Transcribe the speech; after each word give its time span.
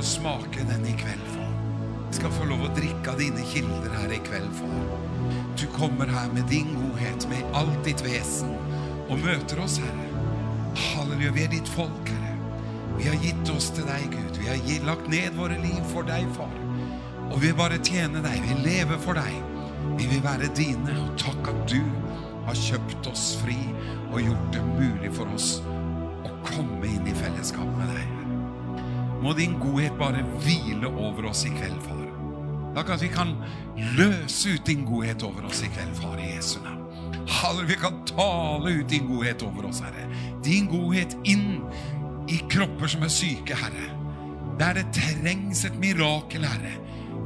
få 0.00 0.06
smake 0.06 0.64
den 0.68 0.86
i 0.86 0.92
kveld, 0.92 1.26
far. 1.26 1.52
Vi 2.08 2.16
skal 2.16 2.32
få 2.32 2.44
lov 2.48 2.62
å 2.64 2.68
drikke 2.72 3.12
av 3.12 3.18
dine 3.20 3.42
kilder 3.44 3.92
her 3.92 4.12
i 4.14 4.20
kveld, 4.24 4.52
far. 4.56 5.32
Du 5.60 5.66
kommer 5.74 6.08
her 6.08 6.30
med 6.32 6.46
din 6.48 6.70
godhet, 6.72 7.26
med 7.28 7.56
alt 7.58 7.82
ditt 7.84 8.00
vesen, 8.06 8.54
og 9.10 9.20
møter 9.20 9.60
oss, 9.60 9.76
Herre. 9.82 10.06
Halleluja, 10.78 11.34
vi 11.36 11.44
er 11.44 11.52
ditt 11.52 11.68
folk, 11.68 12.08
Herre. 12.08 12.32
Vi 12.96 13.08
har 13.10 13.18
gitt 13.20 13.52
oss 13.52 13.68
til 13.76 13.84
deg, 13.90 14.06
Gud. 14.14 14.38
Vi 14.40 14.48
har 14.48 14.86
lagt 14.88 15.10
ned 15.12 15.36
våre 15.36 15.58
liv 15.60 15.82
for 15.92 16.08
deg, 16.08 16.24
far. 16.38 16.54
Og 17.26 17.36
vi 17.36 17.50
vil 17.50 17.58
bare 17.58 17.80
tjene 17.84 18.22
deg. 18.24 18.40
Vi 18.46 18.56
lever 18.64 19.02
for 19.04 19.20
deg. 19.20 19.36
Vi 19.98 20.08
vil 20.14 20.24
være 20.24 20.48
dine. 20.56 20.94
Og 21.02 21.12
takk 21.20 21.52
at 21.52 21.60
du 21.68 21.82
har 22.46 22.56
kjøpt 22.56 23.10
oss 23.12 23.34
fri 23.42 23.58
og 24.14 24.22
gjort 24.24 24.48
det 24.56 24.64
mulig 24.64 25.12
for 25.18 25.28
oss 25.36 25.58
å 26.24 26.32
komme 26.48 26.88
inn 26.88 27.04
i 27.04 27.18
fellesskap 27.20 27.68
med 27.76 27.92
deg. 27.98 28.19
Må 29.20 29.32
din 29.36 29.58
godhet 29.60 29.96
bare 29.98 30.24
hvile 30.40 30.88
over 30.88 31.28
oss 31.30 31.44
i 31.44 31.52
kveld, 31.52 31.80
far. 31.84 31.96
Takk 32.74 32.92
at 32.94 33.02
vi 33.02 33.08
kan 33.12 33.34
løse 33.98 34.54
ut 34.54 34.66
din 34.66 34.84
godhet 34.88 35.22
over 35.26 35.48
oss 35.48 35.62
i 35.66 35.70
kveld, 35.72 35.94
far, 35.98 36.18
i 36.18 36.34
Jesu 36.36 36.60
navn. 36.64 36.78
Halleluja, 37.30 37.68
vi 37.68 37.78
kan 37.82 37.98
tale 38.08 38.74
ut 38.78 38.90
din 38.90 39.08
godhet 39.10 39.42
over 39.42 39.68
oss, 39.68 39.82
Herre. 39.84 40.06
Din 40.44 40.70
godhet 40.70 41.16
inn 41.28 41.60
i 42.30 42.40
kropper 42.50 42.90
som 42.90 43.04
er 43.04 43.12
syke, 43.12 43.58
Herre. 43.58 43.90
Der 44.60 44.80
det 44.80 44.88
trengs 44.96 45.64
et 45.64 45.76
mirakel, 45.80 46.46
Herre. 46.46 46.72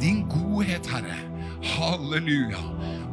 Din 0.02 0.24
godhet, 0.28 0.86
Herre. 0.90 1.20
Halleluja. 1.76 2.62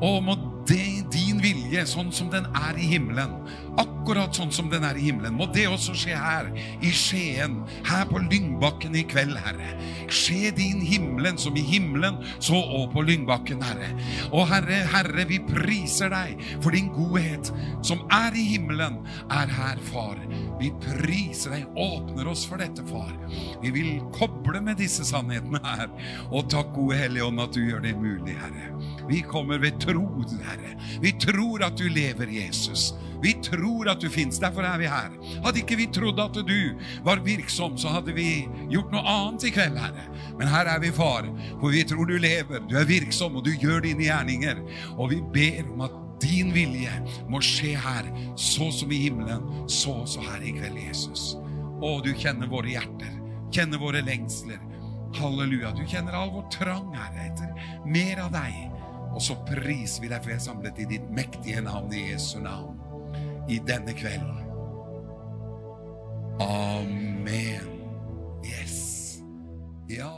Og 0.01 0.23
må 0.25 0.37
din 0.69 1.41
vilje, 1.41 1.83
sånn 1.89 2.11
som 2.15 2.29
den 2.33 2.47
er 2.55 2.77
i 2.79 2.87
himmelen, 2.93 3.33
akkurat 3.79 4.35
sånn 4.35 4.51
som 4.53 4.69
den 4.71 4.83
er 4.87 4.97
i 4.99 5.05
himmelen, 5.07 5.37
må 5.37 5.47
det 5.53 5.67
også 5.69 5.95
skje 5.97 6.17
her, 6.17 6.49
i 6.83 6.91
Skien, 6.95 7.61
her 7.87 8.07
på 8.09 8.19
Lyngbakken 8.25 8.95
i 8.97 9.03
kveld, 9.07 9.37
Herre. 9.39 9.69
Skje 10.11 10.51
din 10.57 10.81
himmelen 10.83 11.39
som 11.39 11.55
i 11.55 11.63
himmelen, 11.65 12.19
så 12.43 12.59
og 12.59 12.91
på 12.95 13.05
Lyngbakken, 13.07 13.61
Herre. 13.63 13.91
Og 14.31 14.47
Herre, 14.51 14.81
Herre, 14.91 15.25
vi 15.29 15.39
priser 15.47 16.11
deg 16.13 16.41
for 16.57 16.75
din 16.75 16.91
godhet, 16.95 17.51
som 17.85 18.03
er 18.11 18.35
i 18.35 18.47
himmelen, 18.55 18.99
er 19.31 19.51
her, 19.51 19.79
Far. 19.91 20.19
Vi 20.59 20.69
priser 20.83 21.55
deg, 21.55 21.69
åpner 21.79 22.27
oss 22.31 22.43
for 22.49 22.61
dette, 22.61 22.83
Far. 22.89 23.13
Vi 23.63 23.71
vil 23.73 24.01
koble 24.15 24.61
med 24.63 24.81
disse 24.81 25.05
sannhetene 25.07 25.61
her. 25.63 25.87
Og 26.29 26.49
takk, 26.51 26.73
gode 26.75 26.99
Hellige 26.99 27.29
Ånd, 27.29 27.41
at 27.43 27.55
du 27.55 27.63
gjør 27.63 27.85
det 27.85 27.95
mulig, 27.99 28.35
Herre. 28.41 28.67
Vi 29.09 29.23
kommer 29.27 29.61
ved 29.61 29.79
tro, 29.81 30.05
Herre. 30.45 30.75
Vi 31.01 31.15
tror 31.21 31.65
at 31.65 31.79
du 31.79 31.87
lever, 31.89 32.29
Jesus. 32.41 32.91
Vi 33.21 33.33
tror 33.45 33.89
at 33.91 34.01
du 34.01 34.09
fins. 34.09 34.39
Derfor 34.41 34.65
er 34.65 34.79
vi 34.81 34.89
her. 34.89 35.13
Hadde 35.45 35.61
ikke 35.61 35.77
vi 35.79 35.87
trodd 35.93 36.19
at 36.21 36.37
du 36.47 36.59
var 37.05 37.21
virksom, 37.25 37.77
så 37.77 37.93
hadde 37.93 38.15
vi 38.17 38.47
gjort 38.71 38.93
noe 38.93 39.03
annet 39.05 39.45
i 39.49 39.53
kveld, 39.53 39.77
Herre. 39.77 40.07
Men 40.39 40.49
her 40.51 40.69
er 40.71 40.81
vi, 40.81 40.93
Far, 40.95 41.27
for 41.59 41.73
vi 41.73 41.83
tror 41.87 42.09
du 42.09 42.17
lever, 42.21 42.63
du 42.69 42.77
er 42.79 42.89
virksom, 42.89 43.37
og 43.37 43.45
du 43.45 43.53
gjør 43.53 43.85
dine 43.85 44.07
gjerninger. 44.07 44.63
Og 44.97 45.13
vi 45.13 45.21
ber 45.33 45.69
om 45.73 45.85
at 45.87 45.99
din 46.21 46.51
vilje 46.53 46.91
må 47.31 47.41
skje 47.45 47.75
her, 47.81 48.09
så 48.37 48.69
som 48.73 48.91
i 48.93 49.03
himmelen, 49.05 49.45
så 49.69 50.01
også 50.03 50.25
her 50.25 50.43
i 50.45 50.53
kveld, 50.57 50.77
Jesus. 50.81 51.31
Å, 51.81 51.95
du 52.05 52.11
kjenner 52.13 52.49
våre 52.49 52.75
hjerter, 52.75 53.15
kjenner 53.53 53.81
våre 53.81 54.03
lengsler. 54.05 54.61
Halleluja. 55.17 55.73
Du 55.75 55.81
kjenner 55.89 56.15
all 56.15 56.29
vår 56.31 56.45
trang, 56.53 56.91
Herre, 56.95 57.25
etter 57.31 57.89
mer 57.89 58.21
av 58.23 58.31
deg. 58.35 58.69
Og 59.11 59.19
så 59.23 59.35
priser 59.47 60.05
vi 60.05 60.11
deg, 60.11 60.21
for 60.21 60.31
jeg 60.31 60.39
er 60.39 60.45
samlet 60.45 60.79
i 60.79 60.87
ditt 60.93 61.09
mektige 61.11 61.63
navn, 61.65 61.91
i 61.91 62.11
Jesu 62.13 62.37
navn, 62.39 62.77
i 63.49 63.59
denne 63.67 63.93
kvelden. 63.97 64.37
Amen. 66.41 67.67
Yes. 68.45 69.21
Ja. 69.89 70.13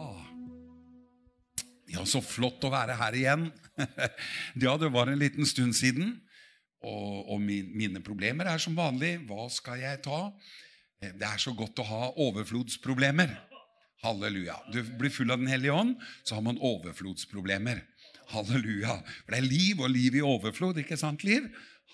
Ja, 1.94 2.04
så 2.10 2.24
flott 2.24 2.64
å 2.66 2.74
være 2.74 2.98
her 3.00 3.20
igjen. 3.20 3.50
Ja, 4.64 4.76
det 4.78 4.92
var 4.94 5.10
en 5.10 5.22
liten 5.22 5.48
stund 5.50 5.74
siden. 5.78 6.20
Og, 6.84 7.32
og 7.32 7.40
min, 7.42 7.72
mine 7.78 8.02
problemer 8.04 8.50
er 8.52 8.62
som 8.62 8.76
vanlig. 8.78 9.16
Hva 9.30 9.48
skal 9.52 9.82
jeg 9.82 10.04
ta? 10.06 10.28
Det 11.04 11.28
er 11.28 11.42
så 11.42 11.56
godt 11.58 11.80
å 11.82 11.88
ha 11.88 12.12
overflodsproblemer. 12.28 13.34
Halleluja. 14.04 14.58
Du 14.72 14.82
blir 15.00 15.12
full 15.14 15.32
av 15.32 15.40
Den 15.40 15.52
hellige 15.52 15.76
ånd, 15.76 15.96
så 16.28 16.38
har 16.38 16.44
man 16.46 16.60
overflodsproblemer. 16.60 17.82
Halleluja. 18.34 18.98
For 19.24 19.36
det 19.36 19.40
er 19.40 19.48
liv 19.48 19.84
og 19.84 19.92
liv 19.92 20.18
i 20.20 20.26
overflod, 20.26 20.80
ikke 20.84 21.00
sant, 21.00 21.24
Liv? 21.28 21.48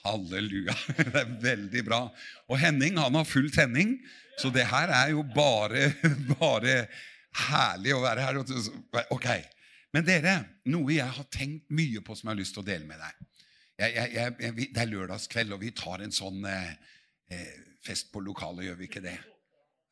Halleluja. 0.04 0.76
Det 0.98 1.22
er 1.22 1.38
veldig 1.44 1.86
bra. 1.88 2.02
Og 2.50 2.60
Henning 2.62 3.00
han 3.02 3.18
har 3.18 3.28
full 3.28 3.50
tenning, 3.54 3.98
så 4.40 4.52
det 4.54 4.68
her 4.70 4.92
er 4.96 5.14
jo 5.14 5.24
bare, 5.36 5.90
bare 6.40 6.76
herlig 7.50 7.96
å 7.96 8.04
være 8.04 8.28
her. 8.28 8.42
Ok. 9.14 9.30
Men 9.96 10.06
dere, 10.06 10.36
noe 10.70 10.94
jeg 10.94 11.10
har 11.18 11.28
tenkt 11.34 11.72
mye 11.74 12.04
på 12.06 12.16
som 12.16 12.30
jeg 12.30 12.36
har 12.36 12.42
lyst 12.42 12.56
til 12.58 12.64
å 12.64 12.70
dele 12.70 12.86
med 12.88 13.02
deg. 13.02 13.26
Jeg, 13.80 13.96
jeg, 13.96 14.36
jeg, 14.44 14.70
det 14.76 14.84
er 14.84 14.92
lørdagskveld, 14.92 15.56
og 15.56 15.64
vi 15.64 15.72
tar 15.76 16.04
en 16.04 16.14
sånn 16.14 16.46
eh, 16.48 16.72
eh 17.34 17.58
fest 17.80 18.10
på 18.12 18.20
lokalet, 18.20 18.66
gjør 18.68 18.76
vi 18.76 18.88
ikke 18.90 19.02
det? 19.06 19.16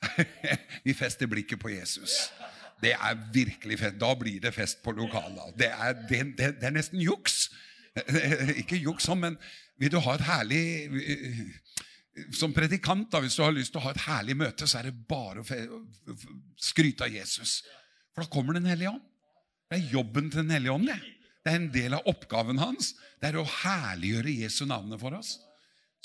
vi 0.86 0.94
fester 0.94 1.30
blikket 1.32 1.60
på 1.62 1.72
Jesus. 1.72 2.18
Det 2.84 2.92
er 2.94 3.22
virkelig 3.34 3.80
fest. 3.80 3.96
Da 4.02 4.10
blir 4.20 4.42
det 4.44 4.52
fest 4.54 4.82
på 4.84 4.92
lokalet. 4.92 5.56
Det 5.58 5.70
er, 5.72 5.96
det, 6.10 6.20
det, 6.38 6.50
det 6.60 6.68
er 6.68 6.76
nesten 6.76 7.02
juks. 7.02 7.48
Ikke 8.60 8.78
juks 8.78 9.08
sånn, 9.08 9.24
men 9.24 9.40
vil 9.78 9.94
du 9.94 10.00
ha 10.04 10.16
et 10.18 10.28
herlig 10.28 10.62
Som 12.34 12.54
predikant, 12.54 13.12
da, 13.14 13.22
hvis 13.22 13.36
du 13.38 13.44
har 13.44 13.54
lyst 13.54 13.76
til 13.76 13.82
å 13.82 13.86
ha 13.86 13.92
et 13.94 14.06
herlig 14.08 14.38
møte, 14.40 14.66
så 14.66 14.80
er 14.80 14.90
det 14.90 15.06
bare 15.10 15.44
å 15.44 15.82
skryte 16.58 17.06
av 17.06 17.14
Jesus. 17.14 17.60
For 18.16 18.26
da 18.26 18.32
kommer 18.34 18.58
Den 18.58 18.66
hellige 18.66 18.96
ånd. 18.96 19.04
Det 19.70 19.78
er 19.78 19.92
jobben 19.94 20.32
til 20.32 20.42
Den 20.42 20.56
hellige 20.56 20.74
ånd. 20.74 20.90
Det. 20.90 20.98
det 21.46 21.52
er 21.52 21.60
en 21.60 21.70
del 21.76 21.94
av 21.94 22.08
oppgaven 22.10 22.58
hans. 22.58 22.96
Det 23.22 23.30
er 23.30 23.38
å 23.38 23.46
herliggjøre 23.46 24.34
Jesu 24.34 24.66
navnet 24.66 25.02
for 25.02 25.14
oss. 25.18 25.36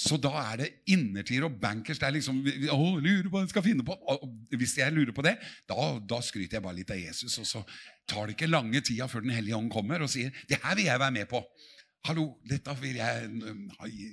Så 0.02 0.16
da 0.18 0.32
er 0.40 0.60
det 0.62 0.68
innertier 0.90 1.44
og 1.46 1.58
bankers. 1.62 2.00
Det 2.00 2.08
er 2.08 2.14
liksom, 2.16 2.40
å, 2.74 2.78
lurer 2.98 3.28
på 3.28 3.36
hva 3.36 3.44
jeg 3.44 3.52
skal 3.52 3.64
finne 3.66 3.84
på. 3.86 3.94
Og 3.94 4.56
hvis 4.58 4.74
jeg 4.80 4.94
lurer 4.94 5.12
på 5.14 5.24
det, 5.24 5.36
da, 5.70 5.76
da, 6.00 6.20
skryter 6.24 6.58
jeg 6.58 6.64
bare 6.64 6.78
litt 6.80 6.90
av 6.90 6.98
Jesus. 6.98 7.36
Og 7.38 7.46
så 7.48 7.62
tar 8.08 8.26
det 8.26 8.36
ikke 8.36 8.50
lange 8.50 8.82
tida 8.82 9.06
før 9.10 9.24
Den 9.24 9.36
hellige 9.36 9.58
ånd 9.58 9.70
kommer 9.72 10.02
og 10.02 10.10
sier 10.10 10.32
det 10.50 10.58
her 10.64 10.78
vil 10.78 10.88
jeg 10.88 11.02
være 11.02 11.16
med 11.18 11.28
på. 11.30 11.42
Hallo, 12.02 12.32
dette 12.42 12.72
vil 12.80 12.96
jeg 12.98 13.28
gi, 13.92 14.06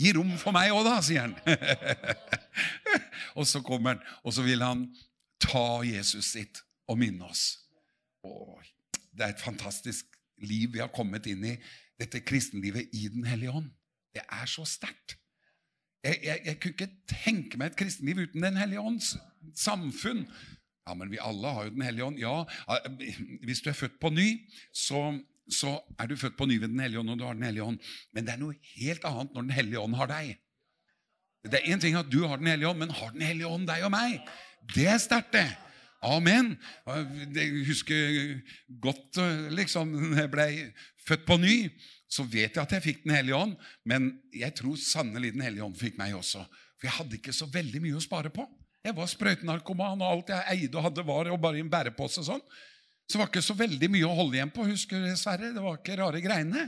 gi 0.00 0.12
rom 0.16 0.30
for 0.40 0.56
meg 0.56 0.70
òg, 0.72 0.86
da, 0.86 0.94
sier 1.04 1.26
han. 1.26 1.34
og 3.38 3.44
så 3.44 3.60
kommer 3.64 3.92
han, 3.92 4.00
og 4.24 4.32
så 4.32 4.44
vil 4.46 4.64
han 4.64 4.86
ta 5.44 5.82
Jesus 5.84 6.30
sitt 6.32 6.62
og 6.88 6.96
minne 7.02 7.28
oss. 7.28 7.44
Og 8.24 8.56
det 9.12 9.26
er 9.26 9.34
et 9.34 9.44
fantastisk 9.44 10.16
liv 10.48 10.72
vi 10.72 10.80
har 10.80 10.88
kommet 10.96 11.28
inn 11.28 11.44
i, 11.44 11.54
dette 12.00 12.22
kristenlivet 12.24 12.88
i 12.96 13.06
Den 13.12 13.28
hellige 13.28 13.52
ånd. 13.60 13.68
Det 14.16 14.24
er 14.24 14.48
så 14.48 14.64
sterkt. 14.68 15.18
Jeg, 16.04 16.20
jeg, 16.22 16.40
jeg, 16.44 16.58
kunne 16.60 16.74
ikke 16.76 16.90
tenke 17.10 17.60
meg 17.60 17.72
et 17.72 17.80
kristenliv 17.80 18.24
uten 18.24 18.44
Den 18.44 18.56
hellige 18.60 18.80
ånds 18.80 19.12
samfunn. 19.56 20.24
Ja, 20.86 20.94
men 20.94 21.10
vi 21.12 21.20
alle 21.20 21.52
har 21.52 21.68
jo 21.68 21.76
Den 21.76 21.84
hellige 21.84 22.08
ånd. 22.08 22.20
Ja, 22.20 22.44
hvis 23.44 23.60
du 23.60 23.70
er 23.70 23.76
født 23.76 24.00
på 24.00 24.08
ny, 24.14 24.28
så, 24.72 25.18
så 25.52 25.76
er 26.00 26.08
du 26.10 26.16
født 26.18 26.36
på 26.38 26.48
ny 26.48 26.58
ved 26.58 26.72
Den 26.72 26.82
hellige 26.82 27.00
ånd 27.00 27.12
og 27.14 27.20
du 27.20 27.24
har 27.26 27.36
Den 27.38 27.46
hellige 27.46 27.64
ånd. 27.64 27.78
Men 28.12 28.26
det 28.26 28.34
er 28.34 28.42
noe 28.42 28.58
helt 28.76 29.04
annet 29.06 29.34
når 29.34 29.46
Den 29.46 29.56
hellige 29.58 29.82
ånd 29.82 29.94
har 29.98 30.10
deg. 30.10 30.32
Det 31.46 31.60
er 31.60 31.70
én 31.70 31.82
ting 31.82 31.94
at 31.98 32.10
du 32.10 32.24
har 32.26 32.40
Den 32.40 32.50
hellige 32.50 32.68
ånd, 32.68 32.80
men 32.82 32.90
har 32.90 33.12
Den 33.14 33.26
hellige 33.26 33.50
ånd 33.50 33.68
deg 33.68 33.86
og 33.86 33.94
meg? 33.94 34.18
Det 34.74 34.88
er 34.90 34.98
sterkt, 34.98 35.32
det. 35.36 35.46
Amen. 36.06 36.54
Jeg 37.34 37.66
husker 37.66 38.40
godt 38.82 39.20
liksom, 39.54 39.94
jeg 40.18 40.30
ble 40.30 40.48
født 41.06 41.26
på 41.26 41.38
ny 41.40 41.56
så 42.10 42.24
vet 42.26 42.54
jeg 42.54 42.62
at 42.62 42.74
jeg 42.76 42.84
fikk 42.84 43.02
Den 43.04 43.16
hellige 43.16 43.38
ånd, 43.38 43.56
men 43.84 44.12
jeg 44.34 44.54
tror 44.58 44.78
sannelig 44.78 45.32
Den 45.34 45.44
hellige 45.44 45.66
ånd 45.66 45.76
fikk 45.78 45.98
meg 45.98 46.14
også. 46.16 46.44
For 46.76 46.88
jeg 46.88 46.96
hadde 47.00 47.18
ikke 47.18 47.34
så 47.34 47.48
veldig 47.50 47.82
mye 47.82 47.98
å 47.98 48.04
spare 48.04 48.30
på. 48.32 48.46
Jeg 48.86 48.94
var 48.94 49.10
sprøytenarkoman, 49.10 50.02
og 50.04 50.12
alt 50.12 50.30
jeg 50.30 50.46
eide 50.54 50.78
og 50.78 50.86
hadde, 50.86 51.06
var 51.06 51.30
og 51.32 51.40
bare 51.42 51.58
i 51.58 51.64
en 51.64 51.72
bærepose. 51.72 52.22
sånn. 52.22 52.42
Så 53.06 53.16
det 53.16 53.22
var 53.22 53.30
ikke 53.30 53.44
så 53.46 53.54
veldig 53.54 53.88
mye 53.94 54.08
å 54.08 54.16
holde 54.18 54.38
igjen 54.38 54.50
på. 54.50 54.66
husker 54.66 55.02
du, 55.04 55.12
Sverre? 55.18 55.52
Det 55.54 55.62
var 55.62 55.78
ikke 55.78 55.98
rare 56.00 56.20
greiene. 56.24 56.66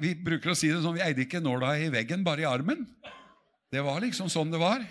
Vi 0.00 0.12
bruker 0.14 0.52
å 0.52 0.56
si 0.56 0.68
det 0.70 0.82
sånn, 0.84 0.96
vi 0.96 1.04
eide 1.04 1.24
ikke 1.24 1.40
nåla 1.42 1.72
i 1.80 1.88
veggen, 1.92 2.24
bare 2.24 2.44
i 2.44 2.48
armen. 2.48 2.84
Det 3.72 3.80
var 3.84 4.02
liksom 4.04 4.28
sånn 4.32 4.52
det 4.52 4.60
var. 4.60 4.84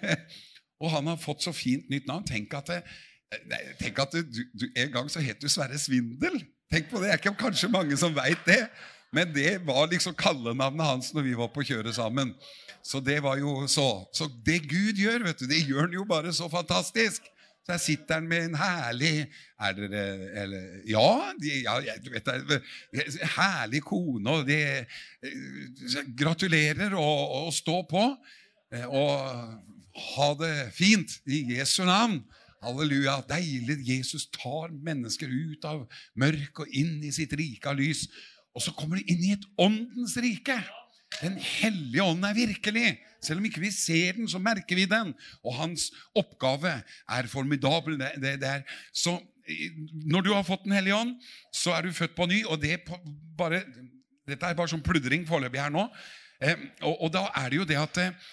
og 0.82 0.90
han 0.92 1.12
har 1.12 1.20
fått 1.20 1.44
så 1.44 1.52
fint 1.56 1.88
nytt 1.92 2.08
navn. 2.08 2.24
Tenk 2.28 2.56
at, 2.56 2.72
det, 2.72 3.60
tenk 3.82 4.00
at 4.00 4.16
du, 4.16 4.42
du, 4.56 4.66
En 4.72 4.92
gang 4.94 5.12
så 5.12 5.20
het 5.24 5.40
du 5.44 5.48
Sverre 5.52 5.78
Svindel. 5.80 6.40
Tenk 6.72 6.88
på 6.90 7.00
det, 7.00 7.10
Det 7.10 7.14
er 7.14 7.22
ikke 7.22 7.36
kanskje 7.44 7.72
mange 7.72 8.00
som 8.00 8.16
veit 8.16 8.40
det. 8.48 8.64
Men 9.14 9.30
det 9.32 9.60
var 9.68 9.86
liksom 9.92 10.16
kallenavnet 10.18 10.88
hans 10.88 11.12
når 11.14 11.28
vi 11.28 11.36
var 11.38 11.52
på 11.52 11.64
kjøret 11.68 11.94
sammen. 11.96 12.32
Så 12.84 13.00
det 13.04 13.20
var 13.22 13.38
jo 13.40 13.62
så. 13.70 14.06
Så 14.16 14.28
det 14.46 14.62
Gud 14.70 14.98
gjør, 14.98 15.28
vet 15.28 15.40
du, 15.40 15.46
det 15.50 15.62
gjør 15.66 15.86
han 15.86 15.94
jo 15.94 16.04
bare 16.08 16.32
så 16.34 16.48
fantastisk. 16.50 17.22
Så 17.66 17.74
her 17.74 17.80
sitter 17.82 18.20
han 18.20 18.28
med 18.30 18.44
en 18.46 18.58
herlig 18.60 19.24
er 19.58 19.72
dere, 19.74 20.02
eller, 20.38 20.66
Ja, 20.86 21.32
de, 21.34 21.50
ja 21.64 21.96
du 21.98 22.12
vet 22.14 22.28
Herlig 23.34 23.80
kone, 23.82 24.30
og 24.30 24.46
de 24.46 24.60
Gratulerer 26.14 26.94
og, 26.94 27.48
og 27.48 27.50
stå 27.54 27.80
på. 27.90 28.04
Og 28.86 30.06
ha 30.14 30.30
det 30.38 30.54
fint 30.76 31.18
i 31.26 31.42
Jesu 31.56 31.82
navn. 31.88 32.20
Halleluja. 32.62 33.18
Deilig. 33.28 33.80
Jesus 33.88 34.28
tar 34.30 34.70
mennesker 34.70 35.30
ut 35.30 35.66
av 35.66 35.84
mørk 36.14 36.62
og 36.62 36.70
inn 36.70 37.00
i 37.02 37.12
sitt 37.14 37.34
rike 37.34 37.70
av 37.70 37.80
lys. 37.82 38.06
Og 38.54 38.62
så 38.62 38.72
kommer 38.78 39.00
de 39.00 39.10
inn 39.10 39.26
i 39.26 39.34
et 39.34 39.50
åndens 39.58 40.16
rike. 40.22 40.56
Den 41.20 41.38
hellige 41.40 42.04
ånd 42.04 42.24
er 42.26 42.36
virkelig. 42.36 42.96
Selv 43.24 43.40
om 43.40 43.46
ikke 43.48 43.62
vi 43.62 43.70
ser 43.74 44.18
den, 44.18 44.28
så 44.28 44.40
merker 44.42 44.78
vi 44.78 44.84
den. 44.90 45.14
Og 45.44 45.56
hans 45.56 45.88
oppgave 46.16 46.74
er 46.82 47.30
formidabel. 47.30 47.98
Det, 48.00 48.36
det, 48.42 48.50
er, 48.50 48.62
så 48.94 49.16
når 50.06 50.26
du 50.26 50.32
har 50.34 50.46
fått 50.46 50.64
Den 50.66 50.74
hellige 50.76 50.96
ånd, 50.96 51.14
så 51.54 51.76
er 51.76 51.86
du 51.86 51.94
født 51.94 52.16
på 52.16 52.26
ny. 52.26 52.44
og 52.44 52.60
det 52.62 52.80
bare, 53.38 53.62
Dette 54.26 54.46
er 54.46 54.58
bare 54.58 54.70
sånn 54.72 54.84
pludring 54.84 55.26
foreløpig 55.28 55.62
her 55.62 55.72
nå. 55.72 55.86
Eh, 56.42 56.58
og, 56.82 56.94
og, 57.06 57.12
da 57.14 57.28
er 57.40 57.50
det 57.50 57.60
jo 57.60 57.68
det 57.68 57.78
at 57.80 58.00
eh, 58.02 58.24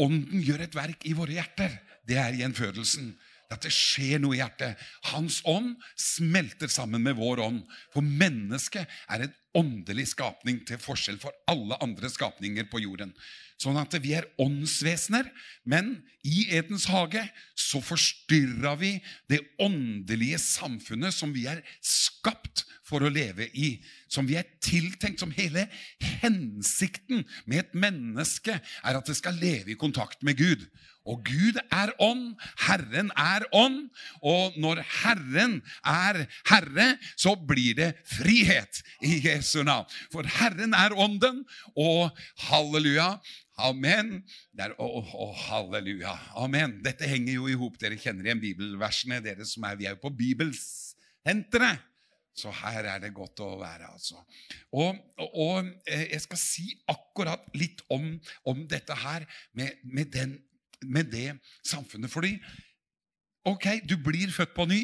Ånden 0.00 0.40
gjør 0.40 0.62
et 0.64 0.76
verk 0.76 1.04
i 1.04 1.12
våre 1.16 1.34
hjerter. 1.36 1.74
Det 2.08 2.16
er 2.16 2.38
gjenfødelsen. 2.38 3.10
At 3.50 3.64
det 3.66 3.72
skjer 3.74 4.22
noe 4.22 4.36
i 4.36 4.40
hjertet. 4.40 4.78
Hans 5.10 5.40
ånd 5.48 5.74
smelter 5.98 6.70
sammen 6.70 7.02
med 7.02 7.18
vår 7.18 7.42
ånd. 7.42 7.62
For 7.94 8.04
mennesket 8.04 8.86
er 9.10 9.26
en 9.26 9.36
åndelig 9.58 10.12
skapning 10.12 10.60
til 10.66 10.78
forskjell 10.78 11.18
for 11.22 11.34
alle 11.50 11.78
andre 11.82 12.10
skapninger 12.12 12.68
på 12.70 12.82
jorden. 12.84 13.10
Sånn 13.60 13.76
at 13.76 13.92
vi 14.00 14.14
er 14.16 14.28
åndsvesener, 14.40 15.26
men 15.68 15.98
i 16.24 16.46
Edens 16.56 16.86
hage 16.88 17.26
så 17.58 17.82
forstyrra 17.84 18.76
vi 18.80 18.94
det 19.28 19.42
åndelige 19.60 20.38
samfunnet 20.40 21.12
som 21.16 21.34
vi 21.34 21.44
er 21.50 21.60
skapt 21.84 22.64
for 22.90 23.06
å 23.06 23.12
leve 23.12 23.48
i. 23.54 23.72
Som 24.10 24.28
vi 24.28 24.36
er 24.40 24.48
tiltenkt, 24.62 25.22
som 25.22 25.34
hele 25.34 25.68
hensikten 26.20 27.24
med 27.46 27.64
et 27.64 27.74
menneske 27.86 28.58
er 28.58 28.98
at 28.98 29.06
det 29.06 29.18
skal 29.18 29.38
leve 29.40 29.72
i 29.74 29.78
kontakt 29.80 30.24
med 30.26 30.40
Gud. 30.40 30.66
Og 31.08 31.22
Gud 31.24 31.56
er 31.72 31.92
ånd, 32.02 32.34
Herren 32.60 33.08
er 33.16 33.46
ånd, 33.56 33.88
og 34.20 34.56
når 34.60 34.82
Herren 34.84 35.60
er 35.86 36.26
Herre, 36.50 36.90
så 37.16 37.32
blir 37.34 37.78
det 37.78 37.90
frihet 38.08 38.82
i 39.06 39.16
Jesu 39.24 39.62
navn. 39.64 39.88
For 40.12 40.28
Herren 40.28 40.76
er 40.76 40.92
ånden, 40.92 41.42
og 41.72 42.12
halleluja, 42.50 43.14
amen. 43.60 44.18
Der, 44.56 44.76
oh, 44.78 45.14
oh, 45.16 45.34
halleluja, 45.48 46.14
amen. 46.36 46.78
Dette 46.84 47.08
henger 47.08 47.38
jo 47.38 47.48
i 47.48 47.58
hop. 47.58 47.80
Dere 47.80 47.98
kjenner 48.00 48.28
igjen 48.28 48.44
bibelversene, 48.44 49.22
dere 49.24 49.48
som 49.48 49.64
er 49.66 49.80
Vi 49.80 49.88
er 49.88 49.96
jo 49.96 50.04
på 50.04 50.12
Bibelsenteret. 50.20 51.89
Så 52.36 52.52
her 52.54 52.86
er 52.86 53.00
det 53.02 53.10
godt 53.14 53.42
å 53.42 53.56
være, 53.60 53.90
altså. 53.90 54.20
Og, 54.72 54.96
og, 55.34 55.66
eh, 55.90 56.06
jeg 56.12 56.22
skal 56.24 56.40
si 56.40 56.68
akkurat 56.88 57.42
litt 57.58 57.82
om, 57.90 58.14
om 58.48 58.62
dette 58.70 58.94
her 58.96 59.26
med, 59.58 59.82
med 59.84 60.14
den 60.14 60.38
med 60.86 61.10
det 61.12 61.38
samfunnet. 61.66 62.10
Fordi 62.10 62.36
ok, 63.44 63.66
du 63.88 63.96
blir 64.00 64.32
født 64.32 64.54
på 64.56 64.66
ny. 64.70 64.80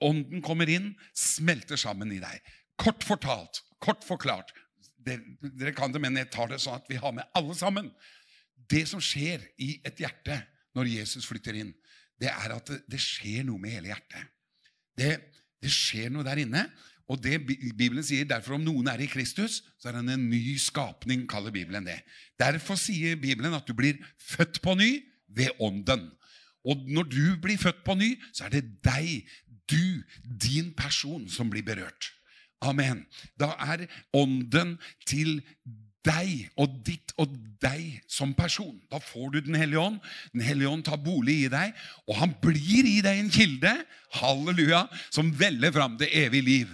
Ånden 0.00 0.42
kommer 0.42 0.70
inn, 0.70 0.94
smelter 1.16 1.76
sammen 1.80 2.12
i 2.14 2.20
deg. 2.22 2.52
Kort 2.80 3.04
fortalt, 3.04 3.62
kort 3.82 4.06
forklart 4.06 4.54
Dere, 5.00 5.22
dere 5.56 5.72
kan 5.72 5.92
det, 5.92 6.00
men 6.04 6.18
jeg 6.18 6.28
tar 6.28 6.50
det 6.50 6.58
sånn 6.60 6.76
at 6.76 6.88
vi 6.90 6.98
har 7.00 7.14
med 7.16 7.24
alle 7.32 7.54
sammen. 7.56 7.86
Det 8.68 8.82
som 8.84 9.00
skjer 9.00 9.46
i 9.56 9.70
et 9.88 9.96
hjerte 9.96 10.36
når 10.76 10.90
Jesus 10.92 11.24
flytter 11.24 11.56
inn, 11.56 11.70
det 12.20 12.28
er 12.28 12.52
at 12.52 12.68
det, 12.68 12.82
det 12.84 13.00
skjer 13.00 13.46
noe 13.48 13.56
med 13.62 13.72
hele 13.78 13.88
hjertet. 13.94 14.28
Det, 15.00 15.14
det 15.62 15.72
skjer 15.72 16.12
noe 16.12 16.26
der 16.26 16.40
inne. 16.42 16.64
Og 17.10 17.18
det 17.18 17.40
Bibelen 17.48 18.04
sier, 18.06 18.28
derfor 18.28 18.54
om 18.54 18.62
noen 18.62 18.86
er 18.92 19.02
i 19.02 19.08
Kristus, 19.10 19.60
så 19.82 19.90
er 19.90 19.98
han 19.98 20.12
en 20.12 20.28
ny 20.30 20.54
skapning, 20.62 21.24
kaller 21.30 21.50
Bibelen 21.54 21.88
det. 21.88 21.98
Derfor 22.38 22.78
sier 22.78 23.18
Bibelen 23.18 23.56
at 23.56 23.66
du 23.66 23.74
blir 23.74 23.98
født 24.22 24.60
på 24.62 24.76
ny 24.78 24.92
ved 25.34 25.50
Ånden. 25.58 26.06
Og 26.64 26.84
når 26.86 27.08
du 27.10 27.24
blir 27.42 27.58
født 27.58 27.82
på 27.86 27.96
ny, 27.98 28.12
så 28.36 28.46
er 28.46 28.54
det 28.60 28.64
deg, 28.86 29.26
du, 29.70 30.02
din 30.22 30.70
person, 30.76 31.26
som 31.30 31.50
blir 31.50 31.66
berørt. 31.66 32.12
Amen. 32.62 33.06
Da 33.40 33.54
er 33.58 33.88
Ånden 34.14 34.76
til 35.08 35.40
deg 36.06 36.48
og 36.60 36.76
ditt 36.86 37.12
og 37.20 37.32
deg 37.62 38.00
som 38.08 38.32
person. 38.34 38.76
Da 38.90 39.00
får 39.02 39.30
du 39.34 39.40
Den 39.40 39.54
hellige 39.54 39.80
ånd. 39.80 39.98
Den 40.32 40.44
hellige 40.44 40.68
ånd 40.68 40.84
tar 40.84 40.96
bolig 40.96 41.44
i 41.44 41.48
deg, 41.52 41.74
og 42.08 42.16
han 42.16 42.34
blir 42.42 42.86
i 42.88 43.00
deg 43.04 43.18
en 43.18 43.32
kilde 43.32 43.74
halleluja, 44.20 44.86
som 45.10 45.32
veller 45.38 45.72
fram 45.72 45.98
det 46.00 46.10
evige 46.12 46.42
liv. 46.42 46.70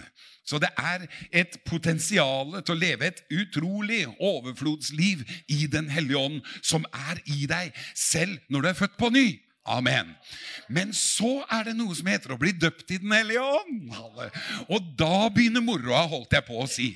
Så 0.47 0.59
det 0.63 0.69
er 0.79 1.03
et 1.35 1.57
potensial 1.67 2.61
til 2.61 2.75
å 2.75 2.79
leve 2.79 3.09
et 3.09 3.19
utrolig 3.35 4.05
overflodsliv 4.15 5.25
i 5.51 5.67
Den 5.67 5.89
hellige 5.91 6.17
ånd, 6.17 6.39
som 6.63 6.87
er 6.93 7.19
i 7.25 7.45
deg 7.49 7.75
selv 7.93 8.39
når 8.47 8.61
du 8.61 8.69
er 8.69 8.79
født 8.79 8.97
på 8.97 9.11
ny. 9.11 9.27
Amen. 9.67 10.13
Men 10.71 10.93
så 10.95 11.41
er 11.51 11.67
det 11.67 11.75
noe 11.77 11.95
som 11.95 12.07
heter 12.09 12.33
å 12.33 12.39
bli 12.39 12.53
døpt 12.55 12.91
i 12.95 12.99
Den 13.01 13.13
hellige 13.15 13.43
ånd. 13.43 13.91
Og 14.67 14.93
da 14.99 15.27
begynner 15.33 15.63
moroa, 15.63 16.05
holdt 16.07 16.35
jeg 16.35 16.47
på 16.47 16.61
å 16.61 16.67
si. 16.71 16.91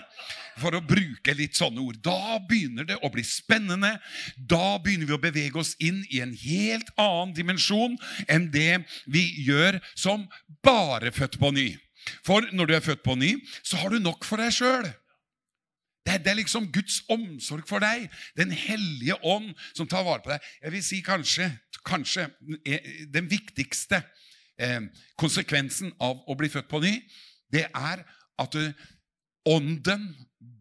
For 0.61 0.75
å 0.75 0.83
bruke 0.83 1.33
litt 1.35 1.57
sånne 1.59 1.83
ord. 1.83 1.99
Da 2.03 2.39
begynner 2.47 2.87
det 2.87 2.99
å 3.03 3.11
bli 3.11 3.23
spennende. 3.27 3.93
Da 4.35 4.77
begynner 4.83 5.09
vi 5.09 5.15
å 5.15 5.23
bevege 5.23 5.61
oss 5.61 5.75
inn 5.83 6.03
i 6.11 6.21
en 6.23 6.33
helt 6.43 6.91
annen 6.99 7.35
dimensjon 7.37 7.95
enn 8.27 8.49
det 8.53 8.83
vi 9.07 9.25
gjør 9.45 9.79
som 9.95 10.27
bare 10.65 11.13
født 11.15 11.39
på 11.41 11.53
ny. 11.55 11.69
For 12.25 12.47
når 12.51 12.67
du 12.67 12.75
er 12.75 12.85
født 12.85 13.03
på 13.05 13.15
ny, 13.19 13.35
så 13.63 13.79
har 13.81 13.93
du 13.93 14.01
nok 14.01 14.25
for 14.27 14.41
deg 14.41 14.53
sjøl. 14.55 14.89
Det, 16.05 16.17
det, 16.23 16.31
er 16.31 16.39
liksom 16.39 16.71
Guds 16.73 17.01
omsorg 17.13 17.67
for 17.69 17.83
deg, 17.83 18.07
Den 18.37 18.51
hellige 18.51 19.17
ånd, 19.25 19.51
som 19.77 19.89
tar 19.89 20.05
vare 20.07 20.23
på 20.23 20.33
deg. 20.33 20.47
Jeg 20.63 20.73
vil 20.75 20.85
si 20.85 21.01
kanskje, 21.05 21.49
kanskje 21.85 22.29
eh, 22.65 23.05
den 23.13 23.29
viktigste 23.29 24.01
eh, 24.57 24.81
konsekvensen 25.21 25.93
av 26.01 26.23
å 26.25 26.37
bli 26.39 26.49
født 26.49 26.71
på 26.71 26.81
ny, 26.81 26.95
det 27.53 27.67
er 27.69 28.01
at 28.41 28.57
du, 28.57 28.65
ånden 29.49 30.11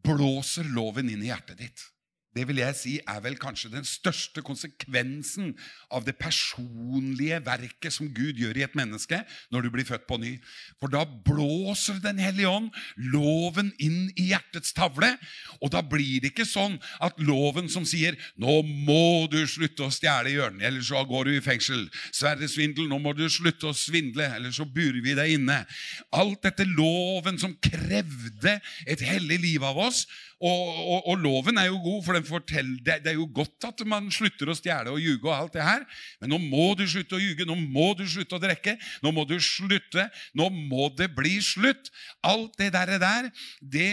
blåser 0.04 0.68
loven 0.72 1.10
inn 1.12 1.24
i 1.24 1.28
hjertet 1.28 1.58
ditt 1.60 1.88
det 2.36 2.44
vil 2.46 2.60
jeg 2.62 2.76
si 2.78 2.92
er 3.02 3.18
vel 3.24 3.34
kanskje 3.40 3.72
den 3.72 3.86
største 3.86 4.42
konsekvensen 4.46 5.50
av 5.90 6.04
det 6.06 6.14
personlige 6.20 7.40
verket 7.42 7.94
som 7.94 8.10
Gud 8.14 8.38
gjør 8.38 8.60
i 8.60 8.64
et 8.68 8.76
menneske 8.78 9.18
når 9.50 9.66
du 9.66 9.70
blir 9.74 9.88
født 9.88 10.06
på 10.06 10.20
ny. 10.22 10.36
For 10.78 10.92
da 10.92 11.02
blåser 11.04 11.98
Den 12.00 12.20
hellige 12.22 12.48
ånd 12.48 12.70
loven 13.12 13.72
inn 13.82 14.12
i 14.16 14.30
hjertets 14.30 14.72
tavle. 14.72 15.10
Og 15.60 15.72
da 15.74 15.82
blir 15.84 16.22
det 16.22 16.30
ikke 16.30 16.46
sånn 16.48 16.78
at 17.02 17.18
loven 17.20 17.68
som 17.68 17.84
sier 17.84 18.16
'Nå 18.38 18.62
må 18.62 19.26
du 19.30 19.42
slutte 19.46 19.84
å 19.84 19.92
stjele 19.92 20.32
hjørnet, 20.32 20.62
eller 20.62 20.80
så 20.80 21.02
går 21.04 21.24
du 21.24 21.36
i 21.36 21.44
fengsel'. 21.44 21.90
'Sverre 22.12 22.48
Svindel, 22.48 22.88
nå 22.88 22.98
må 22.98 23.12
du 23.12 23.28
slutte 23.28 23.68
å 23.68 23.76
svindle, 23.76 24.24
eller 24.34 24.50
så 24.50 24.64
burer 24.64 25.02
vi 25.02 25.14
deg 25.14 25.38
inne'. 25.38 25.66
Alt 26.12 26.42
dette 26.42 26.64
loven 26.64 27.38
som 27.38 27.56
krevde 27.56 28.60
et 28.86 29.00
hellig 29.00 29.40
liv 29.40 29.62
av 29.64 29.76
oss, 29.76 30.06
og, 30.40 30.68
og, 30.88 31.08
og, 31.12 31.18
loven 31.20 31.58
er 31.60 31.66
jo 31.68 31.76
god, 31.84 31.98
for 32.04 32.16
den 32.16 32.24
forteller, 32.24 32.78
det, 32.80 32.94
det, 33.04 33.12
er 33.12 33.18
jo 33.18 33.26
godt 33.34 33.66
at 33.68 33.82
man 33.88 34.06
slutter 34.14 34.48
å 34.48 34.56
stjele 34.56 34.94
og 34.94 35.02
ljuge. 35.02 35.28
og 35.28 35.34
alt 35.36 35.56
det 35.58 35.66
her, 35.66 35.84
Men 36.22 36.32
nå 36.32 36.38
må 36.40 36.70
du 36.78 36.86
slutte 36.88 37.18
å 37.18 37.20
ljuge, 37.20 37.44
nå 37.44 37.58
må 37.60 37.90
du 37.98 38.06
slutte 38.08 38.38
å 38.38 38.40
drikke. 38.40 38.78
Nå 39.04 39.12
må 39.12 39.26
du 39.28 39.36
slutte. 39.36 40.06
Nå 40.32 40.48
må 40.48 40.88
det 40.96 41.10
bli 41.12 41.34
slutt. 41.44 41.90
Alt 42.24 42.56
det 42.56 42.70
der, 42.72 42.94
der 43.02 43.28
det 43.60 43.90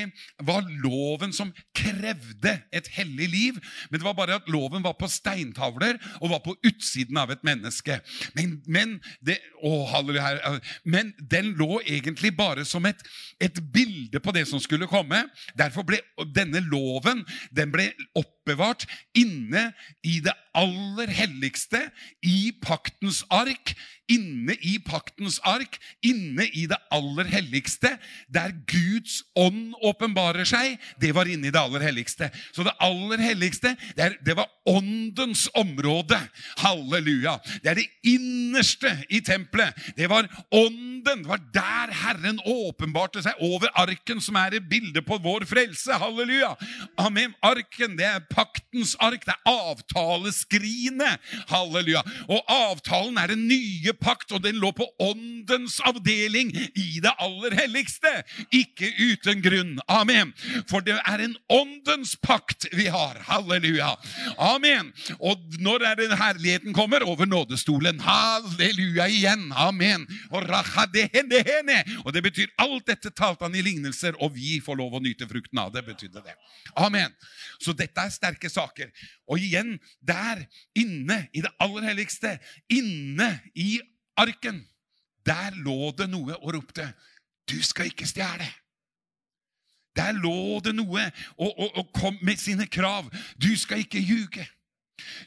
var 0.47 0.63
loven 0.83 1.35
som 1.35 1.51
krevde 1.75 2.55
et 2.71 2.87
hellig 2.95 3.27
liv. 3.33 3.59
Men 3.89 3.99
det 3.99 4.07
var 4.07 4.15
bare 4.15 4.39
at 4.39 4.47
loven 4.47 4.85
var 4.87 4.95
på 4.95 5.11
steintavler 5.11 5.99
og 6.21 6.31
var 6.31 6.45
på 6.47 6.55
utsiden 6.63 7.19
av 7.19 7.35
et 7.35 7.43
menneske. 7.43 7.99
Men, 8.39 8.61
men, 8.71 8.95
det, 9.19 9.41
å, 9.59 9.83
halleluja, 9.91 10.55
men 10.87 11.11
den 11.19 11.51
lå 11.59 11.81
egentlig 11.83 12.31
bare 12.39 12.63
som 12.63 12.87
et, 12.87 13.03
et 13.43 13.59
bilde 13.73 14.23
på 14.23 14.31
det 14.31 14.47
som 14.47 14.63
skulle 14.63 14.87
komme. 14.87 15.25
Derfor 15.59 15.83
ble 15.83 15.99
denne 16.37 16.61
loven 16.69 17.23
den 17.55 17.73
ble 17.73 17.89
oppbevart 18.17 18.85
inne 19.17 19.71
i 20.05 20.19
det 20.23 20.33
aller 20.57 21.11
helligste, 21.13 21.79
i 22.25 22.51
paktens 22.63 23.21
ark, 23.33 23.75
inne 24.09 24.55
i 24.65 24.77
paktens 24.81 25.37
ark, 25.45 25.77
inne 26.05 26.47
i 26.55 26.65
det 26.69 26.77
aller 26.93 27.27
helligste, 27.29 27.91
der 28.33 28.55
Guds 28.69 29.19
ånd 29.37 29.75
åpenbarer 29.85 30.47
seg, 30.47 30.77
det 31.01 31.13
var 31.15 31.29
inne 31.29 31.49
i 31.49 31.53
det 31.53 31.61
aller 31.61 31.83
helligste. 31.85 32.31
Så 32.55 32.65
det 32.65 32.73
aller 32.83 33.21
helligste, 33.21 33.75
det, 33.97 34.07
er, 34.07 34.17
det 34.25 34.37
var 34.39 34.49
åndens 34.67 35.47
område. 35.57 36.19
Halleluja. 36.63 37.37
Det 37.61 37.73
er 37.73 37.81
det 37.81 37.89
innerste 38.07 38.93
i 39.13 39.21
tempelet. 39.25 39.75
Det 39.97 40.09
var 40.09 40.29
ånden. 40.97 41.23
Det 41.23 41.29
var 41.29 41.39
der 41.53 41.93
Herren 41.93 42.39
åpenbarte 42.45 43.21
seg 43.23 43.33
over 43.41 43.69
arken, 43.75 44.21
som 44.21 44.35
er 44.35 44.57
et 44.57 44.69
bilde 44.69 45.01
på 45.01 45.17
vår 45.17 45.45
frelse. 45.45 45.93
Halleluja. 45.93 46.55
Amen. 46.97 47.33
Arken, 47.41 47.97
det 47.97 48.05
er 48.05 48.19
paktens 48.29 48.95
ark. 48.99 49.25
Det 49.25 49.33
er 49.33 49.51
avtaleskrinet. 49.51 51.19
Halleluja. 51.49 52.03
Og 52.27 52.41
avtalen 52.47 53.17
er 53.17 53.27
den 53.27 53.47
nye 53.47 53.93
pakt, 53.93 54.31
og 54.31 54.43
den 54.43 54.59
lå 54.61 54.71
på 54.71 54.87
åndens 54.99 55.79
avdeling 55.85 56.53
i 56.75 56.99
det 57.03 57.13
aller 57.19 57.55
helligste. 57.57 58.11
Ikke 58.51 58.91
uten 58.97 59.41
grunn. 59.41 59.77
Amen. 59.87 60.33
For 60.69 60.81
det 60.81 60.99
er 61.05 61.23
en 61.23 61.37
åndens 61.49 62.15
pakt 62.21 62.67
vi 62.73 62.87
har. 62.91 63.19
Halleluja. 63.27 63.95
Amen. 64.37 64.93
Og 65.19 65.37
når 65.59 65.85
er 65.91 65.95
det 66.01 66.17
herligheten 66.17 66.73
kommer? 66.73 67.05
Over 67.07 67.25
nådestolen. 67.25 67.99
Halleluja 68.03 69.07
igjen. 69.07 69.51
Amen. 69.55 70.07
Og, 70.31 70.43
og 72.05 72.13
det 72.13 72.23
betyr 72.25 72.53
alt 72.61 72.87
dette 72.87 73.11
talte 73.15 73.45
han 73.45 73.55
i 73.55 73.63
lignelser, 73.65 74.17
og 74.23 74.33
vi 74.35 74.57
får 74.63 74.79
lov 74.79 74.97
å 74.97 75.03
nyte 75.03 75.27
frukten 75.29 75.59
av 75.61 75.73
det. 75.73 75.85
betydde 75.85 76.23
det. 76.25 76.35
Amen. 76.75 77.13
Så 77.59 77.73
dette 77.73 78.01
er 78.01 78.13
sterke 78.13 78.49
saker. 78.49 78.91
Og 79.27 79.39
igjen, 79.39 79.77
der 79.99 80.45
inne 80.75 81.27
i 81.33 81.43
det 81.45 81.53
aller 81.59 81.89
helligste, 81.91 82.37
inne 82.69 83.39
i 83.55 83.79
arken, 84.17 84.63
der 85.25 85.55
lå 85.63 85.91
det 85.97 86.09
noe 86.09 86.35
og 86.39 86.53
ropte 86.55 86.93
'Du 87.47 87.61
skal 87.63 87.85
ikke 87.85 88.05
stjele'. 88.05 88.51
Der 89.95 90.11
lå 90.11 90.59
det 90.59 90.75
noe 90.75 91.11
og, 91.37 91.59
og, 91.59 91.77
og 91.77 91.93
kom 91.93 92.17
med 92.21 92.37
sine 92.37 92.67
krav. 92.67 93.09
'Du 93.37 93.55
skal 93.55 93.79
ikke 93.79 93.99
ljuge'. 93.99 94.56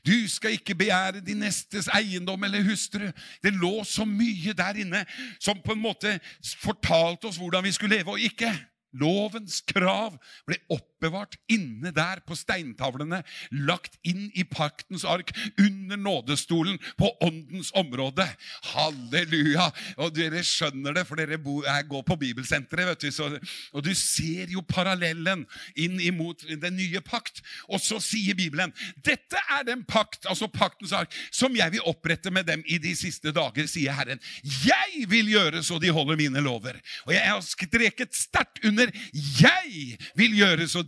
Du 0.06 0.28
skal 0.28 0.56
ikke 0.56 0.74
begjære 0.74 1.22
din 1.24 1.42
nestes 1.44 1.88
eiendom 1.94 2.44
eller 2.44 2.64
hustru. 2.66 3.06
Det 3.42 3.52
lå 3.54 3.84
så 3.86 4.06
mye 4.08 4.54
der 4.56 4.80
inne 4.82 5.04
som 5.38 5.60
på 5.64 5.76
en 5.76 5.82
måte 5.82 6.16
fortalte 6.62 7.30
oss 7.30 7.38
hvordan 7.40 7.64
vi 7.64 7.74
skulle 7.76 8.00
leve 8.00 8.16
og 8.16 8.20
ikke. 8.30 8.50
Lovens 8.98 9.60
krav 9.66 10.16
ble 10.48 10.58
oppbevart 11.00 11.36
inne 11.48 11.92
der 11.96 12.20
på 12.26 12.36
steintavlene, 12.36 13.22
lagt 13.50 13.96
inn 14.04 14.28
i 14.36 14.44
paktens 14.44 15.04
ark, 15.08 15.32
under 15.58 15.96
nådestolen, 15.96 16.78
på 16.98 17.08
åndens 17.24 17.70
område. 17.74 18.26
Halleluja! 18.74 19.70
Og 19.96 20.12
dere 20.14 20.42
skjønner 20.44 20.94
det, 20.94 21.06
for 21.08 21.16
dere 21.16 21.40
går 21.40 22.04
på 22.04 22.18
Bibelsenteret, 22.20 22.90
vet 22.90 23.06
du, 23.06 23.10
så, 23.14 23.30
og 23.72 23.84
du 23.84 23.92
ser 23.96 24.52
jo 24.52 24.62
parallellen 24.68 25.46
inn 25.74 25.98
imot 26.00 26.44
den 26.44 26.76
nye 26.76 27.00
pakt. 27.00 27.40
Og 27.68 27.80
så 27.80 28.00
sier 28.02 28.36
Bibelen 28.36 28.74
dette 29.04 29.40
er 29.56 29.64
den 29.66 29.84
pakt, 29.88 30.26
altså 30.28 30.50
paktens 30.52 30.92
ark, 30.96 31.12
som 31.32 31.56
jeg 31.56 31.76
vil 31.76 31.86
opprette 31.88 32.32
med 32.34 32.48
dem 32.50 32.64
i 32.68 32.78
de 32.82 32.92
siste 32.98 33.32
dager, 33.34 33.68
sier 33.70 33.96
Herren. 33.96 34.20
Jeg 34.44 35.08
vil 35.10 35.32
gjøre 35.32 35.64
så 35.64 35.80
de 35.80 35.92
holder 35.94 36.18
mine 36.20 36.44
lover. 36.44 36.76
Og 37.06 37.14
jeg 37.14 37.24
har 37.24 37.40
streket 37.44 38.14
sterkt 38.16 38.60
under 38.66 38.90
'jeg 39.14 39.96
vil 40.16 40.36
gjøre 40.36 40.68
så 40.68 40.82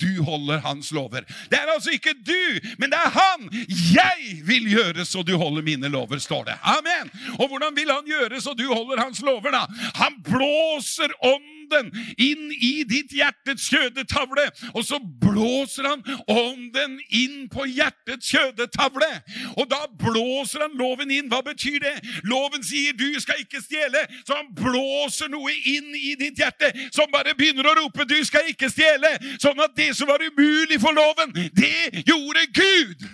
du 0.00 0.22
holder 0.22 0.58
hans 0.58 0.92
lover'. 0.92 1.24
Det 1.50 1.58
er 1.58 1.72
altså 1.74 1.90
ikke 1.90 2.14
du, 2.26 2.60
men 2.78 2.90
det 2.90 2.98
er 3.04 3.10
han. 3.10 3.48
'Jeg 3.68 4.46
vil 4.46 4.70
gjøre 4.70 5.04
så 5.04 5.22
du 5.22 5.36
holder 5.36 5.62
mine 5.62 5.88
lover', 5.88 6.18
står 6.18 6.44
det. 6.44 6.56
Amen. 6.62 7.10
Og 7.38 7.48
hvordan 7.48 7.76
vil 7.76 7.90
han 7.90 8.06
gjøre 8.06 8.40
så 8.40 8.54
du 8.58 8.66
holder 8.74 9.02
hans 9.02 9.22
lover, 9.22 9.50
da? 9.50 9.66
Han 9.94 10.12
blåser 10.22 11.10
ånden 11.22 11.90
inn 12.18 12.52
i 12.52 12.84
ditt 12.88 13.12
hjertets 13.12 13.68
kjødetavle. 13.70 14.46
Og 14.74 14.84
så 14.84 15.00
blåser 15.02 15.88
han 15.88 16.04
ånden 16.28 17.00
inn 17.10 17.48
på 17.48 17.66
hjertets 17.66 18.30
kjødetavle. 18.30 19.10
Og 19.56 19.66
da 19.70 19.86
blåser 19.98 20.62
han 20.62 20.76
loven 20.78 21.10
inn. 21.10 21.28
Hva 21.28 21.42
betyr 21.42 21.80
det? 21.82 21.96
Loven 22.24 22.64
sier 22.64 22.92
'du 22.92 23.20
skal 23.20 23.40
ikke 23.40 23.62
stjele', 23.62 24.06
så 24.26 24.36
han 24.36 24.54
blåser 24.54 25.28
noe 25.28 25.52
inn 25.64 25.94
i 25.94 26.14
ditt 26.14 26.38
hjerte 26.38 26.72
som 26.92 27.10
bare 27.12 27.34
begynner 27.34 27.66
å 27.66 27.74
rope 27.82 28.04
'du 28.04 28.24
skal 28.24 28.48
ikke 28.48 28.70
stjele'. 28.70 29.38
Sånn 29.40 29.60
at 29.60 29.74
det 29.76 29.85
som 29.94 30.08
var 30.08 30.22
umulig 30.22 30.80
for 30.80 30.94
loven, 30.96 31.32
det 31.54 32.02
gjorde 32.06 32.46
Gud. 32.54 33.06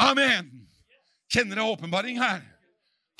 Amen. 0.00 0.50
Kjenner 1.32 1.58
dere 1.58 1.70
åpenbaring 1.72 2.20
her? 2.20 2.42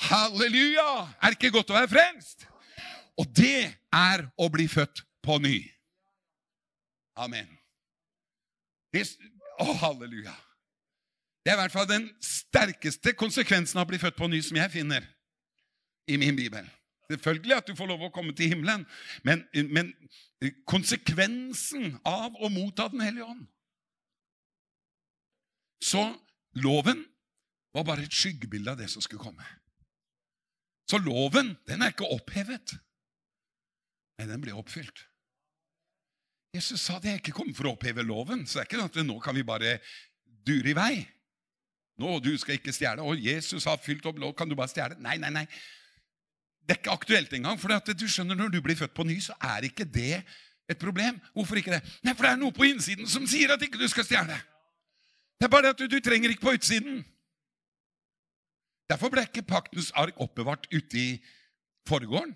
Halleluja! 0.01 1.07
Er 1.21 1.33
det 1.33 1.39
ikke 1.39 1.55
godt 1.57 1.71
å 1.73 1.77
være 1.77 1.91
frelst? 1.91 2.45
Og 3.17 3.29
det 3.35 3.73
er 3.93 4.27
å 4.37 4.49
bli 4.53 4.67
født 4.69 5.01
på 5.25 5.39
ny. 5.41 5.57
Amen. 7.17 7.49
Det, 8.93 9.03
å, 9.59 9.73
halleluja. 9.81 10.33
Det 11.43 11.51
er 11.51 11.57
i 11.57 11.61
hvert 11.63 11.73
fall 11.73 11.89
den 11.89 12.07
sterkeste 12.23 13.13
konsekvensen 13.17 13.79
av 13.79 13.87
å 13.87 13.89
bli 13.89 13.99
født 14.01 14.17
på 14.19 14.29
ny 14.29 14.41
som 14.45 14.59
jeg 14.59 14.73
finner 14.73 15.05
i 16.07 16.19
min 16.21 16.37
bibel. 16.37 16.67
Selvfølgelig 17.07 17.55
at 17.55 17.67
du 17.69 17.75
får 17.77 17.87
lov 17.87 18.07
å 18.07 18.13
komme 18.13 18.33
til 18.35 18.51
himmelen, 18.51 18.83
men, 19.23 19.45
men 19.71 19.93
konsekvensen 20.67 21.95
av 22.05 22.35
å 22.35 22.49
motta 22.53 22.89
Den 22.91 23.01
hellige 23.01 23.25
ånd 23.25 23.45
Så 25.81 26.03
loven 26.59 27.05
var 27.73 27.87
bare 27.87 28.03
et 28.05 28.13
skyggebilde 28.13 28.73
av 28.73 28.79
det 28.79 28.89
som 28.89 29.03
skulle 29.03 29.21
komme. 29.21 29.45
Så 30.89 30.97
loven 31.03 31.51
den 31.67 31.83
er 31.83 31.93
ikke 31.93 32.07
opphevet. 32.15 32.73
Nei, 34.17 34.25
den 34.25 34.41
ble 34.41 34.55
oppfylt. 34.57 35.03
Jesus 36.55 36.81
sa 36.81 36.97
det 36.97 37.11
er 37.11 37.19
ikke 37.21 37.35
kommet 37.37 37.57
for 37.57 37.69
å 37.69 37.75
oppheve 37.75 38.05
loven, 38.07 38.45
så 38.47 38.57
det 38.57 38.63
er 38.63 38.69
ikke 38.69 38.79
sånn 38.81 38.89
at 38.89 39.05
nå 39.05 39.17
kan 39.21 39.35
vi 39.37 39.45
bare 39.45 39.75
dure 40.47 40.71
i 40.71 40.77
vei. 40.77 40.93
Nå, 42.01 42.17
du 42.23 42.31
skal 42.39 42.57
ikke 42.57 42.73
stjele. 42.73 43.05
Og 43.05 43.21
Jesus 43.21 43.65
har 43.69 43.81
fylt 43.81 44.05
opp 44.09 44.17
lov, 44.21 44.33
kan 44.37 44.49
du 44.49 44.55
bare 44.57 44.71
stjele? 44.71 44.97
Nei, 45.03 45.17
nei, 45.21 45.31
nei. 45.33 45.45
Det 46.67 46.75
er 46.75 46.81
ikke 46.81 46.91
aktuelt 46.91 47.33
engang. 47.33 47.59
For 47.59 47.71
du 47.71 48.07
skjønner, 48.07 48.35
når 48.35 48.51
du 48.51 48.61
blir 48.61 48.75
født 48.75 48.93
på 48.93 49.05
ny, 49.07 49.19
så 49.23 49.33
er 49.39 49.69
ikke 49.69 49.85
det 49.85 50.23
et 50.67 50.79
problem. 50.79 51.19
Hvorfor 51.33 51.55
ikke 51.55 51.71
det? 51.71 51.83
Nei, 52.03 52.13
For 52.13 52.27
det 52.27 52.31
er 52.31 52.41
noe 52.41 52.51
på 52.51 52.67
innsiden 52.67 53.07
som 53.07 53.27
sier 53.27 53.53
at 53.53 53.61
ikke 53.63 53.79
du 53.79 53.87
skal 53.87 54.03
stjele. 54.03 54.35
Det 55.39 55.47
er 55.47 55.53
bare 55.53 55.67
det 55.67 55.75
at 55.75 55.79
du, 55.79 55.87
du 55.87 55.99
trenger 56.03 56.33
ikke 56.33 56.43
på 56.43 56.57
utsiden. 56.57 57.05
Derfor 58.91 59.11
ble 59.11 59.23
ikke 59.27 59.47
paktens 59.47 59.93
ark 59.95 60.19
oppbevart 60.23 60.67
ute 60.73 60.99
i 60.99 61.07
forgården 61.87 62.35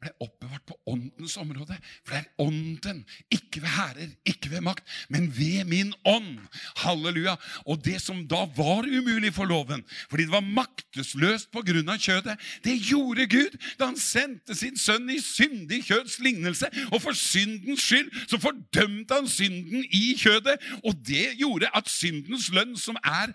ble 0.00 0.12
oppbevart 0.20 0.64
på 0.68 0.76
åndens 0.90 1.36
område. 1.40 1.76
For 2.04 2.14
det 2.14 2.22
er 2.22 2.44
ånden, 2.44 3.02
ikke 3.30 3.62
ved 3.62 3.68
hærer, 3.68 4.12
ikke 4.28 4.50
ved 4.50 4.64
makt, 4.64 4.84
men 5.08 5.28
ved 5.36 5.64
min 5.68 5.92
ånd. 6.08 6.38
Halleluja. 6.80 7.36
Og 7.66 7.84
det 7.84 8.00
som 8.02 8.22
da 8.28 8.46
var 8.56 8.88
umulig 8.88 9.32
for 9.34 9.44
loven, 9.44 9.84
fordi 10.10 10.26
det 10.26 10.32
var 10.32 10.40
maktesløst 10.40 11.50
pga. 11.52 11.96
kjødet, 12.00 12.36
det 12.64 12.76
gjorde 12.80 13.26
Gud 13.26 13.56
da 13.78 13.90
han 13.90 13.98
sendte 13.98 14.54
sin 14.54 14.78
sønn 14.78 15.10
i 15.10 15.20
syndig 15.20 15.84
kjøds 15.84 16.18
lignelse. 16.18 16.70
Og 16.92 17.02
for 17.02 17.12
syndens 17.12 17.82
skyld 17.82 18.10
så 18.28 18.38
fordømte 18.40 19.14
han 19.14 19.28
synden 19.28 19.84
i 19.84 20.14
kjødet. 20.18 20.56
Og 20.84 20.94
det 21.06 21.36
gjorde 21.38 21.70
at 21.74 21.88
syndens 21.88 22.50
lønn, 22.54 22.76
som 22.76 22.96
er 23.04 23.34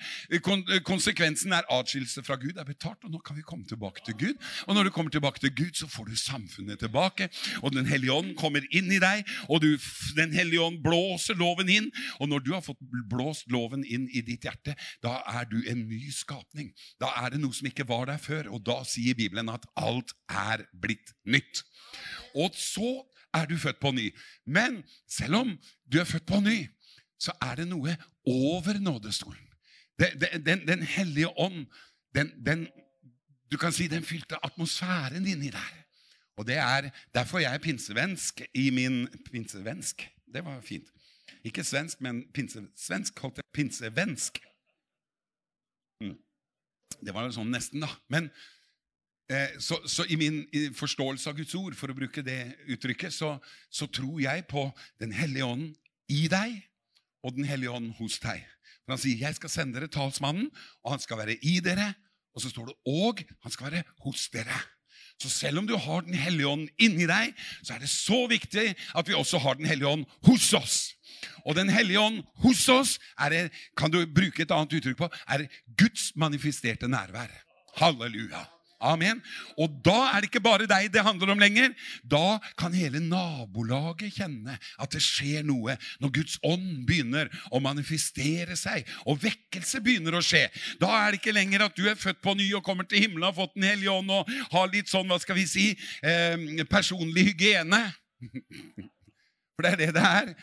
konsekvensen, 0.86 1.54
er 1.54 1.68
atskillelse 1.70 2.24
fra 2.24 2.36
Gud, 2.42 2.58
er 2.58 2.68
betalt. 2.68 3.04
Og 3.04 3.12
nå 3.12 3.22
kan 3.26 3.38
vi 3.38 3.46
komme 3.46 3.66
tilbake 3.68 4.02
til 4.06 4.18
Gud. 4.20 4.36
Og 4.68 4.76
når 4.76 4.84
du 4.84 4.90
kommer 4.90 5.12
tilbake 5.12 5.40
til 5.40 5.56
Gud, 5.56 5.74
så 5.74 5.88
får 5.88 6.10
du 6.10 6.16
samfunn 6.16 6.55
samfunnet 6.56 6.80
tilbake. 6.80 7.30
Og 7.64 7.74
Den 7.74 7.86
hellige 7.86 8.14
ånd 8.14 8.36
kommer 8.38 8.64
inn 8.72 8.92
i 8.92 9.00
deg, 9.00 9.26
og 9.50 9.62
du, 9.62 9.78
Den 10.16 10.34
hellige 10.34 10.62
ånd 10.62 10.82
blåser 10.84 11.36
loven 11.36 11.70
inn. 11.70 11.92
Og 12.20 12.30
når 12.30 12.40
du 12.40 12.54
har 12.54 12.62
fått 12.62 12.80
blåst 13.10 13.50
loven 13.52 13.84
inn 13.86 14.08
i 14.10 14.22
ditt 14.22 14.44
hjerte, 14.44 14.76
da 15.02 15.22
er 15.28 15.46
du 15.46 15.62
en 15.68 15.88
ny 15.88 16.12
skapning. 16.12 16.74
Da 17.00 17.12
er 17.24 17.32
det 17.32 17.42
noe 17.42 17.54
som 17.54 17.68
ikke 17.68 17.88
var 17.88 18.08
der 18.08 18.18
før, 18.18 18.50
og 18.52 18.64
da 18.66 18.84
sier 18.84 19.16
Bibelen 19.16 19.50
at 19.50 19.66
alt 19.76 20.14
er 20.30 20.66
blitt 20.74 21.14
nytt. 21.26 21.64
Og 22.36 22.56
så 22.56 23.04
er 23.34 23.46
du 23.48 23.58
født 23.58 23.80
på 23.80 23.92
ny. 23.92 24.12
Men 24.46 24.84
selv 25.08 25.36
om 25.36 25.58
du 25.92 26.00
er 26.00 26.08
født 26.08 26.26
på 26.28 26.40
ny, 26.40 26.68
så 27.20 27.32
er 27.42 27.56
det 27.62 27.68
noe 27.68 27.96
over 28.26 28.80
nådestolen. 28.80 29.42
Den, 30.00 30.44
den, 30.44 30.66
den 30.68 30.82
hellige 30.84 31.30
ånd, 31.40 31.66
den, 32.16 32.32
den, 32.44 32.66
du 33.52 33.56
kan 33.58 33.72
si 33.72 33.88
den 33.88 34.04
fylte 34.04 34.36
atmosfæren 34.44 35.24
inni 35.28 35.52
der. 35.54 35.85
Og 36.36 36.48
det 36.48 36.58
er 36.60 36.90
derfor 37.16 37.40
jeg 37.40 37.54
er 37.54 37.64
pinsevensk 37.64 38.42
i 38.54 38.70
min 38.70 39.08
Pinsevensk. 39.32 40.04
Det 40.34 40.44
var 40.46 40.60
fint. 40.62 40.92
Ikke 41.46 41.64
svensk, 41.64 42.02
men 42.02 42.26
pinsesvensk. 42.34 43.20
Holdt 43.22 43.40
jeg 43.40 43.48
pinsevensk. 43.54 44.40
Mm. 46.04 46.18
Det 47.06 47.14
var 47.16 47.32
sånn 47.34 47.54
nesten, 47.54 47.84
da. 47.86 47.90
Men 48.12 48.30
eh, 49.32 49.56
så, 49.62 49.80
så, 49.88 50.08
i 50.10 50.18
min 50.20 50.44
forståelse 50.76 51.32
av 51.32 51.38
Guds 51.40 51.56
ord, 51.60 51.78
for 51.78 51.92
å 51.92 51.98
bruke 51.98 52.26
det 52.26 52.40
uttrykket, 52.76 53.14
så, 53.14 53.36
så 53.70 53.88
tror 53.88 54.20
jeg 54.24 54.48
på 54.52 54.68
Den 55.02 55.16
hellige 55.16 55.48
ånden 55.48 55.76
i 56.12 56.26
deg 56.32 56.60
og 57.26 57.38
Den 57.38 57.48
hellige 57.50 57.74
ånd 57.74 57.94
hos 58.00 58.20
deg. 58.22 58.44
For 58.86 58.94
Han 58.94 59.02
sier 59.02 59.18
'Jeg 59.18 59.36
skal 59.40 59.50
sende 59.50 59.80
dere 59.80 59.90
talsmannen, 59.90 60.52
og 60.84 60.92
han 60.92 61.02
skal 61.02 61.18
være 61.18 61.40
i 61.42 61.60
dere'. 61.60 61.96
Og 62.36 62.42
så 62.42 62.50
står 62.50 62.66
det 62.70 62.76
'og 62.86 63.24
han 63.42 63.52
skal 63.52 63.72
være 63.72 63.84
hos 64.04 64.30
dere'. 64.30 64.75
Så 65.22 65.30
selv 65.30 65.60
om 65.60 65.68
du 65.68 65.78
har 65.78 66.02
Den 66.02 66.14
hellige 66.14 66.48
ånd 66.48 66.68
inni 66.78 67.08
deg, 67.08 67.34
så 67.64 67.76
er 67.76 67.80
det 67.80 67.90
så 67.90 68.26
viktig 68.28 68.76
at 68.96 69.08
vi 69.08 69.16
også 69.16 69.40
har 69.40 69.56
Den 69.56 69.66
hellige 69.66 69.88
ånd 69.88 70.06
hos 70.28 70.54
oss. 70.54 70.96
Og 71.46 71.56
Den 71.56 71.70
hellige 71.70 72.00
ånd 72.00 72.24
hos 72.44 72.68
oss 72.70 72.98
er 73.20 73.50
kan 73.78 73.92
du 73.92 74.06
bruke 74.06 74.44
et 74.44 74.52
annet 74.52 74.74
uttrykk 74.74 74.98
på, 74.98 75.10
er 75.28 75.48
Guds 75.78 76.12
manifesterte 76.16 76.88
nærvær. 76.88 77.32
Halleluja. 77.80 78.55
Amen. 78.86 79.22
Og 79.60 79.72
da 79.86 80.12
er 80.12 80.22
det 80.22 80.30
ikke 80.30 80.44
bare 80.46 80.68
deg 80.70 80.90
det 80.94 81.04
handler 81.06 81.34
om 81.34 81.42
lenger. 81.42 81.74
Da 82.04 82.38
kan 82.60 82.76
hele 82.76 83.02
nabolaget 83.04 84.16
kjenne 84.18 84.58
at 84.82 84.96
det 84.96 85.04
skjer 85.04 85.46
noe 85.48 85.78
når 86.04 86.14
Guds 86.20 86.40
ånd 86.46 86.86
begynner 86.88 87.32
å 87.52 87.62
manifestere 87.64 88.58
seg, 88.60 88.86
og 89.06 89.22
vekkelse 89.24 89.82
begynner 89.86 90.18
å 90.18 90.24
skje. 90.26 90.46
Da 90.82 90.92
er 91.02 91.14
det 91.14 91.22
ikke 91.22 91.36
lenger 91.36 91.68
at 91.68 91.78
du 91.78 91.86
er 91.90 92.00
født 92.00 92.22
på 92.24 92.36
ny 92.38 92.48
og 92.58 92.66
kommer 92.66 92.88
til 92.88 93.04
himmelen 93.06 93.26
og 93.26 93.34
har 93.34 93.40
fått 93.44 93.56
Den 93.56 93.70
hellige 93.70 93.94
ånd 93.94 94.12
og 94.12 94.30
har 94.52 94.72
litt 94.74 94.90
sånn, 94.92 95.08
hva 95.08 95.20
skal 95.22 95.38
vi 95.38 95.46
si, 95.48 95.70
eh, 96.04 96.66
personlig 96.70 97.30
hygiene. 97.32 97.82
For 99.56 99.64
det 99.64 99.72
er 99.72 99.80
det 99.80 99.92
det 99.96 100.04
er. 100.04 100.34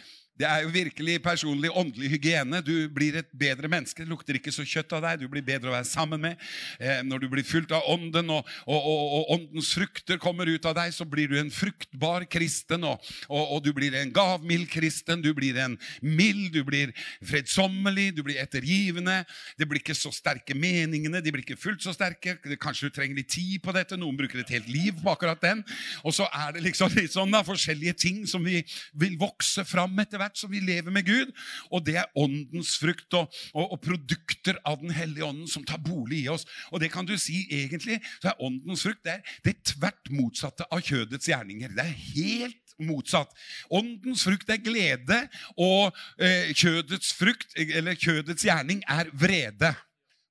Det 0.41 0.47
er 0.49 0.63
jo 0.65 0.71
virkelig 0.73 1.19
personlig 1.21 1.69
åndelig 1.77 2.09
hygiene. 2.15 2.63
Du 2.65 2.89
blir 2.89 3.19
et 3.21 3.29
bedre 3.37 3.69
menneske. 3.69 4.01
Det 4.01 4.09
lukter 4.09 4.39
ikke 4.39 4.53
så 4.55 4.65
kjøtt 4.65 4.95
av 4.97 5.03
deg. 5.05 5.21
Du 5.21 5.29
blir 5.29 5.45
bedre 5.45 5.69
å 5.69 5.75
være 5.75 5.85
sammen 5.85 6.23
med. 6.25 6.41
Eh, 6.81 7.03
når 7.05 7.21
du 7.21 7.27
blir 7.35 7.45
fylt 7.45 7.73
av 7.77 7.85
ånden, 7.93 8.33
og, 8.33 8.49
og, 8.65 8.79
og, 8.81 9.03
og, 9.19 9.33
åndens 9.37 9.75
frukter 9.77 10.17
kommer 10.23 10.49
ut 10.49 10.65
av 10.69 10.79
deg, 10.79 10.95
så 10.97 11.05
blir 11.05 11.29
du 11.29 11.37
en 11.37 11.53
fruktbar 11.53 12.25
kristen. 12.33 12.87
Og, 12.89 13.59
du 13.63 13.71
blir 13.77 13.93
en 14.01 14.15
gavmild 14.15 14.71
kristen. 14.73 15.21
Du 15.21 15.35
blir 15.37 15.59
en 15.61 15.77
mild, 16.01 16.49
du 16.57 16.63
blir 16.65 16.95
fredsommelig, 17.29 18.09
du 18.17 18.25
blir 18.25 18.41
ettergivende. 18.41 19.21
Det 19.61 19.69
blir 19.69 19.85
ikke 19.85 19.99
så 19.99 20.15
sterke 20.17 20.57
meningene. 20.57 21.21
De 21.21 21.35
blir 21.35 21.45
ikke 21.45 21.61
fullt 21.61 21.85
så 21.85 21.93
sterke. 21.93 22.39
Kanskje 22.57 22.89
du 22.89 22.97
trenger 22.97 23.21
litt 23.21 23.31
tid 23.37 23.61
på 23.61 23.77
dette. 23.77 24.01
Noen 24.01 24.17
bruker 24.17 24.41
et 24.41 24.57
helt 24.57 24.73
liv 24.73 24.97
på 24.97 25.13
akkurat 25.13 25.45
den. 25.45 25.61
Og 26.09 26.17
så 26.17 26.25
er 26.33 26.57
det 26.57 26.65
liksom 26.71 26.97
litt 26.97 27.13
sånn 27.13 27.37
da, 27.37 27.45
forskjellige 27.45 27.99
ting 28.01 28.25
som 28.25 28.41
vi 28.49 28.65
vil 28.97 29.21
vokse 29.21 29.69
fram 29.69 30.01
etter 30.01 30.22
hvert 30.23 30.39
som 30.39 30.53
vi 30.53 30.63
lever 30.65 30.95
med 30.95 31.07
Gud. 31.07 31.35
Og 31.71 31.85
det 31.87 31.99
er 32.01 32.11
åndens 32.19 32.77
frukt 32.81 33.19
og, 33.19 33.29
og, 33.53 33.75
og, 33.75 33.79
produkter 33.83 34.59
av 34.65 34.81
Den 34.83 34.95
hellige 34.95 35.27
ånden 35.27 35.51
som 35.51 35.67
tar 35.67 35.83
bolig 35.83 36.25
i 36.25 36.31
oss. 36.33 36.47
Og 36.71 36.81
det 36.83 36.93
kan 36.95 37.07
du 37.07 37.15
si 37.21 37.45
egentlig, 37.51 38.01
så 38.23 38.33
er 38.33 38.43
åndens 38.47 38.87
frukt 38.87 39.03
det 39.03 39.19
er 39.19 39.39
det 39.45 39.59
tvert 39.67 40.11
motsatte 40.15 40.67
av 40.71 40.83
kjødets 40.85 41.29
gjerninger. 41.29 41.73
Det 41.75 41.85
er 41.85 42.03
helt 42.17 42.77
motsatt. 42.83 43.33
Åndens 43.73 44.25
frukt 44.27 44.51
er 44.51 44.61
glede, 44.63 45.19
og 45.61 45.93
eh, 46.19 46.53
kjødets 46.57 47.13
frukt, 47.19 47.55
eller 47.59 47.99
kjødets 47.99 48.47
gjerning, 48.47 48.83
er 48.91 49.11
vrede. 49.13 49.73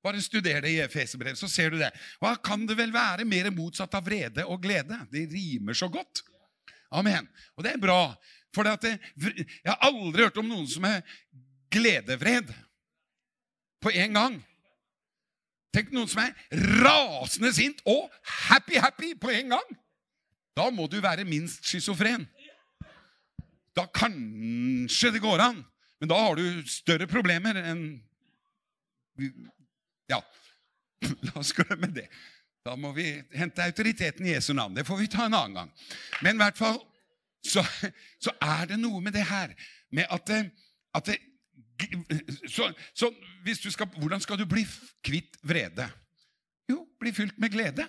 Bare 0.02 0.22
studer 0.24 0.64
det 0.64 0.74
i 0.74 0.82
Efeserbrevet, 0.82 1.38
så 1.38 1.50
ser 1.52 1.74
du 1.74 1.78
det. 1.78 1.92
Hva 2.22 2.34
kan 2.42 2.66
det 2.66 2.78
vel 2.80 2.94
være 2.94 3.28
mer 3.30 3.52
motsatt 3.54 3.94
av 3.98 4.06
vrede 4.08 4.48
og 4.50 4.62
glede? 4.64 4.98
Det 5.12 5.28
rimer 5.30 5.78
så 5.78 5.92
godt. 5.94 6.24
Amen. 6.92 7.28
Og 7.56 7.64
det 7.64 7.76
er 7.76 7.82
bra. 7.82 8.02
For 8.56 8.68
det, 8.68 8.98
jeg 9.16 9.70
har 9.70 9.80
aldri 9.88 10.26
hørt 10.26 10.40
om 10.42 10.50
noen 10.50 10.68
som 10.68 10.86
er 10.88 11.04
gledevred 11.72 12.52
på 13.82 13.94
en 13.96 14.18
gang. 14.18 14.40
Tenk 15.72 15.94
noen 15.96 16.10
som 16.12 16.20
er 16.26 16.36
rasende 16.84 17.54
sint 17.56 17.80
og 17.88 18.12
happy-happy 18.50 19.14
på 19.22 19.32
en 19.32 19.56
gang. 19.56 19.78
Da 20.58 20.68
må 20.74 20.88
du 20.92 21.00
være 21.00 21.24
minst 21.28 21.64
schizofren. 21.64 22.26
Da 23.72 23.86
kanskje 23.88 25.14
det 25.16 25.24
går 25.24 25.40
an, 25.46 25.62
men 26.02 26.12
da 26.12 26.18
har 26.20 26.36
du 26.36 26.68
større 26.68 27.08
problemer 27.08 27.60
enn 27.64 27.86
Ja, 30.12 30.18
la 31.28 31.34
oss 31.40 31.54
glemme 31.56 31.88
det. 31.94 32.10
Da 32.66 32.76
må 32.76 32.92
vi 32.94 33.06
hente 33.34 33.64
autoriteten 33.64 34.26
i 34.28 34.34
Jesu 34.36 34.52
navn. 34.54 34.76
Det 34.76 34.86
får 34.86 35.00
vi 35.00 35.10
ta 35.12 35.26
en 35.26 35.38
annen 35.38 35.56
gang. 35.56 35.72
Men 36.22 36.36
i 36.36 36.42
hvert 36.44 36.60
fall 36.60 36.82
så, 37.44 37.64
så, 38.22 38.34
er 38.42 38.66
det 38.70 38.80
noe 38.80 39.02
med 39.02 39.16
det 39.16 39.26
her 39.26 39.54
med 39.92 40.06
at, 40.10 40.30
at 40.96 41.06
det, 41.06 41.18
så, 42.48 42.70
så 42.94 43.12
skal, 43.72 43.88
Hvordan 43.98 44.22
skal 44.22 44.38
du 44.38 44.46
bli 44.46 44.66
kvitt 45.04 45.38
vrede? 45.44 45.90
Jo, 46.70 46.86
bli 47.00 47.12
fylt 47.12 47.38
med 47.40 47.50
glede. 47.50 47.88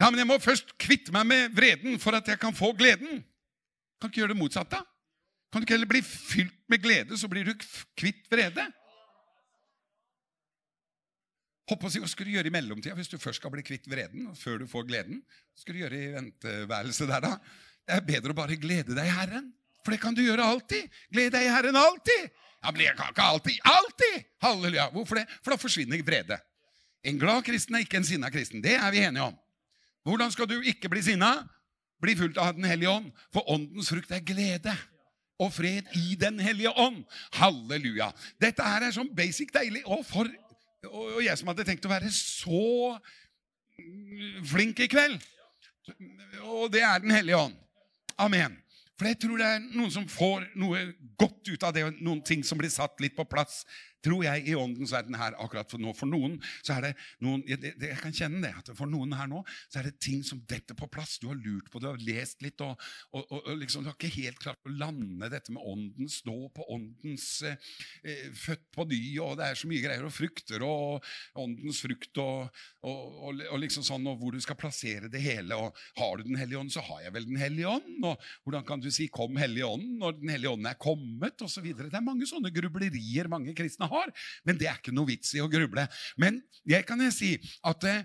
Ja, 0.00 0.10
men 0.10 0.18
jeg 0.18 0.26
må 0.26 0.38
først 0.38 0.76
kvitte 0.78 1.12
meg 1.14 1.26
med 1.26 1.54
vreden 1.54 1.98
for 2.02 2.14
at 2.14 2.28
jeg 2.28 2.38
kan 2.38 2.54
få 2.54 2.72
gleden. 2.78 3.24
Kan 3.98 4.10
ikke 4.10 4.22
gjøre 4.22 4.34
det 4.34 4.38
motsatte? 4.38 4.78
Kan 5.52 5.60
du 5.60 5.66
ikke 5.66 5.74
heller 5.74 5.90
bli 5.90 6.02
fylt 6.02 6.58
med 6.68 6.82
glede, 6.82 7.18
så 7.18 7.28
blir 7.28 7.46
du 7.48 7.54
kvitt 7.98 8.26
vrede? 8.30 8.66
Og 11.68 11.90
si, 11.92 12.00
Hva 12.00 12.08
skal 12.08 12.26
du 12.28 12.32
gjøre 12.32 12.48
i 12.48 12.54
mellomtida 12.54 12.96
hvis 12.96 13.10
du 13.12 13.18
først 13.20 13.42
skal 13.42 13.52
bli 13.52 13.62
kvitt 13.66 13.88
vreden? 13.90 14.30
før 14.36 14.62
du 14.62 14.66
får 14.70 14.86
gleden? 14.88 15.20
Hva 15.20 15.62
skal 15.62 15.74
du 15.74 15.80
gjøre 15.82 15.98
i 15.98 16.12
venteværelset 16.14 17.08
der, 17.10 17.20
da? 17.20 17.32
Det 17.88 17.96
er 17.96 18.06
bedre 18.08 18.32
å 18.32 18.38
bare 18.38 18.56
glede 18.60 18.96
deg 18.96 19.08
i 19.08 19.16
Herren. 19.16 19.50
For 19.84 19.92
det 19.92 20.00
kan 20.00 20.16
du 20.16 20.22
gjøre 20.24 20.44
alltid. 20.44 20.88
Gled 21.12 21.32
deg 21.32 21.46
i 21.46 21.52
Herren 21.52 21.76
alltid. 21.76 22.30
Ja, 22.58 22.72
men 22.72 22.82
jeg 22.82 22.96
kan 22.98 23.12
ikke 23.12 23.26
alltid. 23.34 23.60
Alltid! 23.64 24.16
Halleluja. 24.42 24.88
Hvorfor 24.92 25.20
det? 25.20 25.26
For 25.44 25.54
da 25.54 25.60
forsvinner 25.60 26.02
vrede. 26.04 26.40
En 27.06 27.20
glad 27.20 27.44
kristen 27.46 27.76
er 27.78 27.84
ikke 27.84 28.00
en 28.00 28.08
sinna 28.08 28.30
kristen. 28.34 28.64
Det 28.64 28.74
er 28.76 28.90
vi 28.92 29.04
enige 29.06 29.28
om. 29.28 29.36
Hvordan 30.08 30.32
skal 30.34 30.48
du 30.50 30.58
ikke 30.60 30.90
bli 30.90 31.04
sinna? 31.04 31.30
Bli 32.02 32.14
fulgt 32.18 32.38
av 32.40 32.56
Den 32.56 32.66
hellige 32.68 32.90
ånd. 32.90 33.12
For 33.34 33.46
åndens 33.50 33.90
frukt 33.92 34.12
er 34.14 34.24
glede 34.24 34.74
og 35.38 35.52
fred 35.54 35.86
i 35.94 36.16
Den 36.18 36.40
hellige 36.42 36.72
ånd. 36.74 37.04
Halleluja. 37.38 38.10
Dette 38.42 38.66
her 38.66 38.88
er 38.88 38.94
sånn 38.96 39.12
basic 39.14 39.52
deilig. 39.54 39.84
Og 39.86 40.04
for 40.06 40.28
og 40.86 41.18
jeg 41.24 41.34
som 41.40 41.50
hadde 41.50 41.66
tenkt 41.66 41.86
å 41.88 41.90
være 41.90 42.10
så 42.14 42.94
flink 44.46 44.80
i 44.84 44.90
kveld. 44.90 45.18
Og 46.44 46.70
det 46.72 46.82
er 46.84 47.02
Den 47.02 47.14
hellige 47.14 47.40
ånd. 47.48 47.56
Amen. 48.18 48.56
For 48.98 49.06
jeg 49.06 49.18
tror 49.22 49.38
det 49.38 49.46
er 49.46 49.60
noen 49.62 49.92
som 49.94 50.08
får 50.10 50.48
noe 50.58 50.80
godt 51.18 51.52
ut 51.52 51.64
av 51.66 51.74
det, 51.74 51.84
noen 52.02 52.20
ting 52.26 52.42
som 52.46 52.58
blir 52.58 52.72
satt 52.72 52.98
litt 53.02 53.14
på 53.16 53.26
plass 53.30 53.62
tror 54.04 54.24
jeg, 54.24 54.44
i 54.48 54.56
åndens 54.58 54.92
verden 54.94 55.16
her 55.18 55.36
akkurat 55.42 55.70
for 55.70 55.82
nå. 55.82 55.92
For 55.96 56.10
noen 56.10 56.38
så 56.62 56.76
er 56.76 56.88
det 56.88 56.92
noen, 57.24 57.42
jeg, 57.48 57.74
jeg, 57.74 57.98
kan 58.02 58.14
kjenne 58.14 58.42
det, 58.44 58.52
at 58.60 58.72
for 58.78 58.90
noen 58.90 59.14
her 59.18 59.30
nå 59.30 59.42
så 59.68 59.80
er 59.80 59.88
det 59.88 59.98
ting 60.02 60.22
som 60.26 60.40
detter 60.48 60.78
på 60.78 60.88
plass. 60.92 61.18
Du 61.22 61.28
har 61.30 61.38
lurt 61.38 61.70
på 61.72 61.82
det, 61.82 61.88
du 61.88 61.96
har 61.96 62.06
lest 62.06 62.44
litt, 62.44 62.62
og, 62.64 62.78
og, 63.12 63.26
og, 63.34 63.50
liksom, 63.60 63.84
du 63.84 63.90
har 63.90 63.98
ikke 63.98 64.12
helt 64.20 64.40
klart 64.42 64.68
å 64.68 64.74
lande 64.74 65.30
dette 65.32 65.54
med 65.54 65.64
ånden. 65.64 66.10
Stå 66.12 66.36
på 66.54 66.66
åndens 66.74 67.28
eh, 67.46 67.58
eh, 68.04 68.28
født 68.36 68.66
på 68.74 68.86
ny, 68.90 69.02
og 69.24 69.36
det 69.40 69.48
er 69.48 69.60
så 69.60 69.70
mye 69.70 69.84
greier, 69.84 70.06
og 70.06 70.14
frukter 70.14 70.64
og 70.66 71.08
åndens 71.38 71.82
frukt 71.84 72.18
og, 72.22 72.62
og 72.88 73.58
liksom 73.60 73.84
sånn, 73.86 74.06
og 74.10 74.20
hvor 74.20 74.34
du 74.34 74.42
skal 74.42 74.58
plassere 74.58 75.10
det 75.12 75.22
hele. 75.22 75.56
og 75.56 75.76
Har 75.98 76.18
du 76.18 76.28
Den 76.28 76.38
hellige 76.38 76.60
ånd, 76.60 76.72
så 76.72 76.82
har 76.84 77.04
jeg 77.06 77.14
vel 77.14 77.26
Den 77.28 77.40
hellige 77.40 77.68
ånd. 77.68 78.04
og 78.04 78.22
Hvordan 78.44 78.64
kan 78.64 78.80
du 78.80 78.90
si 78.90 79.08
'Kom, 79.08 79.36
Hellige 79.36 79.66
ånd' 79.66 79.98
når 79.98 80.20
Den 80.20 80.28
hellige 80.28 80.50
ånd 80.50 80.66
er 80.66 80.74
kommet? 80.74 81.42
Og 81.42 81.48
videre. 81.62 81.90
det 81.90 81.94
er 81.94 82.00
mange 82.00 82.26
sånne 82.26 82.50
grublerier 82.54 83.28
mange 83.28 83.54
kristne 83.54 83.88
har. 83.88 83.97
Men 84.46 84.58
det 84.60 84.68
er 84.70 84.78
ikke 84.78 84.94
noe 84.94 85.08
vits 85.08 85.34
i 85.36 85.42
å 85.42 85.50
gruble. 85.50 85.86
Men 86.20 86.40
jeg 86.68 86.84
kan 86.88 87.00
jeg 87.00 87.14
si 87.14 87.30
at 87.66 87.84
eh, 87.88 88.04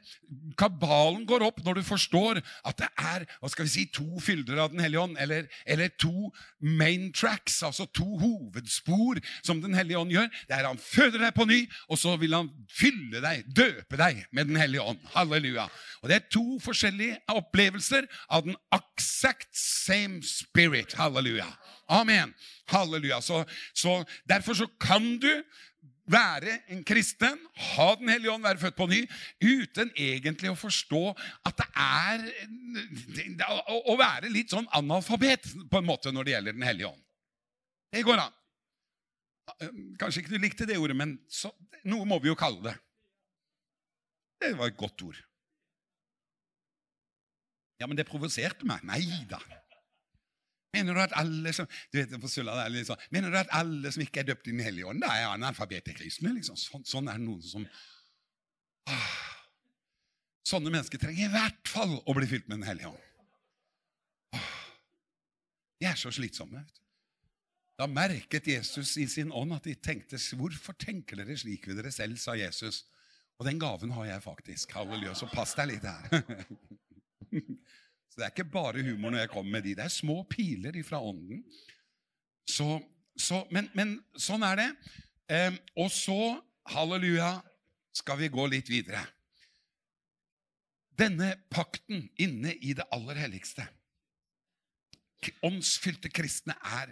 kabalen 0.59 1.25
går 1.27 1.43
opp 1.45 1.59
når 1.65 1.79
du 1.79 1.83
forstår 1.87 2.39
at 2.39 2.79
det 2.79 2.89
er 3.01 3.25
hva 3.41 3.51
skal 3.51 3.67
vi 3.67 3.73
si, 3.73 3.85
to 3.91 4.21
fylder 4.23 4.61
av 4.63 4.71
Den 4.73 4.83
hellige 4.83 5.03
ånd, 5.03 5.17
eller, 5.19 5.47
eller 5.67 5.91
to 5.99 6.31
main 6.59 7.09
tracks, 7.15 7.61
altså 7.65 7.87
to 7.91 8.07
hovedspor 8.21 9.19
som 9.43 9.61
Den 9.63 9.75
hellige 9.77 9.99
ånd 9.99 10.13
gjør. 10.13 10.29
Det 10.47 10.57
er 10.57 10.69
Han 10.69 10.81
føder 10.81 11.25
deg 11.25 11.35
på 11.35 11.47
ny, 11.49 11.59
og 11.89 11.99
så 11.99 12.15
vil 12.21 12.37
Han 12.37 12.51
fylle 12.71 13.23
deg, 13.23 13.43
døpe 13.51 13.99
deg 13.99 14.23
med 14.31 14.51
Den 14.51 14.61
hellige 14.61 14.87
ånd. 14.93 15.03
Halleluja. 15.13 15.67
Og 16.01 16.09
Det 16.09 16.19
er 16.19 16.29
to 16.31 16.59
forskjellige 16.63 17.19
opplevelser 17.31 18.07
av 18.29 18.47
den 18.47 18.57
exact 18.75 19.51
same 19.57 20.23
spirit. 20.23 20.95
Halleluja. 20.99 21.47
Amen. 21.93 22.33
Halleluja. 22.71 23.21
Så, 23.21 23.43
så 23.73 23.99
Derfor 24.29 24.57
så 24.57 24.67
kan 24.81 25.05
du 25.21 25.29
være 26.09 26.57
en 26.73 26.83
kristen, 26.83 27.39
ha 27.55 27.93
Den 27.95 28.09
hellige 28.11 28.31
ånd, 28.31 28.43
være 28.43 28.59
født 28.59 28.75
på 28.75 28.87
ny, 28.91 29.01
uten 29.39 29.91
egentlig 29.95 30.51
å 30.51 30.59
forstå 30.59 31.03
at 31.47 31.61
det 31.61 31.67
er 31.79 32.25
å 33.87 33.95
være 33.99 34.31
litt 34.31 34.51
sånn 34.51 34.67
analfabet 34.75 35.47
på 35.71 35.79
en 35.79 35.87
måte 35.87 36.11
når 36.11 36.27
det 36.27 36.35
gjelder 36.35 36.57
Den 36.57 36.67
hellige 36.67 36.91
ånd. 36.91 37.03
Det 37.93 38.03
går 38.03 38.23
an. 38.23 38.39
Kanskje 40.01 40.23
ikke 40.23 40.33
du 40.33 40.41
likte 40.41 40.67
det 40.67 40.79
ordet, 40.81 40.97
men 40.97 41.17
så, 41.31 41.51
noe 41.87 42.07
må 42.09 42.17
vi 42.23 42.31
jo 42.31 42.39
kalle 42.39 42.63
det. 42.71 42.75
Det 44.43 44.53
var 44.59 44.71
et 44.71 44.79
godt 44.79 45.05
ord. 45.05 45.19
Ja, 47.79 47.87
men 47.87 47.99
det 47.99 48.07
provoserte 48.07 48.67
meg. 48.67 48.83
Nei 48.87 49.03
da. 49.29 49.39
Mener 50.73 50.97
du 50.97 51.01
at 51.03 51.13
alle 51.19 51.53
som 51.53 51.67
du 51.93 51.99
vet, 51.99 52.13
på 52.21 52.29
Sulla, 52.31 52.55
det 52.57 52.65
er 52.65 52.73
litt 52.73 52.89
sånn, 52.89 53.01
mener 53.13 53.33
du 53.33 53.37
at 53.37 53.51
alle 53.53 53.91
som 53.93 54.01
ikke 54.01 54.23
er 54.23 54.29
døpt 54.31 54.47
i 54.49 54.55
Den 54.55 54.63
hellige 54.65 54.89
ånd, 54.89 55.03
da 55.03 55.11
er 55.13 55.29
analfabeter 55.29 55.93
kristne? 55.97 56.33
Liksom. 56.33 56.57
Sånn, 56.57 56.85
sånn, 56.89 57.09
er 57.11 57.19
det 57.21 57.27
noen 57.27 57.43
som 57.45 57.67
ah, 58.89 59.11
Sånne 60.43 60.73
mennesker 60.73 60.99
trenger 60.99 61.29
i 61.29 61.33
hvert 61.33 61.69
fall 61.71 61.93
å 62.03 62.15
bli 62.17 62.27
fylt 62.27 62.49
med 62.49 62.59
Den 62.59 62.67
hellige 62.67 62.89
ånd. 62.89 63.11
Ah, 64.35 64.55
de 65.79 65.87
er 65.91 65.99
så 65.99 66.11
slitsomme. 66.13 66.65
Da 67.79 67.87
merket 67.89 68.49
Jesus 68.51 68.97
i 69.01 69.07
sin 69.09 69.31
ånd 69.33 69.55
at 69.55 69.65
de 69.69 69.73
tenkte 69.75 70.17
'Hvorfor 70.17 70.77
tenker 70.77 71.17
dere 71.17 71.37
slik 71.37 71.67
ved 71.67 71.79
dere 71.79 71.91
selv?' 71.91 72.19
sa 72.19 72.35
Jesus. 72.37 72.83
Og 73.39 73.45
den 73.45 73.59
gaven 73.59 73.91
har 73.91 74.05
jeg 74.05 74.23
faktisk. 74.23 74.71
Halleluja. 74.71 75.15
Så 75.15 75.29
pass 75.31 75.55
deg 75.57 75.73
litt 75.73 75.83
her. 75.83 76.23
Så 78.13 78.19
det 78.19 78.27
er 78.27 78.33
ikke 78.35 78.51
bare 78.53 78.83
humor 78.85 79.09
når 79.09 79.23
jeg 79.23 79.29
kommer 79.31 79.55
med 79.55 79.63
de. 79.65 79.71
Det 79.73 79.87
er 79.87 79.89
små 79.89 80.19
piler 80.29 80.75
ifra 80.77 80.99
ånden. 81.01 81.39
Så, 82.45 82.75
så, 83.17 83.39
men, 83.49 83.71
men, 83.73 83.95
sånn 84.21 84.45
er 84.45 84.59
det. 84.59 84.67
Eh, 85.33 85.55
og 85.81 85.89
så, 85.89 86.35
halleluja, 86.69 87.39
skal 87.97 88.19
vi 88.21 88.29
gå 88.29 88.45
litt 88.51 88.69
videre. 88.69 89.01
denne 90.93 91.31
pakten 91.49 92.05
inne 92.21 92.53
i 92.61 92.75
det 92.77 92.85
aller 92.93 93.17
helligste 93.17 93.65
Åndsfylte 95.41 96.11
kristne 96.13 96.53
er 96.53 96.91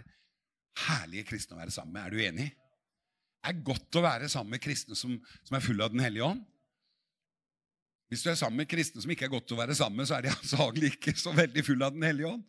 herlige 0.88 1.28
kristne 1.28 1.54
å 1.54 1.60
være 1.60 1.70
sammen 1.70 1.92
med. 1.94 2.02
Er 2.02 2.10
du 2.10 2.22
enig? 2.24 2.46
Det 2.50 3.50
er 3.52 3.62
godt 3.62 3.98
å 4.00 4.02
være 4.02 4.30
sammen 4.32 4.56
med 4.56 4.62
kristne 4.64 4.96
som, 4.98 5.14
som 5.44 5.58
er 5.58 5.62
fulle 5.62 5.84
av 5.84 5.92
Den 5.92 6.02
hellige 6.02 6.24
ånd. 6.32 6.42
Hvis 8.12 8.26
du 8.26 8.28
er 8.28 8.36
sammen 8.36 8.60
med 8.60 8.68
kristne 8.68 9.00
som 9.00 9.10
ikke 9.14 9.24
er 9.24 9.32
godt 9.32 9.54
å 9.54 9.56
være 9.56 9.74
sammen 9.78 10.02
med, 10.02 10.08
så 10.10 10.18
er 10.18 10.26
de 10.26 10.34
antagelig 10.34 10.90
ikke 10.98 11.14
så 11.16 11.32
veldig 11.32 11.62
full 11.64 11.84
av 11.86 11.94
Den 11.94 12.04
hellige 12.04 12.28
ånd. 12.28 12.42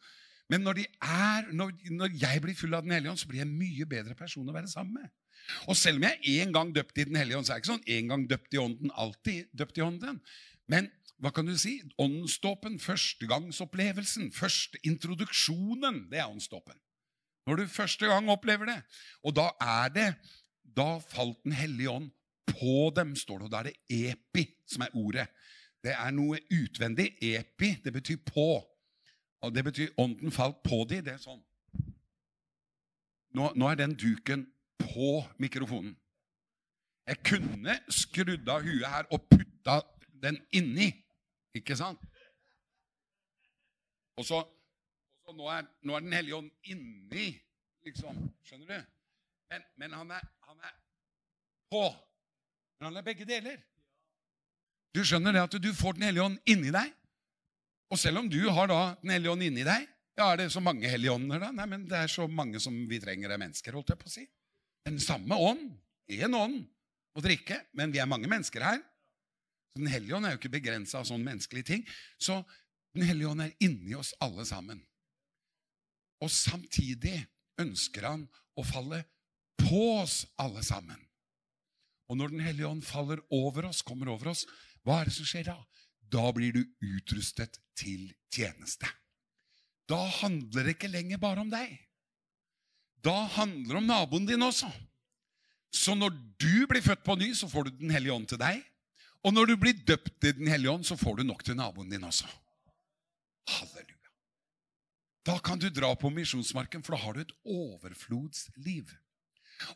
Men 0.52 0.65
når, 0.67 0.82
er, 0.99 1.45
når, 1.56 1.69
når, 1.95 2.17
jeg 2.19 2.41
blir 2.43 2.58
full 2.60 2.76
av 2.76 2.84
Den 2.84 2.91
hellige 2.91 3.13
ånd, 3.13 3.21
så 3.21 3.30
blir 3.30 3.39
jeg 3.39 3.47
en 3.47 3.60
mye 3.62 3.88
bedre 3.88 4.15
person 4.19 4.49
å 4.49 4.56
være 4.56 4.67
sammen 4.67 4.97
med. 4.99 5.13
Og 5.71 5.78
selv 5.80 6.02
om 6.02 6.08
jeg 6.10 6.19
er 6.19 6.43
en 6.43 6.52
gang 6.58 6.73
døpt 6.76 6.99
i 6.99 7.06
Den 7.08 7.15
hellige 7.15 7.39
ånd, 7.39 7.47
så 7.47 7.54
er 7.54 7.62
det 7.62 7.63
ikke 7.63 7.71
sånn 7.71 7.95
en 7.95 8.12
gang 8.12 8.26
døpt 8.28 8.58
i 8.58 8.60
ånden, 8.60 8.91
alltid 9.06 9.54
døpt 9.62 9.80
i 9.80 9.86
ånden. 9.86 10.19
Men 10.71 10.89
hva 11.23 11.32
kan 11.32 11.47
du 11.47 11.54
si? 11.60 11.78
Åndsdåpen, 12.04 12.76
førstegangsopplevelsen, 12.84 14.34
første 14.36 14.82
introduksjonen, 14.84 16.10
det 16.12 16.19
er 16.19 16.28
åndsdåpen. 16.28 16.76
Når 17.47 17.62
du 17.62 17.71
første 17.71 18.12
gang 18.12 18.28
opplever 18.32 18.67
det. 18.67 18.82
Og 19.23 19.36
da 19.39 19.47
er 19.63 19.95
det 19.95 20.10
Da 20.73 20.97
falt 20.97 21.38
Den 21.43 21.54
hellige 21.54 21.91
ånd 21.91 22.08
på 22.47 22.91
dem, 22.95 23.15
står 23.15 23.38
det. 23.38 23.45
Og 23.47 23.51
da 23.51 23.63
er 23.63 23.71
det 23.71 24.10
epi 24.12 24.45
som 24.69 24.86
er 24.86 24.95
ordet. 24.99 25.27
Det 25.84 25.95
er 25.95 26.13
noe 26.15 26.39
utvendig. 26.51 27.10
Epi, 27.21 27.75
det 27.84 27.93
betyr 27.93 28.21
på. 28.25 28.63
Og 29.43 29.56
det 29.56 29.63
betyr 29.63 29.95
ånden 29.97 30.32
falt 30.32 30.63
på 30.63 30.84
dem. 30.89 31.03
Det 31.03 31.17
er 31.17 31.23
sånn. 31.23 31.41
Nå, 33.34 33.49
nå 33.58 33.69
er 33.69 33.79
den 33.79 33.95
duken 33.97 34.45
på 34.79 35.23
mikrofonen. 35.41 35.95
Jeg 37.08 37.19
kunne 37.27 37.75
skrudd 37.91 38.47
av 38.47 38.63
huet 38.63 38.88
her 38.88 39.10
og 39.12 39.25
putta 39.27 39.82
den 40.23 40.38
inni. 40.56 40.88
Ikke 41.58 41.75
sant? 41.75 41.99
Og 44.17 44.25
så, 44.25 44.39
og 45.25 45.36
nå, 45.36 45.49
er, 45.49 45.67
nå, 45.82 45.95
er, 45.95 46.06
Den 46.06 46.13
hellige 46.13 46.36
ånd 46.36 46.51
inni, 46.69 47.27
liksom. 47.86 48.17
Skjønner 48.45 48.69
du? 48.69 48.91
Men, 49.51 49.67
men 49.82 49.95
han, 49.99 50.12
er, 50.12 50.27
han, 50.47 50.60
er, 50.63 50.75
på. 51.73 51.84
Men 52.83 52.89
han 52.91 52.99
er 52.99 53.05
begge 53.07 53.23
deler. 53.23 53.61
Du 54.91 54.99
skjønner 55.07 55.31
det 55.31 55.41
at 55.45 55.53
du 55.55 55.69
får 55.71 55.95
Den 55.95 56.03
hellige 56.09 56.25
ånd 56.25 56.49
inni 56.51 56.71
deg. 56.75 56.89
Og 57.87 57.99
selv 58.01 58.19
om 58.19 58.25
du 58.27 58.41
har 58.51 58.67
da 58.67 58.79
Den 58.99 59.13
hellige 59.15 59.31
ånd 59.31 59.45
inni 59.45 59.63
deg 59.63 59.85
ja, 60.19 60.25
Er 60.27 60.41
det 60.41 60.49
så 60.51 60.59
mange 60.59 60.89
hellige 60.91 61.13
ånder, 61.15 61.39
da? 61.45 61.51
Nei, 61.55 61.67
men 61.71 61.85
det 61.87 61.95
er 61.95 62.11
så 62.11 62.27
mange 62.27 62.59
som 62.59 62.75
vi 62.89 62.99
trenger 62.99 63.31
av 63.31 63.39
mennesker. 63.39 63.71
holdt 63.71 63.93
jeg 63.93 64.01
på 64.01 64.09
å 64.09 64.11
si. 64.11 64.25
Den 64.83 64.99
samme 64.99 65.37
ånd. 65.39 65.71
Én 66.11 66.35
ånd 66.35 66.59
å 67.15 67.23
drikke. 67.23 67.61
Men 67.71 67.95
vi 67.95 68.01
er 68.03 68.09
mange 68.11 68.27
mennesker 68.27 68.67
her. 68.67 68.83
Den 69.79 69.87
hellige 69.87 70.19
ånd 70.19 70.27
er 70.27 70.35
jo 70.35 70.41
ikke 70.41 70.53
begrensa 70.57 70.99
av 70.99 71.07
sånne 71.07 71.23
menneskelige 71.31 71.69
ting. 71.71 71.87
Så 72.19 72.41
Den 72.93 73.07
hellige 73.07 73.31
ånd 73.31 73.47
er 73.47 73.55
inni 73.63 73.95
oss 73.95 74.11
alle 74.19 74.43
sammen. 74.45 74.83
Og 76.19 76.29
samtidig 76.29 77.15
ønsker 77.63 78.11
han 78.11 78.27
å 78.59 78.67
falle 78.67 79.05
på 79.63 79.87
oss 80.03 80.25
alle 80.35 80.61
sammen. 80.67 80.99
Og 82.13 82.19
når 82.19 82.30
Den 82.30 82.43
hellige 82.45 82.69
ånd 82.69 82.84
faller 82.86 83.23
over 83.34 83.65
oss, 83.71 83.82
kommer 83.82 84.12
over 84.13 84.30
oss, 84.36 84.45
hva 84.86 84.99
er 85.02 85.10
det 85.10 85.15
som 85.15 85.26
skjer 85.26 85.47
da? 85.49 85.56
Da 86.13 86.28
blir 86.36 86.54
du 86.54 86.62
utrustet 86.86 87.58
til 87.80 88.12
tjeneste. 88.30 88.86
Da 89.89 89.97
handler 90.21 90.67
det 90.67 90.76
ikke 90.76 90.91
lenger 90.93 91.17
bare 91.17 91.41
om 91.41 91.49
deg. 91.49 91.73
Da 93.04 93.15
handler 93.34 93.73
det 93.73 93.82
om 93.82 93.89
naboen 93.89 94.30
din 94.30 94.45
også. 94.45 94.69
Så 95.73 95.97
når 95.97 96.13
du 96.38 96.67
blir 96.69 96.86
født 96.86 97.02
på 97.04 97.17
ny, 97.17 97.32
så 97.34 97.49
får 97.49 97.65
du 97.65 97.82
Den 97.82 97.89
hellige 97.89 98.13
ånd 98.13 98.30
til 98.30 98.38
deg. 98.38 98.62
Og 99.26 99.34
når 99.34 99.49
du 99.49 99.56
blir 99.58 99.73
døpt 99.73 100.30
i 100.30 100.36
Den 100.38 100.47
hellige 100.47 100.71
ånd, 100.71 100.86
så 100.86 100.95
får 100.99 101.17
du 101.17 101.23
nok 101.26 101.41
til 101.43 101.58
naboen 101.58 101.89
din 101.89 102.06
også. 102.06 102.30
Halleluja. 103.49 104.13
Da 105.26 105.39
kan 105.39 105.58
du 105.58 105.69
dra 105.73 105.95
på 105.95 106.13
misjonsmarken, 106.13 106.84
for 106.84 106.93
da 106.93 107.02
har 107.02 107.13
du 107.17 107.23
et 107.23 107.36
overflodsliv. 107.43 108.91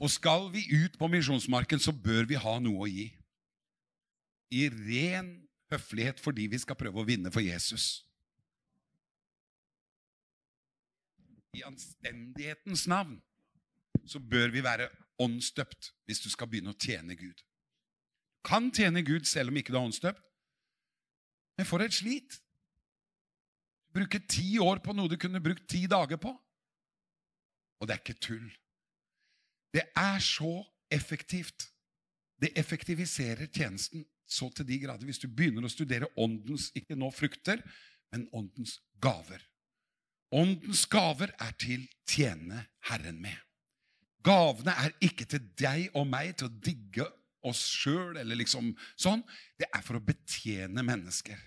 Og 0.02 0.12
skal 0.12 0.50
vi 0.54 0.66
ut 0.84 0.98
på 1.00 1.10
misjonsmarken, 1.12 1.80
så 1.80 1.94
bør 1.94 2.28
vi 2.30 2.40
ha 2.40 2.58
noe 2.64 2.86
å 2.86 2.90
gi. 2.92 3.08
I 4.54 4.68
ren 4.72 5.32
høflighet 5.72 6.22
fordi 6.24 6.48
vi 6.52 6.60
skal 6.62 6.80
prøve 6.80 7.02
å 7.02 7.08
vinne 7.08 7.32
for 7.34 7.44
Jesus. 7.44 8.06
I 11.58 11.66
anstendighetens 11.68 12.86
navn 12.88 13.18
så 14.08 14.22
bør 14.24 14.54
vi 14.54 14.64
være 14.64 14.90
åndsdøpt 15.20 15.92
hvis 16.08 16.22
du 16.24 16.30
skal 16.32 16.48
begynne 16.52 16.72
å 16.76 16.80
tjene 16.80 17.18
Gud 17.18 17.42
kan 18.48 18.72
tjene 18.72 19.04
Gud 19.04 19.28
selv 19.28 19.52
om 19.52 19.60
ikke 19.60 19.74
du 19.74 19.80
er 19.80 19.88
åndsdøpt. 19.88 20.24
Men 21.58 21.68
for 21.68 21.84
et 21.84 21.96
slit! 21.96 22.40
Bruke 23.96 24.22
ti 24.30 24.60
år 24.62 24.80
på 24.84 24.94
noe 24.94 25.10
du 25.10 25.18
kunne 25.20 25.42
brukt 25.42 25.66
ti 25.70 25.88
dager 25.90 26.20
på. 26.22 26.32
Og 27.82 27.88
det 27.88 27.96
er 27.96 28.04
ikke 28.04 28.22
tull. 28.22 28.48
Det 29.74 29.84
er 29.96 30.20
så 30.24 30.62
effektivt. 30.92 31.68
Det 32.42 32.54
effektiviserer 32.60 33.50
tjenesten 33.50 34.06
så 34.28 34.50
til 34.52 34.68
de 34.68 34.80
grader 34.84 35.08
hvis 35.08 35.22
du 35.24 35.28
begynner 35.32 35.66
å 35.66 35.72
studere 35.72 36.10
åndens 36.20 36.70
ikke 36.76 36.98
nå 37.00 37.10
frukter, 37.16 37.62
men 38.12 38.28
åndens 38.36 38.78
gaver. 39.02 39.42
Åndens 40.36 40.84
gaver 40.92 41.32
er 41.40 41.54
til 41.60 41.88
tjene 42.08 42.66
Herren 42.90 43.22
med. 43.24 43.36
Gavene 44.28 44.74
er 44.84 44.96
ikke 45.04 45.28
til 45.30 45.46
deg 45.60 45.94
og 45.96 46.08
meg 46.10 46.34
til 46.36 46.50
å 46.50 46.58
digge 46.64 47.06
oss 47.48 47.62
sjøl, 47.80 48.18
eller 48.20 48.36
liksom 48.36 48.74
sånn. 49.00 49.22
Det 49.56 49.70
er 49.72 49.84
for 49.86 50.00
å 50.00 50.04
betjene 50.04 50.84
mennesker. 50.84 51.38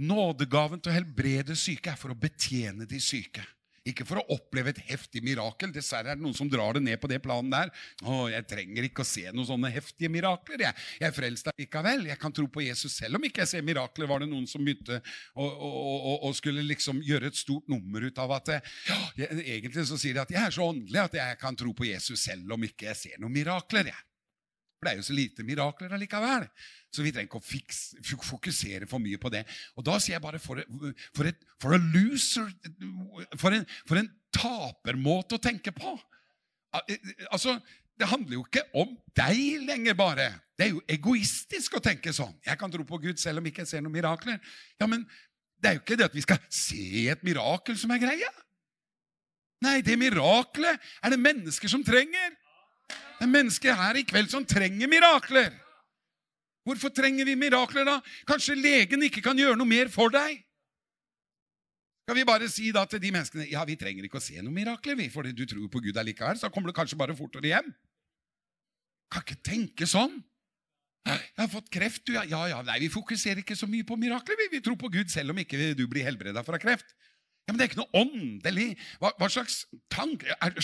Nådegaven 0.00 0.80
til 0.80 0.92
å 0.92 0.96
helbrede 0.96 1.56
syke 1.58 1.92
er 1.92 2.00
for 2.00 2.14
å 2.14 2.18
betjene 2.18 2.88
de 2.88 3.00
syke. 3.02 3.44
Ikke 3.88 4.06
for 4.06 4.20
å 4.20 4.26
oppleve 4.36 4.70
et 4.70 4.80
heftig 4.86 5.24
mirakel. 5.26 5.72
Dessverre 5.74 6.12
er 6.12 6.18
det 6.18 6.22
noen 6.22 6.36
som 6.38 6.50
drar 6.50 6.76
det 6.76 6.84
ned 6.84 7.00
på 7.02 7.10
det 7.10 7.18
planen 7.24 7.50
der. 7.50 7.72
Å, 8.06 8.28
jeg 8.30 8.46
trenger 8.50 8.86
ikke 8.86 9.02
å 9.02 9.08
se 9.08 9.24
noen 9.32 9.48
sånne 9.48 9.72
heftige 9.74 10.12
mirakler. 10.12 10.62
Jeg, 10.68 10.86
jeg 11.00 11.08
er 11.08 11.16
frelst 11.16 11.50
likevel. 11.58 12.06
Jeg 12.12 12.20
kan 12.22 12.34
tro 12.36 12.46
på 12.46 12.62
Jesus 12.62 12.94
selv 13.00 13.18
om 13.18 13.26
ikke 13.26 13.42
jeg 13.42 13.52
ser 13.56 13.66
mirakler. 13.66 14.10
Var 14.10 14.22
det 14.22 14.30
noen 14.30 14.46
som 14.50 14.62
begynte 14.62 15.00
å, 15.34 15.48
å, 15.48 15.72
å, 15.72 16.14
å 16.28 16.32
skulle 16.38 16.62
liksom 16.68 17.02
gjøre 17.02 17.32
et 17.32 17.40
stort 17.40 17.66
nummer 17.72 18.06
ut 18.06 18.22
av 18.22 18.38
at 18.38 18.54
ja, 18.54 19.00
jeg, 19.18 19.42
Egentlig 19.58 19.88
så 19.88 19.98
sier 19.98 20.14
de 20.14 20.22
at 20.22 20.30
jeg 20.32 20.42
er 20.46 20.54
så 20.54 20.70
åndelig 20.70 21.02
at 21.02 21.18
jeg 21.18 21.42
kan 21.42 21.58
tro 21.58 21.74
på 21.74 21.90
Jesus 21.90 22.22
selv 22.22 22.54
om 22.54 22.70
ikke 22.70 22.92
jeg 22.92 23.00
ser 23.00 23.18
noen 23.18 23.34
mirakler. 23.34 23.90
jeg. 23.90 24.11
For 24.82 24.88
det 24.88 24.96
er 24.96 24.98
jo 24.98 25.06
så 25.06 25.14
lite 25.14 25.44
mirakler 25.46 25.92
allikevel. 25.94 26.48
Så 26.90 27.04
vi 27.06 27.12
trenger 27.14 27.28
ikke 27.28 27.38
å 27.38 27.44
fikse, 27.46 28.00
fokusere 28.26 28.88
for 28.90 28.98
mye 28.98 29.20
på 29.22 29.30
det. 29.30 29.44
Og 29.78 29.86
da 29.86 29.94
sier 30.02 30.16
jeg 30.16 30.24
bare 30.24 30.40
for, 30.42 30.58
for, 31.14 31.28
et, 31.30 31.38
for 31.62 31.76
a 31.76 31.78
loser 31.78 32.50
For 33.38 33.54
en, 33.54 33.62
en 34.00 34.10
tapermåte 34.34 35.38
å 35.38 35.44
tenke 35.44 35.70
på. 35.76 35.94
Altså, 37.30 37.60
Det 37.94 38.10
handler 38.10 38.40
jo 38.40 38.42
ikke 38.42 38.64
om 38.82 38.96
deg 39.14 39.62
lenger, 39.68 39.94
bare. 39.94 40.28
Det 40.58 40.66
er 40.66 40.74
jo 40.74 40.82
egoistisk 40.90 41.78
å 41.78 41.84
tenke 41.84 42.10
sånn. 42.10 42.34
Jeg 42.42 42.58
kan 42.58 42.74
tro 42.74 42.82
på 42.82 42.98
Gud 43.06 43.22
selv 43.22 43.38
om 43.38 43.46
ikke 43.46 43.62
jeg 43.62 43.76
ser 43.76 43.86
noen 43.86 43.94
mirakler. 43.94 44.42
Ja, 44.82 44.90
men 44.90 45.06
det 45.62 45.70
er 45.70 45.78
jo 45.78 45.84
ikke 45.84 46.00
det 46.00 46.10
at 46.10 46.18
vi 46.18 46.26
skal 46.26 46.42
se 46.50 47.06
et 47.12 47.22
mirakel 47.22 47.78
som 47.78 47.94
er 47.94 48.02
greia. 48.02 48.34
Nei, 49.62 49.78
det 49.86 49.94
mirakelet 49.94 50.90
er 51.06 51.14
det 51.14 51.22
mennesker 51.22 51.70
som 51.70 51.86
trenger. 51.86 52.34
Det 53.22 53.28
er 53.28 53.36
mennesker 53.36 53.76
her 53.78 53.94
i 54.00 54.02
kveld 54.02 54.32
som 54.32 54.42
trenger 54.42 54.88
mirakler. 54.90 55.52
Hvorfor 56.66 56.90
trenger 56.90 57.28
vi 57.28 57.36
mirakler, 57.38 57.86
da? 57.86 58.00
Kanskje 58.26 58.56
legen 58.58 59.06
ikke 59.06 59.22
kan 59.22 59.38
gjøre 59.38 59.54
noe 59.60 59.70
mer 59.70 59.92
for 59.94 60.10
deg? 60.10 60.40
Skal 62.02 62.18
vi 62.18 62.24
bare 62.26 62.48
si 62.50 62.72
da 62.74 62.82
til 62.90 62.98
de 62.98 63.12
menneskene 63.14 63.46
ja, 63.46 63.62
vi 63.62 63.78
trenger 63.78 64.08
ikke 64.08 64.18
å 64.18 64.24
se 64.24 64.42
noen 64.42 64.58
mirakler, 64.58 64.98
vi, 64.98 65.06
fordi 65.14 65.36
du 65.38 65.44
tror 65.46 65.70
på 65.70 65.84
Gud 65.86 66.02
allikevel, 66.02 66.42
så 66.42 66.50
kommer 66.50 66.74
du 66.74 66.78
kanskje 66.80 66.98
bare 66.98 67.14
fortere 67.14 67.52
hjem? 67.52 67.70
Kan 69.14 69.22
ikke 69.22 69.38
tenke 69.52 69.86
sånn. 69.86 70.18
Jeg 71.06 71.44
har 71.44 71.54
fått 71.54 71.70
kreft, 71.70 72.02
du. 72.10 72.18
Ja, 72.18 72.26
ja, 72.50 72.58
nei, 72.66 72.80
Vi 72.82 72.90
fokuserer 72.90 73.46
ikke 73.46 73.54
så 73.54 73.70
mye 73.70 73.86
på 73.86 74.02
mirakler. 74.02 74.34
Vi, 74.34 74.50
vi 74.58 74.66
tror 74.66 74.82
på 74.82 74.90
Gud 74.90 75.14
selv 75.14 75.30
om 75.30 75.38
ikke 75.38 75.76
du 75.78 75.86
blir 75.86 76.10
helbreda 76.10 76.42
fra 76.42 76.58
kreft. 76.58 76.90
Ja, 77.46 77.52
Men 77.54 77.62
det 77.62 77.68
er 77.68 77.70
ikke 77.70 77.84
noe 77.86 78.02
åndelig. 78.02 78.72
Hva, 78.98 79.14
hva 79.14 79.30
slags 79.30 79.68
tanke 79.94 80.34
er, 80.42 80.58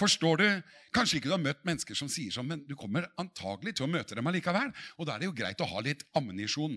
Forstår 0.00 0.40
du? 0.40 0.46
Kanskje 0.92 1.18
ikke 1.18 1.30
du 1.30 1.36
har 1.36 1.42
møtt 1.42 1.62
mennesker 1.66 1.96
som 1.96 2.10
sier 2.12 2.34
sånn, 2.34 2.48
men 2.50 2.64
du 2.68 2.74
kommer 2.78 3.08
antagelig 3.20 3.76
til 3.78 3.86
å 3.86 3.92
møte 3.92 4.18
dem 4.18 4.28
allikevel. 4.28 4.72
Og 4.98 5.08
da 5.08 5.14
er 5.14 5.22
det 5.22 5.30
jo 5.30 5.38
greit 5.38 5.62
å 5.62 5.70
ha 5.70 5.82
litt 5.84 6.04
ammunisjon, 6.18 6.76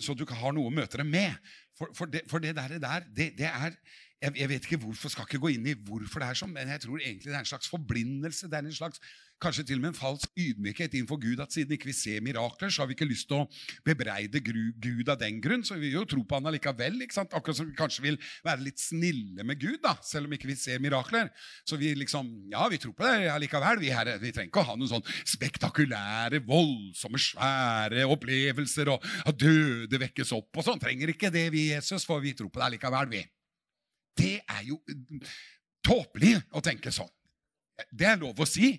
så 0.00 0.16
du 0.16 0.24
har 0.30 0.54
noe 0.56 0.70
å 0.70 0.74
møte 0.74 1.00
dem 1.00 1.10
med. 1.12 1.36
For, 1.78 1.90
for, 1.96 2.10
det, 2.10 2.24
for 2.30 2.42
det, 2.42 2.54
der, 2.56 2.78
det, 3.10 3.32
det, 3.38 3.50
er 3.50 3.76
jeg, 4.24 4.36
jeg 4.40 4.50
vet 4.54 4.66
ikke 4.68 4.80
hvorfor, 4.84 5.12
skal 5.12 5.28
ikke 5.28 5.42
gå 5.42 5.54
inn 5.54 5.68
i 5.68 5.76
hvorfor 5.86 6.22
det 6.22 6.30
er 6.30 6.40
sånn, 6.40 6.54
men 6.54 6.72
jeg 6.72 6.84
tror 6.86 6.98
egentlig 7.02 7.30
det 7.30 7.36
er 7.36 7.44
en 7.44 7.52
slags 7.52 7.70
forblindelse. 7.72 8.50
det 8.50 8.60
er 8.60 8.68
en 8.68 8.76
slags 8.82 9.02
Kanskje 9.42 9.64
til 9.66 9.80
og 9.80 9.82
med 9.82 9.90
en 9.90 9.96
falsk 9.98 10.30
ydmykhet 10.38 10.94
innenfor 10.94 11.18
Gud. 11.20 11.40
At 11.42 11.52
siden 11.52 11.74
ikke 11.74 11.90
vi 11.90 11.96
ser 11.96 12.22
mirakler, 12.24 12.70
så 12.72 12.82
har 12.82 12.88
vi 12.88 12.94
ikke 12.96 13.08
lyst 13.08 13.26
til 13.28 13.42
å 13.42 13.48
bebreide 13.84 14.40
Gud 14.40 15.10
av 15.10 15.18
den 15.20 15.40
grunn. 15.44 15.64
Så 15.66 15.76
vi 15.76 15.88
vil 15.88 15.98
jo 15.98 16.04
tro 16.08 16.22
på 16.24 16.38
han 16.38 16.48
allikevel. 16.48 17.02
ikke 17.04 17.16
sant? 17.18 17.34
Akkurat 17.36 17.58
som 17.58 17.68
vi 17.68 17.76
kanskje 17.76 18.06
vil 18.06 18.18
være 18.46 18.64
litt 18.64 18.80
snille 18.80 19.44
med 19.44 19.60
Gud, 19.60 19.80
da, 19.84 19.96
selv 20.06 20.30
om 20.30 20.36
ikke 20.36 20.48
vi 20.52 20.56
ser 20.60 20.80
mirakler. 20.80 21.32
Så 21.68 21.76
vi 21.80 21.92
liksom 21.98 22.32
Ja, 22.54 22.68
vi 22.70 22.78
tror 22.78 22.94
på 22.96 23.04
det 23.04 23.28
allikevel. 23.34 23.82
Vi, 23.82 23.92
her, 23.92 24.14
vi 24.22 24.32
trenger 24.32 24.52
ikke 24.52 24.62
å 24.62 24.68
ha 24.70 24.78
noen 24.78 24.92
sånn 24.94 25.06
spektakulære, 25.34 26.40
voldsomme, 26.46 27.20
svære 27.20 28.06
opplevelser 28.14 28.94
og 28.94 29.04
at 29.26 29.40
døde 29.40 30.00
vekkes 30.06 30.32
opp 30.38 30.62
og 30.62 30.68
sånn. 30.70 30.80
Trenger 30.80 31.12
ikke 31.12 31.32
det, 31.34 31.50
vi, 31.52 31.68
Jesus, 31.74 32.06
for 32.06 32.22
vi 32.22 32.36
tror 32.38 32.52
på 32.54 32.62
det 32.62 32.70
allikevel, 32.70 33.10
vi. 33.12 33.26
Det 34.18 34.40
er 34.40 34.64
jo 34.66 34.80
tåpelig 35.84 36.38
å 36.54 36.62
tenke 36.64 36.92
sånn. 36.94 37.10
Det 37.90 38.06
er 38.06 38.20
lov 38.20 38.40
å 38.40 38.48
si. 38.48 38.74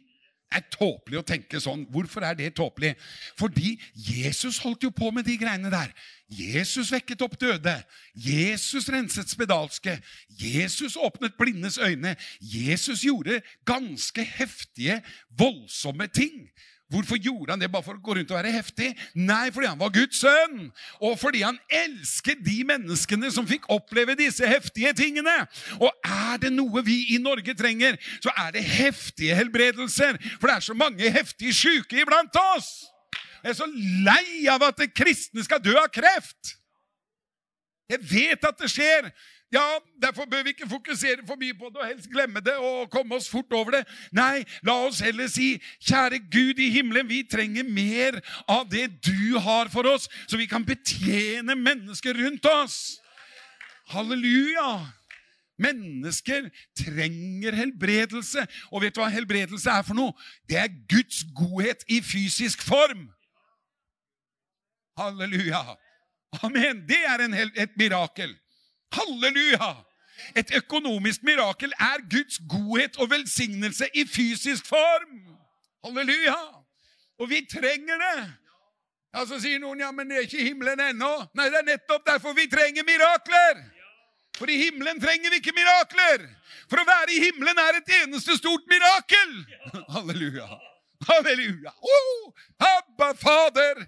Det 0.45 0.62
er 0.62 0.67
tåpelig 0.71 1.19
å 1.19 1.26
tenke 1.26 1.60
sånn. 1.60 1.82
Hvorfor 1.91 2.24
er 2.24 2.38
det 2.38 2.54
tåpelig? 2.56 2.93
Fordi 3.36 3.74
Jesus 3.91 4.60
holdt 4.63 4.86
jo 4.86 4.91
på 4.95 5.10
med 5.12 5.26
de 5.28 5.36
greiene 5.41 5.71
der. 5.74 5.91
Jesus 6.32 6.93
vekket 6.93 7.26
opp 7.26 7.36
døde. 7.41 7.74
Jesus 8.13 8.88
renset 8.93 9.34
spedalske. 9.34 9.98
Jesus 10.30 10.95
åpnet 10.95 11.36
blindes 11.39 11.80
øyne. 11.82 12.15
Jesus 12.39 13.04
gjorde 13.04 13.41
ganske 13.67 14.24
heftige, 14.38 15.02
voldsomme 15.36 16.08
ting. 16.08 16.45
Hvorfor 16.93 17.17
gjorde 17.17 17.50
han 17.50 17.62
det 17.62 17.71
bare 17.74 17.82
for 17.82 17.98
å 17.98 18.02
gå 18.04 18.13
rundt 18.13 18.30
og 18.30 18.38
være 18.38 18.52
heftig? 18.54 18.91
Nei, 19.17 19.50
fordi 19.54 19.71
han 19.71 19.80
var 19.80 19.93
Guds 19.93 20.19
sønn. 20.21 20.67
Og 21.02 21.15
fordi 21.17 21.41
han 21.41 21.58
elsket 21.74 22.43
de 22.45 22.60
menneskene 22.69 23.32
som 23.34 23.48
fikk 23.50 23.65
oppleve 23.74 24.13
disse 24.19 24.45
heftige 24.45 24.93
tingene. 24.98 25.34
Og 25.80 25.89
er 26.06 26.38
det 26.43 26.52
noe 26.54 26.84
vi 26.86 27.00
i 27.15 27.17
Norge 27.21 27.58
trenger, 27.58 27.98
så 28.21 28.34
er 28.45 28.54
det 28.54 28.67
heftige 28.69 29.38
helbredelser. 29.39 30.19
For 30.38 30.52
det 30.52 30.60
er 30.60 30.67
så 30.67 30.78
mange 30.78 31.10
heftige 31.10 31.56
syke 31.58 32.04
iblant 32.04 32.38
oss. 32.54 32.76
Jeg 33.41 33.56
er 33.56 33.58
så 33.58 33.69
lei 34.06 34.45
av 34.50 34.63
at 34.69 34.86
kristne 34.93 35.41
skal 35.45 35.62
dø 35.65 35.74
av 35.82 35.89
kreft. 35.93 36.54
Jeg 37.89 38.02
vet 38.10 38.45
at 38.45 38.62
det 38.62 38.69
skjer. 38.74 39.10
Ja, 39.55 39.67
Derfor 40.01 40.25
bør 40.25 40.43
vi 40.43 40.51
ikke 40.51 40.69
fokusere 40.69 41.23
for 41.27 41.39
mye 41.39 41.55
på 41.57 41.69
det 41.71 41.79
og 41.81 41.87
helst 41.87 42.09
glemme 42.11 42.41
det 42.43 42.55
og 42.59 42.89
komme 42.91 43.15
oss 43.15 43.29
fort 43.31 43.53
over 43.55 43.77
det. 43.77 43.83
Nei, 44.13 44.43
la 44.67 44.75
oss 44.85 44.99
heller 45.01 45.29
si, 45.31 45.55
kjære 45.87 46.19
Gud 46.33 46.59
i 46.61 46.67
himmelen, 46.73 47.07
vi 47.09 47.23
trenger 47.31 47.63
mer 47.63 48.19
av 48.51 48.67
det 48.71 48.89
du 49.07 49.39
har 49.39 49.71
for 49.73 49.87
oss, 49.89 50.09
så 50.27 50.37
vi 50.37 50.49
kan 50.51 50.65
betjene 50.67 51.55
mennesker 51.55 52.19
rundt 52.19 52.45
oss. 52.51 52.77
Halleluja! 53.95 54.69
Mennesker 55.61 56.49
trenger 56.75 57.55
helbredelse. 57.55 58.43
Og 58.75 58.83
vet 58.83 58.95
du 58.95 58.99
hva 58.99 59.09
helbredelse 59.13 59.71
er 59.71 59.85
for 59.87 59.95
noe? 59.95 60.11
Det 60.49 60.59
er 60.59 60.73
Guds 60.91 61.23
godhet 61.37 61.85
i 61.87 62.01
fysisk 62.03 62.65
form. 62.67 63.07
Halleluja! 64.99 65.63
Amen! 66.43 66.83
Det 66.89 66.99
er 67.07 67.23
en, 67.25 67.37
et 67.55 67.77
mirakel. 67.79 68.35
Halleluja! 68.93 69.74
Et 70.36 70.52
økonomisk 70.56 71.24
mirakel 71.24 71.74
er 71.80 72.02
Guds 72.10 72.39
godhet 72.50 72.98
og 72.98 73.10
velsignelse 73.10 73.88
i 73.93 74.06
fysisk 74.08 74.65
form. 74.67 75.19
Halleluja! 75.86 76.38
Og 77.19 77.30
vi 77.30 77.45
trenger 77.52 77.98
det. 77.98 78.34
Ja, 79.15 79.26
Så 79.26 79.39
sier 79.39 79.60
noen 79.63 79.80
ja, 79.80 79.91
men 79.95 80.10
det 80.10 80.17
er 80.17 80.28
ikke 80.28 80.43
himmelen 80.43 80.82
ennå. 80.89 81.12
Nei, 81.38 81.48
det 81.52 81.62
er 81.62 81.69
nettopp 81.69 82.04
derfor 82.08 82.36
vi 82.36 82.50
trenger 82.52 82.84
mirakler. 82.88 83.62
For 84.36 84.52
i 84.52 84.58
himmelen 84.60 85.00
trenger 85.00 85.32
vi 85.32 85.39
ikke 85.39 85.56
mirakler. 85.56 86.26
For 86.67 86.82
å 86.82 86.88
være 86.88 87.13
i 87.15 87.21
himmelen 87.24 87.60
er 87.62 87.80
et 87.80 87.93
eneste 88.02 88.36
stort 88.36 88.65
mirakel. 88.67 89.36
Halleluja. 89.95 90.48
Halleluja. 91.08 91.71
Oh, 91.80 92.34
Abba, 92.60 93.13
Fader! 93.19 93.86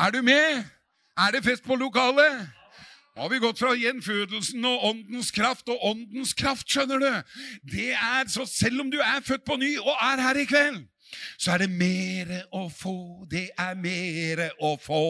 Er 0.00 0.12
du 0.12 0.20
med? 0.24 0.64
Er 1.20 1.32
det 1.32 1.44
fest 1.44 1.64
på 1.64 1.76
lokalet? 1.76 2.44
Nå 3.16 3.24
har 3.24 3.30
vi 3.32 3.40
gått 3.42 3.58
fra 3.58 3.72
gjenfødelsen 3.74 4.64
og 4.68 4.84
åndens 4.92 5.32
kraft 5.34 5.68
og 5.72 5.82
åndens 5.90 6.30
kraft, 6.38 6.68
skjønner 6.70 7.02
du. 7.02 7.34
Det 7.72 7.90
er 7.90 8.30
så 8.30 8.46
Selv 8.46 8.84
om 8.84 8.90
du 8.92 9.00
er 9.02 9.24
født 9.26 9.44
på 9.44 9.56
ny 9.58 9.74
og 9.82 9.92
er 9.96 10.22
her 10.22 10.38
i 10.38 10.46
kveld, 10.46 10.84
så 11.38 11.54
er 11.54 11.64
det 11.64 11.70
mere 11.74 12.44
å 12.54 12.68
få. 12.70 13.26
Det 13.30 13.48
er 13.58 13.74
mere 13.78 14.50
å 14.62 14.76
få. 14.80 15.02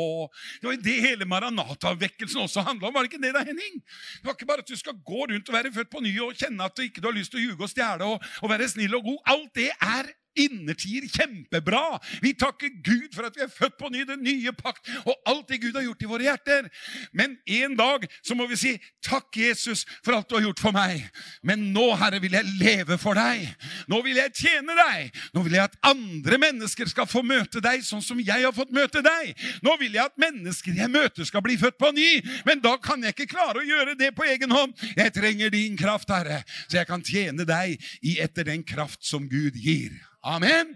Det 0.60 0.68
var 0.68 0.78
det 0.84 0.96
hele 1.04 1.28
Maranata-vekkelsen 1.28 2.40
også 2.44 2.64
handla 2.64 2.88
om. 2.88 2.94
Var 2.96 3.04
det 3.04 3.12
ikke 3.12 3.22
det 3.26 3.34
da, 3.36 3.44
Henning? 3.44 3.82
Det 3.82 4.28
var 4.28 4.38
ikke 4.38 4.48
bare 4.48 4.64
at 4.64 4.72
du 4.72 4.80
skal 4.80 4.96
gå 4.96 5.26
rundt 5.28 5.52
og 5.52 5.58
være 5.58 5.74
født 5.74 5.92
på 5.92 6.04
ny 6.04 6.14
og 6.24 6.32
kjenne 6.40 6.64
at 6.64 6.76
du 6.76 6.86
ikke 6.86 7.04
har 7.04 7.16
lyst 7.16 7.34
til 7.34 7.42
å 7.42 7.44
ljuge 7.50 7.66
og 7.66 7.72
stjele 7.72 8.08
og, 8.14 8.32
og 8.40 8.52
være 8.52 8.70
snill 8.72 8.96
og 8.96 9.10
god. 9.10 9.20
Alt 9.34 9.52
det 9.60 9.68
er 9.76 10.12
innertier 10.38 11.06
kjempebra. 11.10 11.98
Vi 12.22 12.34
takker 12.38 12.72
Gud 12.84 13.14
for 13.14 13.26
at 13.28 13.36
vi 13.36 13.44
er 13.44 13.52
født 13.52 13.76
på 13.80 13.90
ny, 13.92 14.04
den 14.08 14.22
nye 14.24 14.52
pakt, 14.56 14.88
og 15.04 15.14
alt 15.28 15.48
det 15.50 15.60
Gud 15.62 15.76
har 15.76 15.84
gjort 15.86 16.04
i 16.04 16.10
våre 16.10 16.26
hjerter. 16.28 16.68
Men 17.16 17.36
en 17.46 17.76
dag 17.78 18.06
så 18.22 18.36
må 18.38 18.46
vi 18.50 18.58
si 18.60 18.74
takk, 19.04 19.28
Jesus, 19.36 19.86
for 20.04 20.16
alt 20.16 20.28
du 20.30 20.36
har 20.38 20.46
gjort 20.48 20.62
for 20.62 20.76
meg. 20.76 21.06
Men 21.46 21.70
nå, 21.74 21.86
Herre, 22.00 22.20
vil 22.22 22.36
jeg 22.36 22.56
leve 22.60 22.98
for 23.00 23.18
deg. 23.18 23.46
Nå 23.90 24.00
vil 24.06 24.20
jeg 24.20 24.34
tjene 24.36 24.76
deg. 24.78 25.20
Nå 25.34 25.44
vil 25.46 25.58
jeg 25.58 25.66
at 25.66 25.78
andre 25.90 26.40
mennesker 26.40 26.90
skal 26.90 27.08
få 27.10 27.24
møte 27.26 27.62
deg 27.64 27.84
sånn 27.86 28.04
som 28.04 28.20
jeg 28.22 28.44
har 28.44 28.54
fått 28.56 28.74
møte 28.74 29.02
deg. 29.04 29.32
Nå 29.66 29.76
vil 29.80 29.96
jeg 29.96 30.04
at 30.06 30.20
mennesker 30.20 30.76
jeg 30.76 30.92
møter, 30.92 31.26
skal 31.28 31.44
bli 31.44 31.58
født 31.60 31.78
på 31.80 31.92
ny. 31.96 32.10
Men 32.48 32.62
da 32.64 32.76
kan 32.82 33.02
jeg 33.04 33.16
ikke 33.16 33.32
klare 33.34 33.62
å 33.62 33.66
gjøre 33.66 33.96
det 33.98 34.12
på 34.16 34.26
egen 34.28 34.54
hånd. 34.54 34.76
Jeg 34.96 35.14
trenger 35.16 35.52
din 35.54 35.78
kraft, 35.80 36.10
Herre, 36.10 36.42
så 36.66 36.80
jeg 36.80 36.88
kan 36.90 37.04
tjene 37.04 37.46
deg 37.48 37.80
i 38.06 38.18
etter 38.22 38.46
den 38.48 38.64
kraft 38.66 39.04
som 39.06 39.28
Gud 39.30 39.58
gir. 39.58 39.92
Amen. 40.22 40.74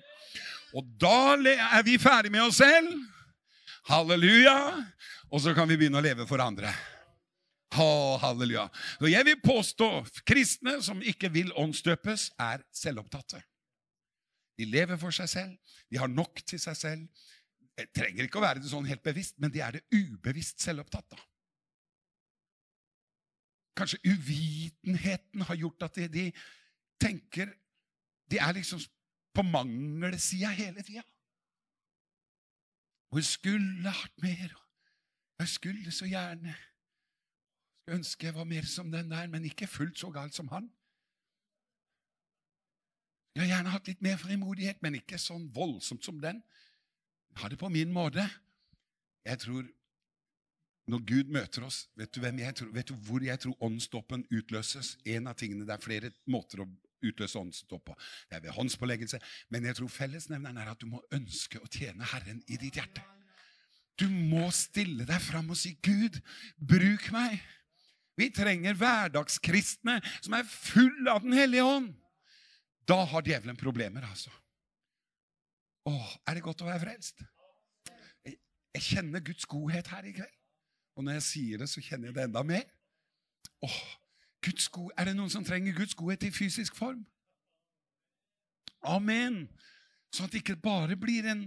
Og 0.75 0.87
da 1.01 1.37
er 1.37 1.85
vi 1.87 1.99
ferdig 2.01 2.33
med 2.33 2.47
oss 2.47 2.59
selv. 2.63 2.91
Halleluja. 3.91 4.57
Og 5.31 5.43
så 5.45 5.55
kan 5.55 5.69
vi 5.69 5.77
begynne 5.79 6.01
å 6.01 6.05
leve 6.05 6.27
for 6.29 6.43
andre. 6.43 6.73
Oh, 7.75 8.15
halleluja. 8.23 8.69
Så 9.01 9.11
jeg 9.11 9.27
vil 9.27 9.41
påstå 9.43 9.89
kristne 10.27 10.79
som 10.83 11.03
ikke 11.03 11.31
vil 11.35 11.53
åndsdøpes, 11.59 12.31
er 12.39 12.63
selvopptatte. 12.75 13.43
De 14.59 14.67
lever 14.71 14.99
for 15.01 15.15
seg 15.15 15.31
selv. 15.31 15.77
De 15.91 15.99
har 15.99 16.11
nok 16.11 16.43
til 16.47 16.61
seg 16.63 16.79
selv. 16.79 17.25
Det 17.75 17.89
trenger 17.91 18.27
ikke 18.27 18.39
å 18.39 18.45
være 18.45 18.63
det 18.63 18.71
sånn 18.71 18.87
helt 18.87 19.03
bevisst, 19.03 19.35
men 19.43 19.51
de 19.51 19.63
er 19.65 19.79
det 19.79 19.87
ubevisst 19.91 20.63
selvopptatt. 20.63 21.09
da. 21.11 21.19
Kanskje 23.75 23.99
uvitenheten 24.07 25.43
har 25.49 25.59
gjort 25.59 25.89
at 25.89 25.99
de, 25.99 26.09
de 26.09 26.29
tenker 27.03 27.51
De 28.31 28.39
er 28.39 28.55
liksom 28.55 28.79
på 29.35 29.43
mangelsida 29.43 30.53
hele 30.55 30.83
tida. 30.83 31.03
Og 33.11 33.21
jeg 33.21 33.31
skulle 33.31 33.91
hatt 33.91 34.23
mer. 34.23 34.55
Jeg 35.39 35.49
skulle 35.51 35.93
så 35.93 36.07
gjerne 36.07 36.55
skulle 36.55 36.73
ønske 37.93 38.27
jeg 38.27 38.35
var 38.35 38.49
mer 38.49 38.65
som 38.69 38.91
den 38.93 39.11
der, 39.11 39.29
men 39.29 39.45
ikke 39.45 39.67
fullt 39.69 39.99
så 39.99 40.11
galt 40.11 40.35
som 40.35 40.49
han. 40.49 40.71
Jeg 43.35 43.43
har 43.43 43.51
gjerne 43.57 43.73
hatt 43.75 43.89
litt 43.91 44.03
mer 44.03 44.19
frimodighet, 44.21 44.83
men 44.83 45.01
ikke 45.01 45.19
sånn 45.19 45.49
voldsomt 45.55 46.05
som 46.07 46.21
den. 46.23 46.41
Jeg 47.35 47.43
har 47.43 47.51
det 47.51 47.59
på 47.59 47.71
min 47.73 47.93
måte. 47.93 48.25
Jeg 49.27 49.41
tror 49.43 49.67
når 50.87 51.01
Gud 51.09 51.33
møter 51.33 51.65
oss, 51.65 51.89
vet 51.97 52.13
du, 52.15 52.21
tror, 52.21 52.71
vet 52.73 52.89
du 52.89 52.95
hvor 53.07 53.25
jeg 53.25 53.41
tror 53.41 53.63
åndsdåpen 53.65 54.27
utløses? 54.31 54.99
En 55.05 55.27
av 55.27 55.37
tingene, 55.41 55.67
Det 55.67 55.75
er 55.75 55.83
flere 55.83 56.13
måter 56.27 56.63
å 56.63 56.69
utløse 57.11 57.39
åndsdåp 57.41 57.85
på. 57.91 57.97
Det 58.31 58.39
er 58.39 58.45
ved 58.47 58.57
håndspåleggelse. 58.57 59.21
Men 59.53 59.69
jeg 59.69 59.79
tror 59.79 59.93
fellesnevneren 59.93 60.61
er 60.63 60.71
at 60.73 60.81
du 60.81 60.89
må 60.91 61.03
ønske 61.15 61.61
å 61.61 61.71
tjene 61.71 62.09
Herren 62.13 62.43
i 62.49 62.61
ditt 62.61 62.81
hjerte. 62.81 63.05
Du 64.01 64.09
må 64.11 64.49
stille 64.55 65.07
deg 65.07 65.21
fram 65.23 65.53
og 65.55 65.59
si, 65.59 65.77
'Gud, 65.79 66.19
bruk 66.59 67.11
meg'. 67.15 67.43
Vi 68.19 68.31
trenger 68.31 68.77
hverdagskristne 68.79 69.99
som 70.21 70.37
er 70.39 70.47
full 70.47 71.09
av 71.11 71.23
Den 71.23 71.35
hellige 71.35 71.67
ånd. 71.67 71.93
Da 72.87 73.01
har 73.11 73.25
djevelen 73.27 73.59
problemer, 73.59 74.05
altså. 74.07 74.31
Åh, 75.89 76.11
er 76.29 76.37
det 76.37 76.45
godt 76.45 76.63
å 76.65 76.69
være 76.69 76.83
frelst? 76.85 77.25
Jeg, 78.25 78.39
kjenner 78.83 79.23
Guds 79.23 79.47
godhet 79.47 79.89
her 79.93 80.07
i 80.09 80.15
kveld. 80.17 80.39
Og 80.99 81.05
når 81.07 81.19
jeg 81.19 81.27
sier 81.29 81.63
det, 81.63 81.69
så 81.71 81.83
kjenner 81.83 82.11
jeg 82.11 82.17
det 82.17 82.25
enda 82.29 82.43
mer. 82.47 82.65
Åh, 83.65 83.81
er 84.47 85.09
det 85.09 85.17
noen 85.17 85.33
som 85.33 85.45
trenger 85.45 85.77
Guds 85.77 85.95
godhet 85.95 86.27
i 86.29 86.33
fysisk 86.35 86.77
form? 86.77 87.05
Amen. 88.85 89.45
Sånn 90.13 90.29
at 90.29 90.35
det 90.35 90.43
ikke 90.43 90.61
bare 90.61 90.97
blir 91.01 91.27
en 91.31 91.47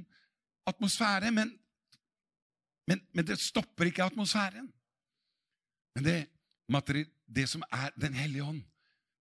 atmosfære, 0.68 1.32
men, 1.32 1.54
men, 2.90 3.04
men 3.14 3.28
det 3.28 3.40
stopper 3.40 3.90
ikke 3.90 4.08
atmosfæren. 4.08 4.68
Men 5.98 6.06
det, 6.06 6.18
det 7.26 7.48
som 7.50 7.64
er 7.74 7.90
Den 7.98 8.14
hellige 8.14 8.44
ånd 8.44 8.60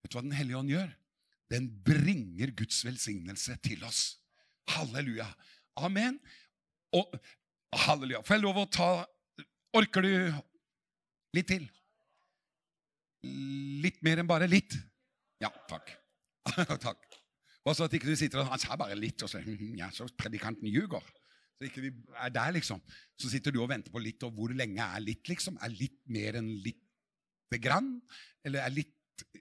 Vet 0.03 0.11
du 0.11 0.17
hva 0.17 0.21
Den 0.21 0.35
hellige 0.35 0.57
ånd 0.59 0.69
gjør? 0.69 0.91
Den 1.49 1.69
bringer 1.83 2.51
Guds 2.51 2.83
velsignelse 2.85 3.55
til 3.63 3.83
oss. 3.87 4.19
Halleluja. 4.67 5.25
Amen. 5.79 6.19
Og 6.93 7.15
halleluja. 7.73 8.21
Får 8.21 8.35
jeg 8.35 8.43
lov 8.43 8.59
å 8.61 8.67
ta 8.67 8.89
Orker 9.77 10.03
du 10.03 10.11
litt 11.37 11.47
til? 11.49 11.65
Litt 13.23 14.01
mer 14.05 14.21
enn 14.21 14.29
bare 14.29 14.49
litt. 14.49 14.75
Ja, 15.41 15.51
takk. 15.69 15.93
takk. 16.87 17.05
Bare 17.65 17.75
så 17.75 17.87
at 17.87 17.95
ikke 17.97 18.07
du 18.07 18.15
sitter 18.15 18.41
og 18.41 18.51
Han 18.53 18.61
sa 18.61 18.77
bare 18.79 18.95
litt, 18.95 19.23
og 19.25 19.31
så, 19.31 19.41
ja, 19.81 19.89
så 19.93 20.07
predikanten 20.17 20.69
ljuger. 20.71 21.03
Så 21.57 21.67
ikke 21.67 21.87
vi 21.87 21.91
er 22.21 22.33
der, 22.33 22.53
liksom. 22.55 22.81
Så 23.19 23.31
sitter 23.31 23.51
du 23.51 23.63
og 23.63 23.71
venter 23.71 23.93
på 23.93 24.01
litt, 24.01 24.23
og 24.23 24.35
hvor 24.37 24.53
lenge 24.53 24.83
er 24.83 25.03
litt, 25.03 25.25
liksom? 25.29 25.57
Er 25.65 25.73
litt 25.73 25.99
mer 26.13 26.37
enn 26.39 26.51
lite 26.63 27.59
grann? 27.61 27.95
Eller 28.45 28.63
er 28.63 28.75
litt 28.75 28.93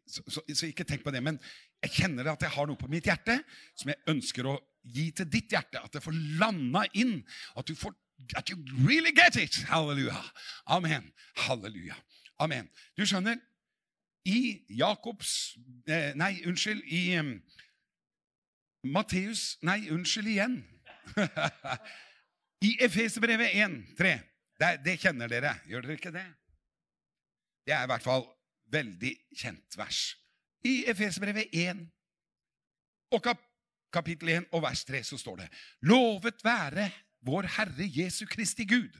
så, 0.08 0.22
så, 0.26 0.40
så, 0.54 0.66
ikke 0.66 0.86
tenk 0.88 1.04
på 1.04 1.12
det. 1.12 1.20
Men 1.24 1.38
jeg 1.84 1.92
kjenner 1.98 2.32
at 2.32 2.42
jeg 2.42 2.54
har 2.54 2.68
noe 2.68 2.80
på 2.80 2.88
mitt 2.90 3.06
hjerte 3.08 3.36
som 3.76 3.92
jeg 3.92 4.00
ønsker 4.12 4.48
å 4.48 4.56
gi 4.96 5.10
til 5.16 5.28
ditt 5.30 5.52
hjerte. 5.52 5.82
At 5.82 5.96
det 5.96 6.02
får 6.04 6.16
landa 6.40 6.86
inn. 6.98 7.18
At 7.56 7.68
du 7.68 7.76
får 7.76 7.96
At 8.32 8.48
you 8.48 8.56
really 8.86 9.12
get 9.12 9.36
it. 9.36 9.58
Halleluja. 9.68 10.16
Amen. 10.72 11.10
Halleluja. 11.44 11.98
Amen. 12.40 12.70
Du 12.96 13.02
skjønner, 13.04 13.36
i 14.26 14.64
Jakobs 14.78 15.56
eh, 15.88 16.12
Nei, 16.18 16.40
unnskyld, 16.48 16.82
i 16.84 17.02
Matteus 18.86 19.56
Nei, 19.66 19.86
unnskyld 19.94 20.32
igjen. 20.34 20.56
I 22.66 22.76
Efeserbrevet 22.82 23.54
1, 23.54 23.76
3. 23.98 24.14
Det, 24.56 24.70
det 24.84 24.96
kjenner 25.00 25.30
dere, 25.30 25.52
gjør 25.68 25.84
dere 25.84 25.98
ikke 25.98 26.14
det? 26.14 26.26
Det 27.66 27.74
er 27.74 27.84
i 27.84 27.90
hvert 27.90 28.04
fall 28.04 28.24
veldig 28.72 29.12
kjent 29.36 29.76
vers. 29.78 30.00
I 30.66 30.80
Efeserbrevet 30.90 31.52
1 31.52 31.84
og 33.14 33.22
kap 33.22 33.42
kapittel 33.94 34.32
1 34.34 34.48
og 34.52 34.64
vers 34.64 34.82
3 34.84 35.02
så 35.06 35.18
står 35.20 35.44
det 35.44 35.46
Lovet 35.88 36.42
være 36.44 36.90
vår 37.26 37.48
Herre 37.56 37.86
Jesu 37.86 38.26
Kristi 38.28 38.66
Gud 38.68 38.98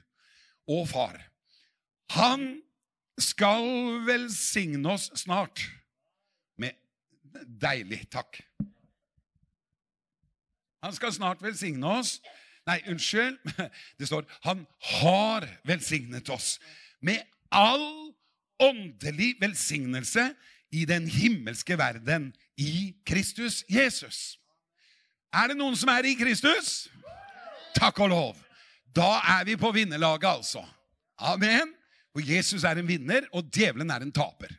og 0.67 0.87
Far. 0.89 1.19
Han 2.15 2.61
skal 3.17 3.65
velsigne 4.05 4.89
oss 4.93 5.11
snart 5.15 5.63
med 6.57 6.75
Deilig. 7.61 8.07
Takk. 8.11 8.41
Han 10.83 10.95
skal 10.95 11.13
snart 11.13 11.41
velsigne 11.41 11.87
oss. 11.87 12.17
Nei, 12.67 12.81
unnskyld. 12.87 13.37
Det 13.99 14.07
står 14.07 14.25
'Han 14.41 14.67
har 14.81 15.47
velsignet 15.63 16.29
oss' 16.29 16.59
med 17.01 17.21
all 17.51 18.13
åndelig 18.59 19.35
velsignelse 19.39 20.33
i 20.71 20.85
den 20.85 21.07
himmelske 21.07 21.77
verden 21.77 22.33
i 22.57 22.95
Kristus 23.05 23.63
Jesus. 23.69 24.39
Er 25.33 25.47
det 25.47 25.57
noen 25.57 25.75
som 25.75 25.89
er 25.89 26.05
i 26.05 26.13
Kristus? 26.13 26.89
Takk 27.75 27.99
og 27.99 28.09
lov. 28.09 28.35
Da 28.95 29.21
er 29.37 29.45
vi 29.45 29.55
på 29.55 29.71
vinnerlaget, 29.71 30.27
altså. 30.27 30.65
Amen. 31.17 31.76
Og 32.17 32.25
Jesus 32.25 32.63
er 32.65 32.79
en 32.81 32.87
vinner, 32.89 33.27
og 33.37 33.45
djevelen 33.53 33.91
er 33.93 34.01
en 34.01 34.13
taper. 34.13 34.55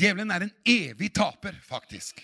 Djevelen 0.00 0.30
er 0.32 0.46
en 0.46 0.52
evig 0.64 1.10
taper, 1.12 1.58
faktisk. 1.66 2.22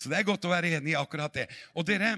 Så 0.00 0.08
det 0.08 0.16
er 0.16 0.24
godt 0.24 0.46
å 0.48 0.52
være 0.54 0.70
enig 0.78 0.94
i 0.94 0.98
akkurat 0.98 1.34
det. 1.34 1.44
Og 1.76 1.84
dere, 1.84 2.14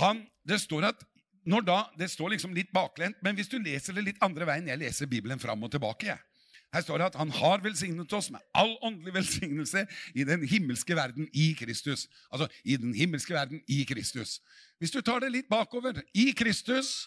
han, 0.00 0.22
det 0.48 0.62
står 0.64 0.88
at 0.94 1.08
når 1.42 1.64
da, 1.66 1.76
Det 1.98 2.06
står 2.06 2.36
liksom 2.36 2.52
litt 2.54 2.70
baklent, 2.70 3.16
men 3.18 3.34
hvis 3.34 3.50
du 3.50 3.56
leser 3.58 3.96
det 3.96 4.04
litt 4.06 4.20
andre 4.22 4.46
veien 4.46 4.68
Jeg 4.70 4.78
leser 4.78 5.08
Bibelen 5.10 5.40
fram 5.42 5.64
og 5.66 5.72
tilbake. 5.74 6.06
jeg. 6.06 6.31
Her 6.72 6.84
står 6.84 6.98
det 6.98 7.06
at 7.10 7.18
han 7.20 7.30
har 7.36 7.60
velsignet 7.64 8.12
oss 8.16 8.30
med 8.32 8.40
all 8.56 8.76
åndelig 8.82 9.14
velsignelse 9.14 9.84
i 10.14 10.24
den 10.24 10.46
himmelske 10.48 10.96
verden 10.96 11.28
i 11.32 11.52
Kristus. 11.58 12.08
Altså 12.32 12.48
i 12.64 12.76
den 12.80 12.94
himmelske 12.96 13.34
verden 13.34 13.60
i 13.68 13.82
Kristus. 13.88 14.40
Hvis 14.78 14.94
du 14.94 15.00
tar 15.00 15.20
det 15.20 15.32
litt 15.34 15.50
bakover 15.52 16.00
I 16.14 16.30
Kristus 16.36 17.02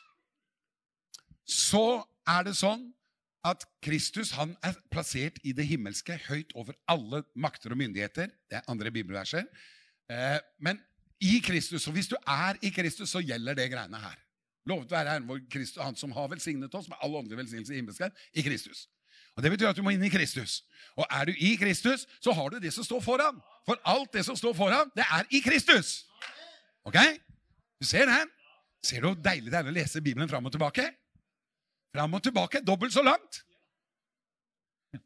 så 1.46 2.02
er 2.28 2.46
det 2.48 2.56
sånn 2.58 2.88
at 3.46 3.62
Kristus 3.86 4.32
han 4.34 4.56
er 4.66 4.74
plassert 4.90 5.38
i 5.46 5.54
det 5.54 5.68
himmelske, 5.70 6.18
høyt 6.26 6.56
over 6.58 6.74
alle 6.90 7.22
makter 7.38 7.76
og 7.76 7.78
myndigheter. 7.78 8.32
Det 8.50 8.58
er 8.58 8.70
andre 8.72 8.90
bibelverser. 8.94 9.46
Eh, 10.10 10.40
men 10.58 10.82
i 11.22 11.38
Kristus, 11.46 11.86
og 11.88 11.94
hvis 11.94 12.10
du 12.10 12.18
er 12.18 12.58
i 12.66 12.72
Kristus, 12.74 13.12
så 13.14 13.22
gjelder 13.22 13.58
det 13.58 13.70
greiene 13.72 14.02
her. 14.02 14.18
Lovet 14.66 14.90
være 14.92 15.14
Herren 15.14 15.30
vår 15.30 15.44
Kristus, 15.52 15.84
Han 15.84 15.96
som 15.96 16.12
har 16.18 16.32
velsignet 16.34 16.74
oss 16.74 16.90
med 16.90 16.98
all 17.06 17.16
åndelig 17.22 17.38
velsignelse 17.44 17.74
i 17.74 17.84
himmelsk 17.84 18.02
i 18.34 18.42
Kristus. 18.42 18.88
Og 19.36 19.44
Det 19.44 19.52
betyr 19.52 19.70
at 19.70 19.78
du 19.78 19.84
må 19.84 19.92
inn 19.92 20.04
i 20.08 20.12
Kristus. 20.12 20.64
Og 20.96 21.06
er 21.12 21.28
du 21.28 21.34
i 21.36 21.56
Kristus, 21.60 22.06
så 22.24 22.32
har 22.32 22.50
du 22.50 22.60
det 22.60 22.72
som 22.74 22.84
står 22.88 23.02
foran. 23.04 23.42
For 23.68 23.80
alt 23.84 24.14
det 24.14 24.24
som 24.26 24.38
står 24.40 24.54
foran, 24.56 24.92
det 24.96 25.04
er 25.04 25.28
i 25.30 25.42
Kristus. 25.44 26.06
Ok? 26.88 26.96
Du 27.82 27.86
ser 27.86 28.06
det? 28.08 28.22
Ser 28.86 29.02
du 29.02 29.10
hvor 29.10 29.20
deilig 29.20 29.52
det 29.52 29.60
er 29.60 29.68
å 29.68 29.76
lese 29.76 30.02
Bibelen 30.04 30.30
fram 30.30 30.46
og 30.48 30.54
tilbake? 30.56 30.88
Fram 31.96 32.14
og 32.16 32.24
tilbake, 32.24 32.62
dobbelt 32.64 32.94
så 32.94 33.04
langt. 33.04 33.42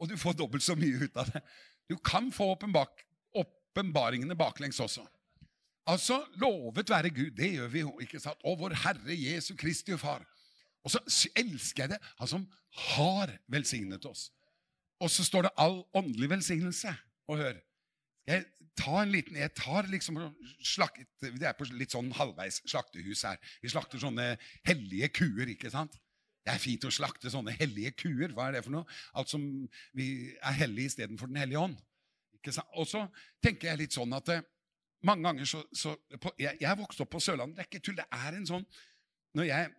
Og 0.00 0.08
du 0.10 0.16
får 0.18 0.34
dobbelt 0.38 0.64
så 0.64 0.74
mye 0.78 1.04
ut 1.04 1.16
av 1.18 1.30
det. 1.30 1.42
Du 1.90 1.96
kan 1.98 2.30
få 2.32 2.54
åpenbaringene 2.54 4.34
baklengs 4.38 4.80
også. 4.80 5.04
Altså, 5.86 6.20
lovet 6.38 6.90
være 6.90 7.10
Gud, 7.10 7.30
det 7.36 7.52
gjør 7.56 7.68
vi 7.68 7.80
jo, 7.82 7.96
ikke 8.00 8.20
sant? 8.22 8.38
Og 8.46 8.58
vår 8.60 8.74
Herre 8.84 9.16
Jesu 9.18 9.56
Kristi 9.58 9.98
Far. 9.98 10.22
Og 10.82 10.94
så 10.94 11.02
elsker 11.38 11.84
jeg 11.84 11.94
det, 11.94 12.00
han 12.18 12.30
som 12.30 12.46
har 12.92 13.36
velsignet 13.52 14.06
oss. 14.08 14.30
Og 15.02 15.10
så 15.10 15.24
står 15.26 15.46
det 15.46 15.56
all 15.60 15.82
åndelig 15.98 16.30
velsignelse. 16.30 16.94
Og 17.30 17.38
hør, 17.38 17.58
jeg 18.26 18.44
tar 18.78 19.02
en 19.02 19.12
liten, 19.12 19.36
jeg 19.36 19.52
tar 19.58 19.88
liksom 19.90 20.18
slakt, 20.64 21.02
Det 21.20 21.46
er 21.46 21.56
på 21.58 21.66
litt 21.74 21.94
sånn 21.94 22.12
halvveis 22.14 22.62
slaktehus 22.66 23.24
her. 23.26 23.38
Vi 23.62 23.70
slakter 23.72 24.02
sånne 24.02 24.36
hellige 24.66 25.10
kuer, 25.20 25.50
ikke 25.54 25.70
sant? 25.70 25.98
Det 26.42 26.50
er 26.50 26.62
fint 26.62 26.84
å 26.86 26.90
slakte 26.90 27.30
sånne 27.30 27.54
hellige 27.58 27.92
kuer. 28.02 28.32
Hva 28.34 28.48
er 28.48 28.58
det 28.58 28.64
for 28.66 28.74
noe? 28.74 28.86
Alt 29.14 29.30
som 29.30 29.42
vi 29.94 30.06
er 30.34 30.56
hellige 30.58 30.90
istedenfor 30.92 31.30
Den 31.30 31.42
hellige 31.42 31.62
ånd. 31.62 31.76
Og 32.74 32.88
så 32.90 33.04
tenker 33.42 33.70
jeg 33.70 33.84
litt 33.84 33.94
sånn 33.94 34.14
at 34.16 34.32
eh, 34.34 34.42
mange 35.06 35.22
ganger 35.28 35.46
så, 35.46 35.60
så 35.70 35.94
på, 36.18 36.32
jeg, 36.42 36.58
jeg 36.62 36.78
vokst 36.78 37.02
opp 37.04 37.12
på 37.14 37.20
Sørlandet. 37.22 37.58
Det 37.58 37.62
er 37.62 37.70
ikke 37.70 37.84
tull. 37.86 37.98
Det 38.00 38.08
er 38.10 38.38
en 38.38 38.48
sånn 38.48 38.66
når 39.38 39.46
jeg, 39.48 39.70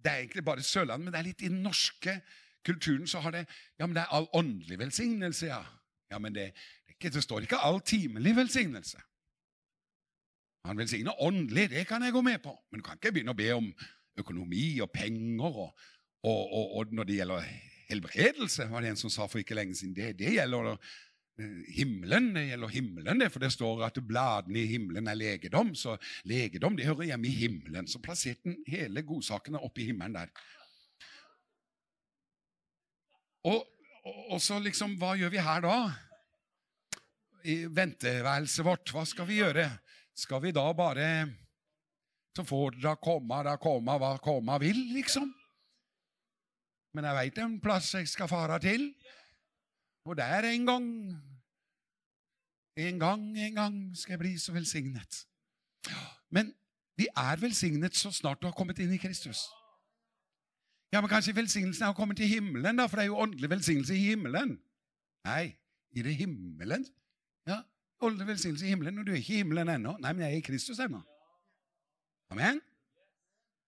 Det 0.00 0.10
er 0.10 0.22
egentlig 0.22 0.44
bare 0.44 0.62
Sørlandet, 0.64 1.04
men 1.04 1.12
det 1.12 1.20
er 1.20 1.28
litt 1.28 1.42
i 1.44 1.50
den 1.52 1.62
norske 1.64 2.20
kulturen 2.66 3.06
så 3.08 3.20
har 3.24 3.34
det 3.34 3.46
Ja, 3.78 3.86
men 3.86 3.94
det 3.96 4.02
er 4.02 4.16
all 4.16 4.28
åndelig 4.36 4.78
velsignelse, 4.78 5.46
ja. 5.46 5.62
Ja, 6.10 6.18
men 6.18 6.34
det, 6.34 6.50
det, 6.88 7.12
det 7.14 7.22
står 7.22 7.46
ikke 7.46 7.60
all 7.62 7.80
timelig 7.80 8.34
velsignelse. 8.36 8.98
Han 10.66 10.78
velsigner 10.78 11.22
åndelig, 11.22 11.70
det 11.70 11.86
kan 11.88 12.02
jeg 12.02 12.12
gå 12.12 12.20
med 12.20 12.38
på. 12.42 12.52
Men 12.70 12.80
du 12.80 12.84
kan 12.84 12.98
ikke 12.98 13.12
begynne 13.12 13.32
å 13.32 13.38
be 13.38 13.52
om 13.54 13.70
økonomi 14.20 14.80
og 14.84 14.90
penger. 14.92 15.46
Og, 15.64 15.70
og, 16.22 16.40
og, 16.52 16.74
og 16.76 16.92
når 16.92 17.08
det 17.08 17.20
gjelder 17.20 17.46
helbredelse, 17.90 18.66
var 18.70 18.84
det 18.84 18.92
en 18.92 19.00
som 19.00 19.12
sa 19.12 19.28
for 19.30 19.40
ikke 19.40 19.56
lenge 19.56 19.78
siden. 19.78 19.94
Det, 19.96 20.12
det 20.18 20.34
gjelder 20.34 20.74
himmelen. 21.74 22.30
Det 22.34 22.46
gjelder 22.48 22.72
himmelen, 22.74 23.20
det, 23.22 23.30
for 23.32 23.42
det 23.42 23.52
står 23.54 23.84
at 23.86 24.00
bladene 24.06 24.62
i 24.62 24.68
himmelen 24.70 25.10
er 25.10 25.18
legedom. 25.18 25.74
Så 25.78 25.96
legedom 26.28 26.76
det 26.78 26.88
hører 26.88 27.12
hjemme 27.12 27.28
i 27.28 27.36
himmelen. 27.42 27.88
Så 27.90 28.02
plasserte 28.02 28.50
han 28.50 28.58
hele 28.68 29.04
godsakene 29.06 29.62
opp 29.62 29.78
i 29.80 29.88
himmelen 29.90 30.18
der. 30.18 30.32
Og, 33.48 33.64
og, 34.04 34.38
så 34.42 34.58
liksom, 34.60 34.98
hva 35.00 35.14
gjør 35.16 35.32
vi 35.32 35.44
her 35.44 35.64
da? 35.64 35.76
I 37.48 37.62
venteværelset 37.72 38.66
vårt, 38.66 38.92
hva 38.92 39.06
skal 39.08 39.28
vi 39.30 39.40
gjøre? 39.40 39.64
Skal 40.12 40.42
vi 40.44 40.52
da 40.52 40.66
bare 40.76 41.06
Så 42.36 42.44
får 42.46 42.76
da 42.82 42.92
komme, 43.00 43.40
da 43.42 43.56
komme 43.58 43.96
hva 43.98 44.12
komme 44.22 44.58
vil, 44.62 44.76
liksom? 44.94 45.30
Men 46.94 47.06
jeg 47.06 47.16
veit 47.16 47.40
en 47.42 47.56
plass 47.62 47.94
jeg 47.96 48.08
skal 48.10 48.30
fare 48.30 48.58
til. 48.62 48.90
Og 50.08 50.16
der 50.18 50.46
en 50.48 50.66
gang 50.66 50.86
En 52.76 52.98
gang, 52.98 53.38
en 53.38 53.54
gang 53.54 53.96
skal 53.96 54.12
jeg 54.12 54.18
bli 54.18 54.38
så 54.38 54.52
velsignet. 54.52 55.24
Men 56.30 56.54
vi 56.96 57.08
er 57.16 57.40
velsignet 57.40 57.96
så 57.96 58.12
snart 58.12 58.42
du 58.42 58.46
har 58.46 58.54
kommet 58.54 58.78
inn 58.78 58.92
i 58.92 59.00
Kristus. 59.00 59.46
Ja, 60.92 61.00
men 61.00 61.10
Kanskje 61.10 61.36
velsignelsen 61.36 61.86
er 61.86 61.92
å 61.92 61.96
komme 61.96 62.16
til 62.18 62.28
himmelen, 62.28 62.78
da, 62.78 62.86
for 62.90 62.98
det 62.98 63.06
er 63.06 63.12
jo 63.12 63.20
åndelig 63.22 63.50
velsignelse 63.50 63.94
i 63.94 64.08
himmelen. 64.10 64.56
Nei, 65.26 65.52
i 65.94 66.02
det 66.02 66.16
himmelen. 66.18 66.86
Ja, 67.46 67.60
åndelig 68.02 68.26
velsignelse 68.32 68.66
i 68.66 68.72
himmelen, 68.74 68.98
og 68.98 69.06
du 69.06 69.12
er 69.12 69.20
ikke 69.20 69.36
i 69.36 69.44
himmelen 69.44 69.70
ennå. 69.76 69.94
Nei, 70.02 70.12
men 70.12 70.26
jeg 70.26 70.34
er 70.34 70.42
i 70.42 70.48
Kristus 70.48 70.82
ennå. 70.82 71.02
Amen? 72.34 72.60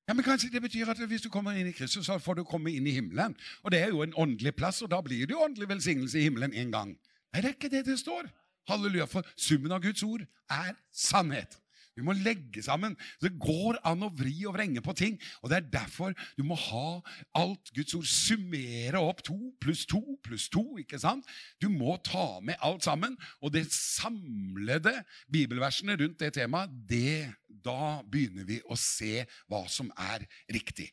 Ja, 0.08 0.14
men 0.14 0.26
Kanskje 0.26 0.50
det 0.50 0.64
betyr 0.64 0.90
at 0.90 0.98
hvis 1.06 1.22
du 1.22 1.30
kommer 1.30 1.54
inn 1.54 1.70
i 1.70 1.76
Kristus, 1.76 2.06
så 2.06 2.18
får 2.18 2.40
du 2.40 2.44
komme 2.44 2.74
inn 2.74 2.86
i 2.90 2.96
himmelen. 2.98 3.36
Og 3.62 3.70
det 3.70 3.84
er 3.84 3.94
jo 3.94 4.02
en 4.02 4.14
åndelig 4.18 4.56
plass, 4.58 4.82
og 4.82 4.90
da 4.90 5.00
blir 5.00 5.26
det 5.26 5.36
jo 5.36 5.44
åndelig 5.44 5.68
velsignelse 5.68 6.18
i 6.18 6.26
himmelen 6.26 6.54
en 6.54 6.74
gang. 6.74 6.94
Nei, 7.32 7.40
det 7.40 7.52
er 7.52 7.54
ikke 7.54 7.70
det 7.70 7.86
det 7.86 8.00
står. 8.02 8.26
Halleluja, 8.70 9.08
for 9.10 9.26
summen 9.36 9.74
av 9.74 9.82
Guds 9.82 10.04
ord 10.06 10.24
er 10.50 10.76
sannhet. 10.94 11.58
Vi 11.92 12.04
må 12.04 12.14
legge 12.16 12.62
sammen. 12.64 12.94
Det 13.20 13.34
går 13.40 13.76
an 13.88 14.04
å 14.06 14.10
vri 14.16 14.32
og 14.48 14.54
vrenge 14.56 14.80
på 14.84 14.94
ting. 14.96 15.18
og 15.42 15.50
Det 15.50 15.58
er 15.58 15.68
derfor 15.74 16.14
du 16.38 16.42
må 16.46 16.56
ha 16.56 17.02
alt 17.36 17.72
Guds 17.76 17.94
ord. 17.98 18.08
Summere 18.08 19.02
opp 19.02 19.20
to 19.26 19.36
pluss 19.60 19.84
to 19.88 20.00
pluss 20.24 20.48
to. 20.52 20.64
ikke 20.80 21.00
sant? 21.02 21.28
Du 21.60 21.68
må 21.68 21.98
ta 22.04 22.40
med 22.40 22.56
alt 22.64 22.84
sammen. 22.88 23.18
Og 23.42 23.52
det 23.52 23.66
samlede 23.72 25.02
bibelversene 25.32 25.98
rundt 26.00 26.20
det 26.22 26.32
temaet, 26.38 26.72
det, 26.88 27.28
da 27.62 28.00
begynner 28.08 28.48
vi 28.48 28.62
å 28.64 28.78
se 28.78 29.26
hva 29.50 29.66
som 29.68 29.92
er 30.00 30.24
riktig. 30.48 30.88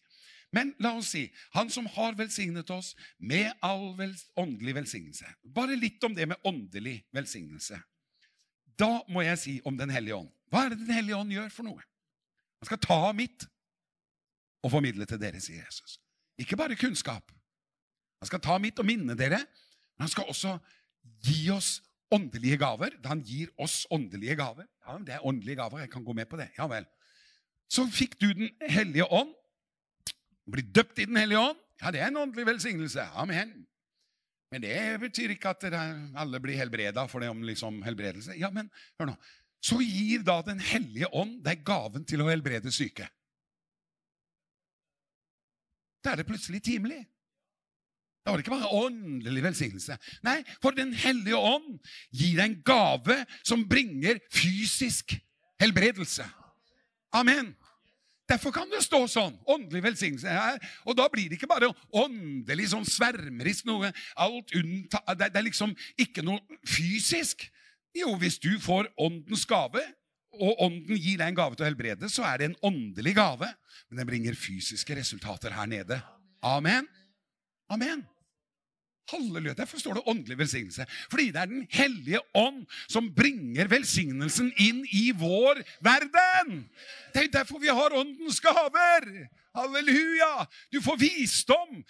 Men 0.56 0.74
la 0.82 0.96
oss 0.98 1.12
si 1.14 1.28
han 1.54 1.70
som 1.70 1.86
har 1.94 2.18
velsignet 2.18 2.70
oss 2.74 2.96
med 3.18 3.52
all 3.62 3.94
vel, 3.98 4.16
åndelig 4.40 4.76
velsignelse. 4.80 5.30
Bare 5.44 5.78
litt 5.78 6.04
om 6.04 6.16
det 6.18 6.26
med 6.32 6.42
åndelig 6.48 7.04
velsignelse. 7.14 7.78
Da 8.80 9.04
må 9.12 9.22
jeg 9.26 9.40
si 9.42 9.56
om 9.68 9.78
Den 9.78 9.92
hellige 9.94 10.16
ånd. 10.16 10.32
Hva 10.50 10.66
er 10.66 10.74
det 10.74 10.86
Den 10.86 10.96
hellige 10.96 11.20
ånd 11.20 11.34
gjør 11.36 11.50
for 11.54 11.68
noe? 11.68 11.84
Han 12.60 12.70
skal 12.72 12.82
ta 12.82 12.98
av 13.10 13.16
mitt 13.16 13.46
og 14.66 14.74
formidle 14.74 15.06
til 15.08 15.20
dere, 15.22 15.40
sier 15.40 15.62
Jesus. 15.64 16.00
Ikke 16.40 16.58
bare 16.60 16.76
kunnskap. 16.80 17.32
Han 18.20 18.28
skal 18.28 18.42
ta 18.44 18.58
mitt 18.60 18.80
og 18.82 18.88
minne 18.88 19.16
dere, 19.16 19.40
men 19.40 20.08
han 20.08 20.12
skal 20.12 20.28
også 20.32 20.58
gi 21.24 21.46
oss 21.54 21.78
åndelige 22.12 22.58
gaver. 22.60 22.96
Han 23.06 23.22
gir 23.24 23.52
oss 23.62 23.86
åndelige 23.94 24.36
gaver. 24.40 24.68
Ja, 24.88 24.98
Det 24.98 25.14
er 25.14 25.26
åndelige 25.26 25.56
gaver. 25.56 25.80
Jeg 25.80 25.92
kan 25.92 26.04
gå 26.04 26.14
med 26.14 26.26
på 26.26 26.40
det. 26.40 26.50
Ja 26.58 26.68
vel. 26.68 26.88
Så 27.70 27.86
fikk 27.88 28.20
du 28.20 28.34
Den 28.34 28.50
hellige 28.70 29.06
ånd. 29.06 29.36
Bli 30.52 30.64
døpt 30.76 31.00
i 31.00 31.08
Den 31.10 31.20
hellige 31.20 31.42
ånd. 31.52 31.60
Ja, 31.80 31.92
det 31.96 32.02
er 32.02 32.12
en 32.12 32.20
åndelig 32.20 32.46
velsignelse. 32.48 33.06
Amen. 33.16 33.54
Men 34.52 34.64
det 34.64 34.78
betyr 35.04 35.36
ikke 35.36 35.54
at 35.54 35.68
alle 35.70 36.42
blir 36.42 36.58
helbreda 36.58 37.06
for 37.08 37.22
det 37.22 37.30
om 37.30 37.44
liksom 37.46 37.84
helbredelse. 37.86 38.34
Ja, 38.40 38.50
men 38.54 38.72
hør 39.00 39.12
nå. 39.12 39.16
Så 39.62 39.78
gir 39.84 40.24
da 40.24 40.40
Den 40.46 40.60
hellige 40.64 41.10
ånd 41.14 41.42
deg 41.46 41.64
gaven 41.68 42.06
til 42.08 42.24
å 42.24 42.30
helbrede 42.32 42.72
syke. 42.74 43.08
Da 46.04 46.14
er 46.14 46.22
det 46.22 46.30
plutselig 46.30 46.64
timelig. 46.64 47.02
Da 48.24 48.32
var 48.32 48.40
det 48.40 48.46
ikke 48.46 48.56
bare 48.56 48.86
åndelig 48.86 49.44
velsignelse. 49.44 49.98
Nei, 50.24 50.40
for 50.64 50.76
Den 50.76 50.94
hellige 50.96 51.38
ånd 51.38 51.80
gir 52.10 52.40
deg 52.40 52.46
en 52.46 52.60
gave 52.66 53.20
som 53.44 53.68
bringer 53.68 54.22
fysisk 54.32 55.16
helbredelse. 55.60 56.26
Amen. 57.16 57.56
Derfor 58.30 58.54
kan 58.54 58.70
det 58.70 58.84
stå 58.86 59.02
sånn. 59.10 59.38
Åndelig 59.50 59.82
velsignelse 59.88 60.30
her. 60.30 60.60
Og 60.86 60.98
da 61.00 61.08
blir 61.12 61.30
det 61.30 61.40
ikke 61.40 61.50
bare 61.50 61.72
åndelig, 61.90 62.70
sånn 62.74 62.86
svermerisk 62.86 63.66
noe. 63.70 63.90
Alt 64.22 64.54
unnta, 64.58 65.02
det, 65.16 65.32
det 65.34 65.42
er 65.42 65.48
liksom 65.48 65.74
ikke 66.00 66.26
noe 66.26 66.60
fysisk. 66.68 67.48
Jo, 67.98 68.14
hvis 68.22 68.38
du 68.42 68.52
får 68.62 68.92
åndens 69.02 69.48
gave, 69.50 69.82
og 70.40 70.62
ånden 70.62 70.94
gir 70.94 71.18
deg 71.18 71.32
en 71.32 71.40
gave 71.40 71.58
til 71.58 71.66
å 71.66 71.70
helbrede, 71.72 72.10
så 72.12 72.24
er 72.30 72.38
det 72.38 72.52
en 72.52 72.60
åndelig 72.70 73.16
gave. 73.18 73.50
Men 73.90 74.04
den 74.04 74.10
bringer 74.12 74.38
fysiske 74.38 74.98
resultater 75.00 75.58
her 75.58 75.70
nede. 75.70 75.98
Amen. 76.46 76.86
Amen. 77.74 78.06
Halleluja. 79.10 79.56
Derfor 79.58 79.82
står 79.82 80.00
det 80.00 80.06
åndelig 80.12 80.38
velsignelse. 80.40 80.86
Fordi 81.12 81.30
det 81.34 81.42
er 81.42 81.52
Den 81.52 81.68
hellige 81.70 82.22
ånd 82.38 82.66
som 82.88 83.10
bringer 83.16 83.68
velsignelsen 83.72 84.52
inn 84.58 84.86
i 84.94 85.10
vår 85.12 85.62
verden. 85.86 86.66
Det 87.14 87.26
er 87.26 87.32
derfor 87.40 87.60
vi 87.60 87.74
har 87.74 87.96
åndens 87.96 88.42
gaver. 88.42 89.30
Halleluja! 89.56 90.46
Du 90.72 90.82
får 90.82 91.00
visdom. 91.02 91.84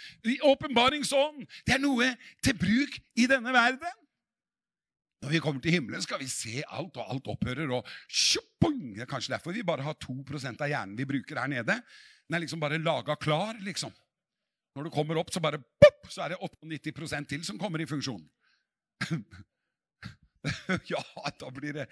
Åpenbaringsånd. 0.44 1.46
Det 1.68 1.76
er 1.76 1.84
noe 1.84 2.14
til 2.44 2.56
bruk 2.58 3.00
i 3.20 3.28
denne 3.30 3.54
verden. 3.54 3.98
Når 5.20 5.34
vi 5.34 5.40
kommer 5.44 5.60
til 5.62 5.76
himmelen, 5.76 6.02
skal 6.02 6.22
vi 6.22 6.30
se 6.32 6.62
alt, 6.64 6.96
og 6.96 7.10
alt 7.12 7.28
opphører. 7.28 7.72
og 7.76 7.88
tjupung! 8.08 8.96
Det 8.96 9.04
er 9.04 9.10
kanskje 9.10 9.34
derfor 9.34 9.52
vi 9.52 9.66
bare 9.68 9.84
har 9.84 9.98
2% 10.00 10.62
av 10.64 10.72
hjernen 10.72 10.96
vi 10.96 11.08
bruker 11.10 11.42
her 11.42 11.52
nede. 11.52 11.76
Den 12.28 12.38
er 12.38 12.46
liksom 12.46 12.62
bare 12.62 12.80
laga 12.80 13.18
klar, 13.20 13.58
liksom. 13.66 13.92
Når 14.78 14.88
du 14.88 14.94
kommer 14.94 15.18
opp, 15.20 15.32
så 15.34 15.42
bare 15.44 15.60
pop, 15.82 16.08
så 16.12 16.26
er 16.26 16.36
det 16.36 16.40
98% 16.42 17.30
til 17.30 17.44
som 17.48 17.60
kommer 17.62 17.82
i 17.82 17.88
funksjon. 17.90 18.22
ja, 20.92 21.04
da 21.40 21.52
blir 21.56 21.78
det 21.78 21.86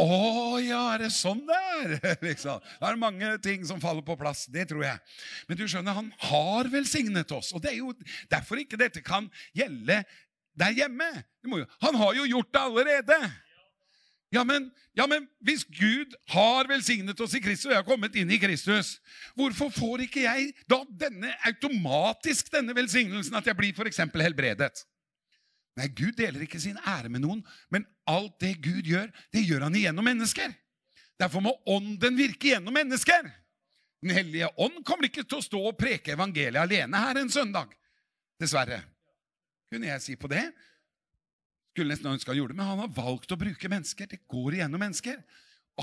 Å 0.00 0.56
ja, 0.60 0.80
er 0.94 1.04
det 1.04 1.10
sånn 1.12 1.42
det 1.48 1.56
er? 1.56 1.94
liksom. 2.28 2.60
Det 2.60 2.88
er 2.88 2.98
mange 3.00 3.30
ting 3.44 3.64
som 3.68 3.80
faller 3.80 4.04
på 4.04 4.16
plass. 4.20 4.44
Det 4.52 4.66
tror 4.68 4.84
jeg. 4.84 5.00
Men 5.48 5.60
du 5.60 5.64
skjønner, 5.64 5.96
han 5.96 6.10
har 6.28 6.68
velsignet 6.72 7.32
oss. 7.32 7.54
Og 7.56 7.64
det 7.64 7.72
er 7.72 7.78
jo 7.80 7.94
derfor 8.32 8.60
ikke 8.60 8.80
dette 8.80 9.00
kan 9.04 9.30
gjelde 9.56 10.02
der 10.56 10.76
hjemme. 10.76 11.08
Han 11.84 11.98
har 12.00 12.16
jo 12.18 12.28
gjort 12.28 12.52
det 12.52 12.60
allerede. 12.60 13.18
Ja 14.34 14.42
men, 14.44 14.66
ja, 14.98 15.06
men 15.06 15.28
hvis 15.46 15.62
Gud 15.70 16.16
har 16.32 16.66
velsignet 16.68 17.20
oss 17.22 17.36
i 17.38 17.40
Kristus, 17.40 17.68
og 17.68 17.76
jeg 17.76 17.82
har 17.82 17.86
kommet 17.86 18.16
inn 18.18 18.30
i 18.34 18.40
Kristus, 18.42 18.96
hvorfor 19.38 19.70
får 19.74 20.02
ikke 20.08 20.24
jeg 20.24 20.50
da 20.70 20.80
denne 21.04 21.30
automatisk 21.46 22.50
denne 22.52 22.74
velsignelsen, 22.76 23.38
at 23.38 23.46
jeg 23.46 23.58
blir 23.58 23.76
f.eks. 23.76 24.02
helbredet? 24.18 24.82
Nei, 25.76 25.90
Gud 25.92 26.16
deler 26.18 26.42
ikke 26.42 26.60
sin 26.60 26.78
ære 26.88 27.10
med 27.12 27.22
noen, 27.22 27.42
men 27.70 27.84
alt 28.08 28.38
det 28.42 28.56
Gud 28.64 28.88
gjør, 28.88 29.10
det 29.34 29.44
gjør 29.44 29.68
han 29.68 29.76
igjennom 29.76 30.08
mennesker. 30.08 30.54
Derfor 31.20 31.44
må 31.44 31.52
Ånden 31.70 32.16
virke 32.18 32.50
gjennom 32.50 32.74
mennesker. 32.76 33.28
Den 34.04 34.12
hellige 34.16 34.48
ånd 34.60 34.82
kommer 34.86 35.08
ikke 35.08 35.24
til 35.24 35.40
å 35.40 35.44
stå 35.44 35.60
og 35.70 35.76
preke 35.78 36.14
evangeliet 36.16 36.60
alene 36.60 37.00
her 37.00 37.20
en 37.20 37.32
søndag. 37.32 37.70
Dessverre. 38.40 38.82
Kunne 39.72 39.88
jeg 39.88 40.02
si 40.04 40.16
på 40.20 40.28
det? 40.30 40.44
Skulle 41.76 41.92
nesten 41.92 42.08
ønske 42.08 42.30
han 42.32 42.38
gjorde 42.38 42.54
det, 42.54 42.56
Men 42.56 42.70
han 42.70 42.78
har 42.86 42.94
valgt 42.96 43.32
å 43.34 43.36
bruke 43.36 43.68
mennesker. 43.68 44.08
Det 44.08 44.22
går 44.32 44.54
igjennom 44.56 44.80
mennesker. 44.80 45.18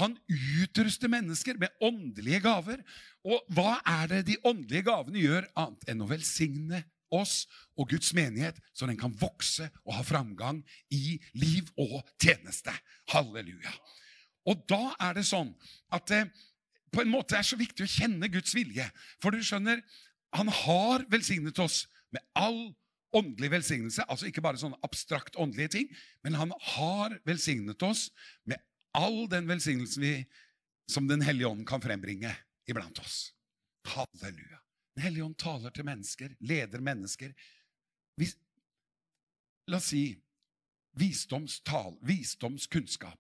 Han 0.02 0.16
utruster 0.26 1.12
mennesker 1.12 1.60
med 1.62 1.70
åndelige 1.86 2.40
gaver. 2.42 2.82
Og 3.22 3.46
hva 3.54 3.76
er 3.86 4.10
det 4.10 4.24
de 4.32 4.40
åndelige 4.42 4.88
gavene 4.88 5.22
gjør, 5.22 5.46
annet 5.54 5.86
enn 5.94 6.02
å 6.02 6.10
velsigne 6.10 6.82
oss 7.14 7.44
og 7.78 7.92
Guds 7.94 8.10
menighet, 8.18 8.58
så 8.74 8.90
den 8.90 8.98
kan 8.98 9.14
vokse 9.22 9.68
og 9.84 9.94
ha 10.00 10.02
framgang 10.08 10.64
i 10.90 11.20
liv 11.38 11.70
og 11.78 12.00
tjeneste? 12.18 12.74
Halleluja. 13.14 13.78
Og 14.50 14.66
da 14.66 14.96
er 14.98 15.22
det 15.22 15.28
sånn 15.30 15.54
at 15.94 16.10
det 16.10 16.26
på 16.94 17.06
en 17.06 17.14
måte 17.14 17.38
er 17.38 17.46
så 17.46 17.58
viktig 17.58 17.86
å 17.86 17.94
kjenne 18.02 18.34
Guds 18.34 18.58
vilje. 18.58 18.90
For 19.22 19.30
du 19.30 19.46
skjønner, 19.46 19.86
han 20.34 20.50
har 20.66 21.06
velsignet 21.14 21.62
oss 21.62 21.84
med 22.10 22.26
all 22.34 22.74
åndelig 23.14 23.52
velsignelse. 23.54 24.06
Altså 24.10 24.28
ikke 24.30 24.44
bare 24.44 24.60
sånne 24.60 24.80
abstrakt 24.86 25.38
åndelige 25.40 25.76
ting, 25.78 25.92
men 26.26 26.38
han 26.40 26.54
har 26.76 27.18
velsignet 27.28 27.84
oss 27.86 28.08
med 28.50 28.62
all 28.98 29.26
den 29.30 29.48
velsignelsen 29.50 30.04
vi, 30.04 30.16
som 30.92 31.08
Den 31.08 31.22
hellige 31.24 31.48
ånd 31.48 31.64
kan 31.68 31.82
frembringe 31.82 32.34
iblant 32.68 33.00
oss. 33.00 33.32
Halleluja. 33.88 34.60
Den 34.96 35.04
hellige 35.04 35.24
ånd 35.26 35.38
taler 35.40 35.72
til 35.74 35.86
mennesker, 35.88 36.36
leder 36.40 36.84
mennesker. 36.84 37.32
Hvis, 38.20 38.36
la 39.72 39.80
oss 39.80 39.90
si 39.94 40.04
visdomstal, 41.00 41.96
visdomskunnskap. 42.06 43.20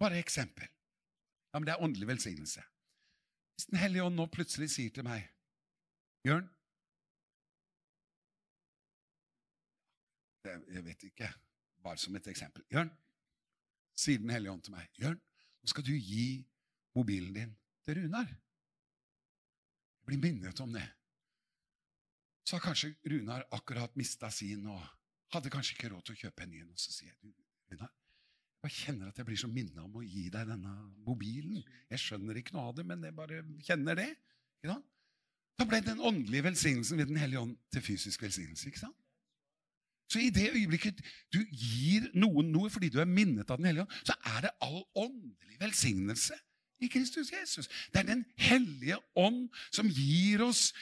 Bare 0.00 0.18
eksempel. 0.22 0.68
Ja, 1.52 1.58
men 1.58 1.66
Det 1.66 1.74
er 1.74 1.82
åndelig 1.82 2.08
velsignelse. 2.08 2.62
Hvis 3.54 3.66
Den 3.66 3.78
hellige 3.78 4.02
ånd 4.02 4.16
nå 4.16 4.26
plutselig 4.26 4.70
sier 4.70 4.90
til 4.90 5.06
meg 5.06 5.28
Jørn, 6.24 6.48
Jeg 10.44 10.84
vet 10.84 11.06
ikke. 11.08 11.28
Bare 11.84 12.00
som 12.00 12.16
et 12.16 12.28
eksempel. 12.32 12.64
Jørn, 12.72 12.90
sier 13.96 14.18
Den 14.18 14.32
hellige 14.34 14.52
ånd 14.52 14.64
til 14.64 14.74
meg. 14.74 14.88
Jørn, 15.00 15.20
nå 15.62 15.70
skal 15.70 15.86
du 15.86 15.92
gi 15.94 16.44
mobilen 16.96 17.34
din 17.34 17.56
til 17.84 18.00
Runar. 18.00 18.28
Jeg 18.28 20.06
blir 20.10 20.20
minnet 20.20 20.60
om 20.60 20.72
det. 20.72 20.86
Så 22.44 22.56
har 22.58 22.64
kanskje 22.64 22.94
Runar 23.08 23.46
akkurat 23.56 23.96
mista 23.96 24.30
sin 24.30 24.66
og 24.68 24.82
hadde 25.32 25.52
kanskje 25.52 25.78
ikke 25.78 25.92
råd 25.94 26.04
til 26.04 26.16
å 26.16 26.22
kjøpe 26.26 26.44
en 26.44 26.52
ny. 26.52 26.64
Og 26.66 26.80
så 26.80 26.92
sier 26.92 27.12
jeg, 27.12 27.34
Runar, 27.72 27.92
jeg 28.64 28.76
kjenner 28.78 29.10
at 29.10 29.20
jeg 29.20 29.28
blir 29.28 29.40
så 29.40 29.48
minna 29.52 29.84
om 29.84 29.96
å 30.00 30.04
gi 30.04 30.26
deg 30.32 30.48
denne 30.48 30.74
mobilen. 31.04 31.62
Jeg 31.92 32.00
skjønner 32.00 32.40
ikke 32.40 32.56
noe 32.56 32.70
av 32.70 32.76
det, 32.78 32.84
men 32.88 33.04
jeg 33.04 33.16
bare 33.16 33.40
kjenner 33.64 33.98
det. 34.00 34.10
Da 34.64 35.66
ble 35.68 35.80
den 35.84 36.00
åndelige 36.00 36.48
velsignelsen 36.48 36.98
ved 36.98 37.10
Den 37.12 37.20
hellige 37.20 37.42
ånd 37.44 37.56
til 37.72 37.84
fysisk 37.84 38.22
velsignelse. 38.24 38.68
ikke 38.68 38.80
sant? 38.86 39.03
Så 40.10 40.20
i 40.20 40.30
det 40.34 40.50
øyeblikket 40.52 41.00
du 41.32 41.40
gir 41.50 42.10
noen 42.14 42.50
noe 42.52 42.70
fordi 42.72 42.90
du 42.92 43.00
er 43.02 43.08
minnet 43.10 43.50
av 43.50 43.60
Den 43.60 43.70
hellige 43.70 43.86
ånd, 43.86 44.00
så 44.04 44.16
er 44.36 44.46
det 44.46 44.56
all 44.64 44.82
åndelig 45.06 45.60
velsignelse 45.60 46.36
i 46.82 46.90
Kristus 46.90 47.32
Jesus. 47.32 47.68
Det 47.92 48.02
er 48.02 48.10
Den 48.12 48.24
hellige 48.36 48.98
ånd 49.16 49.48
som 49.72 49.88
gir 49.88 50.44
oss 50.44 50.72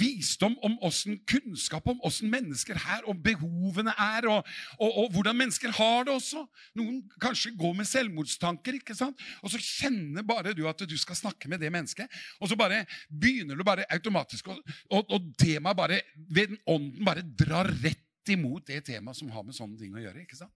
visdom 0.00 0.54
om 0.64 0.78
åssen 0.86 1.18
kunnskap 1.28 1.88
om 1.90 2.00
åssen 2.06 2.30
mennesker 2.32 2.78
her, 2.80 3.02
og 3.10 3.20
behovene 3.22 3.92
er, 3.98 4.28
og, 4.30 4.46
og, 4.78 4.98
og, 5.02 5.10
hvordan 5.12 5.36
mennesker 5.36 5.74
har 5.76 6.06
det 6.08 6.14
også. 6.14 6.44
Noen 6.78 7.02
kanskje 7.20 7.52
går 7.58 7.74
med 7.76 7.88
selvmordstanker, 7.88 8.78
ikke 8.80 8.96
sant? 8.96 9.20
og 9.42 9.52
så 9.52 9.60
kjenner 9.60 10.24
bare 10.26 10.54
du 10.56 10.64
at 10.68 10.80
du 10.88 10.96
skal 10.98 11.18
snakke 11.18 11.50
med 11.52 11.60
det 11.60 11.72
mennesket, 11.74 12.08
og 12.40 12.48
så 12.48 12.56
bare 12.56 12.84
begynner 13.08 13.58
du 13.58 13.64
bare 13.66 13.86
automatisk, 13.92 14.48
og, 14.48 14.62
og, 14.90 15.04
og 15.10 15.32
temaet 15.38 15.76
bare 15.76 16.02
ved 16.30 16.54
den 16.54 16.62
ånden 16.66 17.04
bare 17.04 17.26
drar 17.38 17.68
rett 17.84 18.07
imot 18.34 18.66
det 18.68 18.84
temaet 18.88 19.18
som 19.18 19.30
har 19.32 19.44
med 19.46 19.56
sånne 19.56 19.78
ting 19.80 19.94
å 19.94 20.02
gjøre. 20.02 20.22
ikke 20.22 20.38
sant? 20.38 20.54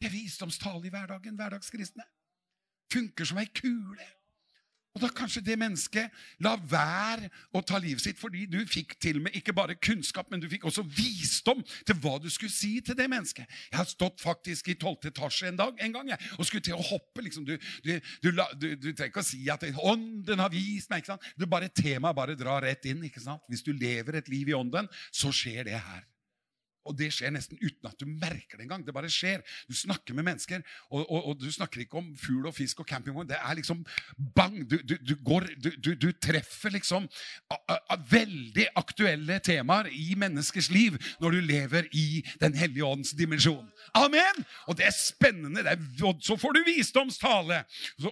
Det 0.00 0.08
er 0.10 0.16
visdomstale 0.16 0.88
i 0.88 0.90
hverdagen. 0.90 1.38
Hverdagskristne. 1.38 2.04
Funker 2.92 3.28
som 3.28 3.38
ei 3.38 3.46
kule. 3.54 4.08
Og 4.92 5.00
da 5.00 5.08
kanskje 5.08 5.40
det 5.44 5.54
mennesket 5.56 6.12
la 6.44 6.52
være 6.68 7.30
å 7.56 7.62
ta 7.64 7.78
livet 7.80 8.04
sitt 8.04 8.18
fordi 8.20 8.44
du 8.50 8.58
fikk 8.68 8.92
til 9.00 9.22
med 9.24 9.32
ikke 9.38 9.54
bare 9.56 9.76
kunnskap, 9.80 10.28
men 10.28 10.42
du 10.42 10.48
fikk 10.52 10.66
også 10.68 10.84
visdom 10.84 11.62
til 11.88 11.96
hva 12.02 12.18
du 12.20 12.28
skulle 12.32 12.52
si 12.52 12.74
til 12.84 12.98
det 12.98 13.08
mennesket. 13.08 13.48
Jeg 13.70 13.78
har 13.78 13.88
stått 13.88 14.20
faktisk 14.20 14.68
i 14.68 14.76
tolvte 14.76 15.08
etasje 15.08 15.48
en 15.48 15.60
dag 15.62 15.80
en 15.80 15.96
gang 15.96 16.12
jeg, 16.12 16.20
og 16.36 16.48
skulle 16.48 16.66
til 16.68 16.76
å 16.76 16.84
hoppe. 16.90 17.24
liksom, 17.24 17.48
Du, 17.48 17.56
du, 17.86 17.94
du, 18.20 18.68
du, 18.76 18.90
trenger 18.92 19.08
ikke 19.08 19.24
å 19.24 19.30
si 19.32 19.40
at 19.48 19.64
ånden 19.80 20.44
har 20.44 20.52
vist 20.52 20.92
meg. 20.92 21.00
ikke 21.00 21.14
sant? 21.14 21.28
Du 21.40 21.48
bare 21.48 21.72
Temaet 21.72 22.16
bare 22.16 22.36
drar 22.36 22.60
rett 22.66 22.84
inn. 22.90 23.00
ikke 23.08 23.22
sant? 23.24 23.40
Hvis 23.48 23.64
du 23.64 23.72
lever 23.72 24.20
et 24.20 24.28
liv 24.28 24.52
i 24.52 24.56
ånden, 24.56 24.90
så 25.08 25.32
skjer 25.32 25.64
det 25.70 25.80
her. 25.80 26.04
Og 26.88 26.96
det 26.98 27.12
skjer 27.14 27.32
nesten 27.34 27.60
uten 27.62 27.88
at 27.88 27.98
du 28.00 28.06
merker 28.08 28.58
det 28.58 28.66
engang. 28.66 28.84
Det 28.86 28.94
bare 28.94 29.10
skjer. 29.12 29.42
Du 29.68 29.74
snakker 29.76 30.16
med 30.16 30.26
mennesker, 30.26 30.62
og, 30.90 31.04
og, 31.04 31.28
og 31.30 31.38
du 31.40 31.48
snakker 31.52 31.84
ikke 31.84 32.00
om 32.00 32.10
fugl 32.18 32.48
og 32.50 32.56
fisk 32.56 32.82
og 32.82 32.88
campingvogn. 32.90 33.28
Det 33.30 33.38
er 33.38 33.58
liksom 33.58 33.84
bang! 34.36 34.62
Du, 34.68 34.78
du, 34.82 34.96
du, 34.98 35.14
går, 35.24 35.48
du 35.94 36.08
treffer 36.22 36.74
liksom 36.74 37.06
a, 37.52 37.58
a, 37.76 37.98
veldig 38.10 38.68
aktuelle 38.78 39.38
temaer 39.44 39.90
i 39.92 40.12
menneskers 40.18 40.70
liv 40.72 40.98
når 41.22 41.36
du 41.36 41.40
lever 41.52 41.88
i 41.92 42.06
Den 42.42 42.56
hellige 42.58 42.86
ånds 42.86 43.14
dimensjon. 43.18 43.66
Amen! 43.98 44.44
Og 44.66 44.78
det 44.78 44.88
er 44.88 44.96
spennende. 44.96 45.62
Det 45.62 45.76
er, 45.76 46.06
og 46.06 46.22
så 46.24 46.36
får 46.40 46.58
du 46.58 46.64
visdomstale. 46.66 47.62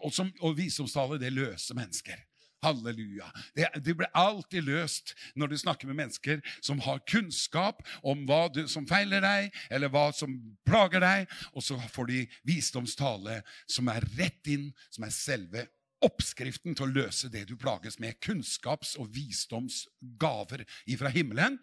Og, 0.01 0.11
som, 0.15 0.31
og 0.41 0.59
visdomstale, 0.59 1.19
det 1.21 1.33
løser 1.35 1.79
mennesker. 1.79 2.30
Halleluja. 2.63 3.31
Det, 3.57 3.69
det, 3.81 3.95
blir 3.97 4.11
alltid 4.13 4.67
løst 4.69 5.15
når 5.39 5.53
du 5.53 5.57
snakker 5.61 5.89
med 5.89 5.97
mennesker 6.03 6.41
som 6.61 6.81
har 6.85 7.03
kunnskap 7.09 7.83
om 8.03 8.27
hva 8.29 8.47
du, 8.53 8.67
som 8.69 8.89
feiler 8.89 9.25
deg, 9.25 9.51
eller 9.73 9.93
hva 9.93 10.11
som 10.17 10.37
plager 10.69 11.01
deg, 11.05 11.31
og 11.55 11.65
så 11.65 11.79
får 11.93 12.11
de 12.13 12.25
visdomstale 12.49 13.41
som 13.71 13.89
er 13.93 14.05
rett 14.19 14.53
inn, 14.53 14.71
som 14.93 15.09
er 15.09 15.15
selve 15.15 15.67
oppskriften 16.05 16.77
til 16.77 16.87
å 16.87 16.93
løse 17.03 17.31
det 17.33 17.47
du 17.49 17.57
plages 17.61 17.99
med. 18.01 18.21
Kunnskaps- 18.25 18.97
og 19.01 19.11
visdomsgaver 19.15 20.65
ifra 20.89 21.13
himmelen 21.13 21.59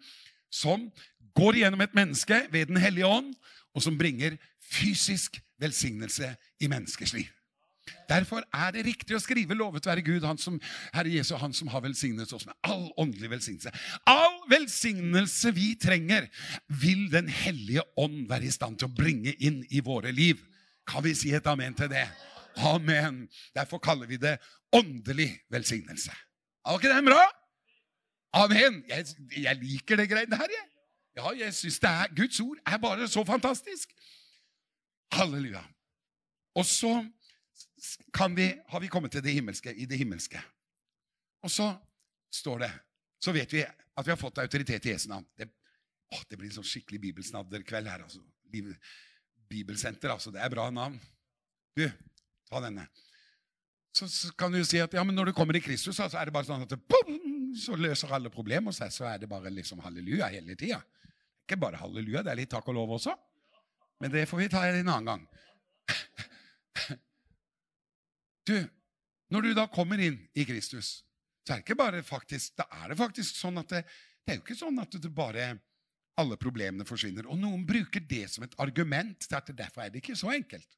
som 0.50 0.88
går 1.38 1.60
gjennom 1.62 1.82
et 1.84 1.94
menneske 1.94 2.46
ved 2.52 2.70
Den 2.70 2.80
hellige 2.82 3.06
ånd, 3.06 3.34
og 3.74 3.84
som 3.84 3.98
bringer 3.98 4.38
fysisk 4.58 5.38
velsignelse 5.60 6.34
i 6.60 6.70
menneskers 6.70 7.12
liv. 7.14 7.37
Derfor 8.08 8.44
er 8.54 8.72
det 8.74 8.86
riktig 8.86 9.16
å 9.16 9.20
skrive 9.22 9.54
'Lovet 9.54 9.86
være 9.86 10.02
Gud', 10.02 10.26
han 10.26 10.38
som, 10.38 10.60
Herre 10.94 11.12
Jesu, 11.12 11.34
han 11.36 11.52
som 11.52 11.68
har 11.68 11.80
velsignet 11.80 12.32
oss 12.32 12.46
med 12.46 12.54
all 12.62 12.90
åndelig 12.96 13.30
velsignelse. 13.30 13.72
All 14.06 14.38
velsignelse 14.50 15.54
vi 15.54 15.74
trenger, 15.74 16.28
vil 16.68 17.08
Den 17.12 17.28
hellige 17.28 17.82
ånd 17.96 18.28
være 18.28 18.44
i 18.44 18.50
stand 18.50 18.78
til 18.78 18.88
å 18.88 18.94
bringe 18.94 19.34
inn 19.40 19.64
i 19.70 19.80
våre 19.80 20.12
liv. 20.12 20.40
Kan 20.86 21.04
vi 21.04 21.14
si 21.14 21.32
et 21.34 21.46
amen 21.46 21.74
til 21.74 21.88
det? 21.88 22.08
Amen. 22.56 23.28
Derfor 23.54 23.78
kaller 23.78 24.06
vi 24.06 24.16
det 24.16 24.38
åndelig 24.72 25.40
velsignelse. 25.50 26.12
Er 26.66 26.78
ikke 26.78 26.94
det 26.94 27.04
bra? 27.04 27.22
Amen. 28.32 28.82
Jeg, 28.88 29.06
jeg 29.36 29.56
liker 29.62 29.96
det 29.96 30.08
greiene 30.10 30.36
her, 30.36 30.50
jeg. 30.52 30.66
Ja, 31.18 31.30
jeg 31.34 31.54
syns 31.54 31.80
Guds 32.16 32.40
ord 32.40 32.58
er 32.66 32.78
bare 32.78 33.08
så 33.08 33.24
fantastisk. 33.24 33.90
Halleluja. 35.12 35.62
Og 36.54 36.64
så 36.64 36.92
vi, 38.36 38.48
har 38.66 38.80
vi 38.80 38.88
kommet 38.88 39.12
til 39.12 39.22
det 39.24 39.34
himmelske, 39.34 39.72
i 39.74 39.86
det 39.86 39.98
himmelske. 39.98 40.40
Og 41.42 41.50
så 41.50 41.72
står 42.34 42.58
det 42.64 42.70
Så 43.18 43.32
vet 43.34 43.52
vi 43.52 43.62
at 43.64 44.06
vi 44.06 44.12
har 44.12 44.18
fått 44.18 44.38
autoritet 44.38 44.84
i 44.86 44.92
Jesu 44.92 45.08
navn. 45.10 45.24
Det, 45.34 45.48
å, 46.14 46.20
det 46.30 46.36
blir 46.38 46.46
en 46.46 46.60
sånn 46.60 46.66
skikkelig 46.70 47.00
bibelsnadderkveld 47.08 47.90
her. 47.90 48.04
altså. 48.04 48.20
Bibelsenter, 49.50 50.12
altså. 50.14 50.30
Det 50.30 50.38
er 50.38 50.52
bra 50.52 50.68
navn. 50.70 51.00
Du, 51.74 51.82
ta 52.46 52.60
denne. 52.62 52.84
Så, 53.90 54.06
så, 54.06 54.30
kan 54.38 54.54
du 54.54 54.60
si 54.62 54.78
at 54.78 54.94
ja, 54.94 55.02
men 55.02 55.18
når 55.18 55.32
du 55.32 55.34
kommer 55.34 55.58
i 55.58 55.62
Kristus, 55.64 55.98
så 55.98 56.06
er 56.06 56.30
det 56.30 56.36
bare 56.36 56.46
sånn 56.46 56.62
at 56.62 56.70
det, 56.70 56.78
boom, 56.86 57.18
så 57.58 57.74
løser 57.74 58.14
alle 58.14 58.30
problemer 58.30 58.76
seg. 58.76 58.94
Så 58.94 59.08
er 59.10 59.18
det 59.18 59.30
bare 59.30 59.50
liksom 59.50 59.82
halleluja 59.82 60.30
hele 60.36 60.54
tida. 60.54 60.78
Ikke 61.42 61.58
bare 61.58 61.80
halleluja, 61.82 62.22
det 62.22 62.36
er 62.36 62.42
litt 62.44 62.52
takk 62.54 62.70
og 62.70 62.78
lov 62.78 62.94
også. 63.00 63.16
Men 63.98 64.14
det 64.14 64.28
får 64.30 64.44
vi 64.44 64.50
ta 64.52 64.62
en 64.68 64.78
annen 64.94 65.10
gang. 65.10 65.26
Du, 68.48 68.56
når 69.34 69.44
du 69.44 69.54
da 69.56 69.66
kommer 69.70 70.00
inn 70.00 70.18
i 70.32 70.44
Kristus, 70.48 71.02
så 71.44 71.54
er 71.54 71.60
det 71.60 71.66
ikke 71.66 71.80
bare 71.80 72.02
faktisk, 72.04 72.56
da 72.60 72.66
er 72.82 72.92
det 72.92 72.98
faktisk 73.00 73.36
sånn 73.36 73.60
at 73.60 73.72
det, 73.72 73.82
det 74.24 74.34
er 74.34 74.38
jo 74.38 74.44
ikke 74.44 74.58
sånn 74.58 74.80
at 74.82 74.96
det 75.00 75.10
bare 75.14 75.50
alle 76.18 76.36
problemene 76.40 76.86
forsvinner. 76.88 77.28
Og 77.30 77.38
noen 77.38 77.64
bruker 77.66 78.02
det 78.04 78.26
som 78.32 78.44
et 78.44 78.56
argument 78.60 79.22
til 79.24 79.38
at 79.38 79.52
derfor 79.56 79.84
er 79.84 79.92
det 79.94 80.02
ikke 80.02 80.18
så 80.18 80.32
enkelt. 80.34 80.68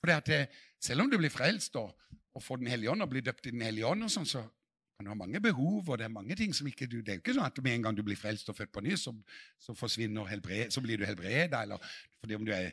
For 0.00 0.10
det 0.10 0.16
at 0.22 0.30
det, 0.30 0.42
Selv 0.80 1.02
om 1.02 1.10
du 1.10 1.16
blir 1.18 1.32
frelst 1.32 1.74
og, 1.74 1.90
og 2.34 2.42
får 2.42 2.60
Den 2.60 2.68
hellige 2.70 2.90
ånd 2.92 3.02
og 3.02 3.10
blir 3.10 3.24
døpt 3.26 3.48
i 3.48 3.50
Den 3.50 3.64
hellige 3.66 3.86
ånd, 3.86 4.04
og 4.06 4.12
sånn, 4.14 4.28
så 4.30 4.44
kan 4.44 5.06
du 5.06 5.10
ha 5.10 5.16
mange 5.18 5.40
behov, 5.42 5.88
og 5.88 5.98
det 5.98 6.06
er 6.06 6.12
mange 6.14 6.36
ting 6.38 6.54
som 6.54 6.66
ikke 6.70 6.86
du, 6.86 7.00
Det 7.02 7.12
er 7.12 7.18
jo 7.18 7.22
ikke 7.24 7.34
sånn 7.34 7.46
at 7.46 7.58
med 7.62 7.74
en 7.74 7.88
gang 7.88 7.96
du 7.98 8.04
blir 8.06 8.18
frelst 8.18 8.48
og 8.50 8.56
født 8.58 8.72
på 8.74 8.82
ny, 8.86 8.94
så, 8.98 9.14
så 9.58 9.74
forsvinner 9.74 10.26
helbred, 10.30 10.70
så 10.74 10.82
blir 10.82 10.98
du 10.98 11.06
helbreda. 11.06 11.62
Eller 11.62 11.82
fordi 12.20 12.38
om 12.38 12.46
du 12.46 12.52
er 12.54 12.70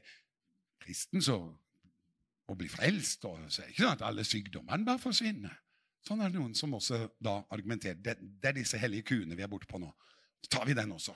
kristen, 0.82 1.22
så 1.22 1.40
å 2.48 2.56
bli 2.58 2.70
frelst. 2.72 3.26
Og 3.28 3.46
så 3.50 3.62
er 3.62 3.70
det 3.70 3.76
ikke 3.76 3.84
sånn 3.84 3.98
at 3.98 4.06
alle 4.08 4.26
sykdommene 4.28 4.88
bare 4.88 5.02
forsvinner. 5.02 5.56
Sånn 6.06 6.22
er 6.22 6.30
det 6.30 6.38
noen 6.38 6.54
som 6.58 6.74
også 6.78 7.02
da 7.24 7.40
argumenterer. 7.54 7.98
Det, 7.98 8.18
det 8.22 8.52
er 8.52 8.60
disse 8.60 8.80
hellige 8.82 9.10
kuene 9.10 9.38
vi 9.38 9.46
er 9.46 9.50
borte 9.52 9.70
på 9.70 9.82
nå. 9.82 9.90
Så 10.46 10.52
tar 10.54 10.68
vi 10.70 10.78
den 10.78 10.94
også. 10.94 11.16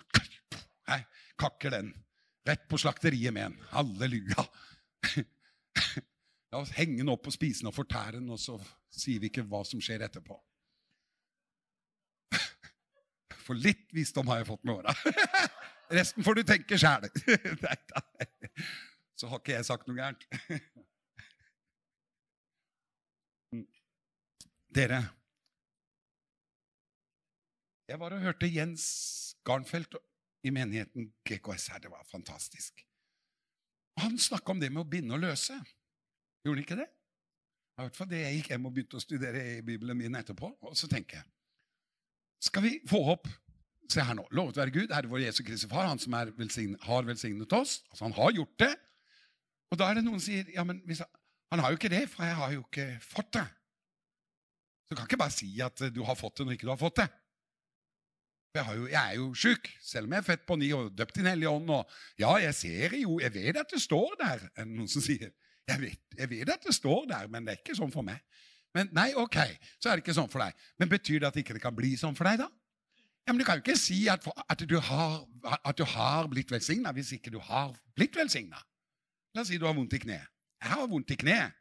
Nei, 0.90 1.04
kakker 1.38 1.76
den. 1.78 1.92
Rett 2.50 2.66
på 2.70 2.80
slakteriet 2.82 3.36
med 3.36 3.52
den. 3.52 3.58
Halleluja. 3.76 4.46
La 6.50 6.64
oss 6.64 6.74
henge 6.74 7.04
den 7.04 7.12
opp 7.14 7.28
og 7.30 7.36
spise 7.36 7.62
den 7.62 7.70
og 7.70 7.78
fortære 7.78 8.18
den, 8.18 8.30
og 8.34 8.40
så 8.42 8.56
sier 8.90 9.22
vi 9.22 9.30
ikke 9.30 9.46
hva 9.46 9.62
som 9.68 9.82
skjer 9.84 10.02
etterpå. 10.08 10.34
For 13.46 13.58
litt 13.58 13.88
visdom 13.94 14.28
har 14.30 14.42
jeg 14.42 14.50
fått 14.50 14.66
med 14.66 14.80
åra. 14.80 14.94
Resten 15.94 16.26
får 16.26 16.38
du 16.38 16.44
tenke 16.46 16.78
sjæl. 16.78 17.08
Så 19.18 19.30
har 19.30 19.42
ikke 19.42 19.56
jeg 19.56 19.66
sagt 19.68 19.90
noe 19.90 19.98
gærent. 19.98 20.26
Dere 24.70 25.02
Jeg 27.90 27.98
var 27.98 28.14
og 28.14 28.22
hørte 28.22 28.50
Jens 28.54 28.86
Garnfeldt 29.46 29.98
i 30.46 30.52
menigheten 30.54 31.10
GKS 31.26 31.68
her. 31.74 31.82
Det 31.82 31.90
var 31.90 32.06
fantastisk. 32.06 32.86
Han 33.98 34.20
snakka 34.20 34.54
om 34.54 34.62
det 34.62 34.70
med 34.72 34.84
å 34.84 34.90
binde 34.90 35.16
og 35.18 35.24
løse. 35.24 35.58
Gjorde 36.46 36.60
han 36.60 36.68
ikke 36.68 36.78
det? 36.80 36.88
I 37.80 37.86
hvert 37.88 37.98
fall 37.98 38.10
det 38.12 38.22
jeg 38.22 38.38
gikk 38.38 38.52
hjem 38.54 38.68
og 38.70 38.76
begynte 38.76 39.00
å 39.00 39.04
studere 39.04 39.44
i 39.56 39.60
Bibelen 39.66 39.98
min 39.98 40.16
etterpå. 40.20 40.52
Og 40.68 40.78
så 40.78 40.88
tenker 40.92 41.22
jeg 41.22 41.30
Skal 42.46 42.64
vi 42.64 42.78
få 42.88 43.02
opp 43.16 43.28
Se 43.90 44.04
her 44.06 44.14
nå. 44.14 44.28
Lovet 44.38 44.60
være 44.60 44.70
Gud, 44.70 44.92
Herre 44.94 45.10
vår 45.10 45.24
Jesu 45.24 45.40
Kristi 45.42 45.66
Far, 45.66 45.88
han 45.90 45.98
som 45.98 46.14
velsignet, 46.38 46.78
har 46.86 47.08
velsignet 47.08 47.54
oss. 47.58 47.80
Altså, 47.90 48.04
han 48.06 48.14
har 48.14 48.36
gjort 48.38 48.60
det. 48.62 48.76
Og 49.74 49.80
da 49.82 49.88
er 49.90 49.98
det 49.98 50.04
noen 50.06 50.22
som 50.22 50.28
sier 50.28 50.52
ja, 50.54 50.62
men 50.62 50.84
han 50.86 51.64
har 51.64 51.74
jo 51.74 51.80
ikke 51.80 51.90
det, 51.90 52.04
for 52.12 52.22
jeg 52.22 52.38
har 52.38 52.54
jo 52.54 52.62
ikke 52.68 52.86
fått 53.02 53.32
det. 53.40 53.48
Du 54.90 54.96
kan 54.98 55.06
ikke 55.06 55.22
bare 55.22 55.34
si 55.34 55.50
at 55.62 55.82
du 55.94 56.02
har 56.06 56.18
fått 56.18 56.40
det 56.40 56.48
når 56.48 56.58
ikke 56.58 56.68
du 56.68 56.74
har 56.74 56.82
fått 56.82 57.02
det. 57.04 57.10
Jeg, 58.58 58.66
jo, 58.66 58.88
jeg 58.90 58.98
er 58.98 59.18
jo 59.20 59.28
sjuk, 59.38 59.68
selv 59.86 60.08
om 60.08 60.14
jeg 60.16 60.24
er 60.24 60.26
født 60.26 60.46
på 60.50 60.56
ny 60.58 60.72
og 60.74 60.88
døpt 60.98 61.20
i 61.20 61.22
Den 61.22 61.30
hellige 61.30 61.52
ånd. 61.54 61.70
Og 61.70 62.00
ja, 62.18 62.32
jeg 62.42 62.56
ser 62.58 62.96
jo, 62.98 63.20
jeg 63.22 63.34
vet 63.36 63.60
at 63.62 63.70
det 63.70 63.82
står 63.84 64.16
der, 64.22 64.48
er 64.56 64.66
det 64.66 64.74
noen 64.74 64.90
som 64.90 65.06
sier. 65.06 65.30
Jeg 65.70 65.82
vet, 65.84 66.02
jeg 66.18 66.30
vet 66.32 66.50
at 66.50 66.66
det 66.66 66.74
står 66.74 67.06
der, 67.12 67.28
men 67.30 67.46
det 67.46 67.54
er 67.54 67.62
ikke 67.62 67.78
sånn 67.78 67.94
for 67.94 68.06
meg. 68.06 68.24
Men 68.74 68.90
nei, 68.94 69.12
ok, 69.18 69.38
så 69.78 69.92
er 69.92 69.98
det 69.98 70.04
ikke 70.04 70.18
sånn 70.18 70.32
for 70.34 70.42
deg. 70.42 70.58
Men 70.82 70.90
betyr 70.90 71.22
det 71.22 71.30
at 71.30 71.38
ikke 71.42 71.58
det 71.58 71.62
kan 71.62 71.78
bli 71.78 71.94
sånn 71.98 72.18
for 72.18 72.30
deg, 72.30 72.42
da? 72.42 72.50
Ja, 73.28 73.34
men 73.34 73.44
Du 73.44 73.46
kan 73.46 73.60
jo 73.60 73.62
ikke 73.62 73.78
si 73.78 74.00
at, 74.10 74.26
at, 74.26 74.66
du, 74.66 74.80
har, 74.82 75.16
at 75.62 75.78
du 75.78 75.86
har 75.86 76.26
blitt 76.32 76.50
velsigna 76.50 76.90
hvis 76.98 77.14
ikke 77.14 77.30
du 77.30 77.38
har 77.46 77.76
blitt 77.94 78.18
velsigna. 78.18 78.58
La 79.38 79.44
oss 79.44 79.52
si 79.54 79.62
du 79.62 79.68
har 79.70 79.78
vondt 79.78 79.94
i 79.94 80.02
kneet. 80.02 80.26
Jeg 80.58 80.74
har 80.74 80.90
vondt 80.90 81.14
i 81.14 81.18
kneet. 81.22 81.54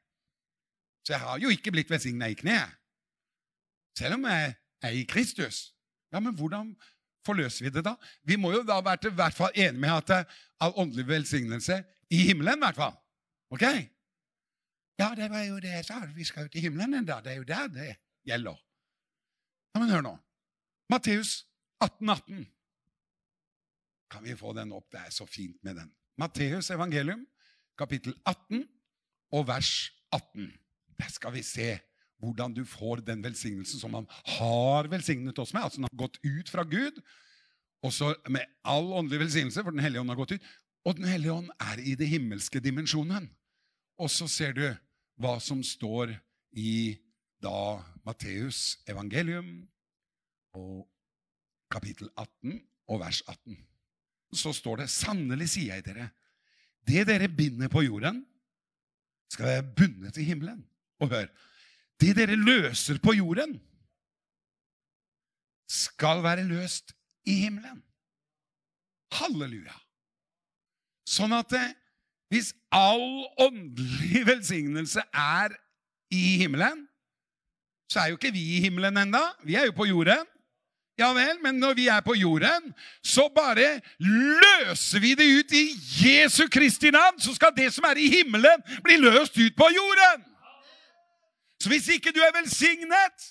Så 1.04 1.12
jeg 1.12 1.20
har 1.20 1.40
jo 1.44 1.52
ikke 1.52 1.72
blitt 1.76 1.92
velsigna 1.92 2.30
i 2.32 2.36
kneet. 2.40 2.77
Selv 3.98 4.14
om 4.18 4.26
jeg 4.30 4.54
er 4.82 4.94
i 4.94 5.02
Kristus. 5.08 5.74
Ja, 6.12 6.20
Men 6.20 6.34
hvordan 6.34 6.76
forløser 7.26 7.64
vi 7.66 7.70
det 7.74 7.84
da? 7.84 7.94
Vi 8.24 8.36
må 8.36 8.52
jo 8.54 8.62
da 8.62 8.80
være 8.84 9.02
til 9.02 9.14
hvert 9.18 9.34
fall 9.34 9.52
enige 9.54 9.80
med 9.80 9.96
at 9.96 10.08
det 10.08 10.20
er 10.60 10.78
åndelig 10.78 11.06
velsignelse 11.08 11.82
i 12.10 12.22
himmelen. 12.30 12.62
I 12.62 12.64
hvert 12.66 12.78
fall. 12.78 12.94
Ok? 13.50 13.64
Ja, 14.98 15.12
det 15.16 15.30
var 15.30 15.42
jo 15.46 15.58
det 15.62 15.72
jeg 15.72 15.84
sa. 15.84 16.00
Vi 16.14 16.24
skal 16.24 16.46
jo 16.46 16.48
til 16.48 16.60
himmelen 16.60 16.94
ennå. 16.94 17.20
Det 17.24 17.32
er 17.32 17.36
jo 17.36 17.48
der 17.48 17.66
det 17.68 17.96
gjelder. 18.26 18.56
Ja, 19.74 19.80
Men 19.80 19.90
hør 19.90 20.00
nå. 20.00 20.14
Matteus 20.90 21.46
18, 21.80 22.08
18. 22.08 22.46
Kan 24.10 24.24
vi 24.24 24.36
få 24.36 24.52
den 24.56 24.72
opp? 24.72 24.86
Det 24.92 25.00
er 25.00 25.10
så 25.10 25.26
fint 25.26 25.58
med 25.64 25.74
den. 25.74 25.92
Matteus 26.18 26.70
evangelium, 26.70 27.26
kapittel 27.78 28.14
18 28.26 28.64
og 29.32 29.46
vers 29.46 29.92
18. 30.12 30.48
Der 30.98 31.08
skal 31.08 31.32
vi 31.32 31.42
se 31.42 31.78
hvordan 32.18 32.54
du 32.54 32.64
får 32.66 33.02
den 33.06 33.22
velsignelsen 33.22 33.80
som 33.80 33.94
han 33.94 34.06
har 34.38 34.88
velsignet 34.90 35.38
oss 35.38 35.52
med. 35.54 35.62
Altså 35.62 35.80
han 35.80 35.88
har 35.88 36.00
gått 36.06 36.18
ut 36.24 36.50
fra 36.50 36.64
Gud, 36.66 36.98
og 37.86 37.94
så 37.94 38.10
med 38.28 38.46
all 38.66 38.90
åndelig 38.92 39.20
velsignelse, 39.26 39.62
for 39.62 39.70
Den 39.70 39.84
hellige 39.84 40.02
ånd 40.02 40.10
har 40.10 40.18
gått 40.18 40.34
ut. 40.34 40.46
Og 40.84 40.96
Den 40.96 41.06
hellige 41.06 41.32
ånd 41.32 41.50
er 41.62 41.78
i 41.78 41.94
det 41.94 42.08
himmelske 42.10 42.60
dimensjonen. 42.60 43.28
Og 43.98 44.10
så 44.10 44.26
ser 44.30 44.54
du 44.56 44.66
hva 45.18 45.38
som 45.42 45.62
står 45.62 46.16
i 46.58 46.98
da 47.42 47.78
Matteus 48.06 48.78
evangelium 48.90 49.68
og 50.58 50.88
kapittel 51.70 52.10
18 52.16 52.58
og 52.88 53.00
vers 53.02 53.20
18. 53.26 53.58
Så 54.34 54.52
står 54.56 54.82
det 54.82 54.90
sannelig 54.92 55.50
sier 55.54 55.78
jeg 55.78 55.86
dere, 55.86 56.08
det 56.88 57.04
dere 57.08 57.28
binder 57.28 57.70
på 57.70 57.84
jorden, 57.84 58.22
skal 59.28 59.50
være 59.50 59.66
bundet 59.76 60.18
i 60.18 60.24
himmelen. 60.24 60.62
Og 61.04 61.12
hør, 61.12 61.28
det 62.00 62.14
dere 62.16 62.36
løser 62.38 63.00
på 63.02 63.16
jorden, 63.18 63.58
skal 65.68 66.22
være 66.24 66.46
løst 66.48 66.94
i 67.28 67.34
himmelen. 67.44 67.82
Halleluja. 69.18 69.74
Sånn 71.08 71.32
at 71.36 71.50
det, 71.52 71.66
hvis 72.32 72.52
all 72.74 73.24
åndelig 73.40 74.24
velsignelse 74.32 75.04
er 75.12 75.56
i 76.12 76.38
himmelen, 76.42 76.86
så 77.88 78.02
er 78.02 78.12
jo 78.12 78.18
ikke 78.18 78.34
vi 78.34 78.44
i 78.56 78.64
himmelen 78.64 79.00
enda. 79.00 79.22
Vi 79.44 79.56
er 79.56 79.68
jo 79.68 79.76
på 79.76 79.88
jorden. 79.88 80.26
Ja 80.98 81.12
vel, 81.14 81.38
men 81.44 81.60
når 81.62 81.76
vi 81.78 81.86
er 81.88 82.00
på 82.02 82.16
jorden, 82.18 82.72
så 83.06 83.28
bare 83.30 83.78
løser 84.02 85.00
vi 85.00 85.12
det 85.14 85.28
ut 85.38 85.52
i 85.54 85.68
Jesu 86.02 86.48
Kristi 86.50 86.90
navn, 86.90 87.20
så 87.22 87.36
skal 87.36 87.54
det 87.56 87.68
som 87.72 87.86
er 87.86 88.00
i 88.02 88.08
himmelen, 88.10 88.64
bli 88.82 88.96
løst 88.98 89.38
ut 89.38 89.54
på 89.56 89.68
jorden. 89.76 90.24
Så 91.60 91.68
hvis 91.68 91.88
ikke 91.88 92.12
du 92.14 92.20
er 92.20 92.40
velsignet, 92.40 93.28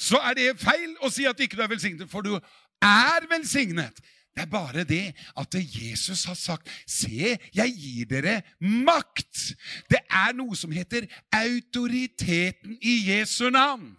så 0.00 0.18
er 0.18 0.34
det 0.34 0.60
feil 0.60 0.94
å 1.02 1.10
si 1.12 1.26
at 1.28 1.40
ikke 1.40 1.58
du 1.58 1.62
er 1.62 1.72
velsignet, 1.72 2.10
for 2.10 2.24
du 2.24 2.36
er 2.82 3.26
velsignet. 3.30 4.00
Det 4.30 4.44
er 4.44 4.50
bare 4.50 4.84
det 4.86 5.10
at 5.38 5.54
Jesus 5.58 6.22
har 6.24 6.36
sagt 6.38 6.68
Se, 6.86 7.34
jeg 7.54 7.72
gir 7.74 8.06
dere 8.10 8.36
makt. 8.62 9.56
Det 9.90 9.98
er 10.06 10.34
noe 10.38 10.54
som 10.56 10.70
heter 10.72 11.08
autoriteten 11.34 12.76
i 12.78 12.94
Jesu 13.10 13.50
navn. 13.50 13.90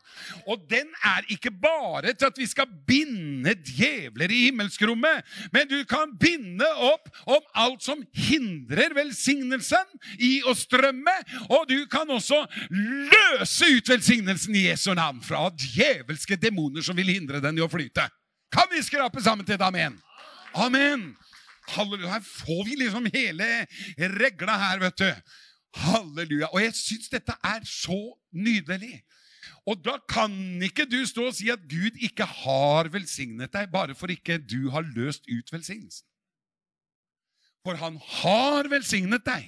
Og 0.47 0.63
den 0.71 0.88
er 1.03 1.27
ikke 1.34 1.51
bare 1.51 2.13
til 2.13 2.29
at 2.29 2.39
vi 2.39 2.47
skal 2.47 2.69
binde 2.88 3.53
djevler 3.59 4.32
i 4.32 4.45
himmelskrommet, 4.47 5.27
men 5.53 5.67
du 5.67 5.82
kan 5.89 6.15
binde 6.19 6.67
opp 6.88 7.11
om 7.25 7.43
alt 7.55 7.84
som 7.84 8.03
hindrer 8.15 8.95
velsignelsen 8.95 9.99
i 10.19 10.34
å 10.47 10.55
strømme, 10.57 11.15
og 11.49 11.67
du 11.69 11.84
kan 11.91 12.09
også 12.11 12.39
løse 12.71 13.67
ut 13.75 13.93
velsignelsen 13.93 14.55
i 14.55 14.67
Jesu 14.69 14.93
navn 14.95 15.19
fra 15.25 15.49
djevelske 15.51 16.39
demoner 16.39 16.86
som 16.86 16.97
vil 16.97 17.11
hindre 17.13 17.43
den 17.43 17.59
i 17.59 17.65
å 17.65 17.71
flyte. 17.71 18.07
Kan 18.51 18.67
vi 18.71 18.84
skrape 18.84 19.21
sammen 19.23 19.47
til 19.47 19.55
et 19.55 19.63
amen? 19.63 19.99
Amen! 20.54 21.16
Halleluja. 21.72 22.10
Her 22.18 22.26
får 22.26 22.66
vi 22.68 22.76
liksom 22.76 23.08
hele 23.14 23.47
regla 24.20 24.58
her, 24.58 24.82
vet 24.84 24.99
du. 24.99 25.12
Halleluja. 25.82 26.49
Og 26.52 26.62
jeg 26.64 26.76
syns 26.76 27.12
dette 27.12 27.36
er 27.43 27.64
så 27.68 27.99
nydelig. 28.34 29.02
Og 29.70 29.78
da 29.86 29.97
kan 30.10 30.34
ikke 30.64 30.88
du 30.89 30.99
stå 31.06 31.28
og 31.30 31.36
si 31.38 31.52
at 31.54 31.64
Gud 31.70 31.99
ikke 32.02 32.26
har 32.26 32.89
velsignet 32.93 33.54
deg, 33.54 33.70
bare 33.72 33.95
for 33.95 34.12
ikke 34.12 34.39
du 34.41 34.72
har 34.74 34.86
løst 34.95 35.28
ut 35.30 35.54
velsignelsen. 35.54 36.08
For 37.62 37.78
han 37.78 37.99
har 38.22 38.70
velsignet 38.72 39.22
deg. 39.26 39.45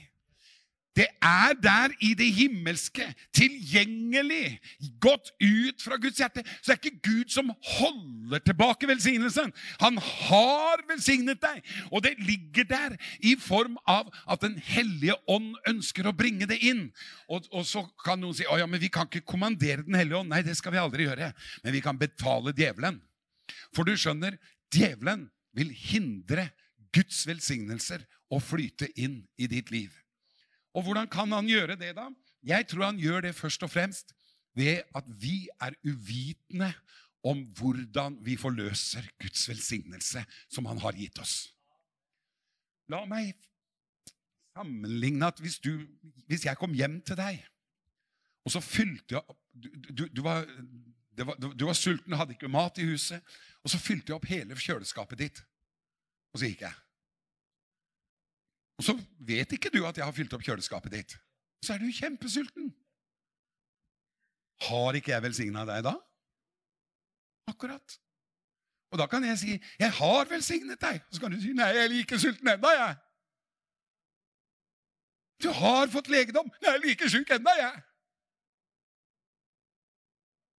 Det 0.93 1.07
er 1.25 1.55
der 1.57 1.93
i 2.05 2.11
det 2.13 2.27
himmelske, 2.35 3.05
tilgjengelig, 3.33 4.59
gått 5.01 5.31
ut 5.41 5.81
fra 5.81 5.97
Guds 5.97 6.19
hjerte. 6.21 6.43
Så 6.61 6.69
det 6.69 6.75
er 6.75 6.81
ikke 6.83 7.07
Gud 7.07 7.31
som 7.33 7.49
holder 7.79 8.43
tilbake 8.45 8.87
velsignelsen. 8.87 9.49
Han 9.81 9.97
har 9.97 10.83
velsignet 10.89 11.41
deg, 11.41 11.63
og 11.89 12.05
det 12.05 12.13
ligger 12.21 12.67
der 12.69 12.97
i 13.25 13.33
form 13.41 13.79
av 13.89 14.11
at 14.29 14.43
Den 14.43 14.57
hellige 14.59 15.15
ånd 15.31 15.53
ønsker 15.69 16.09
å 16.09 16.13
bringe 16.13 16.45
det 16.49 16.59
inn. 16.67 16.89
Og, 17.31 17.47
og 17.55 17.63
så 17.65 17.85
kan 18.03 18.19
noen 18.19 18.35
si 18.35 18.43
ja, 18.43 18.67
men 18.67 18.81
vi 18.81 18.91
kan 18.91 19.07
ikke 19.07 19.23
kommandere 19.33 19.85
Den 19.87 19.95
hellige 19.95 20.19
ånd. 20.19 20.29
Nei, 20.29 20.41
det 20.43 20.57
skal 20.59 20.75
vi 20.75 20.81
aldri 20.81 21.07
gjøre. 21.07 21.31
Men 21.63 21.73
vi 21.73 21.81
kan 21.81 21.97
betale 21.97 22.53
djevelen. 22.53 22.99
For 23.73 23.87
du 23.87 23.95
skjønner, 23.97 24.35
djevelen 24.73 25.29
vil 25.55 25.71
hindre 25.73 26.49
Guds 26.93 27.23
velsignelser 27.25 28.03
å 28.29 28.41
flyte 28.43 28.91
inn 28.99 29.23
i 29.39 29.49
ditt 29.49 29.71
liv. 29.73 30.02
Og 30.73 30.85
hvordan 30.85 31.07
kan 31.11 31.31
han 31.31 31.47
gjøre 31.47 31.77
det, 31.79 31.93
da? 31.97 32.09
Jeg 32.43 32.67
tror 32.67 32.89
han 32.89 32.99
gjør 32.99 33.27
det 33.27 33.35
først 33.35 33.63
og 33.63 33.71
fremst 33.71 34.13
ved 34.57 34.81
at 34.95 35.05
vi 35.07 35.47
er 35.61 35.75
uvitende 35.85 36.73
om 37.23 37.45
hvordan 37.57 38.17
vi 38.25 38.35
forløser 38.37 39.05
Guds 39.21 39.47
velsignelse 39.49 40.25
som 40.51 40.65
han 40.65 40.81
har 40.83 40.97
gitt 40.97 41.19
oss. 41.23 41.53
La 42.91 43.05
meg 43.07 43.31
sammenligne 44.53 45.29
at 45.31 45.39
hvis, 45.41 45.57
du, 45.63 45.85
hvis 46.27 46.45
jeg 46.45 46.59
kom 46.59 46.75
hjem 46.77 46.99
til 47.01 47.17
deg, 47.17 47.39
og 48.43 48.51
så 48.53 48.61
fylte 48.61 49.15
jeg 49.15 49.23
opp 49.23 49.39
du, 49.53 50.07
du, 50.09 50.21
var, 50.25 50.47
var, 51.13 51.35
du 51.37 51.65
var 51.65 51.77
sulten, 51.77 52.15
hadde 52.17 52.33
ikke 52.33 52.49
mat 52.49 52.79
i 52.81 52.87
huset, 52.89 53.21
og 53.61 53.69
så 53.69 53.77
fylte 53.77 54.09
jeg 54.09 54.17
opp 54.17 54.25
hele 54.25 54.57
kjøleskapet 54.57 55.19
ditt, 55.19 55.41
og 56.33 56.41
så 56.41 56.49
gikk 56.49 56.63
jeg. 56.65 56.79
Og 58.77 58.87
så 58.87 58.95
vet 59.19 59.51
ikke 59.53 59.71
du 59.73 59.83
at 59.87 59.97
jeg 59.97 60.05
har 60.05 60.15
fylt 60.15 60.33
opp 60.33 60.45
kjøleskapet 60.45 60.95
ditt. 60.95 61.17
Så 61.63 61.75
er 61.75 61.83
du 61.83 61.91
kjempesulten. 61.93 62.71
Har 64.67 64.97
ikke 64.97 65.13
jeg 65.13 65.23
velsigna 65.23 65.65
deg 65.67 65.83
da? 65.85 65.93
Akkurat. 67.51 67.99
Og 68.93 68.99
da 68.99 69.07
kan 69.09 69.23
jeg 69.25 69.37
si 69.39 69.51
'Jeg 69.79 69.91
har 69.91 70.25
velsignet 70.29 70.81
deg'. 70.81 71.01
Og 71.07 71.13
så 71.13 71.21
kan 71.21 71.31
du 71.31 71.41
si 71.41 71.53
'Nei, 71.53 71.65
jeg 71.65 71.83
er 71.83 71.87
like 71.87 72.19
sulten 72.19 72.47
ennå, 72.47 72.69
jeg'. 72.69 72.97
Du 75.43 75.49
har 75.51 75.87
fått 75.87 76.07
legedom. 76.07 76.51
'Jeg 76.61 76.73
er 76.75 76.81
like 76.85 77.09
sjuk 77.09 77.29
ennå, 77.29 77.53
jeg'. 77.63 77.81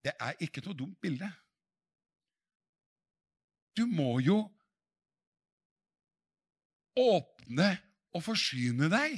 Det 0.03 0.13
er 0.19 0.33
ikke 0.39 0.61
noe 0.65 0.77
dumt 0.81 0.99
bilde. 1.01 1.29
Du 3.77 3.85
må 3.85 4.19
jo 4.19 4.37
åpne 6.97 7.92
og 8.13 8.23
forsyne 8.23 8.89
deg 8.91 9.17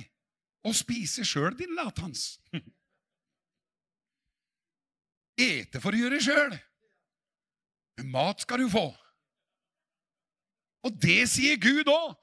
og 0.65 0.75
spise 0.75 1.25
sjøl, 1.27 1.53
din 1.57 1.75
latans. 1.77 2.39
Ete 5.37 5.81
for 5.83 5.93
å 5.93 5.99
gjøre 5.99 6.21
sjøl. 6.23 6.55
Mat 8.11 8.43
skal 8.43 8.63
du 8.63 8.69
få. 8.71 8.87
Og 10.85 10.95
det 11.01 11.25
sier 11.31 11.59
Gud 11.61 11.89
òg. 11.91 12.15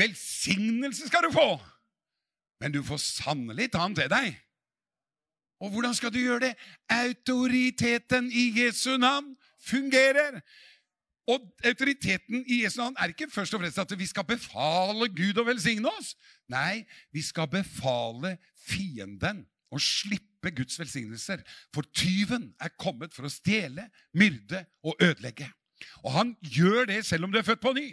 Velsignelse 0.00 1.08
skal 1.08 1.26
du 1.26 1.32
få. 1.34 1.48
Men 2.60 2.72
du 2.72 2.82
får 2.84 3.00
sannelig 3.02 3.70
ta 3.72 3.84
den 3.86 3.96
til 3.98 4.10
deg. 4.12 4.34
Og 5.60 5.72
hvordan 5.74 5.94
skal 5.96 6.12
du 6.12 6.20
gjøre 6.20 6.46
det? 6.48 6.54
Autoriteten 6.88 8.30
i 8.32 8.46
Jesu 8.56 8.96
navn 8.96 9.34
fungerer. 9.60 10.40
Og 11.30 11.46
autoriteten 11.68 12.42
i 12.48 12.62
Jesu 12.64 12.80
navn 12.80 12.96
er 12.98 13.12
ikke 13.12 13.30
først 13.30 13.54
og 13.54 13.62
fremst 13.62 13.78
at 13.82 13.94
vi 13.98 14.08
skal 14.08 14.26
befale 14.26 15.08
Gud 15.14 15.38
å 15.38 15.46
velsigne 15.46 15.92
oss. 16.00 16.14
Nei, 16.50 16.82
vi 17.14 17.22
skal 17.22 17.50
befale 17.52 18.36
fienden 18.66 19.44
å 19.70 19.78
slippe 19.78 20.50
Guds 20.56 20.78
velsignelser. 20.80 21.44
For 21.74 21.86
tyven 21.94 22.50
er 22.58 22.74
kommet 22.80 23.14
for 23.14 23.28
å 23.28 23.32
stjele, 23.32 23.86
myrde 24.16 24.64
og 24.82 24.98
ødelegge. 24.98 25.50
Og 26.04 26.12
han 26.16 26.34
gjør 26.42 26.90
det 26.90 27.02
selv 27.08 27.28
om 27.28 27.32
du 27.32 27.38
er 27.40 27.46
født 27.46 27.62
på 27.62 27.74
ny. 27.76 27.88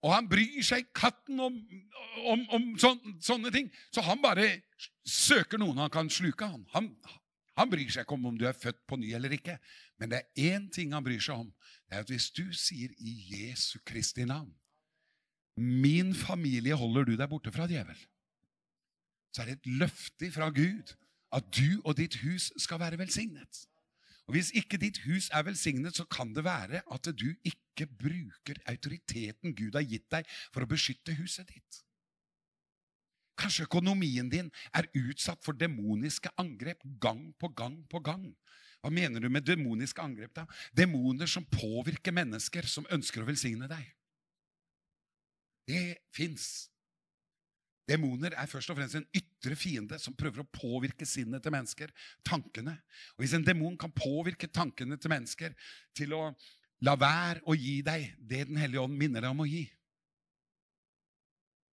Og 0.00 0.14
han 0.14 0.28
bryr 0.30 0.62
seg 0.64 0.86
katten 0.96 1.40
om, 1.44 1.56
om, 2.24 2.44
om 2.56 2.68
sånne, 2.80 3.18
sånne 3.24 3.50
ting. 3.52 3.66
Så 3.92 4.04
han 4.06 4.22
bare 4.22 4.46
søker 5.04 5.60
noen 5.60 5.82
han 5.82 5.92
kan 5.92 6.08
sluke. 6.12 6.48
Han, 6.48 6.64
han, 6.72 6.88
han 7.60 7.72
bryr 7.72 7.90
seg 7.92 8.06
ikke 8.06 8.16
om 8.16 8.30
om 8.30 8.38
du 8.40 8.46
er 8.48 8.56
født 8.56 8.80
på 8.88 8.96
ny 9.00 9.12
eller 9.18 9.34
ikke. 9.36 9.58
Men 10.00 10.12
det 10.12 10.20
er 10.20 10.54
én 10.54 10.70
ting 10.72 10.94
han 10.96 11.04
bryr 11.04 11.20
seg 11.22 11.44
om. 11.44 11.50
Det 11.86 11.98
er 11.98 12.04
at 12.06 12.12
hvis 12.12 12.30
du 12.32 12.46
sier 12.56 12.92
i 12.98 13.12
Jesu 13.34 13.78
Kristi 13.86 14.24
navn 14.24 14.52
Min 15.60 16.14
familie 16.16 16.76
holder 16.78 17.04
du 17.04 17.16
deg 17.18 17.28
borte 17.28 17.52
fra 17.52 17.66
djevel. 17.68 17.98
Så 19.34 19.42
er 19.42 19.50
det 19.50 19.58
et 19.58 19.72
løfte 19.82 20.30
fra 20.32 20.48
Gud 20.54 20.94
at 21.36 21.50
du 21.54 21.82
og 21.84 21.98
ditt 21.98 22.16
hus 22.24 22.48
skal 22.58 22.80
være 22.80 22.98
velsignet. 22.98 23.66
Og 24.30 24.34
Hvis 24.34 24.52
ikke 24.54 24.78
ditt 24.78 25.00
hus 25.04 25.28
er 25.34 25.42
velsignet, 25.42 25.96
så 25.96 26.04
kan 26.06 26.32
det 26.34 26.44
være 26.46 26.82
at 26.94 27.08
du 27.18 27.28
ikke 27.44 27.86
bruker 27.86 28.60
autoriteten 28.70 29.54
Gud 29.58 29.74
har 29.74 29.82
gitt 29.82 30.06
deg, 30.10 30.26
for 30.54 30.62
å 30.62 30.70
beskytte 30.70 31.16
huset 31.18 31.50
ditt. 31.50 31.80
Kanskje 33.40 33.66
økonomien 33.66 34.28
din 34.30 34.50
er 34.76 34.86
utsatt 34.94 35.42
for 35.42 35.58
demoniske 35.58 36.30
angrep 36.38 36.84
gang 37.02 37.32
på 37.40 37.50
gang 37.58 37.80
på 37.90 37.98
gang. 38.06 38.28
Hva 38.80 38.90
mener 38.92 39.20
du 39.20 39.28
med 39.28 39.44
demoniske 39.44 40.02
angrep? 40.02 40.32
da? 40.34 40.46
Demoner 40.72 41.28
som 41.28 41.44
påvirker 41.44 42.14
mennesker 42.16 42.68
som 42.68 42.88
ønsker 42.92 43.22
å 43.22 43.28
velsigne 43.28 43.68
deg. 43.68 43.84
Det 45.68 45.84
fins. 46.16 46.70
Demoner 47.90 48.36
er 48.38 48.48
først 48.50 48.70
og 48.70 48.78
fremst 48.78 48.96
en 48.98 49.08
ytre 49.16 49.56
fiende 49.58 49.98
som 50.00 50.14
prøver 50.16 50.44
å 50.44 50.50
påvirke 50.54 51.06
sinnet 51.08 51.42
til 51.42 51.54
mennesker. 51.54 51.92
Tankene. 52.26 52.76
Og 53.16 53.24
Hvis 53.24 53.34
en 53.36 53.44
demon 53.46 53.76
kan 53.80 53.92
påvirke 53.92 54.48
tankene 54.48 54.98
til 55.00 55.12
mennesker 55.12 55.54
til 55.96 56.14
å 56.16 56.22
la 56.86 56.96
være 56.96 57.44
å 57.44 57.56
gi 57.58 57.80
deg 57.84 58.14
det 58.16 58.46
Den 58.48 58.56
hellige 58.60 58.80
ånd 58.86 58.96
minner 58.96 59.20
deg 59.20 59.34
om 59.34 59.44
å 59.44 59.48
gi, 59.48 59.66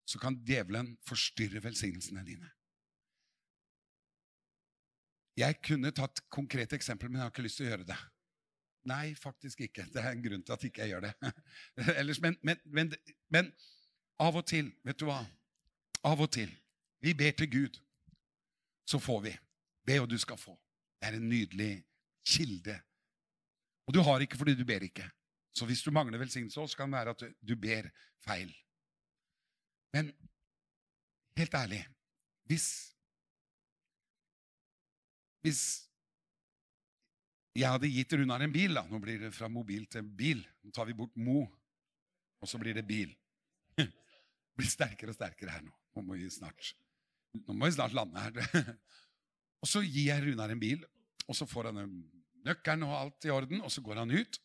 så 0.07 0.19
kan 0.19 0.39
djevelen 0.47 0.93
forstyrre 1.07 1.61
velsignelsene 1.63 2.23
dine. 2.27 2.47
Jeg 5.37 5.59
kunne 5.61 5.91
tatt 5.93 6.23
konkrete 6.33 6.77
eksempler, 6.77 7.11
men 7.11 7.19
jeg 7.19 7.27
har 7.27 7.33
ikke 7.33 7.45
lyst 7.45 7.59
til 7.61 7.67
å 7.67 7.71
gjøre 7.71 7.87
det. 7.91 7.97
Nei, 8.87 9.11
faktisk 9.19 9.61
ikke. 9.67 9.85
Det 9.93 10.01
er 10.01 10.13
en 10.13 10.23
grunn 10.23 10.43
til 10.45 10.55
at 10.55 10.63
ikke 10.65 10.85
jeg 10.85 10.95
gjør 10.95 11.09
det. 11.09 11.33
Ellers, 11.99 12.21
men, 12.23 12.37
men, 12.41 12.61
men, 12.65 12.93
men 13.33 13.51
av 14.23 14.39
og 14.39 14.47
til, 14.49 14.71
vet 14.87 14.97
du 14.97 15.05
hva? 15.09 15.19
Av 16.07 16.23
og 16.23 16.31
til. 16.33 16.49
Vi 17.03 17.13
ber 17.17 17.35
til 17.37 17.51
Gud, 17.51 17.77
så 18.87 18.99
får 19.01 19.21
vi. 19.27 19.33
Be, 19.87 19.99
og 20.01 20.09
du 20.09 20.17
skal 20.19 20.39
få. 20.39 20.55
Det 20.97 21.11
er 21.11 21.19
en 21.19 21.29
nydelig 21.29 21.71
kilde. 22.27 22.79
Og 23.87 23.95
du 23.95 24.01
har 24.03 24.23
ikke 24.23 24.39
fordi 24.39 24.55
du 24.57 24.65
ber 24.67 24.83
ikke. 24.87 25.05
Så 25.55 25.65
hvis 25.65 25.83
du 25.85 25.91
mangler 25.93 26.19
velsignelse, 26.21 26.67
så 26.67 26.77
kan 26.77 26.91
det 26.91 26.97
være 26.97 27.13
at 27.15 27.23
du 27.45 27.55
ber 27.59 27.89
feil. 28.25 28.51
Men 29.93 30.11
helt 31.37 31.53
ærlig 31.53 31.85
Hvis 32.43 32.96
Hvis 35.45 35.61
jeg 37.57 37.69
hadde 37.73 37.89
gitt 37.89 38.13
Runar 38.13 38.43
en 38.45 38.53
bil 38.53 38.75
da, 38.77 38.83
Nå 38.89 38.99
blir 39.01 39.21
det 39.21 39.33
fra 39.33 39.49
mobil 39.49 39.87
til 39.89 40.05
bil. 40.05 40.43
Nå 40.63 40.73
tar 40.75 40.89
vi 40.89 40.97
bort 40.97 41.15
Mo, 41.17 41.45
og 42.41 42.49
så 42.49 42.59
blir 42.61 42.77
det 42.77 42.85
bil. 42.87 43.13
Det 43.77 43.87
blir 44.57 44.69
sterkere 44.69 45.13
og 45.13 45.17
sterkere 45.17 45.55
her 45.55 45.65
nå. 45.65 45.73
Nå 45.97 46.03
må 46.05 46.17
vi 46.19 46.29
snart, 46.29 46.75
nå 47.33 47.55
må 47.57 47.65
vi 47.65 47.77
snart 47.77 47.95
lande 47.97 48.21
her. 48.21 48.67
Og 49.57 49.65
så 49.65 49.81
gir 49.81 50.11
jeg 50.11 50.21
Runar 50.21 50.51
en 50.53 50.59
bil, 50.61 50.83
og 51.25 51.33
så 51.33 51.47
får 51.49 51.71
han 51.71 51.87
nøkkelen 52.45 52.83
og 52.85 52.93
alt 52.93 53.25
i 53.25 53.31
orden, 53.33 53.63
og 53.65 53.71
så 53.73 53.81
går 53.81 54.03
han 54.03 54.13
ut. 54.13 54.37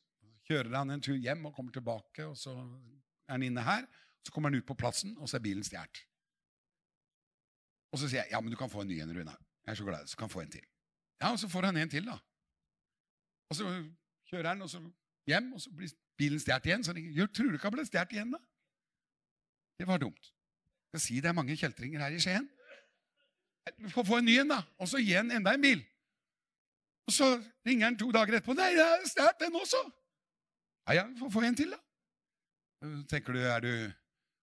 Kjører 0.49 0.78
han 0.78 0.95
en 0.95 1.03
tur 1.05 1.18
hjem 1.20 1.45
og 1.51 1.53
kommer 1.53 1.74
tilbake, 1.74 2.24
og 2.24 2.38
så 2.40 2.55
er 2.57 3.34
han 3.34 3.45
inne 3.45 3.61
her. 3.66 3.84
Så 4.24 4.32
kommer 4.32 4.49
han 4.49 4.57
ut 4.57 4.66
på 4.66 4.78
plassen, 4.78 5.12
og 5.20 5.28
så 5.28 5.36
er 5.36 5.45
bilen 5.45 5.66
stjålet. 5.66 6.01
Og 7.93 8.01
så 8.01 8.09
sier 8.09 8.22
jeg 8.22 8.32
ja, 8.32 8.40
men 8.40 8.55
du 8.55 8.57
kan 8.57 8.72
få 8.72 8.86
en 8.86 8.88
ny 8.88 9.03
en, 9.05 9.12
Runar. 9.12 9.36
Jeg 9.66 9.74
er 9.74 9.78
så 9.82 9.86
glad, 9.86 10.09
så 10.09 10.16
kan 10.16 10.32
få 10.32 10.40
en 10.40 10.57
til. 10.57 10.64
Ja, 11.23 11.31
og 11.31 11.39
så 11.39 11.49
får 11.49 11.68
han 11.70 11.79
en 11.79 11.91
til, 11.91 12.09
da. 12.09 12.16
Og 13.53 13.57
så 13.57 13.68
kjører 14.31 14.49
han 14.53 14.64
og 14.64 14.70
så 14.73 14.81
hjem, 15.31 15.53
og 15.55 15.61
så 15.62 15.70
blir 15.70 15.93
bilen 16.18 16.41
stjålet 16.43 16.66
igjen. 16.66 16.83
Så 16.85 16.95
jeg 16.99 17.29
tror 17.31 17.53
du 17.53 17.59
ikke 17.59 17.68
han 17.68 17.77
ble 17.77 17.85
stjålet 17.87 18.16
igjen, 18.16 18.33
da? 18.35 18.41
Det 19.79 19.87
var 19.87 20.03
dumt. 20.03 20.33
Jeg 20.93 20.99
skal 20.99 21.05
si 21.07 21.20
det 21.23 21.31
er 21.31 21.39
mange 21.39 21.57
kjeltringer 21.57 22.03
her 22.03 22.16
i 22.16 22.20
Skien. 22.23 22.49
Vi 23.79 23.93
får 23.95 24.07
få 24.09 24.18
en 24.18 24.27
ny 24.27 24.35
en, 24.43 24.51
da. 24.51 24.61
Og 24.83 24.91
så 24.91 24.99
han 25.07 25.31
enda 25.31 25.55
en 25.55 25.62
bil. 25.62 25.85
Og 27.07 27.14
så 27.14 27.29
ringer 27.66 27.87
han 27.87 27.99
to 27.99 28.11
dager 28.14 28.39
etterpå. 28.39 28.55
'Nei, 28.59 28.73
det 28.75 28.83
er 28.83 29.07
stjålet, 29.07 29.39
den 29.41 29.61
også.' 29.62 29.83
Ja, 30.89 30.95
ja, 30.99 31.05
får 31.18 31.31
få 31.31 31.43
en 31.47 31.57
til, 31.57 31.70
da. 31.70 31.79
Tenker 33.07 33.33
du, 33.33 33.39
du 33.68 33.93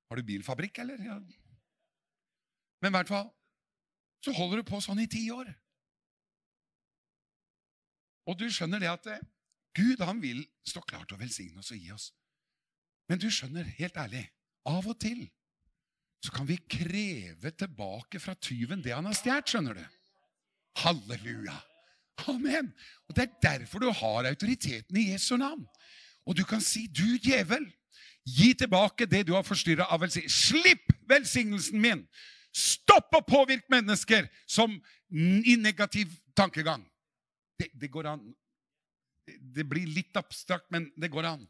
Har 0.10 0.16
du 0.16 0.24
bilfabrikk, 0.24 0.80
eller? 0.80 0.98
Ja. 1.04 1.20
Men 2.82 2.90
i 2.90 2.96
hvert 2.96 3.12
fall 3.12 3.28
så 4.26 4.32
holder 4.36 4.58
du 4.58 4.64
på 4.68 4.80
sånn 4.82 5.00
i 5.04 5.08
ti 5.08 5.22
år. 5.32 5.52
Og 8.30 8.38
du 8.38 8.46
skjønner 8.54 8.82
det 8.82 8.92
at 8.92 9.10
eh, 9.10 9.26
Gud 9.78 10.02
han 10.06 10.22
vil 10.22 10.44
stå 10.68 10.84
klar 10.86 11.06
til 11.08 11.18
å 11.18 11.22
velsigne 11.22 11.64
oss 11.64 11.74
og 11.74 11.82
gi 11.82 11.92
oss. 11.96 12.12
Men 13.10 13.22
du 13.22 13.30
skjønner, 13.34 13.66
helt 13.80 13.98
ærlig, 13.98 14.28
av 14.70 14.86
og 14.86 14.98
til 15.02 15.26
så 16.20 16.34
kan 16.36 16.48
vi 16.48 16.58
kreve 16.68 17.52
tilbake 17.56 18.20
fra 18.20 18.36
tyven 18.36 18.82
det 18.84 18.92
han 18.92 19.08
har 19.08 19.16
stjålet, 19.16 19.48
skjønner 19.48 19.78
du. 19.78 19.84
Halleluja. 20.84 21.56
Amen. 22.28 22.74
Og 23.08 23.16
Det 23.16 23.24
er 23.24 23.38
derfor 23.44 23.80
du 23.80 23.92
har 23.92 24.28
autoriteten 24.28 24.98
i 24.98 25.12
Jesu 25.12 25.38
navn. 25.38 25.66
Og 26.26 26.38
du 26.38 26.44
kan 26.44 26.62
si, 26.62 26.88
'Du 26.88 27.18
djevel, 27.18 27.66
gi 28.26 28.54
tilbake 28.54 29.06
det 29.06 29.28
du 29.28 29.34
har 29.34 29.44
forstyrra 29.44 29.88
av 29.90 30.02
velsignelse.' 30.02 30.50
Slipp 30.50 30.92
velsignelsen 31.08 31.82
min! 31.82 32.08
Stopp 32.54 33.16
å 33.16 33.22
påvirke 33.22 33.70
mennesker 33.70 34.28
som 34.48 34.82
i 35.46 35.56
negativ 35.56 36.08
tankegang. 36.36 36.89
Det, 37.60 37.70
det, 37.76 37.92
går 37.92 38.08
an. 38.14 38.24
Det 39.28 39.66
blir 39.68 39.90
litt 39.92 40.16
abstrakt, 40.20 40.70
men 40.74 40.88
det 40.96 41.12
går 41.12 41.28
an. 41.34 41.46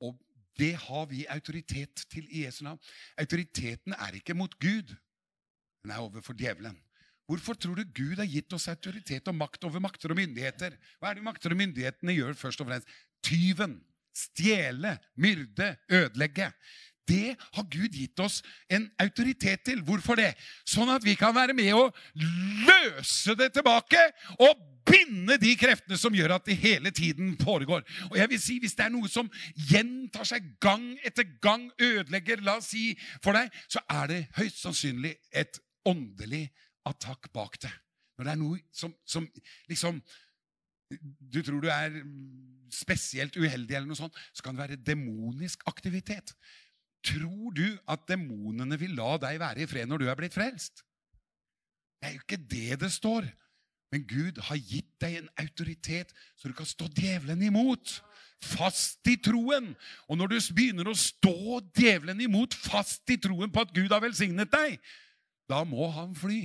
Og 0.00 0.16
det 0.58 0.74
har 0.82 1.06
vi 1.10 1.26
autoritet 1.30 2.04
til 2.10 2.26
i 2.28 2.44
Jesu 2.46 2.62
navn. 2.66 2.80
Autoriteten 3.20 3.94
er 3.96 4.16
ikke 4.18 4.36
mot 4.36 4.54
Gud. 4.60 4.94
Den 5.84 5.92
er 5.94 6.02
overfor 6.02 6.36
djevelen. 6.36 6.78
Hvorfor 7.30 7.54
tror 7.54 7.78
du 7.78 7.84
Gud 7.94 8.18
har 8.18 8.26
gitt 8.26 8.52
oss 8.56 8.66
autoritet 8.72 9.28
og 9.30 9.36
makt 9.38 9.64
over 9.68 9.82
makter 9.82 10.10
og 10.10 10.18
myndigheter? 10.18 10.74
Hva 10.98 11.12
er 11.12 11.20
det 11.20 11.26
makter 11.28 11.54
og 11.54 11.60
myndighetene 11.60 12.16
gjør 12.16 12.34
først 12.38 12.64
og 12.64 12.70
fremst? 12.72 12.90
Tyven. 13.22 13.78
Stjele, 14.10 14.96
myrde, 15.22 15.68
ødelegge. 15.86 16.48
Det 17.10 17.34
har 17.56 17.66
Gud 17.72 17.98
gitt 17.98 18.22
oss 18.22 18.40
en 18.70 18.86
autoritet 19.02 19.64
til. 19.66 19.82
Hvorfor 19.86 20.20
det? 20.20 20.32
Sånn 20.68 20.90
at 20.94 21.04
vi 21.04 21.16
kan 21.18 21.34
være 21.34 21.56
med 21.58 21.74
å 21.74 21.88
løse 22.68 23.34
det 23.38 23.50
tilbake 23.56 24.04
og 24.38 24.66
binde 24.90 25.36
de 25.40 25.52
kreftene 25.58 25.98
som 26.00 26.14
gjør 26.14 26.36
at 26.36 26.46
det 26.48 26.56
hele 26.60 26.92
tiden 26.94 27.34
foregår. 27.40 27.84
Og 28.10 28.16
jeg 28.18 28.30
vil 28.30 28.40
si, 28.42 28.58
Hvis 28.58 28.74
det 28.78 28.86
er 28.86 28.94
noe 28.94 29.08
som 29.08 29.30
gjentar 29.54 30.26
seg 30.28 30.54
gang 30.62 30.98
etter 31.06 31.26
gang, 31.42 31.70
ødelegger 31.78 32.42
la 32.44 32.58
oss 32.60 32.72
si, 32.74 32.94
for 33.22 33.36
deg, 33.36 33.50
så 33.68 33.82
er 33.90 34.10
det 34.10 34.20
høyst 34.38 34.62
sannsynlig 34.62 35.16
et 35.32 35.60
åndelig 35.88 36.48
attakk 36.88 37.30
bak 37.32 37.60
det. 37.62 37.72
Når 38.18 38.26
det 38.26 38.32
er 38.32 38.40
noe 38.40 38.58
som, 38.72 38.94
som 39.04 39.28
liksom 39.70 40.02
Du 41.30 41.38
tror 41.46 41.60
du 41.62 41.68
er 41.70 42.00
spesielt 42.74 43.36
uheldig, 43.38 43.76
eller 43.76 43.86
noe 43.86 43.98
sånt, 43.98 44.16
så 44.34 44.42
kan 44.42 44.56
det 44.56 44.64
være 44.64 44.78
demonisk 44.82 45.62
aktivitet. 45.70 46.32
Tror 47.06 47.52
du 47.56 47.66
at 47.88 48.04
demonene 48.08 48.76
vil 48.80 48.92
la 48.98 49.14
deg 49.20 49.38
være 49.40 49.64
i 49.64 49.68
fred 49.68 49.88
når 49.88 50.02
du 50.02 50.08
er 50.10 50.18
blitt 50.18 50.36
frelst? 50.36 50.82
Det 52.00 52.08
er 52.08 52.16
jo 52.16 52.24
ikke 52.24 52.42
det 52.50 52.80
det 52.80 52.92
står. 52.92 53.28
Men 53.90 54.04
Gud 54.06 54.38
har 54.46 54.60
gitt 54.60 54.90
deg 55.02 55.16
en 55.18 55.30
autoritet 55.42 56.12
så 56.38 56.48
du 56.48 56.54
kan 56.56 56.68
stå 56.68 56.86
djevelen 56.94 57.42
imot. 57.48 57.98
Fast 58.40 59.04
i 59.10 59.16
troen. 59.20 59.72
Og 60.08 60.16
når 60.16 60.32
du 60.32 60.38
begynner 60.56 60.88
å 60.88 60.96
stå 60.96 61.60
djevelen 61.76 62.22
imot 62.24 62.54
fast 62.56 63.10
i 63.12 63.18
troen 63.20 63.52
på 63.52 63.64
at 63.64 63.74
Gud 63.76 63.92
har 63.92 64.04
velsignet 64.04 64.52
deg, 64.52 64.78
da 65.50 65.64
må 65.68 65.90
han 65.92 66.14
fly. 66.16 66.44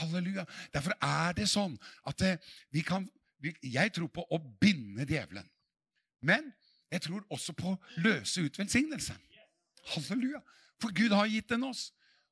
Halleluja. 0.00 0.44
Derfor 0.74 0.96
er 0.98 1.36
det 1.38 1.46
sånn 1.48 1.76
at 2.08 2.26
eh, 2.26 2.40
vi 2.74 2.84
kan 2.86 3.08
Jeg 3.40 3.88
tror 3.96 4.10
på 4.12 4.20
å 4.28 4.36
binde 4.60 5.06
djevelen. 5.08 5.46
Men 6.20 6.50
jeg 6.92 7.06
tror 7.06 7.22
også 7.32 7.54
på 7.56 7.70
å 7.72 7.78
løse 8.04 8.42
ut 8.44 8.58
velsignelsen. 8.60 9.16
Halleluja. 9.94 10.40
For 10.80 10.94
Gud 10.96 11.12
har 11.14 11.28
gitt 11.30 11.50
den 11.52 11.66
oss. 11.68 11.90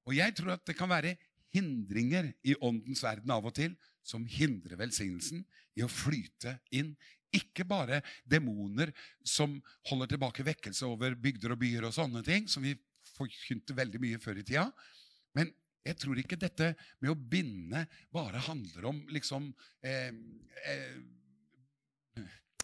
Og 0.08 0.16
jeg 0.16 0.34
tror 0.36 0.54
at 0.54 0.64
det 0.68 0.76
kan 0.78 0.90
være 0.90 1.16
hindringer 1.52 2.30
i 2.44 2.54
åndens 2.64 3.02
verden 3.04 3.32
av 3.32 3.46
og 3.48 3.54
til 3.56 3.74
som 4.04 4.24
hindrer 4.28 4.78
velsignelsen 4.80 5.44
i 5.76 5.84
å 5.84 5.90
flyte 5.92 6.58
inn. 6.76 6.94
Ikke 7.34 7.66
bare 7.68 8.00
demoner 8.24 8.92
som 9.26 9.58
holder 9.90 10.14
tilbake 10.14 10.46
vekkelse 10.46 10.88
over 10.88 11.16
bygder 11.20 11.52
og 11.52 11.60
byer 11.60 11.88
og 11.88 11.96
sånne 11.96 12.22
ting, 12.24 12.48
som 12.48 12.64
vi 12.64 12.72
forkynte 13.16 13.76
veldig 13.76 14.00
mye 14.00 14.20
før 14.22 14.40
i 14.40 14.46
tida. 14.48 14.68
Men 15.36 15.52
jeg 15.84 15.98
tror 16.00 16.20
ikke 16.20 16.40
dette 16.40 16.72
med 17.00 17.12
å 17.12 17.18
binde 17.18 17.84
bare 18.12 18.40
handler 18.48 18.88
om 18.90 19.02
liksom 19.12 19.50
eh, 19.84 20.12
eh, 20.68 20.96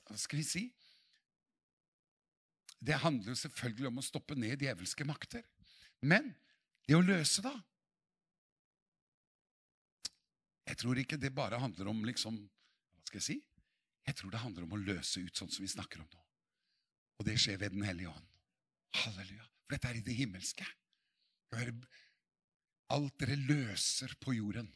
Hva 0.05 0.17
skal 0.21 0.41
vi 0.41 0.45
si? 0.45 0.65
Det 2.85 3.01
handler 3.01 3.37
selvfølgelig 3.39 3.89
om 3.89 4.01
å 4.01 4.05
stoppe 4.05 4.37
ned 4.37 4.61
djevelske 4.61 5.07
makter. 5.09 5.45
Men 6.05 6.35
det 6.85 6.99
å 6.99 7.05
løse, 7.05 7.45
da 7.45 7.55
Jeg 10.65 10.79
tror 10.81 10.97
ikke 10.97 11.19
det 11.21 11.29
bare 11.37 11.59
handler 11.61 11.91
om 11.93 11.99
liksom 12.09 12.39
Hva 12.41 13.03
skal 13.05 13.21
jeg 13.21 13.27
si? 13.27 13.37
Jeg 14.09 14.17
tror 14.17 14.33
det 14.33 14.41
handler 14.41 14.65
om 14.65 14.73
å 14.77 14.81
løse 14.81 15.21
ut 15.21 15.37
sånn 15.37 15.51
som 15.53 15.65
vi 15.65 15.69
snakker 15.71 16.01
om 16.01 16.09
nå. 16.09 16.23
Og 17.21 17.29
det 17.29 17.37
skjer 17.41 17.61
ved 17.61 17.73
Den 17.77 17.85
hellige 17.87 18.13
ånd. 18.13 18.31
Halleluja. 19.01 19.45
For 19.65 19.77
dette 19.77 19.91
er 19.91 20.01
i 20.01 20.05
det 20.05 20.17
himmelske. 20.19 20.67
Alt 22.93 23.15
dere 23.21 23.37
løser 23.39 24.13
på 24.21 24.35
jorden. 24.37 24.69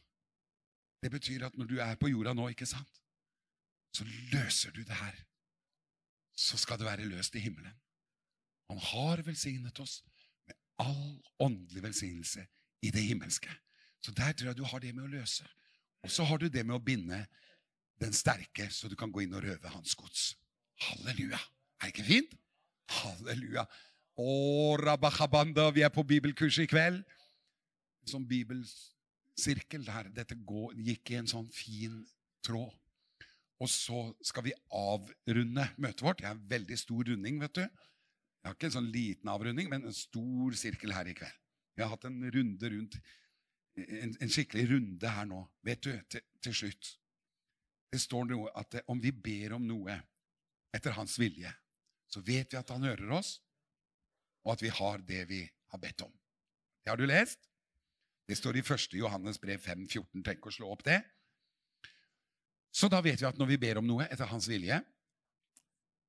Det 1.03 1.11
betyr 1.13 1.45
at 1.45 1.57
når 1.57 1.69
du 1.69 1.77
er 1.83 1.99
på 1.99 2.09
jorda 2.09 2.33
nå, 2.33 2.49
ikke 2.51 2.67
sant, 2.67 3.01
så 3.95 4.05
løser 4.33 4.73
du 4.75 4.81
det 4.83 4.97
her. 4.97 5.19
Så 6.35 6.57
skal 6.57 6.79
det 6.79 6.87
være 6.87 7.07
løst 7.09 7.35
i 7.35 7.43
himmelen. 7.43 7.75
Han 8.69 8.81
har 8.91 9.23
velsignet 9.25 9.79
oss 9.81 9.99
med 10.47 10.57
all 10.85 11.21
åndelig 11.39 11.83
velsignelse 11.83 12.45
i 12.85 12.91
det 12.93 13.03
himmelske. 13.03 13.51
Så 14.01 14.13
der 14.15 14.31
tror 14.33 14.51
jeg 14.51 14.59
du 14.59 14.67
har 14.67 14.79
det 14.83 14.93
med 14.95 15.07
å 15.07 15.13
løse. 15.19 15.47
Og 16.05 16.11
så 16.13 16.23
har 16.23 16.39
du 16.39 16.47
det 16.47 16.63
med 16.65 16.77
å 16.77 16.83
binde 16.83 17.23
den 17.99 18.13
sterke, 18.15 18.69
så 18.71 18.87
du 18.87 18.95
kan 18.95 19.11
gå 19.11 19.25
inn 19.25 19.35
og 19.35 19.43
røve 19.43 19.73
hans 19.73 19.95
gods. 19.99 20.33
Halleluja! 20.85 21.39
Er 21.79 21.89
det 21.89 21.95
ikke 21.95 22.07
fint? 22.07 22.35
Halleluja. 23.01 23.65
Å, 24.19 24.31
rabachabanda, 24.79 25.69
vi 25.75 25.83
er 25.83 25.91
på 25.91 26.05
bibelkurs 26.07 26.61
i 26.63 26.67
kveld. 26.69 27.01
Som 28.07 28.25
bibelsirkel 28.27 29.83
der 29.87 30.09
dette 30.15 30.37
gikk 30.79 31.11
i 31.11 31.19
en 31.19 31.27
sånn 31.27 31.49
fin 31.55 31.99
tråd. 32.45 32.71
Og 33.59 33.67
så 33.67 34.05
skal 34.23 34.45
vi 34.47 34.55
avrunde 34.71 35.65
møtet 35.75 36.03
vårt. 36.05 36.21
Det 36.21 36.29
er 36.29 36.37
en 36.37 36.49
veldig 36.51 36.77
stor 36.79 37.11
runding, 37.11 37.41
vet 37.43 37.59
du. 37.59 37.65
Jeg 38.39 38.47
har 38.47 38.55
ikke 38.55 38.69
en 38.69 38.77
sånn 38.77 38.91
liten 38.93 39.31
avrunding, 39.31 39.67
men 39.71 39.87
en 39.87 39.95
stor 39.95 40.55
sirkel 40.57 40.93
her 40.95 41.09
i 41.11 41.15
kveld. 41.17 41.39
Vi 41.75 41.83
har 41.83 41.91
hatt 41.91 42.07
en 42.07 42.21
runde 42.33 42.69
rundt 42.71 42.97
en, 43.79 44.15
en 44.19 44.31
skikkelig 44.31 44.65
runde 44.73 45.11
her 45.13 45.27
nå. 45.29 45.43
Vet 45.65 45.83
du, 45.85 45.91
til, 46.11 46.25
til 46.43 46.55
slutt 46.63 46.95
Det 47.89 47.97
står 48.01 48.27
noe 48.29 48.51
at 48.59 48.69
det, 48.75 48.83
om 48.91 48.99
vi 49.01 49.09
ber 49.09 49.55
om 49.55 49.63
noe 49.65 49.95
etter 50.75 50.93
hans 50.93 51.15
vilje, 51.17 51.49
så 52.05 52.21
vet 52.21 52.51
vi 52.53 52.59
at 52.59 52.69
han 52.69 52.83
hører 52.85 53.15
oss, 53.17 53.39
og 54.45 54.51
at 54.53 54.61
vi 54.61 54.69
har 54.69 55.01
det 55.07 55.23
vi 55.31 55.39
har 55.73 55.81
bedt 55.81 56.03
om. 56.05 56.11
Det 56.83 56.91
har 56.91 56.99
du 56.99 57.07
lest? 57.09 57.49
Det 58.29 58.37
står 58.37 58.59
i 58.59 58.61
1. 58.61 58.93
Johannes 58.99 59.41
brev 59.41 59.57
5, 59.57 59.87
14. 59.87 60.21
Tenk 60.27 60.45
å 60.45 60.53
slå 60.53 60.69
opp 60.69 60.83
det. 60.85 60.99
Så 62.69 62.91
da 62.93 63.01
vet 63.01 63.17
vi 63.23 63.25
at 63.25 63.41
når 63.41 63.49
vi 63.55 63.57
ber 63.57 63.81
om 63.81 63.87
noe 63.89 64.05
etter 64.05 64.29
hans 64.29 64.45
vilje 64.45 64.77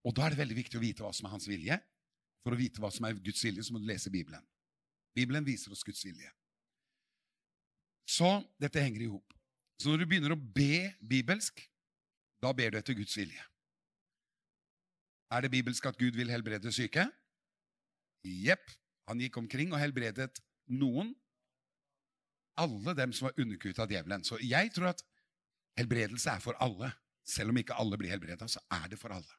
Og 0.05 0.13
da 0.13 0.27
er 0.27 0.35
det 0.35 0.43
veldig 0.43 0.57
viktig 0.59 0.77
å 0.77 0.83
vite 0.83 1.05
hva 1.05 1.15
som 1.17 1.27
er 1.29 1.33
hans 1.33 1.49
vilje. 1.49 1.77
For 2.45 2.55
å 2.55 2.59
vite 2.59 2.81
hva 2.81 2.91
som 2.93 3.07
er 3.07 3.19
Guds 3.21 3.43
vilje, 3.45 3.65
så 3.67 3.75
må 3.75 3.83
du 3.83 3.89
lese 3.89 4.13
Bibelen. 4.13 4.45
Bibelen 5.17 5.45
viser 5.45 5.73
oss 5.75 5.85
Guds 5.85 6.03
vilje. 6.07 6.31
Så 8.09 8.31
dette 8.61 8.83
henger 8.83 9.05
i 9.05 9.11
hop. 9.11 9.37
Så 9.81 9.91
når 9.91 10.03
du 10.03 10.11
begynner 10.11 10.35
å 10.35 10.41
be 10.41 10.91
bibelsk, 11.01 11.63
da 12.41 12.53
ber 12.57 12.73
du 12.73 12.79
etter 12.81 12.97
Guds 12.97 13.17
vilje. 13.17 13.43
Er 15.31 15.45
det 15.45 15.53
bibelsk 15.53 15.87
at 15.87 15.99
Gud 16.01 16.17
vil 16.19 16.33
helbrede 16.33 16.73
syke? 16.75 17.07
Jepp. 18.27 18.65
Han 19.09 19.21
gikk 19.23 19.39
omkring 19.41 19.73
og 19.75 19.81
helbredet 19.81 20.41
noen. 20.71 21.13
Alle 22.61 22.95
dem 22.99 23.15
som 23.17 23.29
var 23.29 23.39
underkuet 23.41 23.79
av 23.81 23.93
djevelen. 23.93 24.25
Så 24.27 24.41
jeg 24.43 24.73
tror 24.75 24.91
at 24.93 25.05
helbredelse 25.79 26.35
er 26.35 26.43
for 26.45 26.59
alle. 26.63 26.91
Selv 27.27 27.53
om 27.53 27.61
ikke 27.61 27.77
alle 27.79 27.99
blir 28.01 28.13
helbreda, 28.13 28.49
så 28.51 28.63
er 28.75 28.91
det 28.91 28.99
for 28.99 29.15
alle. 29.15 29.39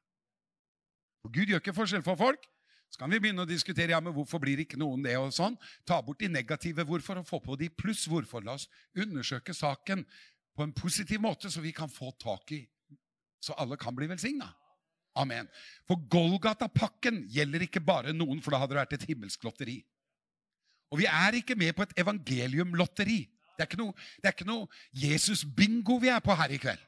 Og 1.25 1.33
Gud 1.35 1.51
gjør 1.51 1.61
ikke 1.61 1.75
forskjell 1.75 2.05
for 2.05 2.17
folk. 2.17 2.45
Så 2.91 2.99
kan 2.99 3.11
vi 3.11 3.21
begynne 3.23 3.45
å 3.45 3.47
diskutere 3.47 3.93
ja, 3.93 4.01
men 4.03 4.13
hvorfor 4.15 4.41
blir 4.43 4.59
ikke 4.63 4.79
noen 4.79 5.03
det. 5.05 5.15
og 5.17 5.31
sånn. 5.35 5.55
Ta 5.87 6.01
bort 6.03 6.19
de 6.19 6.27
negative 6.27 6.83
hvorfor 6.87 7.21
og 7.21 7.27
få 7.27 7.39
på 7.43 7.55
de 7.59 7.69
pluss 7.71 8.03
hvorfor. 8.11 8.43
La 8.43 8.57
oss 8.59 8.67
undersøke 8.99 9.55
saken 9.55 10.03
på 10.57 10.65
en 10.65 10.75
positiv 10.75 11.21
måte, 11.23 11.49
så 11.49 11.63
vi 11.63 11.71
kan 11.71 11.89
få 11.89 12.11
tak 12.19 12.51
i 12.51 12.65
Så 13.41 13.55
alle 13.57 13.73
kan 13.73 13.95
bli 13.95 14.05
velsigna. 14.05 14.51
Amen. 15.17 15.47
For 15.89 15.97
Golgata-pakken 16.13 17.23
gjelder 17.33 17.63
ikke 17.65 17.81
bare 17.81 18.13
noen, 18.13 18.37
for 18.37 18.53
da 18.53 18.59
hadde 18.61 18.75
det 18.75 18.79
vært 18.83 18.93
et 18.99 19.07
himmelsk 19.09 19.47
lotteri. 19.47 19.79
Og 20.91 20.99
vi 21.01 21.07
er 21.09 21.39
ikke 21.39 21.57
med 21.57 21.73
på 21.73 21.87
et 21.87 21.95
evangeliumlotteri. 22.03 23.23
Det 23.55 23.65
er 23.65 23.69
ikke 23.69 23.81
noe, 23.81 23.95
noe 24.45 24.67
Jesus-bingo 24.93 25.97
vi 26.03 26.11
er 26.13 26.21
på 26.23 26.35
her 26.37 26.53
i 26.53 26.59
kveld. 26.61 26.85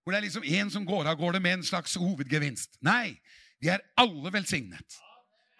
Hvor 0.00 0.12
det 0.12 0.18
er 0.18 0.26
liksom 0.26 0.44
en 0.44 0.72
som 0.72 0.86
går 0.86 1.08
av 1.08 1.18
gårde 1.20 1.40
med 1.40 1.58
en 1.58 1.66
slags 1.66 1.94
hovedgevinst. 2.00 2.76
Nei, 2.84 3.16
vi 3.64 3.72
er 3.72 3.84
alle 3.96 4.32
velsignet. 4.34 4.98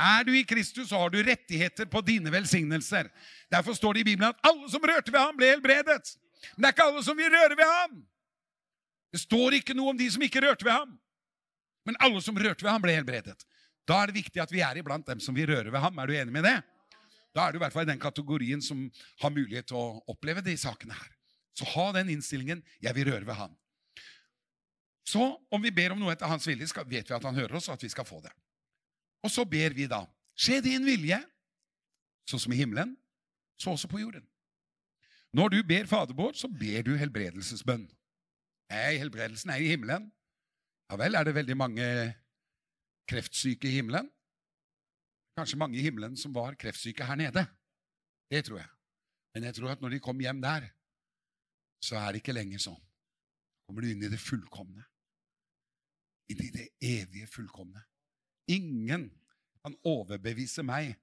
Er 0.01 0.27
du 0.27 0.35
i 0.37 0.45
Kristus, 0.45 0.91
så 0.91 0.99
har 0.99 1.13
du 1.13 1.23
rettigheter 1.25 1.87
på 1.89 2.03
dine 2.05 2.33
velsignelser. 2.35 3.09
Derfor 3.53 3.77
står 3.79 3.95
det 3.95 4.03
i 4.03 4.09
Bibelen 4.11 4.29
at 4.29 4.43
alle 4.45 4.69
som 4.69 4.85
rørte 4.85 5.13
ved 5.15 5.23
ham, 5.23 5.37
ble 5.39 5.53
helbredet. 5.55 6.11
Men 6.55 6.67
det 6.67 6.69
er 6.69 6.75
ikke 6.75 6.89
alle 6.91 7.05
som 7.07 7.17
vil 7.17 7.33
røre 7.33 7.57
ved 7.57 7.71
ham. 7.71 8.03
Det 9.15 9.23
står 9.23 9.57
ikke 9.61 9.77
noe 9.79 9.95
om 9.95 9.99
de 9.99 10.11
som 10.11 10.23
ikke 10.27 10.43
rørte 10.45 10.67
ved 10.67 10.75
ham. 10.75 10.97
Men 11.87 11.97
alle 12.03 12.21
som 12.25 12.37
rørte 12.37 12.67
ved 12.67 12.73
ham, 12.75 12.83
ble 12.83 12.97
helbredet. 12.97 13.47
Da 13.89 14.03
er 14.03 14.11
det 14.11 14.19
viktig 14.19 14.43
at 14.43 14.53
vi 14.53 14.61
er 14.65 14.81
iblant 14.81 15.07
dem 15.07 15.21
som 15.23 15.37
vil 15.37 15.49
røre 15.49 15.73
ved 15.73 15.81
ham. 15.81 15.99
Er 16.01 16.11
du 16.11 16.17
enig 16.19 16.35
med 16.35 16.45
det? 16.49 16.57
Da 17.37 17.47
er 17.47 17.53
du 17.53 17.61
i 17.61 17.65
hvert 17.65 17.75
fall 17.75 17.87
i 17.87 17.93
den 17.93 18.03
kategorien 18.03 18.63
som 18.63 18.87
har 19.23 19.33
mulighet 19.33 19.71
til 19.71 19.81
å 19.81 20.01
oppleve 20.11 20.45
de 20.45 20.57
sakene 20.61 20.97
her. 20.97 21.11
Så 21.55 21.69
ha 21.73 21.93
den 21.95 22.11
innstillingen 22.11 22.63
'jeg 22.83 22.95
vil 22.95 23.13
røre 23.13 23.27
ved 23.27 23.35
ham'. 23.39 23.55
Så 25.05 25.25
om 25.53 25.63
vi 25.63 25.73
ber 25.75 25.93
om 25.93 26.01
noe 26.01 26.15
etter 26.15 26.31
hans 26.31 26.47
vilje, 26.49 26.71
vet 26.89 27.11
vi 27.11 27.15
at 27.15 27.25
han 27.25 27.37
hører 27.37 27.59
oss, 27.59 27.69
og 27.69 27.77
at 27.77 27.85
vi 27.85 27.93
skal 27.93 28.07
få 28.09 28.23
det. 28.25 28.33
Og 29.25 29.31
så 29.33 29.45
ber 29.45 29.77
vi 29.77 29.87
da 29.87 30.07
'Skje 30.35 30.61
din 30.65 30.85
vilje', 30.85 31.23
sånn 32.27 32.41
som 32.41 32.53
i 32.53 32.57
himmelen, 32.57 32.97
så 33.57 33.71
også 33.71 33.89
på 33.89 34.01
jorden. 34.01 34.27
Når 35.35 35.49
du 35.49 35.63
ber 35.63 35.87
Fader 35.87 36.15
vår, 36.15 36.33
så 36.33 36.49
ber 36.49 36.83
du 36.83 36.97
helbredelsesbønn. 36.97 37.87
Nei, 38.71 38.99
helbredelsen 38.99 39.51
er 39.51 39.63
i 39.63 39.71
himmelen. 39.71 40.13
Ja 40.91 40.97
vel, 40.97 41.15
er 41.15 41.25
det 41.25 41.35
veldig 41.35 41.57
mange 41.57 41.87
kreftsyke 43.11 43.69
i 43.69 43.77
himmelen? 43.79 44.11
Kanskje 45.39 45.59
mange 45.59 45.79
i 45.79 45.83
himmelen 45.83 46.17
som 46.17 46.35
var 46.35 46.55
kreftsyke 46.55 47.07
her 47.07 47.19
nede. 47.19 47.47
Det 48.31 48.45
tror 48.47 48.59
jeg. 48.59 48.71
Men 49.35 49.49
jeg 49.49 49.55
tror 49.55 49.75
at 49.75 49.81
når 49.83 49.97
de 49.97 50.01
kom 50.01 50.21
hjem 50.23 50.43
der, 50.43 50.69
så 51.83 51.99
er 51.99 52.13
det 52.13 52.23
ikke 52.23 52.37
lenger 52.37 52.63
sånn. 52.63 52.81
kommer 53.67 53.81
du 53.81 53.91
inn 53.91 54.03
i 54.05 54.11
det 54.13 54.21
fullkomne. 54.21 54.85
Inn 56.33 56.41
i 56.41 56.51
det 56.55 56.69
evige 56.81 57.29
fullkomne. 57.31 57.83
Ingen 58.49 59.09
kan 59.65 59.77
overbevise 59.85 60.65
meg 60.65 60.95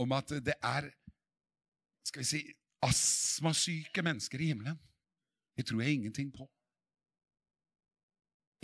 om 0.00 0.12
at 0.16 0.32
det 0.44 0.56
er 0.64 0.90
skal 2.06 2.22
vi 2.22 2.28
si, 2.28 2.42
astmasyke 2.86 4.04
mennesker 4.04 4.40
i 4.40 4.52
himmelen. 4.52 4.78
Det 5.56 5.66
tror 5.66 5.82
jeg 5.82 5.96
ingenting 5.96 6.30
på. 6.32 6.46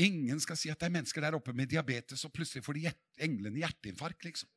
Ingen 0.01 0.41
skal 0.41 0.57
si 0.57 0.70
at 0.73 0.81
det 0.81 0.89
er 0.89 0.95
mennesker 0.95 1.25
der 1.25 1.37
oppe 1.37 1.55
med 1.57 1.70
diabetes, 1.70 2.25
og 2.25 2.33
plutselig 2.33 2.64
får 2.64 2.79
de 2.79 2.93
englene 3.27 3.62
hjerteinfarkt. 3.62 4.25
liksom. 4.25 4.49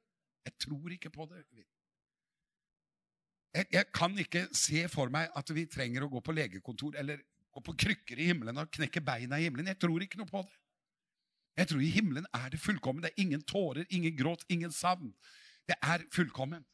Jeg 0.45 0.53
tror 0.61 0.91
ikke 0.93 1.09
på 1.09 1.25
det. 1.31 1.43
Jeg, 3.55 3.65
jeg, 3.71 3.85
kan 3.93 4.17
ikke 4.19 4.47
se 4.51 4.85
for 4.91 5.09
meg 5.09 5.31
at 5.35 5.55
vi 5.55 5.65
trenger 5.65 6.05
å 6.05 6.11
gå 6.11 6.21
på 6.21 6.35
legekontor 6.35 6.97
eller 6.99 7.23
gå 7.55 7.63
på 7.63 7.75
krykker 7.85 8.19
i 8.19 8.29
himmelen 8.31 8.59
og 8.59 8.71
knekke 8.71 9.01
beina 9.01 9.39
i 9.39 9.47
himmelen. 9.47 9.71
Jeg 9.71 9.79
tror 9.79 10.03
ikke 10.03 10.19
noe 10.19 10.29
på 10.29 10.43
det. 10.43 10.55
Jeg 11.57 11.69
tror 11.69 11.81
i 11.81 11.91
himmelen 11.91 12.25
er 12.33 12.49
det 12.51 12.59
fullkommen. 12.59 13.03
Det 13.03 13.11
er 13.13 13.21
ingen 13.21 13.43
tårer, 13.43 13.85
ingen 13.89 14.17
gråt, 14.17 14.43
ingen 14.49 14.71
savn. 14.71 15.13
Det 15.67 15.75
er 15.81 16.03
fullkommen. 16.13 16.65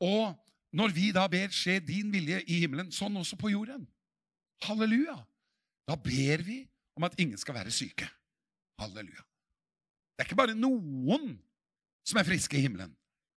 Og 0.00 0.36
når 0.72 0.88
vi 0.94 1.12
da 1.12 1.26
ber 1.26 1.48
'skje 1.48 1.78
din 1.80 2.12
vilje 2.12 2.42
i 2.46 2.60
himmelen', 2.60 2.92
sånn 2.92 3.16
også 3.16 3.36
på 3.36 3.50
jorden 3.50 3.88
Halleluja! 4.62 5.16
Da 5.88 5.94
ber 5.96 6.42
vi 6.42 6.68
om 6.96 7.04
at 7.04 7.14
ingen 7.18 7.38
skal 7.38 7.54
være 7.54 7.70
syke. 7.70 8.08
Halleluja. 8.78 9.22
Det 10.16 10.24
er 10.24 10.28
ikke 10.28 10.36
bare 10.36 10.54
noen 10.54 11.38
som 12.04 12.18
er 12.18 12.26
friske 12.26 12.58
i 12.58 12.60
himmelen. 12.60 12.96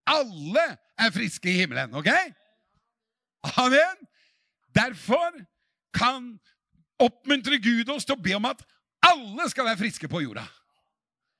Alle 0.09 0.77
er 0.97 1.11
friske 1.13 1.49
i 1.49 1.59
himmelen, 1.61 1.93
ok? 1.93 2.09
Amen! 3.57 4.07
Derfor 4.75 5.45
kan 5.93 6.39
oppmuntre 6.99 7.59
Gud 7.61 7.89
oss 7.89 8.05
til 8.05 8.17
å 8.17 8.23
be 8.23 8.33
om 8.37 8.47
at 8.49 8.63
alle 9.07 9.47
skal 9.49 9.67
være 9.69 9.79
friske 9.81 10.09
på 10.11 10.21
jorda. 10.23 10.45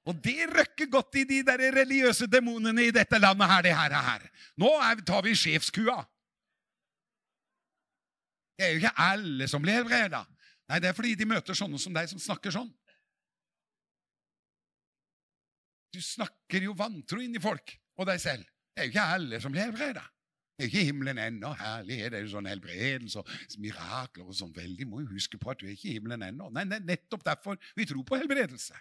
Og 0.09 0.17
det 0.17 0.47
røkker 0.49 0.89
godt 0.89 1.19
i 1.21 1.27
de 1.29 1.41
der 1.45 1.61
religiøse 1.75 2.25
demonene 2.27 2.87
i 2.87 2.93
dette 2.93 3.19
landet 3.19 3.47
her. 3.47 3.61
det 3.61 3.75
her, 3.75 3.93
her. 4.01 4.29
Nå 4.57 4.71
er, 4.81 5.03
tar 5.05 5.21
vi 5.21 5.35
sjefskua. 5.35 5.99
Det 8.57 8.65
er 8.65 8.71
jo 8.73 8.81
ikke 8.81 8.97
alle 8.97 9.47
som 9.47 9.61
blir 9.61 9.77
helbreda. 9.77 10.23
Nei, 10.69 10.79
det 10.79 10.89
er 10.89 10.97
fordi 10.97 11.13
de 11.19 11.27
møter 11.29 11.57
sånne 11.57 11.79
som 11.81 11.93
deg, 11.93 12.09
som 12.09 12.19
snakker 12.21 12.53
sånn. 12.53 12.69
Du 15.91 15.99
snakker 16.01 16.63
jo 16.63 16.73
vantro 16.77 17.19
inn 17.21 17.35
i 17.35 17.43
folk 17.43 17.75
og 17.99 18.07
deg 18.07 18.21
selv. 18.23 18.47
Det 18.71 18.81
er 18.81 18.87
jo 18.87 18.93
ikke 18.93 19.07
alle 19.17 19.41
som 19.43 19.53
blir 19.53 19.67
helbreda. 19.67 20.03
Ikke 20.67 20.83
himmelen 20.85 21.19
ennå. 21.21 21.51
Herlighet, 21.57 22.13
er 22.13 22.23
jo 22.25 22.31
sånn 22.35 22.49
helbredelse 22.49 23.21
og 23.21 23.57
mirakler 23.61 24.27
og 24.27 24.37
sånn. 24.37 24.53
Veldig 24.55 24.87
må 24.89 25.01
jo 25.03 25.11
huske 25.13 25.39
på 25.41 25.51
at 25.53 25.61
du 25.61 25.67
er 25.67 25.75
ikke 25.75 25.89
i 25.89 25.97
himmelen 25.97 26.23
ennå. 26.27 26.49
Nei, 26.53 26.65
det 26.69 26.79
er 26.79 26.87
nettopp 26.93 27.25
derfor 27.25 27.59
vi 27.77 27.87
tror 27.89 28.03
på 28.07 28.19
helbredelse. 28.21 28.77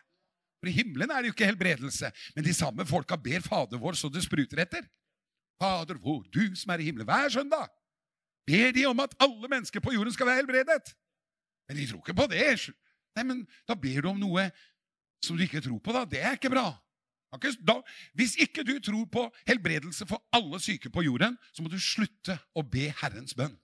For 0.61 0.69
i 0.69 0.77
himmelen 0.77 1.11
er 1.11 1.23
det 1.23 1.31
jo 1.31 1.37
ikke 1.37 1.49
helbredelse. 1.49 2.11
Men 2.37 2.45
de 2.45 2.55
samme 2.57 2.85
folka 2.89 3.17
ber 3.17 3.45
Fader 3.45 3.81
vår 3.81 3.97
så 3.97 4.11
det 4.13 4.25
spruter 4.27 4.61
etter. 4.67 4.85
Fader 5.61 6.01
vår, 6.01 6.27
du 6.33 6.43
som 6.57 6.73
er 6.75 6.83
i 6.83 6.91
himmelen. 6.91 7.09
Hver 7.09 7.33
søndag 7.33 7.69
ber 8.49 8.73
de 8.77 8.85
om 8.89 9.01
at 9.01 9.15
alle 9.21 9.49
mennesker 9.49 9.81
på 9.81 9.95
jorden 9.95 10.13
skal 10.13 10.29
være 10.29 10.43
helbredet. 10.43 10.93
Men 11.69 11.79
de 11.79 11.87
tror 11.87 12.03
ikke 12.03 12.19
på 12.19 12.29
det. 12.33 12.45
Nei, 13.17 13.25
men 13.25 13.47
Da 13.69 13.77
ber 13.79 14.03
du 14.03 14.09
om 14.11 14.21
noe 14.21 14.51
som 15.25 15.37
du 15.37 15.45
ikke 15.45 15.61
tror 15.61 15.79
på. 15.79 15.93
da. 15.93 16.05
Det 16.05 16.21
er 16.21 16.37
ikke 16.37 16.51
bra. 16.51 16.73
Da, 17.31 17.77
hvis 18.19 18.35
ikke 18.43 18.65
du 18.67 18.73
tror 18.83 19.05
på 19.07 19.29
helbredelse 19.47 20.07
for 20.11 20.19
alle 20.35 20.59
syke 20.63 20.91
på 20.91 21.05
jorden, 21.07 21.37
så 21.55 21.63
må 21.63 21.71
du 21.71 21.79
slutte 21.79 22.35
å 22.59 22.65
be 22.67 22.89
Herrens 23.03 23.37
bønn. 23.39 23.55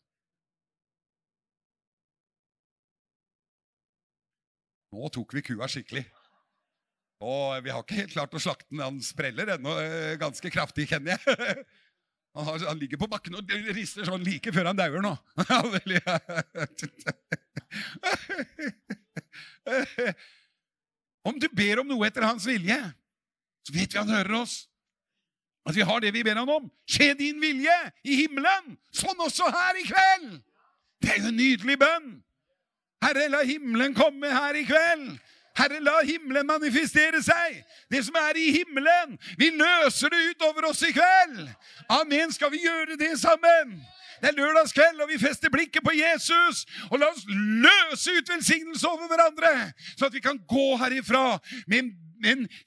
Nå 4.94 5.08
tok 5.12 5.34
vi 5.34 5.42
kua 5.44 5.66
skikkelig. 5.68 6.04
Og 7.26 7.64
vi 7.64 7.70
har 7.72 7.80
ikke 7.82 7.96
helt 8.02 8.12
klart 8.12 8.34
å 8.36 8.40
slakte 8.40 8.68
den. 8.70 8.80
Han 8.84 9.00
spreller 9.04 9.46
ennå 9.56 9.72
eh, 9.80 10.18
ganske 10.20 10.50
kraftig, 10.52 10.88
kjenner 10.92 11.10
jeg. 11.16 11.22
Han, 12.36 12.76
ligger 12.76 13.00
på 13.00 13.08
bakken 13.08 13.32
og 13.38 13.48
rister 13.72 14.04
sånn 14.04 14.20
like 14.20 14.52
før 14.52 14.68
han 14.68 14.76
dauer 14.76 15.00
nå. 15.00 15.16
Om 21.24 21.40
du 21.40 21.48
ber 21.48 21.80
om 21.80 21.88
noe 21.88 22.04
etter 22.04 22.20
hans 22.28 22.44
vilje, 22.44 22.76
så 23.66 23.74
vet 23.74 23.94
vi 23.94 23.98
han 23.98 24.12
hører 24.12 24.40
oss. 24.42 24.66
At 25.66 25.74
vi 25.74 25.82
har 25.82 26.00
det 26.00 26.12
vi 26.14 26.22
ber 26.22 26.38
han 26.38 26.48
om. 26.48 26.68
Skje 26.86 27.14
din 27.18 27.40
vilje 27.42 27.74
i 28.06 28.20
himmelen, 28.22 28.76
sånn 28.94 29.18
også 29.18 29.50
her 29.50 29.80
i 29.80 29.86
kveld! 29.88 30.36
Det 31.02 31.10
er 31.12 31.18
jo 31.20 31.32
en 31.32 31.36
nydelig 31.38 31.76
bønn. 31.80 32.12
Herre, 33.02 33.26
la 33.28 33.42
himmelen 33.44 33.94
komme 33.94 34.30
her 34.32 34.56
i 34.56 34.62
kveld. 34.66 35.10
Herre, 35.56 35.80
la 35.82 35.98
himmelen 36.06 36.46
manifestere 36.46 37.20
seg. 37.24 37.58
Det 37.92 38.04
som 38.06 38.16
er 38.20 38.38
i 38.38 38.46
himmelen. 38.54 39.18
Vi 39.40 39.50
løser 39.56 40.12
det 40.14 40.22
ut 40.30 40.46
over 40.48 40.70
oss 40.70 40.84
i 40.86 40.94
kveld. 40.94 41.42
Amen. 41.92 42.32
Skal 42.32 42.52
vi 42.54 42.62
gjøre 42.64 42.96
det 43.00 43.12
sammen? 43.20 43.76
Det 44.20 44.30
er 44.30 44.38
lørdagskveld, 44.38 45.00
og 45.04 45.10
vi 45.10 45.18
fester 45.20 45.52
blikket 45.52 45.84
på 45.84 45.92
Jesus. 45.96 46.64
Og 46.90 47.00
la 47.02 47.10
oss 47.10 47.26
løse 47.28 48.14
ut 48.16 48.32
velsignelse 48.32 48.88
over 48.88 49.10
hverandre, 49.10 49.72
så 49.98 50.08
at 50.08 50.14
vi 50.14 50.24
kan 50.24 50.40
gå 50.48 50.76
herifra 50.80 51.38
med 51.66 51.82
en 51.82 51.92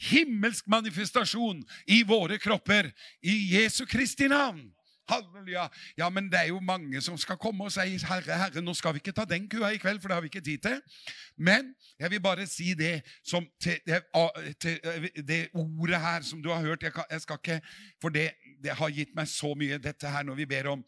himmelsk 0.10 0.68
manifestasjon 0.68 1.64
i 1.88 2.04
våre 2.08 2.38
kropper. 2.41 2.91
I 3.22 3.56
Jesu 3.56 3.86
Kristi 3.86 4.28
navn. 4.28 4.68
Halleluja. 5.10 5.70
Ja, 5.97 6.10
men 6.10 6.30
det 6.30 6.39
er 6.39 6.47
jo 6.52 6.60
mange 6.60 7.02
som 7.02 7.18
skal 7.18 7.38
komme 7.38 7.66
og 7.66 7.72
si, 7.72 7.97
'Herre, 7.97 8.38
Herre, 8.38 8.62
nå 8.62 8.74
skal 8.74 8.93
vi 8.93 9.02
ikke 9.02 9.12
ta 9.12 9.26
den 9.26 9.50
kua 9.50 9.72
i 9.74 9.78
kveld, 9.82 10.02
for 10.02 10.08
det 10.08 10.16
har 10.16 10.22
vi 10.22 10.30
ikke 10.30 10.41
tid 10.41 10.58
til.' 10.58 10.82
Men 11.38 11.74
jeg 12.00 12.12
vil 12.12 12.22
bare 12.22 12.45
si 12.47 12.74
det 12.74 13.02
som 13.26 13.47
til, 13.62 13.80
til, 14.60 14.80
det 15.28 15.50
ordet 15.54 16.02
her 16.02 16.22
som 16.22 16.43
du 16.43 16.50
har 16.50 16.62
hørt 16.62 16.84
jeg, 16.84 16.91
jeg 17.12 17.22
skal 17.22 17.38
ikke, 17.43 17.62
For 18.02 18.10
det, 18.10 18.32
det, 18.64 18.72
har 18.72 18.89
gitt 18.89 19.16
meg 19.16 19.28
så 19.28 19.54
mye, 19.54 19.78
dette 19.78 20.10
her, 20.10 20.24
når 20.24 20.36
vi 20.36 20.45
ber 20.45 20.68
om, 20.68 20.84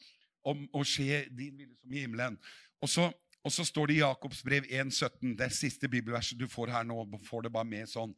om 0.46 0.68
å 0.74 0.84
skje 0.84 1.26
din 1.30 1.58
vilje 1.58 1.76
som 1.82 1.94
i 1.94 2.00
himmelen. 2.00 2.38
Og 2.82 2.90
så, 2.90 3.12
og 3.44 3.52
så 3.52 3.66
står 3.66 3.88
det 3.88 3.96
i 3.96 4.00
Jakobs 4.00 4.44
brev 4.44 4.64
1,17, 4.64 5.36
det 5.38 5.52
siste 5.54 5.90
bibelverset 5.90 6.40
du 6.40 6.48
får 6.48 6.70
her 6.70 6.84
nå. 6.84 7.20
får 7.30 7.42
det 7.42 7.52
bare 7.52 7.66
med 7.66 7.90
sånn. 7.90 8.14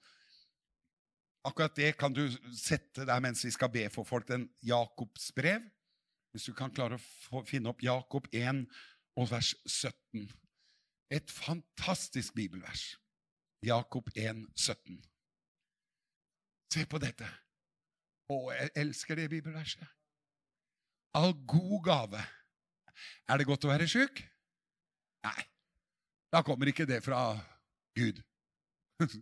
Akkurat 1.44 1.76
det 1.76 1.91
kan 2.00 2.14
du 2.16 2.24
sette 2.56 3.06
der 3.06 3.20
mens 3.24 3.44
vi 3.44 3.52
skal 3.52 3.72
be 3.72 3.89
for 3.91 4.08
folk. 4.08 4.28
Den 4.28 4.48
Jakobs 4.64 5.32
brev 5.36 5.64
hvis 6.34 6.48
du 6.50 6.54
kan 6.58 6.72
klare 6.74 6.98
å 7.30 7.44
finne 7.46 7.70
opp 7.70 7.84
Jakob 7.86 8.26
1 8.34 8.64
og 9.22 9.30
vers 9.30 9.52
17. 9.70 10.24
Et 11.14 11.32
fantastisk 11.32 12.34
bibelvers. 12.34 12.96
Jakob 13.64 14.10
1, 14.16 14.48
17. 14.58 14.98
Se 16.74 16.86
på 16.89 17.00
dette. 17.04 17.28
Å, 18.34 18.38
jeg 18.56 18.74
elsker 18.82 19.20
det 19.20 19.30
bibelverset. 19.30 19.86
All 21.14 21.36
god 21.46 21.84
gave. 21.86 22.24
Er 23.30 23.38
det 23.38 23.46
godt 23.46 23.68
å 23.68 23.70
være 23.70 23.88
sjuk? 23.89 24.24
Nei. 25.28 25.44
Da 26.34 26.41
kommer 26.41 26.72
ikke 26.72 26.89
det 26.89 27.04
fra 27.06 27.36
Gud. 27.94 28.24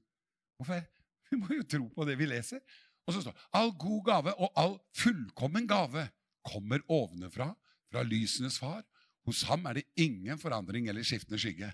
Hvorfor? 0.56 0.86
Vi 1.32 1.40
må 1.42 1.52
jo 1.56 1.68
tro 1.68 1.88
på 1.96 2.08
det 2.08 2.18
vi 2.20 2.30
leser. 2.30 2.62
Og 3.08 3.16
så 3.16 3.24
står 3.24 3.36
det 3.36 3.50
all 3.58 3.72
god 3.80 4.02
gave 4.08 4.34
og 4.38 4.58
all 4.60 4.76
fullkommen 4.98 5.68
gave 5.70 6.06
kommer 6.46 6.82
ovenfra, 6.92 7.52
fra 7.92 8.04
lysenes 8.06 8.58
far. 8.62 8.84
Hos 9.28 9.44
ham 9.50 9.68
er 9.70 9.80
det 9.80 9.90
ingen 10.02 10.40
forandring 10.42 10.88
eller 10.90 11.06
skiftende 11.06 11.40
skygge. 11.42 11.70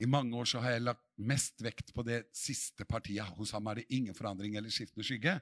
I 0.00 0.08
mange 0.08 0.34
år 0.36 0.48
så 0.48 0.62
har 0.64 0.74
jeg 0.74 0.86
lagt 0.86 1.02
mest 1.20 1.60
vekt 1.62 1.92
på 1.94 2.02
det 2.06 2.22
siste 2.34 2.86
partiet. 2.88 3.28
Hos 3.36 3.52
ham 3.54 3.68
er 3.70 3.80
det 3.80 3.90
ingen 3.92 4.16
forandring 4.16 4.56
eller 4.56 4.72
skiftende 4.72 5.04
skygge. 5.06 5.36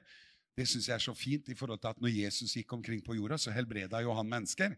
Det 0.57 0.67
syns 0.67 0.89
jeg 0.89 0.95
er 0.97 1.05
så 1.05 1.15
fint 1.15 1.47
i 1.49 1.55
forhold 1.55 1.79
til 1.79 1.93
at 1.93 2.01
når 2.03 2.11
Jesus 2.11 2.57
gikk 2.57 2.73
omkring 2.75 3.01
på 3.05 3.15
jorda, 3.15 3.37
så 3.39 3.53
helbreda 3.55 4.01
jo 4.03 4.13
han 4.17 4.27
mennesker. 4.29 4.75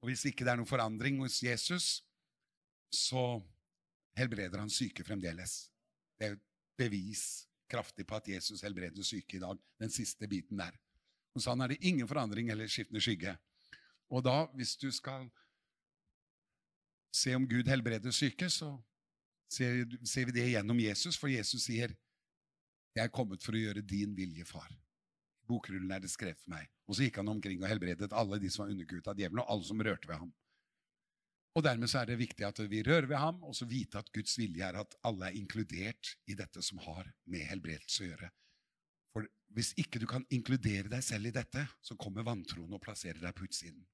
Og 0.00 0.08
hvis 0.08 0.24
ikke 0.30 0.46
det 0.46 0.54
er 0.54 0.60
noen 0.60 0.70
forandring 0.70 1.20
hos 1.20 1.42
Jesus, 1.44 1.88
så 2.88 3.42
helbreder 4.16 4.62
han 4.62 4.72
syke 4.72 5.04
fremdeles. 5.04 5.66
Det 6.16 6.30
er 6.30 6.38
et 6.38 6.46
bevis 6.78 7.44
kraftig 7.74 8.06
på 8.08 8.18
at 8.18 8.28
Jesus 8.30 8.62
helbreder 8.64 9.06
syke 9.06 9.38
i 9.38 9.42
dag. 9.42 9.60
Den 9.82 9.92
siste 9.92 10.28
biten 10.30 10.60
der. 10.60 10.74
Hos 11.34 11.48
han 11.50 11.60
er 11.60 11.74
det 11.74 11.82
ingen 11.82 12.08
forandring 12.08 12.50
eller 12.54 12.70
skiftende 12.70 13.02
skygge. 13.02 13.34
Og 14.14 14.22
da, 14.24 14.44
hvis 14.54 14.76
du 14.78 14.90
skal 14.94 15.26
se 17.14 17.34
om 17.34 17.46
Gud 17.48 17.68
helbreder 17.70 18.14
syke, 18.14 18.50
så 18.50 18.74
ser, 19.50 19.84
ser 20.06 20.28
vi 20.28 20.36
det 20.36 20.48
gjennom 20.52 20.80
Jesus, 20.82 21.18
for 21.18 21.32
Jesus 21.32 21.66
sier, 21.66 21.94
'Jeg 22.94 23.04
er 23.04 23.10
kommet 23.10 23.42
for 23.42 23.56
å 23.56 23.58
gjøre 23.58 23.82
din 23.82 24.14
vilje, 24.14 24.44
far'. 24.46 24.76
Bokrullen 25.48 25.90
er 25.90 26.00
det 26.00 26.10
skrevet 26.10 26.38
for 26.40 26.54
meg. 26.54 26.68
Og 26.86 26.94
så 26.94 27.06
gikk 27.06 27.18
han 27.20 27.28
omkring 27.28 27.62
og 27.62 27.68
helbredet 27.68 28.12
alle 28.12 28.38
de 28.38 28.50
som 28.50 28.64
var 28.64 28.72
underkuet 28.72 29.08
av 29.08 29.18
djevelen, 29.18 29.42
og 29.42 29.50
alle 29.50 29.66
som 29.66 29.82
rørte 29.82 30.08
ved 30.08 30.22
ham. 30.22 30.32
Og 31.54 31.62
Dermed 31.62 31.90
så 31.90 32.00
er 32.00 32.10
det 32.10 32.18
viktig 32.18 32.46
at 32.46 32.58
vi 32.70 32.82
rører 32.82 33.06
ved 33.06 33.20
ham, 33.20 33.42
og 33.46 33.54
så 33.54 33.66
vite 33.70 34.00
at 34.00 34.10
Guds 34.14 34.34
vilje 34.40 34.64
er 34.66 34.80
at 34.80 34.96
alle 35.06 35.28
er 35.28 35.36
inkludert 35.38 36.16
i 36.26 36.34
dette 36.34 36.62
som 36.66 36.80
har 36.82 37.06
med 37.30 37.46
helbredelse 37.46 38.02
å 38.02 38.08
gjøre. 38.08 38.30
For 39.14 39.28
hvis 39.54 39.70
ikke 39.78 40.00
du 40.02 40.08
kan 40.10 40.26
inkludere 40.34 40.90
deg 40.90 41.04
selv 41.06 41.30
i 41.30 41.34
dette, 41.34 41.62
så 41.78 41.94
kommer 42.00 42.26
vantroen 42.26 42.74
og 42.74 42.82
plasserer 42.82 43.22
deg 43.22 43.36
på 43.38 43.46
utsiden. 43.46 43.84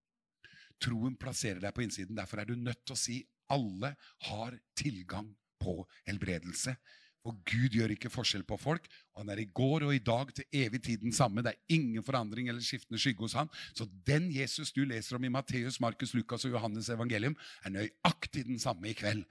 Troen 0.80 1.18
plasserer 1.20 1.60
deg 1.60 1.74
på 1.76 1.84
innsiden. 1.84 2.16
Derfor 2.16 2.40
er 2.40 2.48
du 2.48 2.56
nødt 2.56 2.80
til 2.86 2.96
å 2.96 3.02
si 3.02 3.18
alle 3.52 3.92
har 4.30 4.56
tilgang 4.78 5.28
på 5.60 5.82
helbredelse. 6.08 6.72
For 7.20 7.36
Gud 7.44 7.74
gjør 7.76 7.92
ikke 7.92 8.10
forskjell 8.12 8.46
på 8.48 8.56
folk. 8.56 8.86
og 9.12 9.22
Han 9.22 9.32
er 9.34 9.42
i 9.42 9.50
går 9.52 9.84
og 9.84 9.94
i 9.94 10.00
dag 10.00 10.32
til 10.34 10.46
evig 10.56 10.80
tid 10.86 11.02
den 11.02 11.12
samme. 11.12 11.42
Det 11.44 11.52
er 11.52 11.76
ingen 11.76 12.04
forandring 12.04 12.48
eller 12.48 12.64
skiftende 12.64 13.00
skygge 13.00 13.26
hos 13.26 13.36
han. 13.36 13.50
Så 13.76 13.84
den 14.08 14.30
Jesus 14.32 14.72
du 14.72 14.82
leser 14.88 15.18
om 15.18 15.24
i 15.24 15.32
Matteus, 15.32 15.80
Markus, 15.84 16.14
Lukas 16.16 16.46
og 16.48 16.56
Johannes 16.56 16.88
evangelium, 16.88 17.36
er 17.64 17.76
nøyaktig 17.76 18.46
den 18.48 18.58
samme 18.58 18.88
i 18.88 18.96
kveld. 18.96 19.26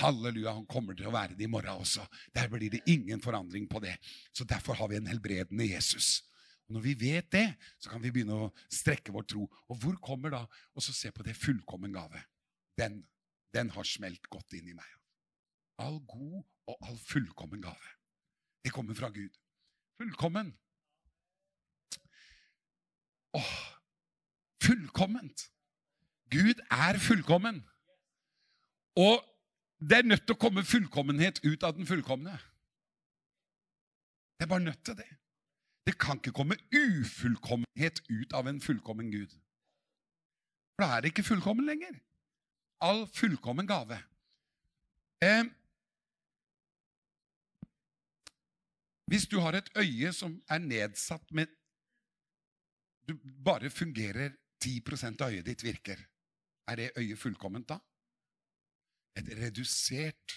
Halleluja, 0.00 0.54
han 0.56 0.66
kommer 0.66 0.96
til 0.96 1.10
å 1.10 1.14
være 1.14 1.36
det 1.36 1.44
i 1.44 1.50
morgen 1.50 1.84
også. 1.84 2.06
Der 2.34 2.48
blir 2.48 2.72
det 2.72 2.82
ingen 2.90 3.20
forandring 3.22 3.68
på 3.68 3.82
det. 3.84 3.98
Så 4.32 4.48
derfor 4.48 4.80
har 4.80 4.88
vi 4.88 4.96
en 4.96 5.12
helbredende 5.12 5.68
Jesus. 5.68 6.24
Og 6.64 6.78
Når 6.78 6.86
vi 6.88 6.94
vet 7.04 7.30
det, 7.32 7.46
så 7.78 7.92
kan 7.92 8.02
vi 8.02 8.10
begynne 8.10 8.40
å 8.46 8.52
strekke 8.72 9.12
vår 9.12 9.28
tro. 9.28 9.44
Og 9.68 9.78
hvor 9.82 10.00
kommer 10.00 10.32
da 10.32 10.46
Og 10.74 10.82
så 10.82 10.96
se 10.96 11.12
på 11.12 11.22
det 11.22 11.36
fullkommen 11.36 11.92
gave. 11.92 12.24
Den, 12.78 13.04
den 13.54 13.70
har 13.70 13.84
smelt 13.84 14.26
godt 14.32 14.56
inn 14.56 14.72
i 14.72 14.74
meg. 14.74 14.88
All 15.78 15.98
god 16.06 16.44
og 16.66 16.78
all 16.88 16.98
fullkommen 16.98 17.62
gave. 17.62 17.88
Det 18.64 18.72
kommer 18.72 18.94
fra 18.94 19.08
Gud. 19.08 19.34
Fullkommen. 19.96 20.58
Åh, 23.34 23.56
fullkomment. 24.62 25.50
Gud 26.30 26.58
er 26.70 26.98
fullkommen. 26.98 27.64
Og 28.96 29.24
det 29.80 29.98
er 29.98 30.06
nødt 30.06 30.22
til 30.26 30.36
å 30.36 30.40
komme 30.40 30.64
fullkommenhet 30.64 31.40
ut 31.44 31.66
av 31.66 31.74
den 31.76 31.86
fullkomne. 31.86 32.38
Det 34.38 34.46
er 34.46 34.50
bare 34.50 34.64
nødt 34.64 34.84
til 34.84 34.96
det. 34.96 35.10
Det 35.86 35.98
kan 36.00 36.16
ikke 36.16 36.32
komme 36.32 36.56
ufullkommenhet 36.72 38.00
ut 38.08 38.32
av 38.32 38.48
en 38.48 38.60
fullkommen 38.60 39.10
Gud. 39.12 39.34
For 40.74 40.86
da 40.86 40.96
er 40.96 41.02
det 41.04 41.12
ikke 41.12 41.26
fullkommen 41.26 41.66
lenger. 41.66 41.98
All 42.80 43.04
fullkommen 43.14 43.66
gave. 43.66 43.98
Eh, 45.22 45.44
hvis 49.10 49.26
du 49.28 49.38
har 49.40 49.56
et 49.58 49.68
øye 49.76 50.12
som 50.12 50.38
er 50.48 50.58
nedsatt 50.58 51.32
men 51.32 51.46
Du 53.04 53.18
bare 53.44 53.68
fungerer 53.68 54.32
10% 54.64 55.20
av 55.20 55.28
øyet 55.28 55.44
ditt 55.44 55.62
virker. 55.62 55.98
Er 56.68 56.76
det 56.76 56.92
øyet 56.96 57.18
fullkomment 57.20 57.68
da? 57.68 57.76
et 59.16 59.28
redusert 59.38 60.32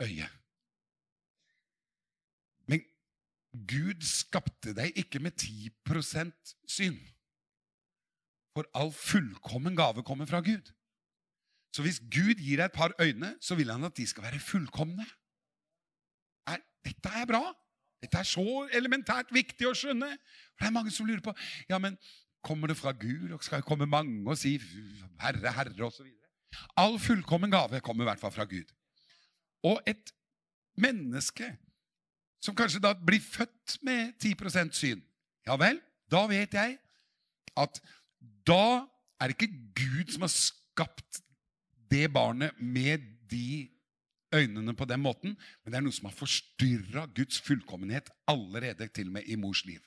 øye. 0.00 0.28
Men 2.66 2.84
Gud 3.68 4.04
skapte 4.04 4.74
deg 4.76 4.96
ikke 4.96 5.20
med 5.20 5.36
10% 5.42 6.54
syn. 6.68 6.98
For 8.56 8.68
all 8.74 8.92
fullkommen 8.92 9.76
gave 9.76 10.02
kommer 10.02 10.26
fra 10.26 10.40
Gud. 10.40 10.72
Så 11.76 11.84
hvis 11.84 12.00
Gud 12.00 12.40
gir 12.40 12.58
deg 12.58 12.70
et 12.70 12.72
par 12.72 12.94
øyne, 13.00 13.36
så 13.40 13.54
vil 13.54 13.70
han 13.70 13.84
at 13.84 13.96
de 13.96 14.06
skal 14.06 14.22
være 14.22 14.40
fullkomne. 14.40 15.06
Dette 16.88 17.12
er 17.20 17.28
bra. 17.28 17.42
Dette 18.02 18.20
er 18.20 18.28
så 18.28 18.64
elementært 18.76 19.32
viktig 19.34 19.68
å 19.68 19.74
skjønne. 19.76 20.08
For 20.54 20.64
det 20.64 20.70
er 20.70 20.76
mange 20.76 20.94
som 20.94 21.08
lurer 21.08 21.22
på 21.24 21.34
ja, 21.68 21.78
men 21.82 21.98
kommer 22.44 22.70
det 22.70 22.78
fra 22.78 22.94
Gud, 22.96 23.32
og 23.34 23.42
skal 23.44 23.60
det 23.60 23.68
komme 23.68 23.86
mange 23.90 24.22
og 24.30 24.38
si 24.38 24.56
'Herre, 25.20 25.52
Herre', 25.52 25.84
osv. 25.84 26.06
All 26.76 26.98
fullkommen 26.98 27.50
gave 27.50 27.80
kommer 27.80 28.04
i 28.04 28.08
hvert 28.08 28.20
fall 28.20 28.32
fra 28.32 28.46
Gud. 28.48 28.70
Og 29.62 29.82
et 29.86 30.12
menneske 30.78 31.50
som 32.40 32.54
kanskje 32.54 32.80
da 32.80 32.94
blir 32.94 33.20
født 33.20 33.78
med 33.82 34.14
10% 34.22 34.72
syn, 34.72 35.02
ja 35.46 35.56
vel, 35.56 35.80
da 36.10 36.26
vet 36.30 36.54
jeg 36.54 36.78
at 37.58 37.80
da 38.46 38.86
er 39.20 39.28
det 39.28 39.34
ikke 39.34 39.58
Gud 39.74 40.12
som 40.14 40.22
har 40.22 40.32
skapt 40.32 41.22
det 41.90 42.12
barnet 42.12 42.54
med 42.60 43.02
de 43.30 43.68
øynene 44.34 44.74
på 44.76 44.84
den 44.84 45.00
måten, 45.00 45.36
men 45.64 45.72
det 45.72 45.78
er 45.78 45.84
noe 45.84 45.94
som 45.94 46.08
har 46.08 46.16
forstyrra 46.16 47.06
Guds 47.16 47.40
fullkommenhet 47.40 48.10
allerede 48.28 48.88
til 48.88 49.08
og 49.08 49.18
med 49.18 49.28
i 49.28 49.38
mors 49.40 49.64
liv. 49.64 49.80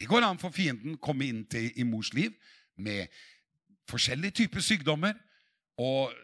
Det 0.00 0.08
går 0.10 0.26
an 0.26 0.40
for 0.42 0.54
fienden 0.54 0.96
å 0.96 1.02
komme 1.02 1.28
inn 1.28 1.44
til, 1.46 1.70
i 1.76 1.86
mors 1.86 2.12
liv 2.14 2.34
med 2.76 3.06
forskjellige 3.90 4.42
typer 4.42 4.64
sykdommer, 4.64 5.14
og 5.78 6.14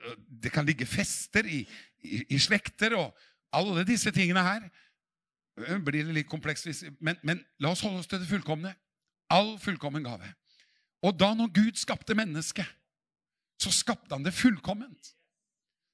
det 0.43 0.53
kan 0.55 0.67
ligge 0.67 0.87
fester 0.87 1.47
i, 1.47 1.63
i, 2.03 2.23
i 2.35 2.39
slekter 2.39 2.95
og 2.99 3.15
alle 3.55 3.85
disse 3.87 4.11
tingene 4.15 4.43
her. 4.47 4.67
Blir 5.85 6.07
det 6.07 6.15
litt 6.15 6.31
komplekst, 6.31 6.69
men, 7.01 7.19
men 7.27 7.43
la 7.59 7.73
oss 7.75 7.83
holde 7.85 8.03
oss 8.03 8.11
til 8.11 8.23
det 8.23 8.31
fullkomne. 8.31 8.73
All 9.31 9.57
fullkommen 9.63 10.07
gave. 10.07 10.27
Og 11.07 11.17
da 11.19 11.33
når 11.35 11.51
Gud 11.55 11.79
skapte 11.81 12.15
mennesket, 12.19 12.67
så 13.61 13.73
skapte 13.75 14.15
han 14.15 14.25
det 14.25 14.35
fullkomment. 14.35 15.15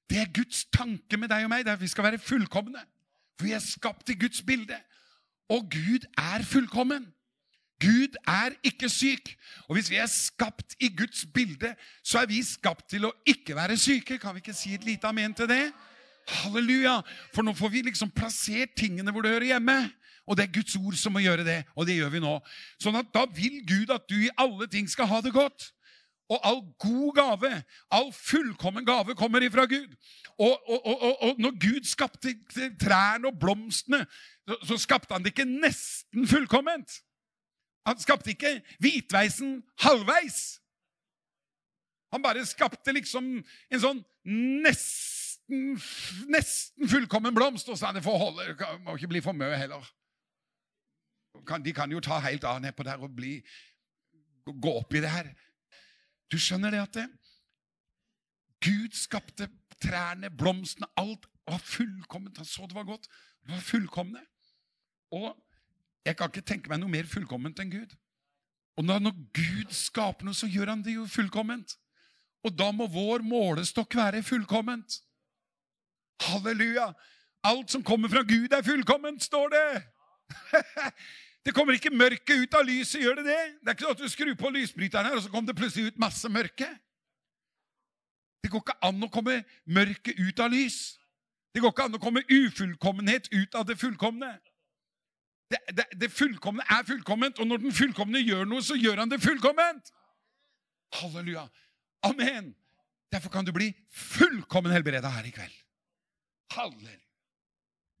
Det 0.09 0.21
er 0.21 0.31
Guds 0.33 0.65
tanke 0.73 1.17
med 1.19 1.29
deg 1.31 1.45
og 1.45 1.51
meg. 1.51 1.65
Det 1.65 1.73
er 1.73 1.79
at 1.79 1.83
vi 1.83 1.91
skal 1.91 2.07
være 2.07 2.21
fullkomne. 2.21 2.79
For 3.37 3.47
vi 3.47 3.53
er 3.57 3.63
skapt 3.63 4.09
i 4.09 4.17
Guds 4.19 4.41
bilde. 4.41 4.77
Og 5.53 5.67
Gud 5.71 6.07
er 6.17 6.43
fullkommen. 6.43 7.05
Gud 7.81 8.15
er 8.27 8.55
ikke 8.65 8.89
syk. 8.89 9.35
Og 9.67 9.77
hvis 9.77 9.89
vi 9.89 9.99
er 10.01 10.09
skapt 10.09 10.75
i 10.79 10.89
Guds 10.97 11.25
bilde, 11.33 11.75
så 12.03 12.19
er 12.19 12.31
vi 12.31 12.41
skapt 12.43 12.89
til 12.89 13.05
å 13.05 13.13
ikke 13.27 13.55
være 13.55 13.77
syke. 13.77 14.17
Kan 14.17 14.35
vi 14.35 14.41
ikke 14.41 14.57
si 14.57 14.73
et 14.73 14.87
lite 14.87 15.07
amen 15.07 15.35
til 15.37 15.49
det? 15.49 15.69
Halleluja! 16.27 16.99
For 17.35 17.45
nå 17.45 17.53
får 17.55 17.71
vi 17.75 17.85
liksom 17.87 18.11
plassert 18.11 18.73
tingene 18.79 19.13
hvor 19.13 19.23
det 19.23 19.35
hører 19.35 19.51
hjemme. 19.53 19.77
Og 20.27 20.35
det 20.35 20.47
er 20.47 20.55
Guds 20.57 20.75
ord 20.75 20.97
som 20.99 21.13
må 21.15 21.21
gjøre 21.23 21.45
det, 21.47 21.61
og 21.75 21.85
det 21.87 21.95
gjør 21.95 22.09
vi 22.17 22.19
nå. 22.19 22.33
Sånn 22.83 22.97
at 22.99 23.13
da 23.15 23.23
vil 23.31 23.61
Gud 23.63 23.93
at 23.95 24.09
du 24.09 24.17
i 24.19 24.33
alle 24.35 24.67
ting 24.67 24.89
skal 24.91 25.07
ha 25.07 25.21
det 25.23 25.31
godt. 25.31 25.69
Og 26.29 26.39
all 26.43 26.61
god 26.79 27.15
gave, 27.15 27.63
all 27.91 28.13
fullkommen 28.13 28.85
gave, 28.85 29.15
kommer 29.15 29.41
ifra 29.41 29.65
Gud. 29.65 29.95
Og, 30.37 30.69
og, 30.69 30.85
og, 30.85 31.21
og 31.21 31.39
når 31.39 31.51
Gud 31.51 31.83
skapte 31.87 32.35
trærne 32.79 33.27
og 33.27 33.39
blomstene, 33.39 34.05
så, 34.47 34.57
så 34.63 34.77
skapte 34.77 35.13
han 35.13 35.23
det 35.23 35.31
ikke 35.31 35.47
nesten 35.47 36.27
fullkomment. 36.27 36.99
Han 37.87 37.99
skapte 37.99 38.29
ikke 38.29 38.61
hvitveisen 38.83 39.63
halvveis. 39.79 40.59
Han 42.11 42.23
bare 42.23 42.45
skapte 42.47 42.91
liksom 42.95 43.29
en 43.71 43.81
sånn 43.83 44.03
nesten, 44.27 45.79
nesten 46.27 46.91
fullkommen 46.91 47.35
blomst. 47.35 47.71
Og 47.71 47.79
sa 47.79 47.93
det 47.95 48.03
får 48.03 48.19
holde, 48.19 48.51
det 48.59 48.69
må 48.83 48.97
ikke 48.99 49.11
bli 49.15 49.23
for 49.23 49.35
mye 49.37 49.55
heller. 49.59 49.87
De 51.63 51.73
kan 51.75 51.91
jo 51.91 52.03
ta 52.03 52.19
helt 52.27 52.43
av 52.47 52.59
nedpå 52.63 52.83
der 52.83 53.03
og 53.03 53.15
bli, 53.15 53.37
gå 54.47 54.77
opp 54.79 54.95
i 54.95 55.03
det 55.03 55.11
her. 55.11 55.31
Du 56.31 56.37
skjønner 56.41 56.73
det 56.73 56.81
at 56.83 56.97
det, 56.97 57.07
Gud 58.63 58.95
skapte 58.97 59.47
trærne, 59.83 60.29
blomstene, 60.33 60.89
alt 60.97 61.27
var 61.47 61.61
fullkomment. 61.61 62.37
Han 62.37 62.45
så 62.45 62.65
det 62.67 62.75
var 62.75 62.87
godt. 62.87 63.07
Det 63.45 63.53
var 63.53 63.63
fullkomne. 63.63 64.23
Og 65.11 65.29
jeg 66.05 66.17
kan 66.17 66.31
ikke 66.31 66.47
tenke 66.47 66.71
meg 66.71 66.81
noe 66.81 66.91
mer 66.91 67.07
fullkomment 67.07 67.59
enn 67.61 67.71
Gud. 67.71 67.93
Og 68.77 68.85
når 68.85 69.11
Gud 69.33 69.73
skaper 69.73 70.25
noe, 70.25 70.37
så 70.37 70.49
gjør 70.49 70.73
han 70.73 70.83
det 70.85 70.97
jo 70.97 71.05
fullkomment. 71.09 71.77
Og 72.45 72.53
da 72.53 72.71
må 72.71 72.87
vår 72.91 73.23
målestokk 73.25 73.95
være 73.97 74.23
fullkomment. 74.25 74.99
Halleluja! 76.27 76.91
Alt 77.45 77.71
som 77.71 77.83
kommer 77.85 78.09
fra 78.09 78.23
Gud, 78.27 78.51
er 78.51 78.65
fullkomment, 78.65 79.23
står 79.23 79.53
det! 79.53 79.67
Det 81.47 81.53
kommer 81.55 81.77
ikke 81.77 81.93
mørket 81.95 82.41
ut 82.43 82.55
av 82.59 82.65
lyset, 82.67 82.99
gjør 82.99 83.21
det 83.21 83.29
det? 83.29 83.43
Det 83.63 83.71
er 83.71 83.75
ikke 83.77 83.85
sånn 83.85 83.95
at 83.95 84.01
du 84.03 84.11
skrur 84.11 84.33
på 84.35 84.49
lysbryteren 84.51 85.07
her, 85.07 85.15
og 85.15 85.23
så 85.23 85.29
kommer 85.31 85.47
det 85.47 85.55
plutselig 85.55 85.93
ut 85.93 86.01
masse 86.03 86.27
mørke. 86.27 86.67
Det 88.43 88.49
går 88.51 88.65
ikke 88.65 88.75
an 88.83 89.05
å 89.07 89.09
komme 89.13 89.37
mørket 89.63 90.19
ut 90.19 90.41
av 90.43 90.51
lys. 90.51 90.97
Det 91.55 91.63
går 91.63 91.71
ikke 91.71 91.85
an 91.87 91.95
å 91.95 92.01
komme 92.03 92.25
ufullkommenhet 92.27 93.29
ut 93.31 93.55
av 93.55 93.63
det 93.69 93.77
fullkomne. 93.79 94.33
Det, 95.47 95.61
det, 95.71 95.85
det, 96.01 96.09
fullkomne 96.11 96.65
er 96.67 96.83
fullkomment, 96.89 97.39
og 97.39 97.47
når 97.47 97.63
den 97.63 97.77
fullkomne 97.79 98.19
gjør 98.25 98.43
noe, 98.51 98.65
så 98.67 98.75
gjør 98.75 99.05
han 99.05 99.15
det 99.15 99.21
fullkomment. 99.23 99.93
Halleluja. 100.99 101.45
Amen. 102.11 102.51
Derfor 103.13 103.31
kan 103.31 103.47
du 103.47 103.53
bli 103.55 103.69
fullkommen 103.87 104.75
helbreda 104.75 105.15
her 105.15 105.31
i 105.31 105.31
kveld. 105.31 105.55
Halleluja. 106.57 106.99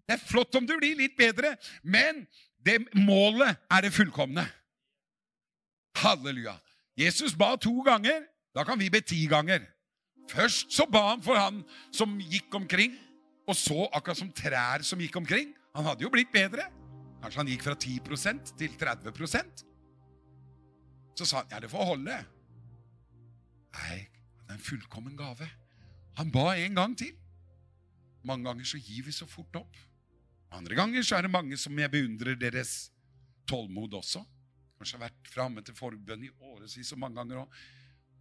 Det 0.07 0.15
er 0.15 0.23
flott 0.23 0.55
om 0.55 0.67
du 0.67 0.75
blir 0.79 0.99
litt 0.99 1.15
bedre, 1.19 1.55
men 1.83 2.25
det 2.65 2.79
målet 2.95 3.57
er 3.71 3.81
det 3.85 3.93
fullkomne. 3.93 4.43
Halleluja. 5.97 6.57
Jesus 6.97 7.35
ba 7.35 7.55
to 7.55 7.81
ganger. 7.85 8.25
Da 8.55 8.63
kan 8.63 8.79
vi 8.79 8.89
be 8.89 9.01
ti 9.01 9.27
ganger. 9.29 9.61
Først 10.29 10.73
så 10.73 10.85
ba 10.91 11.11
han 11.11 11.21
for 11.23 11.39
han 11.39 11.61
som 11.95 12.17
gikk 12.19 12.55
omkring, 12.55 12.97
og 13.47 13.55
så 13.55 13.87
akkurat 13.93 14.19
som 14.19 14.31
trær 14.35 14.83
som 14.83 14.99
gikk 14.99 15.15
omkring. 15.15 15.53
Han 15.75 15.85
hadde 15.85 16.03
jo 16.03 16.11
blitt 16.11 16.33
bedre. 16.33 16.65
Kanskje 17.21 17.39
han 17.39 17.51
gikk 17.51 17.63
fra 17.65 17.75
10% 17.75 18.51
til 18.59 18.73
30% 18.77 19.63
Så 21.17 21.25
sa 21.25 21.39
han 21.41 21.47
ja, 21.51 21.59
det 21.59 21.71
får 21.71 21.85
holde. 21.85 22.17
Nei, 23.77 23.97
det 24.43 24.51
er 24.51 24.57
en 24.57 24.61
fullkommen 24.63 25.17
gave. 25.17 25.47
Han 26.17 26.31
ba 26.33 26.51
en 26.57 26.75
gang 26.77 26.97
til. 26.97 27.13
Mange 28.25 28.45
ganger 28.49 28.65
så 28.65 28.77
gir 28.77 29.05
vi 29.05 29.13
så 29.15 29.25
fort 29.29 29.55
opp. 29.55 29.77
Andre 30.55 30.77
ganger 30.77 31.03
så 31.03 31.17
er 31.17 31.27
det 31.27 31.33
mange 31.33 31.57
som 31.59 31.75
jeg 31.79 31.91
beundrer 31.91 32.37
deres 32.39 32.89
tålmod 33.49 33.97
også. 33.99 34.23
Kanskje 34.77 34.97
har 34.97 35.07
vært 35.07 35.31
framme 35.33 35.63
til 35.65 35.75
forbønn 35.75 36.27
i 36.27 36.31
årevis 36.31 36.93
og 36.95 37.01
mange 37.01 37.19
ganger 37.19 37.41
òg. 37.43 37.59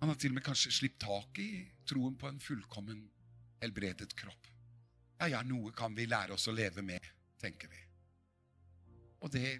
Han 0.00 0.12
har 0.12 0.18
til 0.20 0.32
og 0.34 0.38
med 0.38 0.44
kanskje 0.44 0.74
slipt 0.74 0.98
tak 1.04 1.38
i 1.40 1.50
troen 1.88 2.16
på 2.20 2.28
en 2.28 2.40
fullkommen 2.42 3.06
helbredet 3.62 4.12
kropp. 4.18 4.50
Ja, 5.20 5.30
ja, 5.32 5.40
noe 5.46 5.72
kan 5.72 5.94
vi 5.96 6.08
lære 6.08 6.36
oss 6.36 6.48
å 6.50 6.54
leve 6.56 6.84
med, 6.84 7.04
tenker 7.40 7.70
vi. 7.72 7.80
Og 9.24 9.32
det 9.32 9.54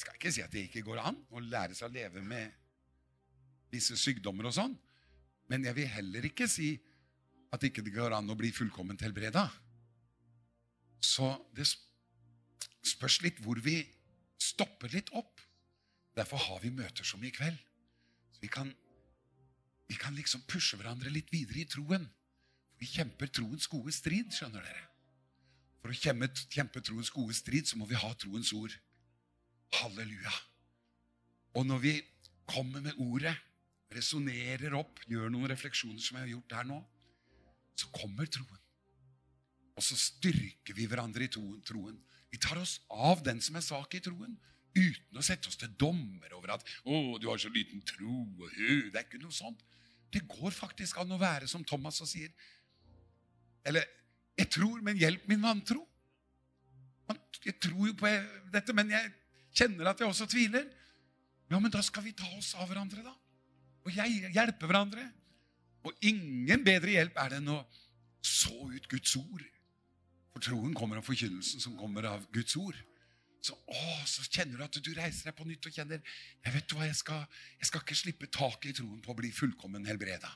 skal 0.00 0.16
ikke 0.16 0.32
si 0.34 0.42
at 0.42 0.50
det 0.50 0.66
ikke 0.66 0.82
går 0.86 1.02
an 1.04 1.18
å 1.30 1.42
lære 1.44 1.76
seg 1.76 1.90
å 1.90 1.94
leve 1.94 2.22
med 2.24 2.56
visse 3.70 3.94
sykdommer 4.00 4.48
og 4.48 4.56
sånn, 4.56 4.72
men 5.50 5.66
jeg 5.66 5.76
vil 5.76 5.90
heller 5.92 6.26
ikke 6.26 6.48
si 6.50 6.72
at 7.54 7.62
ikke 7.66 7.84
det 7.86 7.94
går 7.94 8.14
an 8.16 8.30
å 8.30 8.38
bli 8.38 8.50
fullkomment 8.54 9.02
helbreda. 9.02 9.44
Så 11.00 11.32
det 11.56 11.66
spørs 12.86 13.20
litt 13.24 13.40
hvor 13.44 13.60
vi 13.64 13.80
stopper 14.40 14.92
litt 14.92 15.10
opp. 15.16 15.40
Derfor 16.16 16.40
har 16.48 16.62
vi 16.64 16.72
møter 16.74 17.06
som 17.06 17.22
i 17.24 17.32
kveld. 17.32 17.58
Så 18.34 18.44
vi 18.44 18.50
kan, 18.52 18.70
vi 19.88 19.98
kan 20.00 20.16
liksom 20.16 20.44
pushe 20.50 20.78
hverandre 20.80 21.12
litt 21.12 21.32
videre 21.32 21.62
i 21.62 21.68
troen. 21.68 22.06
Vi 22.80 22.88
kjemper 22.88 23.28
troens 23.32 23.68
gode 23.68 23.92
strid, 23.92 24.32
skjønner 24.32 24.64
dere. 24.64 24.86
For 25.80 25.92
å 25.92 25.96
kjempe, 25.96 26.28
kjempe 26.52 26.82
troens 26.84 27.12
gode 27.12 27.36
strid, 27.36 27.68
så 27.68 27.80
må 27.80 27.88
vi 27.88 27.98
ha 28.00 28.12
troens 28.20 28.52
ord. 28.56 28.72
Halleluja. 29.80 30.32
Og 31.56 31.66
når 31.66 31.84
vi 31.84 31.94
kommer 32.50 32.82
med 32.84 32.98
ordet, 33.00 33.34
resonnerer 33.94 34.74
opp, 34.78 35.00
gjør 35.10 35.32
noen 35.32 35.50
refleksjoner 35.50 36.02
som 36.02 36.18
jeg 36.18 36.26
har 36.26 36.34
gjort 36.34 36.56
her 36.58 36.68
nå, 36.68 36.78
så 37.80 37.88
kommer 37.94 38.28
troen. 38.30 38.59
Og 39.80 39.84
så 39.86 39.96
styrker 39.96 40.76
vi 40.76 40.84
hverandre 40.84 41.24
i 41.24 41.30
troen. 41.32 41.96
Vi 42.28 42.38
tar 42.38 42.58
oss 42.60 42.76
av 42.92 43.22
den 43.24 43.38
som 43.40 43.56
er 43.56 43.64
svak 43.64 43.94
i 43.96 44.02
troen, 44.04 44.34
uten 44.76 45.18
å 45.18 45.24
sette 45.24 45.48
oss 45.48 45.56
til 45.58 45.72
dommer 45.80 46.34
over 46.36 46.52
at 46.52 46.66
'Å, 46.84 47.18
du 47.18 47.26
har 47.30 47.38
så 47.40 47.48
liten 47.48 47.80
tro.' 47.80 48.28
og 48.38 48.50
Det 48.52 48.94
er 48.94 49.06
ikke 49.08 49.22
noe 49.22 49.32
sånt. 49.32 49.64
Det 50.12 50.28
går 50.28 50.50
faktisk 50.52 50.98
an 51.00 51.12
å 51.12 51.18
være 51.18 51.48
som 51.48 51.64
Thomas 51.64 52.00
og 52.00 52.08
sier. 52.08 52.28
Eller 53.64 53.84
'Jeg 54.36 54.50
tror, 54.50 54.82
men 54.82 54.98
hjelp 54.98 55.26
min 55.26 55.40
vantro'. 55.40 55.86
Jeg 57.44 57.58
tror 57.58 57.86
jo 57.86 57.94
på 57.94 58.06
dette, 58.52 58.72
men 58.72 58.90
jeg 58.90 59.12
kjenner 59.54 59.88
at 59.88 59.98
jeg 59.98 60.08
også 60.08 60.28
tviler. 60.28 60.68
Ja, 61.50 61.58
men 61.58 61.70
da 61.70 61.80
skal 61.80 62.04
vi 62.04 62.12
ta 62.12 62.28
oss 62.36 62.54
av 62.54 62.68
hverandre, 62.68 63.02
da. 63.02 63.14
Og 63.86 63.92
hjelpe 63.92 64.66
hverandre. 64.66 65.10
Og 65.84 65.92
ingen 66.02 66.64
bedre 66.64 66.90
hjelp 66.90 67.16
er 67.16 67.28
det 67.30 67.38
enn 67.38 67.48
å 67.48 67.66
så 68.20 68.68
ut 68.70 68.88
Guds 68.88 69.16
ord 69.16 69.42
for 70.30 70.44
troen 70.44 70.74
kommer 70.76 71.00
av 71.00 71.06
forkynnelsen 71.06 71.62
som 71.62 71.76
kommer 71.78 72.06
av 72.10 72.26
Guds 72.34 72.56
ord. 72.60 72.78
Så, 73.40 73.56
å, 73.56 73.84
så 74.04 74.26
kjenner 74.28 74.60
du 74.60 74.64
at 74.66 74.78
du 74.84 74.90
reiser 74.92 75.30
deg 75.30 75.36
på 75.38 75.46
nytt 75.48 75.64
og 75.64 75.72
kjenner 75.72 76.02
jeg 76.02 76.52
vet 76.52 76.66
du 76.68 76.74
hva, 76.76 76.84
jeg 76.84 76.98
skal, 76.98 77.22
jeg 77.56 77.70
skal 77.70 77.84
ikke 77.84 77.96
slippe 77.96 78.28
taket 78.28 78.72
i 78.72 78.74
troen 78.82 79.00
på 79.04 79.14
å 79.14 79.16
bli 79.16 79.30
fullkommen 79.32 79.88
helbreda. 79.88 80.28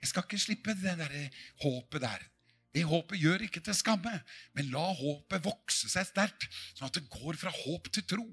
Jeg 0.00 0.12
skal 0.12 0.24
ikke 0.24 0.40
slippe 0.40 0.76
det 0.78 0.94
der 1.00 1.16
håpet 1.64 2.04
der. 2.04 2.22
Det 2.70 2.84
håpet 2.86 3.18
gjør 3.18 3.44
ikke 3.48 3.62
til 3.66 3.74
skamme, 3.74 4.12
men 4.54 4.70
la 4.70 4.84
håpet 4.94 5.42
vokse 5.42 5.90
seg 5.90 6.06
sterkt, 6.06 6.46
sånn 6.78 6.86
at 6.86 7.00
det 7.00 7.10
går 7.10 7.38
fra 7.40 7.50
håp 7.50 7.90
til 7.90 8.06
tro. 8.14 8.26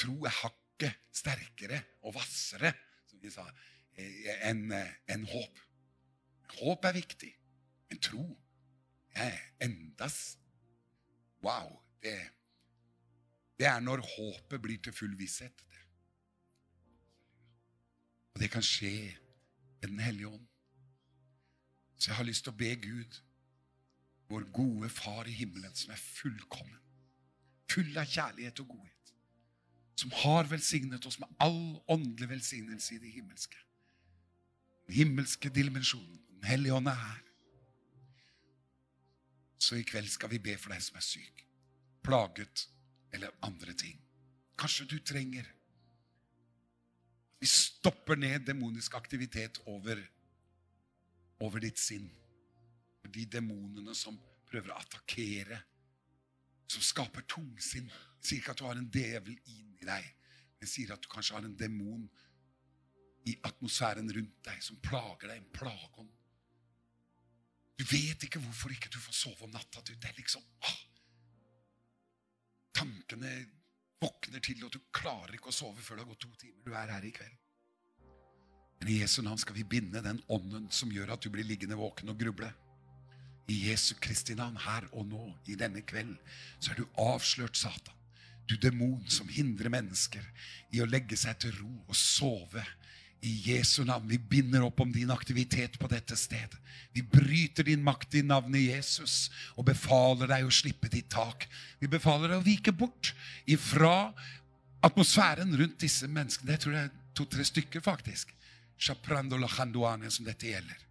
Tro 0.00 0.16
er 0.26 0.34
hakket 0.40 0.98
sterkere 1.14 1.78
og 2.02 2.16
hvassere, 2.16 2.74
som 3.06 3.22
vi 3.22 3.30
sa, 3.30 3.46
eh, 3.94 4.34
enn 4.50 4.66
en 4.74 5.26
håp. 5.30 5.62
Håp 6.58 6.90
er 6.90 6.98
viktig, 6.98 7.30
men 7.88 8.02
tro 8.02 8.24
er 9.14 9.38
enda 9.60 10.08
Wow. 11.42 11.80
Det, 12.02 12.16
det 13.58 13.66
er 13.66 13.80
når 13.80 14.04
håpet 14.16 14.62
blir 14.62 14.78
til 14.82 14.92
full 14.92 15.18
visshet. 15.18 15.64
Og 18.34 18.40
det 18.40 18.50
kan 18.50 18.62
skje 18.62 19.16
med 19.80 19.88
Den 19.88 20.00
hellige 20.00 20.28
ånd. 20.28 20.46
Så 21.96 22.10
jeg 22.10 22.16
har 22.16 22.24
lyst 22.24 22.44
til 22.44 22.52
å 22.52 22.56
be 22.56 22.74
Gud, 22.76 23.16
vår 24.28 24.44
gode 24.52 24.88
Far 24.88 25.28
i 25.28 25.32
himmelen, 25.32 25.74
som 25.74 25.92
er 25.92 26.00
fullkommen, 26.00 26.78
full 27.72 27.96
av 27.98 28.08
kjærlighet 28.08 28.60
og 28.60 28.68
godhet, 28.74 29.12
som 30.00 30.12
har 30.22 30.48
velsignet 30.48 31.06
oss 31.06 31.18
med 31.20 31.32
all 31.40 31.80
åndelig 31.88 32.28
velsignelse 32.30 32.94
i 32.94 33.00
det 33.02 33.12
himmelske. 33.12 33.56
Den 34.86 34.94
himmelske 34.94 35.48
dimensjonen. 35.48 36.20
Den 36.40 36.48
hellige 36.48 36.74
ånd 36.74 36.88
er 36.88 36.96
her. 36.96 37.29
Så 39.60 39.76
i 39.76 39.84
kveld 39.84 40.08
skal 40.08 40.32
vi 40.32 40.40
be 40.42 40.56
for 40.58 40.72
deg 40.72 40.82
som 40.82 40.96
er 40.96 41.04
syk, 41.04 41.42
plaget 42.04 42.66
eller 43.12 43.34
andre 43.44 43.74
ting. 43.76 43.98
Kanskje 44.58 44.88
du 44.88 44.98
trenger 45.00 45.48
Vi 47.40 47.48
stopper 47.48 48.18
ned 48.20 48.44
demonisk 48.44 48.94
aktivitet 48.94 49.62
over, 49.64 49.96
over 51.40 51.62
ditt 51.64 51.78
sinn. 51.80 52.10
De 53.08 53.24
demonene 53.24 53.94
som 53.96 54.18
prøver 54.50 54.74
å 54.74 54.76
attakkere 54.76 55.56
som 56.70 56.84
skaper 56.84 57.24
tungsinn. 57.24 57.88
Sier 58.20 58.42
ikke 58.42 58.52
at 58.52 58.60
du 58.60 58.66
har 58.68 58.76
en 58.76 58.90
djevel 58.92 59.38
inni 59.48 59.86
deg. 59.88 60.04
men 60.60 60.68
sier 60.68 60.92
at 60.92 61.00
du 61.00 61.08
kanskje 61.08 61.38
har 61.38 61.46
en 61.48 61.56
demon 61.56 62.04
i 63.24 63.32
atmosfæren 63.48 64.12
rundt 64.12 64.42
deg 64.44 64.60
som 64.60 64.76
plager 64.84 65.30
deg, 65.30 65.38
en 65.40 65.54
plageånd. 65.56 66.10
Du 67.80 67.86
vet 67.88 68.26
ikke 68.26 68.42
hvorfor 68.42 68.74
ikke 68.74 68.90
du 68.92 68.98
får 69.00 69.14
sove 69.16 69.46
om 69.46 69.52
natta. 69.54 69.80
Du, 69.80 69.94
det 69.94 70.10
er 70.10 70.18
liksom 70.18 70.44
ah, 70.68 70.80
Tankene 72.76 73.30
våkner 74.00 74.42
til, 74.44 74.60
og 74.64 74.72
du 74.72 74.80
klarer 74.92 75.36
ikke 75.36 75.48
å 75.48 75.54
sove 75.54 75.80
før 75.84 75.98
det 75.98 76.04
har 76.04 76.10
gått 76.12 76.26
to 76.26 76.34
timer. 76.42 76.60
Du 76.64 76.74
er 76.76 76.92
her 76.92 77.06
i 77.08 77.12
kveld. 77.16 77.38
Men 78.80 78.92
i 78.92 78.98
Jesu 79.00 79.20
navn 79.24 79.40
skal 79.40 79.56
vi 79.56 79.64
binde 79.68 80.00
den 80.04 80.20
ånden 80.32 80.68
som 80.72 80.92
gjør 80.92 81.14
at 81.14 81.24
du 81.24 81.28
blir 81.32 81.44
liggende 81.44 81.76
våken 81.76 82.12
og 82.12 82.20
gruble. 82.20 82.48
I 83.50 83.56
Jesu 83.66 83.94
Kristi 84.00 84.36
navn, 84.36 84.60
her 84.60 84.86
og 84.92 85.08
nå, 85.08 85.24
i 85.52 85.56
denne 85.58 85.82
kveld, 85.84 86.14
så 86.60 86.72
er 86.72 86.80
du 86.80 87.00
avslørt, 87.00 87.56
Satan. 87.58 87.96
Du 88.48 88.56
demon 88.60 89.02
som 89.08 89.28
hindrer 89.28 89.72
mennesker 89.72 90.24
i 90.74 90.80
å 90.82 90.88
legge 90.88 91.16
seg 91.16 91.36
til 91.42 91.56
ro 91.58 91.72
og 91.86 91.96
sove. 91.96 92.64
I 93.20 93.32
Jesu 93.50 93.84
navn. 93.84 94.08
Vi 94.08 94.18
binder 94.18 94.64
opp 94.64 94.80
om 94.80 94.92
din 94.92 95.10
aktivitet 95.10 95.78
på 95.78 95.88
dette 95.90 96.16
stedet. 96.16 96.56
Vi 96.92 97.02
bryter 97.02 97.64
din 97.68 97.82
makt 97.84 98.14
i 98.14 98.22
navnet 98.26 98.64
Jesus 98.64 99.28
og 99.54 99.68
befaler 99.68 100.30
deg 100.30 100.46
å 100.46 100.54
slippe 100.54 100.88
ditt 100.90 101.10
tak. 101.12 101.46
Vi 101.78 101.90
befaler 101.90 102.32
deg 102.32 102.40
å 102.40 102.46
vike 102.46 102.72
bort 102.72 103.12
ifra 103.44 104.10
atmosfæren 104.82 105.52
rundt 105.56 105.78
disse 105.84 106.08
menneskene. 106.08 106.50
Det 106.50 106.64
tror 106.64 106.76
jeg 106.76 106.88
er 106.88 106.96
to-tre 107.14 107.46
stykker, 107.46 107.84
faktisk. 107.84 108.32
Shaprando 108.80 109.38
lachanduane 109.38 110.10
som 110.10 110.24
dette 110.26 110.48
gjelder. 110.48 110.86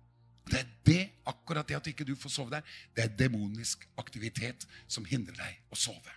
Det 0.50 0.60
er 0.60 0.72
det, 0.86 1.04
akkurat 1.30 1.68
det 1.68 1.78
at 1.78 1.92
ikke 1.92 2.08
du 2.08 2.16
får 2.18 2.34
sove 2.34 2.54
der, 2.54 2.66
det 2.96 3.06
er 3.06 3.18
demonisk 3.18 3.86
aktivitet 4.02 4.66
som 4.88 5.06
hindrer 5.06 5.38
deg 5.38 5.60
å 5.74 5.78
sove. 5.78 6.16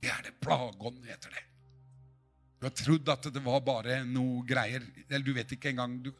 Det 0.00 0.12
er 0.12 0.28
det. 0.28 0.36
Plageånd 0.40 1.04
heter 1.08 1.32
det. 1.34 1.47
Du 2.58 2.66
har 2.66 2.74
trodd 2.74 3.10
at 3.12 3.28
det 3.30 3.42
var 3.42 3.60
bare 3.62 4.00
noe 4.06 4.42
greier. 4.46 4.82
Eller 5.06 5.24
du 5.26 5.32
vet 5.36 5.54
ikke 5.54 5.70
engang 5.70 5.98
du, 6.02 6.12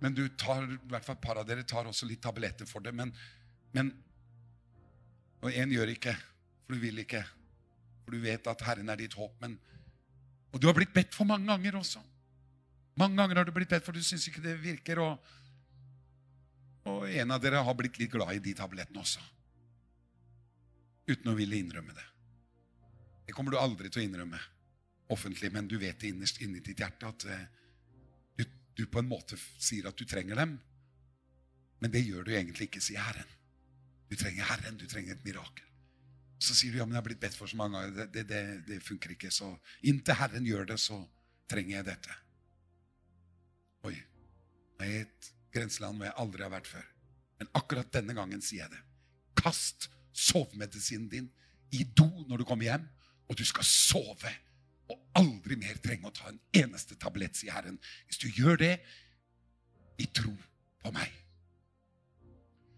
Men 0.00 0.14
du 0.14 0.26
tar, 0.36 0.64
i 0.64 0.90
hvert 0.90 1.04
fall 1.04 1.16
et 1.16 1.24
par 1.24 1.38
av 1.40 1.46
dere 1.48 1.64
tar 1.64 1.86
også 1.88 2.06
litt 2.08 2.22
tabletter 2.24 2.68
for 2.68 2.84
det. 2.84 2.92
Men, 2.92 3.12
men 3.72 3.92
Og 5.44 5.52
én 5.52 5.72
gjør 5.72 5.92
ikke, 5.92 6.14
for 6.64 6.74
du 6.74 6.80
vil 6.80 6.98
ikke. 7.04 7.20
For 8.04 8.16
du 8.16 8.20
vet 8.20 8.46
at 8.48 8.64
Herren 8.64 8.88
er 8.88 9.00
ditt 9.00 9.16
håp. 9.16 9.36
Men, 9.40 9.58
og 10.52 10.60
du 10.60 10.66
har 10.68 10.76
blitt 10.76 10.94
bedt 10.94 11.14
for 11.14 11.28
mange 11.28 11.48
ganger 11.52 11.76
også. 11.82 12.00
Mange 12.96 13.18
ganger 13.18 13.40
har 13.42 13.44
du 13.44 13.52
blitt 13.52 13.68
bedt 13.68 13.84
for 13.84 13.92
du 13.92 14.02
syns 14.04 14.24
ikke 14.30 14.44
det 14.44 14.56
virker. 14.62 15.02
Og, 15.04 15.20
og 16.88 17.04
en 17.10 17.36
av 17.36 17.44
dere 17.44 17.60
har 17.64 17.76
blitt 17.76 18.00
litt 18.00 18.12
glad 18.12 18.38
i 18.38 18.42
de 18.44 18.56
tablettene 18.56 19.04
også. 19.04 19.20
Uten 21.12 21.28
å 21.28 21.36
ville 21.36 21.60
innrømme 21.60 21.92
det. 21.92 22.08
Det 23.28 23.36
kommer 23.36 23.52
du 23.52 23.60
aldri 23.60 23.92
til 23.92 24.00
å 24.00 24.08
innrømme 24.08 24.40
offentlig, 25.12 25.50
men 25.52 25.68
du 25.68 25.76
vet 25.78 25.98
det 26.00 26.12
innerst 26.12 26.40
inni 26.44 26.62
ditt 26.64 26.80
hjerte 26.80 27.08
at 27.08 27.26
eh, 27.28 27.44
du, 28.38 28.44
du, 28.76 28.86
på 28.86 29.02
en 29.02 29.10
måte 29.10 29.38
sier 29.38 29.88
at 29.88 29.98
du 29.98 30.06
trenger 30.08 30.38
dem. 30.40 30.56
Men 31.82 31.92
det 31.92 32.04
gjør 32.06 32.24
du 32.24 32.32
egentlig 32.32 32.70
ikke, 32.70 32.82
sier 32.84 33.02
Herren. 33.04 33.30
Du 34.08 34.16
trenger 34.16 34.48
Herren, 34.48 34.78
du 34.80 34.86
trenger 34.88 35.16
et 35.16 35.26
mirakel. 35.26 35.66
Så 36.40 36.56
sier 36.56 36.72
du 36.72 36.80
ja, 36.80 36.86
men 36.86 36.96
jeg 36.96 37.02
har 37.02 37.06
blitt 37.06 37.22
bedt 37.22 37.36
for 37.36 37.50
så 37.50 37.58
mange 37.58 37.78
ganger. 37.78 37.94
Det, 37.98 38.08
det, 38.14 38.24
det, 38.30 38.42
det 38.68 38.80
funker 38.84 39.14
ikke. 39.14 39.30
Så 39.32 39.50
inntil 39.86 40.18
Herren 40.18 40.48
gjør 40.48 40.68
det, 40.72 40.78
så 40.80 40.98
trenger 41.50 41.78
jeg 41.78 41.88
dette. 41.88 42.16
Oi. 43.88 43.94
Jeg 44.80 44.88
er 44.88 44.94
i 44.94 45.04
et 45.04 45.30
grenseland 45.54 46.00
hvor 46.00 46.08
jeg 46.08 46.18
aldri 46.24 46.44
har 46.44 46.52
vært 46.52 46.68
før. 46.68 46.86
Men 47.40 47.52
akkurat 47.60 47.92
denne 47.94 48.16
gangen 48.16 48.42
sier 48.44 48.64
jeg 48.64 48.74
det. 48.74 48.82
Kast 49.38 49.88
sovemedisinen 50.14 51.08
din 51.10 51.30
i 51.74 51.82
do 51.84 52.06
når 52.28 52.42
du 52.42 52.46
kommer 52.48 52.68
hjem, 52.68 52.84
og 53.28 53.38
du 53.38 53.44
skal 53.46 53.66
sove 53.66 54.30
og 54.94 55.20
aldri 55.20 55.58
mer 55.58 55.78
trenge 55.82 56.08
å 56.08 56.14
ta 56.14 56.30
en 56.30 56.40
eneste 56.62 56.96
tablett, 57.00 57.36
sier 57.36 57.54
Herren. 57.54 57.78
Hvis 58.06 58.22
du 58.22 58.28
gjør 58.30 58.60
det 58.62 58.74
i 59.98 60.06
tro 60.10 60.32
på 60.82 60.92
meg. 60.94 61.10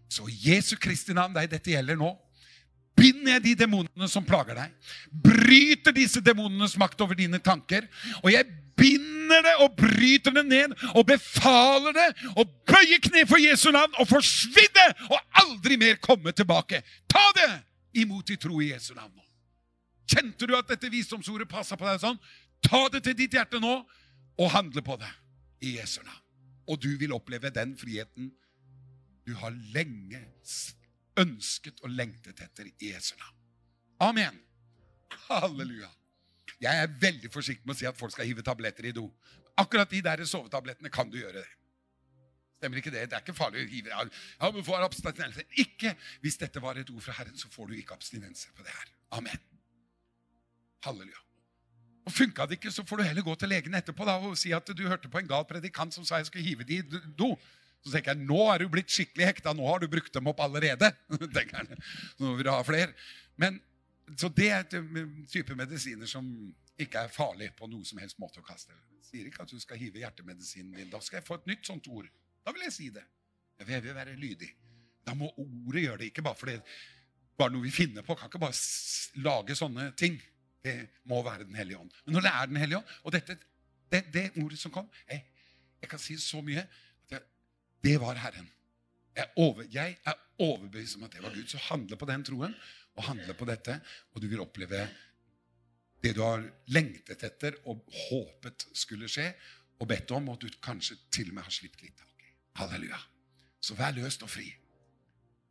Så 0.09 0.27
Jesu 0.31 0.75
Kristi 0.79 1.13
navn, 1.13 1.35
er 1.37 1.49
dette 1.51 1.73
gjelder 1.73 1.99
nå. 1.99 2.15
binder 2.97 3.35
jeg 3.35 3.43
de 3.43 3.51
demonene 3.59 4.07
som 4.09 4.25
plager 4.25 4.57
deg. 4.57 4.71
Bryter 5.11 5.93
disse 5.93 6.21
demonenes 6.25 6.73
makt 6.81 7.01
over 7.05 7.13
dine 7.13 7.37
tanker. 7.37 7.85
Og 8.23 8.31
jeg 8.33 8.47
binder 8.77 9.43
det 9.45 9.53
og 9.61 9.75
bryter 9.77 10.33
det 10.33 10.45
ned 10.47 10.73
og 10.95 11.05
befaler 11.05 11.93
det 11.93 12.07
og 12.33 12.49
bøyer 12.69 13.01
kne 13.03 13.25
for 13.29 13.41
Jesu 13.41 13.69
navn 13.75 13.93
og 14.01 14.09
forsvinne 14.09 14.87
og 15.11 15.19
aldri 15.43 15.77
mer 15.77 16.01
komme 16.01 16.33
tilbake. 16.33 16.81
Ta 17.05 17.25
det 17.37 17.51
imot 18.01 18.33
i 18.33 18.39
tro 18.41 18.61
i 18.61 18.71
Jesu 18.71 18.95
navn 18.95 19.13
nå. 19.13 19.26
Kjente 20.07 20.47
du 20.47 20.55
at 20.57 20.69
dette 20.69 20.89
visdomsordet 20.91 21.49
passa 21.51 21.77
på 21.79 21.87
deg 21.87 21.99
sånn? 22.01 22.19
Ta 22.63 22.87
det 22.93 23.03
til 23.05 23.17
ditt 23.17 23.35
hjerte 23.35 23.59
nå 23.61 23.73
og 24.37 24.51
handle 24.53 24.83
på 24.85 24.97
det 25.01 25.09
i 25.67 25.75
Jesu 25.77 25.99
navn. 26.03 26.23
Og 26.67 26.79
du 26.83 26.89
vil 26.99 27.15
oppleve 27.15 27.51
den 27.53 27.75
friheten 27.79 28.31
du 29.27 29.33
har 29.41 29.51
lenge 29.75 30.21
ønsket 31.19 31.81
og 31.83 31.91
lengtet 31.91 32.39
etter 32.45 32.69
i 32.69 32.91
Jesu 32.93 33.15
navn. 33.19 33.35
Amen. 34.07 34.39
Halleluja. 35.27 35.89
Jeg 36.63 36.83
er 36.83 36.93
veldig 37.01 37.29
forsiktig 37.33 37.67
med 37.67 37.75
å 37.75 37.79
si 37.79 37.87
at 37.89 37.97
folk 37.97 38.13
skal 38.13 38.27
hive 38.29 38.45
tabletter 38.45 38.87
i 38.87 38.95
do. 38.95 39.05
Akkurat 39.59 39.89
de 39.91 40.01
der 40.05 40.23
sovetablettene 40.25 40.91
kan 40.93 41.09
du 41.11 41.19
gjøre 41.19 41.41
det. 41.41 41.51
Stemmer 42.57 42.79
ikke 42.81 42.93
det? 42.93 43.03
Det 43.09 43.17
er 43.17 43.25
ikke 43.25 43.37
farlig 43.37 43.65
å 43.65 43.69
hive 43.69 43.89
ja. 43.91 44.01
Ikke 45.61 45.93
hvis 46.23 46.39
dette 46.41 46.61
var 46.63 46.79
et 46.79 46.89
ord 46.89 47.03
fra 47.05 47.19
Herren, 47.19 47.37
så 47.37 47.51
får 47.53 47.69
du 47.69 47.77
ikke 47.77 47.97
abstinenser 47.97 48.55
på 48.57 48.65
det 48.65 48.73
her. 48.73 48.87
Amen. 49.17 49.56
Halleluja. 50.85 51.23
Og 52.07 52.13
Funka 52.15 52.45
det 52.47 52.59
ikke, 52.59 52.71
så 52.71 52.85
får 52.87 53.01
du 53.01 53.03
heller 53.03 53.25
gå 53.25 53.33
til 53.35 53.51
legen 53.51 53.75
etterpå 53.75 54.05
da, 54.07 54.15
og 54.23 54.37
si 54.39 54.53
at 54.55 54.69
du 54.71 54.83
hørte 54.87 55.09
på 55.11 55.19
en 55.19 55.27
gal 55.27 55.43
predikant 55.47 55.95
som 55.95 56.05
sa 56.07 56.21
jeg 56.21 56.29
skulle 56.29 56.45
hive 56.45 56.67
de 56.67 56.79
i 56.79 57.01
do. 57.19 57.33
Så 57.83 57.91
tenker 57.91 58.13
jeg 58.13 58.27
nå 58.27 58.39
er 58.51 58.63
du 58.63 58.71
blitt 58.71 58.91
skikkelig 58.91 59.27
hekta. 59.27 59.53
Nå 59.55 59.65
har 59.67 59.83
du 59.83 59.89
brukt 59.91 60.13
dem 60.13 60.29
opp 60.31 60.39
allerede. 60.43 60.89
tenker 61.35 61.59
jeg. 61.63 61.79
Nå 62.21 62.35
vil 62.37 62.47
du 62.47 62.51
ha 62.53 62.61
flere. 62.67 62.95
Men, 63.39 63.59
så 64.15 64.31
det 64.33 64.47
er 64.55 64.79
en 64.79 65.11
type 65.29 65.55
medisiner 65.59 66.09
som 66.09 66.29
ikke 66.79 67.03
er 67.05 67.13
farlig 67.13 67.51
på 67.57 67.67
noe 67.69 67.85
som 67.87 67.99
helst 68.01 68.19
måte 68.21 68.41
å 68.41 68.45
kaste. 68.45 68.75
Jeg 68.97 69.09
sier 69.09 69.27
ikke 69.29 69.43
at 69.43 69.51
du 69.51 69.59
skal 69.61 69.79
hive 69.81 70.01
hjertemedisinen 70.03 70.77
din. 70.77 70.91
Da 70.93 71.01
skal 71.03 71.19
jeg 71.19 71.27
få 71.27 71.39
et 71.41 71.51
nytt 71.51 71.67
sånt 71.67 71.87
ord. 71.91 72.07
Da 72.45 72.53
vil 72.55 72.67
jeg 72.67 72.75
si 72.75 72.89
det. 72.93 73.03
Jeg 73.59 73.83
vil 73.83 73.95
være 73.97 74.15
lydig. 74.19 74.49
Da 75.07 75.15
må 75.17 75.29
ordet 75.39 75.83
gjøre 75.83 76.01
det, 76.01 76.11
ikke 76.11 76.23
bare 76.25 76.37
fordi 76.37 76.57
bare 77.37 77.53
noe 77.53 77.63
vi 77.63 77.71
finner 77.71 78.03
på. 78.05 78.15
Kan 78.17 78.31
ikke 78.31 78.41
bare 78.41 79.23
lage 79.23 79.55
sånne 79.57 79.91
ting. 79.99 80.17
Det 80.67 80.75
må 81.07 81.21
være 81.23 81.47
Den 81.47 81.55
hellige 81.55 81.79
ånd. 81.79 81.91
Men 82.05 82.17
når 82.17 82.27
det 82.27 82.33
er 82.33 82.51
Den 82.51 82.61
hellige 82.61 82.77
ånd 82.81 82.93
Og 83.03 83.15
dette, 83.15 83.37
det, 83.91 84.03
det 84.13 84.27
ordet 84.43 84.59
som 84.59 84.73
kom 84.73 84.89
jeg, 85.07 85.23
jeg, 85.81 85.89
kan 85.89 86.01
si 86.01 86.17
så 86.19 86.41
mye 86.43 86.63
at 86.65 87.11
jeg, 87.13 87.21
det 87.85 87.95
var 88.01 88.17
Herren. 88.19 88.49
Jeg, 89.15 89.29
over, 89.39 89.63
jeg 89.71 89.97
er 90.05 90.17
overbevist 90.43 90.97
om 90.97 91.05
at 91.07 91.13
det 91.13 91.23
var 91.23 91.33
Gud. 91.33 91.47
Så 91.47 91.61
handle 91.69 91.97
på 91.97 92.09
den 92.09 92.25
troen 92.25 92.55
og 92.97 93.05
handle 93.05 93.33
på 93.37 93.45
dette, 93.45 93.77
og 94.13 94.21
du 94.21 94.27
vil 94.27 94.41
oppleve 94.41 94.87
det 96.03 96.13
du 96.15 96.21
har 96.21 96.43
lengtet 96.73 97.23
etter 97.25 97.57
og 97.69 97.81
håpet 98.09 98.67
skulle 98.77 99.09
skje, 99.09 99.31
og 99.77 99.89
bedt 99.89 100.11
om, 100.15 100.31
og 100.33 100.41
du 100.41 100.49
kanskje 100.63 100.97
til 101.13 101.29
og 101.29 101.37
med 101.37 101.45
har 101.45 101.53
slitt 101.53 101.77
litt 101.83 101.97
tak. 101.97 102.25
Halleluja. 102.57 102.97
Så 103.61 103.77
vær 103.77 103.93
løst 103.93 104.23
og 104.25 104.31
fri. 104.31 104.47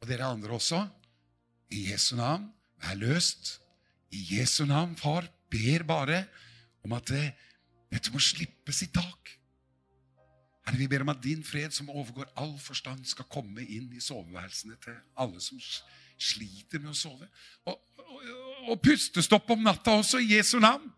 Og 0.02 0.08
dere 0.10 0.30
andre 0.34 0.56
også, 0.56 0.80
i 1.74 1.88
Jesu 1.92 2.16
navn, 2.18 2.48
vær 2.82 2.98
løst 2.98 3.56
i 4.16 4.24
Jesu 4.36 4.64
navn, 4.68 4.96
far, 4.96 5.26
ber 5.52 5.84
bare 5.86 6.24
om 6.84 6.94
at 6.96 7.10
det, 7.12 7.26
dette 7.92 8.12
må 8.14 8.20
slippes 8.22 8.82
i 8.86 8.90
tak. 8.94 9.34
Herre, 10.66 10.80
vi 10.80 10.88
ber 10.90 11.04
om 11.04 11.12
at 11.12 11.22
din 11.22 11.44
fred, 11.46 11.70
som 11.70 11.90
overgår 11.90 12.30
all 12.40 12.56
forstand, 12.58 13.04
skal 13.06 13.28
komme 13.30 13.62
inn 13.62 13.92
i 13.94 14.02
soveværelsene 14.02 14.78
til 14.82 14.96
alle 15.18 15.42
som 15.42 15.60
sliter 16.18 16.82
med 16.82 16.90
å 16.90 16.98
sove. 16.98 17.28
Og, 17.68 17.76
og, 18.02 18.24
og 18.72 18.80
pustestopp 18.82 19.52
om 19.54 19.62
natta 19.66 19.94
også, 20.00 20.22
i 20.22 20.34
Jesu 20.34 20.58
navn. 20.62 20.88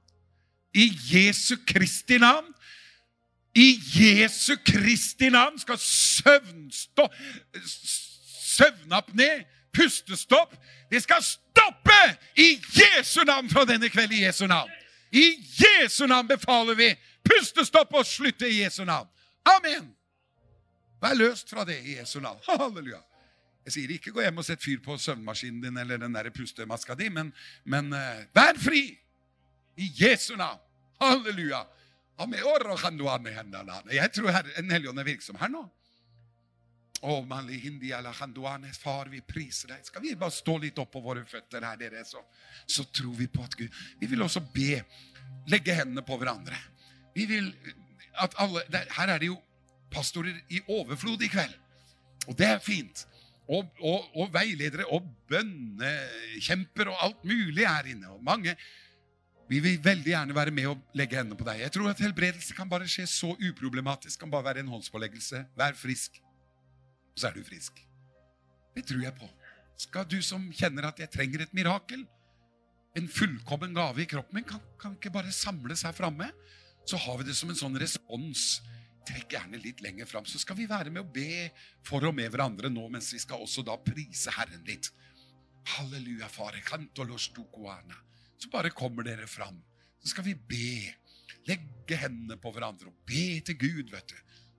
I 0.72 0.88
Jesu 1.10 1.56
Kristi 1.68 2.20
navn. 2.22 2.48
I 3.58 3.68
Jesu 3.92 4.54
Kristi 4.64 5.28
navn 5.34 5.58
skal 5.58 5.80
søvnstå, 5.82 7.08
søvnapné, 7.66 9.30
pustestopp, 9.72 10.54
det 10.90 11.02
skal 11.02 11.22
stoppe 11.22 12.00
i 12.36 12.56
Jesu 12.74 13.24
navn 13.24 13.50
fra 13.50 13.64
denne 13.68 13.90
kveld 13.92 14.12
i 14.12 14.24
Jesu 14.24 14.46
navn. 14.46 14.70
I 15.12 15.26
Jesu 15.60 16.06
navn 16.06 16.28
befaler 16.28 16.74
vi 16.74 16.88
pustestopp 17.24 17.94
og 17.94 18.06
slutte 18.06 18.48
i 18.48 18.62
Jesu 18.62 18.84
navn. 18.84 19.08
Amen. 19.56 19.94
Vær 21.00 21.14
løst 21.14 21.50
fra 21.50 21.64
det 21.64 21.78
i 21.84 21.96
Jesu 21.98 22.20
navn. 22.20 22.40
Halleluja. 22.48 23.00
Jeg 23.68 23.74
sier 23.74 23.90
ikke 23.92 24.14
gå 24.16 24.22
hjem 24.24 24.40
og 24.40 24.46
sett 24.46 24.62
fyr 24.64 24.80
på 24.84 24.96
søvnmaskinen 24.96 25.60
din 25.66 25.76
eller 25.76 26.00
den 26.00 26.14
der 26.16 26.30
pustemaska 26.32 26.96
di, 26.96 27.10
men, 27.12 27.34
men 27.68 27.92
uh, 27.92 28.22
vær 28.34 28.56
fri 28.60 28.86
i 29.76 29.90
Jesu 30.00 30.36
navn. 30.36 30.60
Halleluja. 31.00 31.66
Jeg 32.18 34.10
tror 34.14 34.30
Den 34.56 34.70
hellige 34.70 34.90
ånd 34.90 34.98
er 34.98 35.06
virksom 35.06 35.36
her 35.38 35.48
nå. 35.52 35.68
Handuane, 37.02 38.72
Far, 38.74 39.08
vi 39.08 39.20
priser 39.20 39.68
deg. 39.72 39.84
Skal 39.86 40.02
vi 40.02 40.16
bare 40.18 40.34
stå 40.34 40.56
litt 40.58 40.78
opp 40.78 40.90
på 40.92 41.02
våre 41.04 41.24
føtter 41.28 41.62
her, 41.62 41.76
dere, 41.78 42.04
så, 42.04 42.22
så 42.66 42.84
tror 42.84 43.14
vi 43.14 43.28
på 43.30 43.44
at 43.44 43.54
Gud 43.58 43.70
Vi 44.00 44.06
vil 44.06 44.22
også 44.22 44.42
be, 44.54 44.82
legge 45.48 45.74
hendene 45.74 46.02
på 46.02 46.18
hverandre. 46.18 46.58
Vi 47.14 47.26
vil 47.26 47.52
at 48.18 48.34
alle 48.42 48.64
der, 48.72 48.88
Her 48.96 49.14
er 49.14 49.22
det 49.22 49.30
jo 49.30 49.38
pastorer 49.92 50.34
i 50.50 50.60
overflod 50.68 51.22
i 51.22 51.30
kveld. 51.30 51.54
Og 52.28 52.36
det 52.38 52.48
er 52.48 52.58
fint. 52.58 53.06
Og, 53.48 53.64
og, 53.80 54.10
og 54.18 54.28
veiledere 54.34 54.84
og 54.92 55.06
bønnekjemper 55.30 56.90
og 56.92 57.00
alt 57.06 57.24
mulig 57.24 57.64
er 57.64 57.94
inne. 57.94 58.10
Og 58.12 58.22
mange 58.24 58.56
Vi 59.48 59.62
vil 59.64 59.78
veldig 59.80 60.10
gjerne 60.10 60.34
være 60.36 60.52
med 60.52 60.66
og 60.68 60.80
legge 60.92 61.16
hendene 61.16 61.38
på 61.38 61.46
deg. 61.46 61.62
Jeg 61.62 61.72
tror 61.72 61.88
at 61.88 62.02
helbredelse 62.04 62.52
kan 62.52 62.68
bare 62.68 62.84
skje 62.84 63.06
så 63.08 63.30
uproblematisk. 63.32 64.20
kan 64.20 64.30
bare 64.30 64.44
være 64.44 64.60
en 64.60 64.68
håndspåleggelse. 64.68 65.46
Vær 65.56 65.72
frisk. 65.72 66.20
Så 67.18 67.28
er 67.28 67.34
du 67.34 67.42
frisk. 67.46 67.80
Det 68.76 68.86
tror 68.86 69.02
jeg 69.02 69.16
på. 69.18 69.28
Skal 69.78 70.06
du 70.10 70.18
som 70.22 70.44
kjenner 70.54 70.88
at 70.88 71.00
jeg 71.02 71.10
trenger 71.10 71.44
et 71.44 71.54
mirakel, 71.54 72.04
en 72.98 73.08
fullkommen 73.10 73.74
gave 73.76 74.02
i 74.02 74.08
kroppen 74.10 74.40
min, 74.40 74.46
kan, 74.46 74.62
kan 74.80 74.96
ikke 74.96 75.12
bare 75.14 75.34
samles 75.34 75.84
her 75.86 75.94
framme. 75.94 76.30
Så 76.88 76.98
har 76.98 77.18
vi 77.20 77.28
det 77.28 77.36
som 77.36 77.50
en 77.52 77.58
sånn 77.58 77.78
respons 77.78 78.58
trekk 79.08 79.34
gjerne 79.36 79.60
litt 79.62 79.82
lenger 79.84 80.08
fram. 80.08 80.26
Så 80.28 80.40
skal 80.42 80.58
vi 80.58 80.68
være 80.68 80.92
med 80.92 81.04
å 81.04 81.12
be 81.12 81.48
for 81.86 82.06
og 82.08 82.16
med 82.16 82.30
hverandre 82.32 82.70
nå, 82.72 82.86
mens 82.92 83.10
vi 83.14 83.20
skal 83.22 83.44
også 83.44 83.64
da 83.66 83.76
prise 83.82 84.32
Herren 84.34 84.64
litt. 84.68 84.90
Halleluja, 85.76 86.30
fare. 86.32 86.62
Så 88.38 88.50
bare 88.52 88.72
kommer 88.72 89.06
dere 89.06 89.28
fram. 89.28 89.60
Så 90.00 90.14
skal 90.14 90.26
vi 90.30 90.34
be. 90.34 90.72
Legge 91.48 91.96
hendene 91.96 92.38
på 92.40 92.52
hverandre 92.52 92.90
og 92.90 93.06
be 93.08 93.40
til 93.44 93.56
Gud, 93.60 93.92
vet 93.92 94.12
du. 94.12 94.18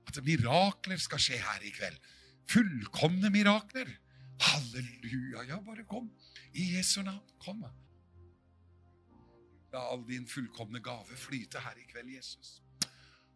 At 0.10 0.22
mirakler 0.26 1.02
skal 1.02 1.22
skje 1.22 1.38
her 1.42 1.66
i 1.66 1.74
kveld. 1.74 1.98
Fullkomne 2.50 3.30
mirakler. 3.30 3.90
Halleluja. 4.40 5.44
Ja, 5.50 5.60
bare 5.62 5.86
kom. 5.86 6.10
I 6.54 6.76
Jesu 6.76 7.02
navn. 7.04 7.22
Kom. 7.44 7.62
La 9.74 9.84
all 9.92 10.02
din 10.08 10.26
fullkomne 10.28 10.82
gave 10.82 11.18
flyte 11.18 11.62
her 11.62 11.78
i 11.78 11.86
kveld, 11.92 12.10
Jesus. 12.16 12.62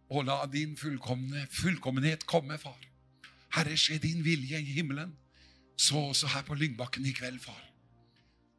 Og 0.09 0.25
la 0.25 0.39
din 0.49 0.77
fullkomne, 0.77 1.45
fullkommenhet 1.51 2.25
komme, 2.25 2.57
far. 2.57 2.79
Herre, 3.53 3.77
skje 3.77 3.99
din 4.01 4.23
vilje 4.25 4.57
i 4.57 4.73
himmelen, 4.79 5.13
så 5.77 5.99
også 6.09 6.31
her 6.33 6.41
på 6.47 6.57
Lyngbakken 6.57 7.05
i 7.05 7.13
kveld, 7.13 7.37
far. 7.43 7.61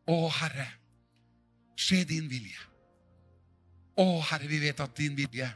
Å, 0.07 0.17
Herre, 0.39 0.69
skje 1.75 2.05
din 2.07 2.31
vilje. 2.31 2.63
Å, 3.99 4.07
Herre, 4.31 4.47
vi 4.51 4.63
vet 4.63 4.83
at 4.85 4.95
din 4.99 5.19
vilje 5.19 5.51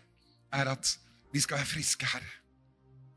er 0.59 0.73
at 0.75 0.95
vi 1.31 1.43
skal 1.45 1.61
være 1.61 1.71
friske, 1.71 2.07
Herre. 2.07 2.35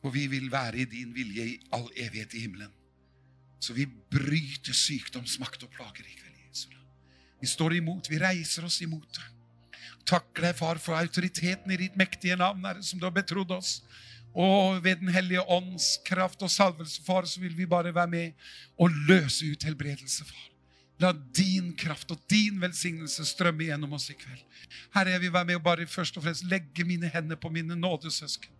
Og 0.01 0.13
vi 0.15 0.25
vil 0.27 0.51
være 0.51 0.81
i 0.81 0.89
din 0.89 1.11
vilje 1.15 1.45
i 1.45 1.59
all 1.73 1.89
evighet 1.95 2.33
i 2.33 2.45
himmelen. 2.45 2.71
Så 3.61 3.75
vi 3.77 3.85
bryter 3.85 4.73
sykdomsmakt 4.73 5.63
og 5.63 5.69
plager 5.75 6.05
i 6.05 6.15
kveld. 6.15 6.39
Jesu 6.49 6.69
Vi 7.41 7.47
står 7.47 7.77
imot, 7.77 8.09
vi 8.09 8.19
reiser 8.21 8.65
oss 8.65 8.81
imot 8.81 9.07
det. 9.17 9.27
Takker 10.09 10.47
deg, 10.47 10.55
far, 10.57 10.79
for 10.81 10.97
autoriteten 10.97 11.71
i 11.71 11.77
ditt 11.77 11.97
mektige 11.97 12.35
navn, 12.35 12.63
Herre, 12.65 12.81
som 12.83 12.99
du 12.99 13.05
har 13.05 13.13
betrodd 13.13 13.53
oss. 13.53 13.81
Og 14.33 14.83
ved 14.83 15.01
Den 15.01 15.11
hellige 15.13 15.43
ånds 15.49 15.97
kraft 16.05 16.41
og 16.41 16.51
salvelse, 16.51 17.01
far, 17.05 17.25
så 17.25 17.39
vil 17.39 17.57
vi 17.57 17.65
bare 17.65 17.93
være 17.95 18.07
med 18.07 18.31
og 18.79 18.89
løse 19.07 19.45
ut 19.45 19.63
helbredelse, 19.63 20.25
far. 20.25 20.50
La 21.01 21.11
din 21.33 21.71
kraft 21.73 22.11
og 22.13 22.19
din 22.29 22.59
velsignelse 22.61 23.25
strømme 23.25 23.65
gjennom 23.65 23.95
oss 23.97 24.11
i 24.13 24.15
kveld. 24.19 24.43
Herre, 24.93 25.15
jeg 25.15 25.23
vil 25.23 25.33
være 25.33 25.49
med 25.49 25.57
og 25.57 25.63
bare 25.65 25.87
først 25.89 26.19
og 26.19 26.25
fremst 26.25 26.45
legge 26.51 26.85
mine 26.85 27.09
hender 27.09 27.39
på 27.41 27.49
mine 27.49 27.75
nådesøsken. 27.79 28.51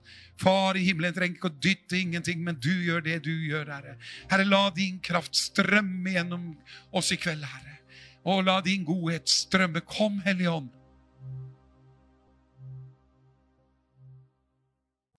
Far 0.42 0.80
i 0.80 0.86
himmelen 0.88 1.14
trenger 1.14 1.38
ikke 1.38 1.52
å 1.52 1.62
dytte 1.62 2.00
ingenting, 2.00 2.42
men 2.44 2.58
du 2.58 2.72
gjør 2.72 3.06
det 3.06 3.20
du 3.28 3.32
gjør, 3.32 3.70
Herre. 3.70 3.96
Herre, 4.32 4.48
la 4.48 4.64
din 4.74 4.98
kraft 5.04 5.38
strømme 5.38 6.16
gjennom 6.16 6.52
oss 6.98 7.14
i 7.14 7.20
kveld, 7.22 7.46
Herre. 7.46 7.78
Og 8.26 8.44
la 8.46 8.58
din 8.66 8.86
godhet 8.86 9.30
strømme. 9.30 9.84
Kom, 9.86 10.20
Hellige 10.26 10.58
Ånd. 10.62 10.70